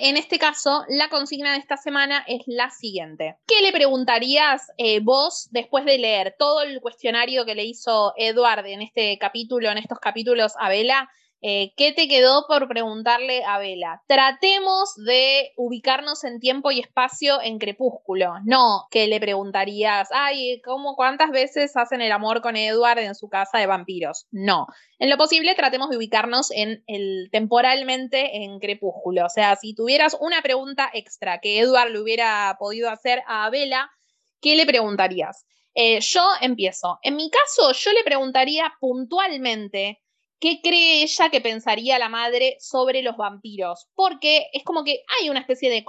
En 0.00 0.16
este 0.16 0.38
caso, 0.38 0.84
la 0.88 1.08
consigna 1.08 1.52
de 1.52 1.58
esta 1.58 1.76
semana 1.76 2.24
es 2.28 2.42
la 2.46 2.70
siguiente. 2.70 3.36
¿Qué 3.46 3.62
le 3.62 3.72
preguntarías 3.72 4.70
eh, 4.76 5.00
vos 5.00 5.48
después 5.50 5.84
de 5.84 5.98
leer 5.98 6.36
todo 6.38 6.62
el 6.62 6.80
cuestionario 6.80 7.44
que 7.44 7.56
le 7.56 7.64
hizo 7.64 8.12
Edward 8.16 8.66
en 8.66 8.82
este 8.82 9.18
capítulo, 9.18 9.70
en 9.70 9.78
estos 9.78 9.98
capítulos 9.98 10.52
a 10.60 10.68
Vela? 10.68 11.08
Eh, 11.40 11.72
¿Qué 11.76 11.92
te 11.92 12.08
quedó 12.08 12.46
por 12.48 12.66
preguntarle 12.66 13.44
a 13.44 13.58
Vela? 13.58 14.02
Tratemos 14.08 14.96
de 14.96 15.52
ubicarnos 15.56 16.24
en 16.24 16.40
tiempo 16.40 16.72
y 16.72 16.80
espacio 16.80 17.40
en 17.40 17.58
Crepúsculo. 17.58 18.34
No 18.44 18.86
que 18.90 19.06
le 19.06 19.20
preguntarías, 19.20 20.08
ay, 20.12 20.60
¿cómo, 20.62 20.96
¿cuántas 20.96 21.30
veces 21.30 21.76
hacen 21.76 22.00
el 22.00 22.10
amor 22.10 22.42
con 22.42 22.56
Edward 22.56 22.98
en 22.98 23.14
su 23.14 23.28
casa 23.28 23.58
de 23.58 23.66
vampiros? 23.66 24.26
No. 24.32 24.66
En 24.98 25.10
lo 25.10 25.16
posible, 25.16 25.54
tratemos 25.54 25.90
de 25.90 25.96
ubicarnos 25.96 26.50
en 26.50 26.82
el 26.88 27.28
temporalmente 27.30 28.42
en 28.42 28.58
Crepúsculo. 28.58 29.26
O 29.26 29.30
sea, 29.30 29.54
si 29.54 29.74
tuvieras 29.74 30.16
una 30.20 30.42
pregunta 30.42 30.90
extra 30.92 31.38
que 31.38 31.60
Edward 31.60 31.90
le 31.92 32.00
hubiera 32.00 32.56
podido 32.58 32.90
hacer 32.90 33.22
a 33.28 33.48
Vela, 33.50 33.88
¿qué 34.40 34.56
le 34.56 34.66
preguntarías? 34.66 35.46
Eh, 35.74 36.00
yo 36.00 36.28
empiezo. 36.40 36.98
En 37.02 37.14
mi 37.14 37.30
caso, 37.30 37.70
yo 37.72 37.92
le 37.92 38.02
preguntaría 38.02 38.72
puntualmente 38.80 40.00
qué 40.40 40.60
cree 40.62 41.02
ella 41.02 41.30
que 41.30 41.40
pensaría 41.40 41.98
la 41.98 42.08
madre 42.08 42.56
sobre 42.60 43.02
los 43.02 43.16
vampiros, 43.16 43.88
porque 43.94 44.46
es 44.52 44.64
como 44.64 44.84
que 44.84 45.02
hay 45.18 45.30
una 45.30 45.40
especie 45.40 45.70
de, 45.70 45.84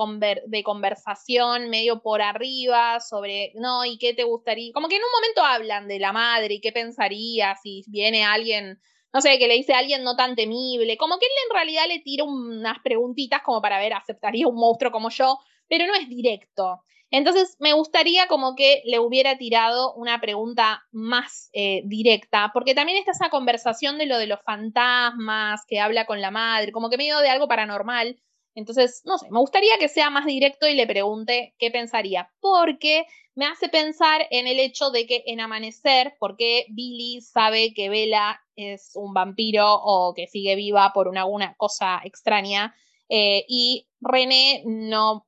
conversación 0.64 1.70
medio 1.70 2.02
por 2.02 2.22
arriba 2.22 3.00
sobre, 3.00 3.52
no, 3.56 3.86
y 3.86 3.98
qué 3.98 4.14
te 4.14 4.24
gustaría, 4.24 4.72
como 4.74 4.88
que 4.88 4.96
en 4.96 5.04
un 5.04 5.12
momento 5.22 5.44
hablan 5.44 5.88
de 5.88 6.00
la 6.00 6.12
madre 6.12 6.56
y 6.56 6.62
qué 6.62 6.72
pensaría 6.72 7.56
si 7.62 7.84
viene 7.88 8.26
alguien, 8.26 8.80
no 9.14 9.22
sé, 9.22 9.38
que 9.38 9.48
le 9.48 9.56
dice 9.56 9.74
a 9.74 9.80
alguien 9.80 10.04
no 10.04 10.16
tan 10.16 10.36
temible, 10.36 10.98
como 10.98 11.20
que 11.20 11.26
él 11.26 11.32
en 11.48 11.56
realidad 11.56 11.84
le 11.88 12.00
tira 12.00 12.24
unas 12.24 12.80
preguntitas 12.84 13.42
como 13.44 13.62
para 13.62 13.80
ver, 13.80 13.94
¿aceptaría 13.94 14.48
un 14.48 14.56
monstruo 14.56 14.92
como 14.92 15.10
yo? 15.10 15.38
pero 15.70 15.86
no 15.86 15.96
es 15.96 16.10
directo. 16.10 16.82
Entonces, 17.12 17.56
me 17.60 17.74
gustaría 17.74 18.28
como 18.28 18.56
que 18.56 18.84
le 18.86 19.00
hubiera 19.00 19.38
tirado 19.38 19.94
una 19.96 20.22
pregunta 20.22 20.84
más 20.92 21.50
eh, 21.54 21.82
directa, 21.86 22.52
porque 22.54 22.76
también 22.76 23.00
está 23.00 23.12
esa 23.12 23.30
conversación 23.30 23.98
de 23.98 24.06
lo 24.06 24.18
de 24.18 24.28
los 24.28 24.42
fantasmas, 24.44 25.66
que 25.68 25.80
habla 25.80 26.06
con 26.06 26.22
la 26.22 26.30
madre, 26.30 26.72
como 26.72 26.90
que 26.90 26.98
medio 26.98 27.20
de 27.20 27.30
algo 27.30 27.48
paranormal. 27.48 28.20
Entonces, 28.54 29.02
no 29.06 29.18
sé, 29.18 29.28
me 29.32 29.40
gustaría 29.40 29.78
que 29.80 29.88
sea 29.88 30.10
más 30.10 30.26
directo 30.26 30.68
y 30.68 30.76
le 30.76 30.86
pregunte 30.86 31.56
qué 31.58 31.72
pensaría, 31.72 32.30
porque 32.42 33.06
me 33.34 33.46
hace 33.46 33.70
pensar 33.70 34.28
en 34.30 34.48
el 34.48 34.60
hecho 34.60 34.92
de 34.92 35.08
que 35.08 35.24
en 35.26 35.40
Amanecer, 35.40 36.16
porque 36.20 36.66
Billy 36.70 37.22
sabe 37.22 37.74
que 37.74 37.90
Bella 37.90 38.40
es 38.56 38.92
un 38.96 39.14
vampiro 39.14 39.66
o 39.66 40.14
que 40.14 40.28
sigue 40.28 40.56
viva 40.56 40.92
por 40.94 41.08
una, 41.08 41.56
cosa 41.56 42.02
extraña, 42.04 42.76
eh, 43.08 43.46
y 43.48 43.88
René 44.02 44.62
no 44.66 45.26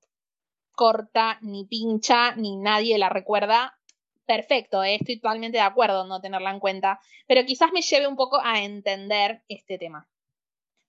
corta, 0.74 1.38
ni 1.42 1.66
pincha, 1.66 2.36
ni 2.36 2.58
nadie 2.58 2.98
la 2.98 3.10
recuerda. 3.10 3.78
Perfecto, 4.26 4.84
eh, 4.84 4.96
estoy 4.96 5.20
totalmente 5.20 5.58
de 5.58 5.64
acuerdo 5.64 6.04
en 6.04 6.10
no 6.10 6.22
tenerla 6.22 6.52
en 6.52 6.60
cuenta, 6.60 7.00
pero 7.28 7.46
quizás 7.46 7.72
me 7.74 7.82
lleve 7.82 8.08
un 8.08 8.16
poco 8.16 8.40
a 8.42 8.64
entender 8.64 9.44
este 9.48 9.78
tema. 9.78 10.08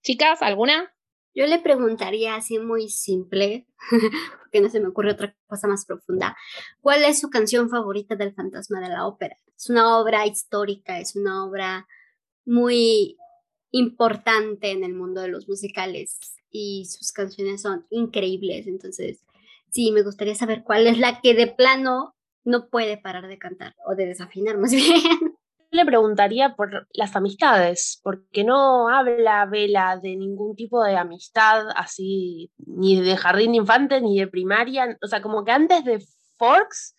Chicas, 0.02 0.42
¿alguna? 0.42 0.92
Yo 1.34 1.46
le 1.46 1.58
preguntaría 1.58 2.34
así 2.34 2.58
muy 2.58 2.88
simple, 2.88 3.66
porque 4.40 4.60
no 4.60 4.68
se 4.68 4.80
me 4.80 4.88
ocurre 4.88 5.12
otra 5.12 5.34
cosa 5.46 5.66
más 5.66 5.86
profunda, 5.86 6.36
¿cuál 6.80 7.04
es 7.04 7.20
su 7.20 7.30
canción 7.30 7.70
favorita 7.70 8.16
del 8.16 8.34
fantasma 8.34 8.80
de 8.80 8.88
la 8.88 9.06
ópera? 9.06 9.36
Es 9.56 9.70
una 9.70 9.98
obra 9.98 10.26
histórica, 10.26 10.98
es 10.98 11.16
una 11.16 11.44
obra 11.44 11.86
muy 12.44 13.16
importante 13.70 14.70
en 14.70 14.84
el 14.84 14.94
mundo 14.94 15.22
de 15.22 15.28
los 15.28 15.48
musicales 15.48 16.18
y 16.50 16.84
sus 16.84 17.12
canciones 17.12 17.62
son 17.62 17.86
increíbles, 17.90 18.66
entonces 18.66 19.20
sí, 19.72 19.90
me 19.92 20.02
gustaría 20.02 20.34
saber 20.34 20.62
cuál 20.62 20.86
es 20.86 20.98
la 20.98 21.20
que 21.20 21.34
de 21.34 21.48
plano 21.48 22.14
no 22.44 22.68
puede 22.68 22.98
parar 22.98 23.28
de 23.28 23.38
cantar 23.38 23.74
o 23.86 23.94
de 23.94 24.06
desafinar 24.06 24.58
más 24.58 24.72
bien. 24.72 25.36
Le 25.70 25.86
preguntaría 25.86 26.54
por 26.54 26.86
las 26.92 27.16
amistades, 27.16 27.98
porque 28.02 28.44
no 28.44 28.90
habla 28.90 29.46
Vela 29.46 29.96
de 29.96 30.16
ningún 30.16 30.54
tipo 30.54 30.84
de 30.84 30.96
amistad 30.96 31.64
así, 31.76 32.52
ni 32.58 33.00
de 33.00 33.16
jardín 33.16 33.52
de 33.52 33.58
infante, 33.58 34.00
ni 34.02 34.18
de 34.18 34.26
primaria. 34.26 34.98
O 35.02 35.06
sea, 35.06 35.22
como 35.22 35.44
que 35.44 35.52
antes 35.52 35.82
de 35.84 36.04
Forks 36.36 36.94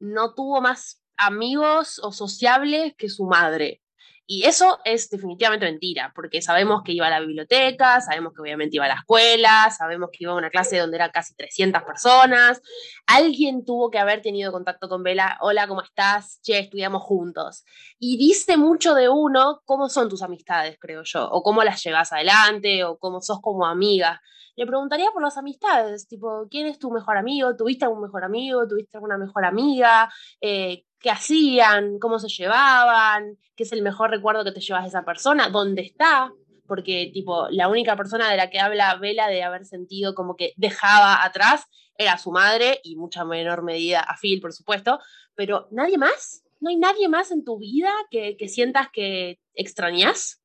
no 0.00 0.34
tuvo 0.34 0.60
más 0.60 1.00
amigos 1.16 2.00
o 2.02 2.10
sociables 2.10 2.94
que 2.98 3.08
su 3.08 3.26
madre. 3.26 3.80
Y 4.28 4.44
eso 4.44 4.80
es 4.84 5.08
definitivamente 5.08 5.66
mentira, 5.66 6.12
porque 6.14 6.42
sabemos 6.42 6.82
que 6.84 6.92
iba 6.92 7.06
a 7.06 7.10
la 7.10 7.20
biblioteca, 7.20 8.00
sabemos 8.00 8.32
que 8.34 8.42
obviamente 8.42 8.74
iba 8.74 8.84
a 8.86 8.88
la 8.88 8.94
escuela, 8.94 9.70
sabemos 9.70 10.10
que 10.10 10.24
iba 10.24 10.32
a 10.32 10.36
una 10.36 10.50
clase 10.50 10.78
donde 10.78 10.96
eran 10.96 11.10
casi 11.12 11.36
300 11.36 11.84
personas. 11.84 12.60
Alguien 13.06 13.64
tuvo 13.64 13.88
que 13.88 14.00
haber 14.00 14.22
tenido 14.22 14.50
contacto 14.50 14.88
con 14.88 15.04
Vela. 15.04 15.38
Hola, 15.42 15.68
¿cómo 15.68 15.80
estás? 15.80 16.40
Che, 16.42 16.58
estudiamos 16.58 17.02
juntos. 17.02 17.64
Y 18.00 18.16
dice 18.16 18.56
mucho 18.56 18.94
de 18.94 19.08
uno 19.08 19.62
cómo 19.64 19.88
son 19.88 20.08
tus 20.08 20.22
amistades, 20.22 20.76
creo 20.80 21.04
yo, 21.04 21.28
o 21.30 21.44
cómo 21.44 21.62
las 21.62 21.80
llevas 21.84 22.12
adelante, 22.12 22.82
o 22.82 22.98
cómo 22.98 23.20
sos 23.20 23.40
como 23.40 23.64
amiga. 23.64 24.20
Le 24.56 24.66
preguntaría 24.66 25.10
por 25.12 25.22
las 25.22 25.36
amistades, 25.36 26.08
tipo, 26.08 26.48
¿quién 26.50 26.66
es 26.66 26.78
tu 26.78 26.90
mejor 26.90 27.18
amigo? 27.18 27.54
¿Tuviste 27.56 27.84
algún 27.84 28.00
mejor 28.00 28.24
amigo? 28.24 28.66
¿Tuviste 28.66 28.96
alguna 28.96 29.18
mejor 29.18 29.44
amiga? 29.44 30.10
Eh, 30.40 30.84
qué 30.98 31.10
hacían, 31.10 31.98
cómo 31.98 32.18
se 32.18 32.28
llevaban, 32.28 33.36
qué 33.54 33.64
es 33.64 33.72
el 33.72 33.82
mejor 33.82 34.10
recuerdo 34.10 34.44
que 34.44 34.52
te 34.52 34.60
llevas 34.60 34.84
de 34.84 34.88
esa 34.88 35.04
persona, 35.04 35.50
dónde 35.50 35.82
está, 35.82 36.32
porque 36.66 37.10
tipo 37.12 37.48
la 37.50 37.68
única 37.68 37.96
persona 37.96 38.30
de 38.30 38.36
la 38.38 38.48
que 38.48 38.58
habla 38.58 38.96
Vela 38.96 39.28
de 39.28 39.42
haber 39.42 39.66
sentido 39.66 40.14
como 40.14 40.36
que 40.36 40.54
dejaba 40.56 41.22
atrás 41.22 41.66
era 41.98 42.16
su 42.18 42.32
madre 42.32 42.80
y 42.82 42.96
mucha 42.96 43.24
menor 43.24 43.62
medida 43.62 44.00
a 44.00 44.16
Phil, 44.16 44.40
por 44.40 44.52
supuesto, 44.52 45.00
pero 45.34 45.68
nadie 45.70 45.98
más, 45.98 46.42
no 46.60 46.70
hay 46.70 46.76
nadie 46.76 47.08
más 47.08 47.30
en 47.30 47.44
tu 47.44 47.58
vida 47.58 47.90
que, 48.10 48.36
que 48.36 48.48
sientas 48.48 48.88
que 48.90 49.38
extrañas. 49.54 50.42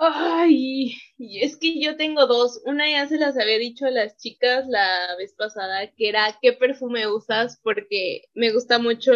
Ay, 0.00 0.96
es 1.18 1.56
que 1.56 1.80
yo 1.80 1.96
tengo 1.96 2.26
dos. 2.26 2.60
Una 2.64 2.88
ya 2.88 3.08
se 3.08 3.18
las 3.18 3.36
había 3.36 3.58
dicho 3.58 3.86
a 3.86 3.90
las 3.90 4.16
chicas 4.16 4.66
la 4.68 5.16
vez 5.16 5.34
pasada, 5.34 5.90
que 5.96 6.08
era 6.08 6.38
qué 6.40 6.52
perfume 6.52 7.08
usas, 7.08 7.58
porque 7.62 8.22
me 8.34 8.52
gusta 8.52 8.78
mucho 8.78 9.12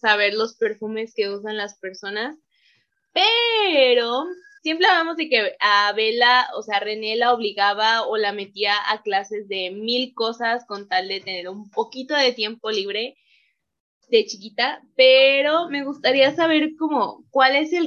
saber 0.00 0.34
los 0.34 0.54
perfumes 0.56 1.14
que 1.14 1.30
usan 1.30 1.56
las 1.56 1.78
personas. 1.78 2.36
Pero 3.14 4.26
siempre 4.62 4.86
hablamos 4.86 5.16
de 5.16 5.28
que 5.30 5.56
a 5.60 5.92
Bella, 5.94 6.48
o 6.56 6.62
sea, 6.62 6.80
René 6.80 7.16
la 7.16 7.32
obligaba 7.32 8.06
o 8.06 8.16
la 8.18 8.32
metía 8.32 8.74
a 8.90 9.02
clases 9.02 9.48
de 9.48 9.70
mil 9.70 10.14
cosas 10.14 10.66
con 10.66 10.88
tal 10.88 11.08
de 11.08 11.20
tener 11.20 11.48
un 11.48 11.70
poquito 11.70 12.14
de 12.14 12.32
tiempo 12.32 12.70
libre 12.70 13.16
de 14.10 14.26
chiquita, 14.26 14.82
pero 14.96 15.68
me 15.68 15.84
gustaría 15.84 16.34
saber 16.34 16.70
cómo, 16.78 17.24
cuál 17.30 17.56
es 17.56 17.72
el 17.72 17.86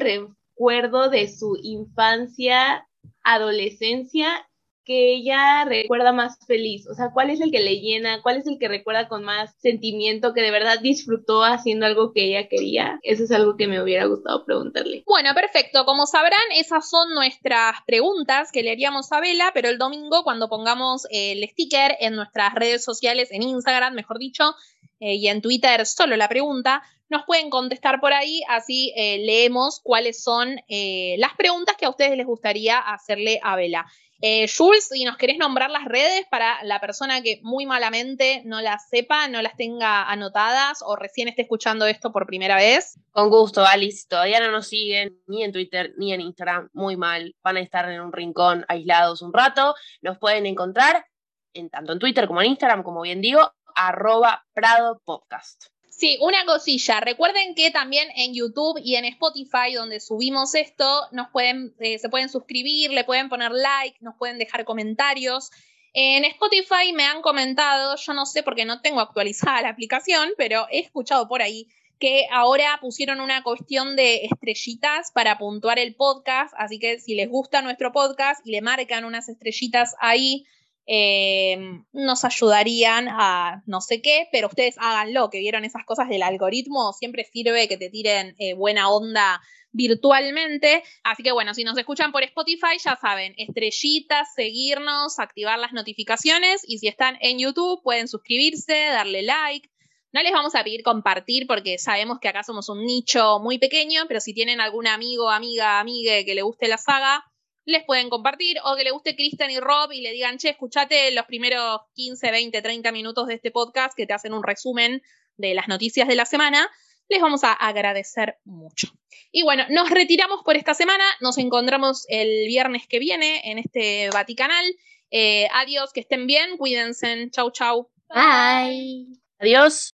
recuerdo 0.60 1.10
de 1.10 1.30
su 1.30 1.58
infancia, 1.64 2.86
adolescencia 3.24 4.46
que 4.84 5.14
ella 5.14 5.64
recuerda 5.64 6.12
más 6.12 6.38
feliz? 6.48 6.86
O 6.90 6.96
sea, 6.96 7.12
¿cuál 7.14 7.30
es 7.30 7.40
el 7.40 7.50
que 7.50 7.62
le 7.62 7.80
llena? 7.80 8.22
¿Cuál 8.22 8.38
es 8.38 8.48
el 8.48 8.60
que 8.60 8.68
recuerda 8.68 9.08
con 9.08 9.24
más 9.24 9.56
sentimiento 9.62 10.34
que 10.34 10.42
de 10.42 10.52
verdad 10.52 10.82
disfrutó 10.82 11.46
haciendo 11.46 11.86
algo 11.86 12.12
que 12.12 12.26
ella 12.26 12.50
quería? 12.50 13.00
Eso 13.04 13.24
es 13.24 13.32
algo 13.32 13.56
que 13.56 13.68
me 13.68 13.82
hubiera 13.82 14.04
gustado 14.06 14.44
preguntarle. 14.44 15.04
Bueno, 15.06 15.34
perfecto. 15.34 15.86
Como 15.86 16.06
sabrán, 16.06 16.40
esas 16.58 16.90
son 16.90 17.14
nuestras 17.14 17.78
preguntas 17.88 18.52
que 18.52 18.62
le 18.62 18.72
haríamos 18.72 19.14
a 19.14 19.22
Vela, 19.22 19.52
pero 19.54 19.70
el 19.70 19.78
domingo 19.78 20.24
cuando 20.24 20.50
pongamos 20.50 21.08
el 21.10 21.48
sticker 21.48 21.96
en 22.02 22.18
nuestras 22.18 22.54
redes 22.54 22.84
sociales, 22.84 23.30
en 23.32 23.44
Instagram, 23.44 23.94
mejor 23.94 24.20
dicho, 24.20 24.56
eh, 25.00 25.16
y 25.16 25.30
en 25.30 25.42
Twitter 25.42 25.86
solo 25.86 26.18
la 26.18 26.28
pregunta, 26.28 26.84
nos 27.10 27.24
pueden 27.26 27.50
contestar 27.50 28.00
por 28.00 28.14
ahí, 28.14 28.42
así 28.48 28.94
eh, 28.96 29.20
leemos 29.20 29.82
cuáles 29.84 30.24
son 30.24 30.58
eh, 30.68 31.16
las 31.18 31.34
preguntas 31.36 31.76
que 31.78 31.86
a 31.86 31.90
ustedes 31.90 32.16
les 32.16 32.26
gustaría 32.26 32.78
hacerle 32.78 33.40
a 33.44 33.56
Vela. 33.56 33.86
Eh, 34.22 34.48
Jules, 34.50 34.90
si 34.90 35.06
nos 35.06 35.16
querés 35.16 35.38
nombrar 35.38 35.72
las 35.72 35.86
redes 35.86 36.26
para 36.30 36.62
la 36.64 36.82
persona 36.82 37.22
que 37.22 37.40
muy 37.42 37.66
malamente 37.66 38.42
no 38.44 38.60
las 38.60 38.90
sepa, 38.90 39.30
no 39.30 39.42
las 39.42 39.56
tenga 39.56 40.10
anotadas 40.10 40.84
o 40.86 40.98
recién 40.98 41.30
esté 41.30 41.44
escuchando 41.44 41.86
esto 41.86 42.12
por 42.12 42.28
primera 42.28 42.58
vez. 42.58 43.00
Con 43.12 43.30
gusto, 43.30 43.66
Alice. 43.66 44.06
Todavía 44.10 44.42
no 44.42 44.52
nos 44.52 44.68
siguen 44.68 45.22
ni 45.28 45.44
en 45.44 45.54
Twitter 45.54 45.94
ni 45.98 46.12
en 46.14 46.20
Instagram. 46.20 46.70
Muy 46.74 46.98
mal. 46.98 47.34
Van 47.42 47.56
a 47.56 47.62
estar 47.62 47.90
en 47.90 48.02
un 48.02 48.12
rincón 48.12 48.66
aislados 48.68 49.22
un 49.22 49.32
rato. 49.32 49.74
Nos 50.02 50.18
pueden 50.18 50.46
encontrar 50.46 51.06
en, 51.54 51.70
tanto 51.70 51.94
en 51.94 52.00
Twitter 52.00 52.28
como 52.28 52.42
en 52.42 52.50
Instagram, 52.50 52.84
como 52.84 53.02
bien 53.02 53.22
digo, 53.22 53.54
arroba 53.74 54.46
Prado 54.54 55.02
Podcast. 55.06 55.79
Sí, 55.90 56.18
una 56.22 56.46
cosilla. 56.46 57.00
Recuerden 57.02 57.56
que 57.56 57.72
también 57.72 58.08
en 58.16 58.34
YouTube 58.34 58.80
y 58.84 58.96
en 58.96 59.06
Spotify, 59.06 59.74
donde 59.76 60.00
subimos 60.00 60.56
esto, 60.56 61.08
nos 61.12 61.30
pueden, 61.30 61.74
eh, 61.80 62.00
se 62.00 62.10
pueden 62.10 62.30
suscribir, 62.30 62.92
le 62.92 63.04
pueden 63.04 63.28
poner 63.28 63.52
like, 63.52 63.98
nos 64.02 64.16
pueden 64.16 64.38
dejar 64.38 64.66
comentarios. 64.66 65.52
En 65.94 66.24
Spotify 66.24 66.94
me 66.94 67.04
han 67.04 67.22
comentado, 67.22 67.96
yo 67.96 68.14
no 68.14 68.26
sé 68.26 68.44
porque 68.44 68.66
no 68.66 68.82
tengo 68.82 69.02
actualizada 69.02 69.62
la 69.62 69.70
aplicación, 69.70 70.30
pero 70.38 70.68
he 70.72 70.80
escuchado 70.80 71.28
por 71.28 71.42
ahí 71.42 71.68
que 72.00 72.28
ahora 72.32 72.78
pusieron 72.80 73.20
una 73.20 73.44
cuestión 73.44 73.96
de 73.96 74.26
estrellitas 74.26 75.12
para 75.12 75.38
puntuar 75.38 75.80
el 75.80 75.96
podcast, 75.96 76.54
así 76.58 76.80
que 76.80 77.00
si 77.00 77.14
les 77.14 77.30
gusta 77.30 77.62
nuestro 77.62 77.92
podcast 77.92 78.46
y 78.48 78.52
le 78.52 78.62
marcan 78.62 79.04
unas 79.04 79.28
estrellitas 79.28 79.96
ahí, 80.00 80.46
Em, 80.92 81.86
nos 81.94 82.26
ayudarían 82.26 83.10
a 83.10 83.62
no 83.68 83.80
sé 83.80 84.02
qué, 84.02 84.28
pero 84.32 84.48
ustedes 84.48 84.74
háganlo, 84.80 85.30
que 85.30 85.38
vieron 85.38 85.64
esas 85.64 85.86
cosas 85.86 86.10
del 86.10 86.24
algoritmo, 86.24 86.94
siempre 86.94 87.26
sirve 87.26 87.68
que 87.68 87.78
te 87.78 87.92
tiren 87.92 88.34
eh, 88.40 88.56
buena 88.56 88.90
onda 88.90 89.40
virtualmente. 89.72 90.82
Así 91.04 91.22
que 91.22 91.32
bueno, 91.32 91.54
si 91.54 91.64
nos 91.64 91.78
escuchan 91.78 92.12
por 92.12 92.24
Spotify, 92.24 92.80
ya 92.84 92.96
saben, 92.96 93.36
estrellitas, 93.38 94.34
seguirnos, 94.34 95.20
activar 95.20 95.60
las 95.60 95.74
notificaciones 95.74 96.64
y 96.68 96.80
si 96.80 96.88
están 96.88 97.20
en 97.22 97.38
YouTube 97.38 97.84
pueden 97.84 98.08
suscribirse, 98.08 98.74
darle 98.88 99.22
like. 99.22 99.70
No 100.12 100.24
les 100.24 100.32
vamos 100.32 100.56
a 100.56 100.64
pedir 100.64 100.82
compartir 100.82 101.46
porque 101.46 101.78
sabemos 101.78 102.18
que 102.20 102.30
acá 102.30 102.42
somos 102.42 102.68
un 102.68 102.84
nicho 102.84 103.38
muy 103.40 103.60
pequeño, 103.60 104.06
pero 104.08 104.22
si 104.22 104.34
tienen 104.34 104.60
algún 104.60 104.88
amigo, 104.88 105.30
amiga, 105.30 105.80
amigue 105.80 106.26
que 106.26 106.34
le 106.34 106.42
guste 106.42 106.68
la 106.68 106.80
saga, 106.80 107.29
les 107.70 107.84
pueden 107.84 108.10
compartir 108.10 108.58
o 108.64 108.76
que 108.76 108.84
le 108.84 108.92
guste 108.92 109.16
Kristen 109.16 109.52
y 109.52 109.60
Rob 109.60 109.92
y 109.92 110.02
le 110.02 110.12
digan, 110.12 110.38
che, 110.38 110.50
escuchate 110.50 111.12
los 111.12 111.26
primeros 111.26 111.82
15, 111.94 112.32
20, 112.32 112.62
30 112.62 112.92
minutos 112.92 113.28
de 113.28 113.36
este 113.36 113.52
podcast 113.52 113.96
que 113.96 114.08
te 114.08 114.14
hacen 114.14 114.34
un 114.34 114.44
resumen 114.44 115.02
de 115.38 115.54
las 115.54 115.68
noticias 115.68 116.08
de 116.08 116.16
la 116.16 116.26
semana. 116.26 116.70
Les 117.08 117.22
vamos 117.22 117.44
a 117.44 117.54
agradecer 117.54 118.38
mucho. 118.44 118.88
Y 119.32 119.44
bueno, 119.44 119.66
nos 119.70 119.90
retiramos 119.90 120.42
por 120.44 120.58
esta 120.58 120.74
semana. 120.74 121.04
Nos 121.22 121.38
encontramos 121.38 122.06
el 122.10 122.48
viernes 122.48 122.88
que 122.88 123.00
viene 123.00 123.42
en 123.46 123.60
este 123.60 124.10
Vaticanal. 124.10 124.66
Eh, 125.12 125.48
adiós, 125.54 125.92
que 125.94 126.02
estén 126.02 126.28
bien, 126.28 126.58
cuídense. 126.58 127.30
Chau, 127.32 127.52
chau. 127.52 127.90
Bye. 128.10 129.08
Adiós. 129.40 129.94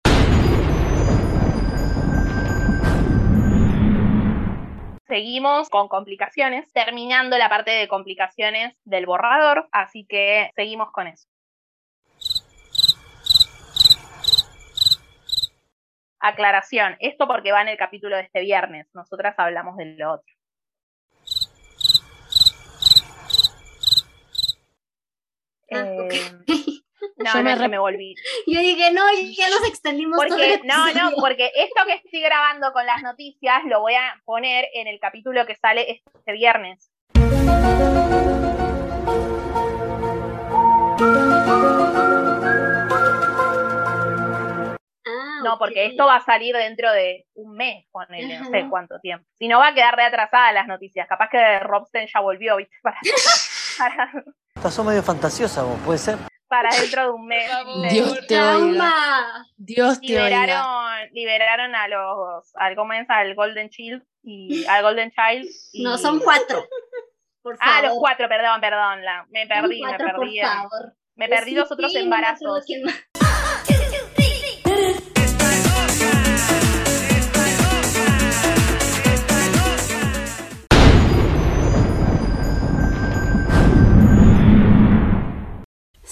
seguimos 5.15 5.71
con 5.71 5.87
complicaciones, 5.87 6.73
terminando 6.73 7.39
la 7.39 7.49
parte 7.49 7.71
de 7.71 7.87
complicaciones 7.87 8.77
del 8.85 9.07
borrador, 9.07 9.69
así 9.71 10.05
que 10.09 10.51
seguimos 10.57 10.91
con 10.91 11.07
eso. 11.07 11.29
Aclaración, 16.19 16.97
esto 16.99 17.29
porque 17.29 17.53
va 17.53 17.63
en 17.63 17.69
el 17.69 17.77
capítulo 17.77 18.17
de 18.17 18.23
este 18.23 18.41
viernes, 18.41 18.89
nosotras 18.93 19.37
hablamos 19.39 19.77
de 19.77 19.85
lo 19.95 20.15
otro. 20.15 20.35
Ah, 25.71 25.93
okay. 26.07 26.19
eh, 26.19 26.81
no, 27.17 27.25
Yo 27.33 27.39
no, 27.39 27.43
me 27.43 27.51
es 27.53 27.57
que 27.57 27.63
re- 27.63 27.69
me 27.69 27.79
volví. 27.79 28.15
Yo 28.47 28.61
dije, 28.61 28.91
no, 28.93 29.03
ya 29.37 29.49
nos 29.51 29.67
extendimos 29.69 30.19
todo 30.27 30.39
el 30.39 30.59
Porque, 30.59 30.67
no, 30.67 30.93
no, 30.93 31.11
porque 31.19 31.51
esto 31.55 31.83
que 31.87 31.95
estoy 31.95 32.21
grabando 32.21 32.73
con 32.73 32.87
las 32.87 33.03
noticias 33.03 33.63
lo 33.67 33.81
voy 33.81 33.95
a 33.95 34.21
poner 34.25 34.67
en 34.75 34.87
el 34.87 34.99
capítulo 35.01 35.47
que 35.47 35.55
sale 35.57 36.03
este 36.07 36.33
viernes. 36.33 36.91
Ah, 45.07 45.41
No, 45.45 45.59
porque 45.59 45.87
esto 45.87 46.07
va 46.07 46.17
a 46.17 46.25
salir 46.25 46.55
dentro 46.57 46.91
de 46.93 47.27
un 47.35 47.55
mes, 47.57 47.87
ponele, 47.91 48.39
no 48.39 48.51
sé 48.51 48.67
cuánto 48.71 48.99
tiempo. 49.01 49.27
Si 49.39 49.49
no, 49.49 49.59
va 49.59 49.69
a 49.69 49.75
quedar 49.75 49.95
reatrasada 49.97 50.53
las 50.53 50.67
noticias. 50.67 51.07
Capaz 51.09 51.29
que 51.31 51.59
Robsten 51.61 52.09
ya 52.13 52.21
volvió, 52.21 52.57
¿viste? 52.57 52.75
Para, 52.83 52.99
para, 53.79 54.25
Estás 54.55 54.85
medio 54.85 55.03
fantasiosa 55.03 55.63
vos, 55.65 55.79
¿puede 55.85 55.99
ser? 55.99 56.17
Para 56.55 56.71
dentro 56.81 57.03
de 57.03 57.11
un 57.11 57.27
mes. 57.27 57.51
Dios 57.91 58.27
te 58.29 58.41
oiga. 58.41 58.93
Dios 59.57 60.01
te 60.01 60.15
oiga. 60.21 60.29
liberaron, 60.29 61.09
liberaron 61.13 61.75
a 61.75 61.89
los, 61.89 62.53
al, 62.57 62.77
¿cómo 62.77 62.93
es? 62.93 63.11
al 63.11 63.35
Golden 63.35 63.71
Child 63.71 64.03
y 64.23 64.65
al 64.67 64.83
Golden 64.83 65.11
Child. 65.11 65.49
y- 65.73 65.83
No, 65.83 65.99
son 65.99 66.21
cuatro. 66.21 66.65
Por 67.43 67.57
favor. 67.59 67.75
Ah, 67.77 67.83
los 67.83 67.99
cuatro, 67.99 68.29
perdón, 68.29 68.61
perdón, 68.61 69.05
la, 69.05 69.27
me 69.31 69.47
perdí, 69.47 69.83
me 69.83 69.95
perdí. 69.99 70.13
por 70.15 70.29
en- 70.29 70.43
favor. 70.47 70.97
Me 71.17 71.29
perdí 71.29 71.53
los 71.55 71.71
otros 71.71 71.95
embarazos. 71.95 72.65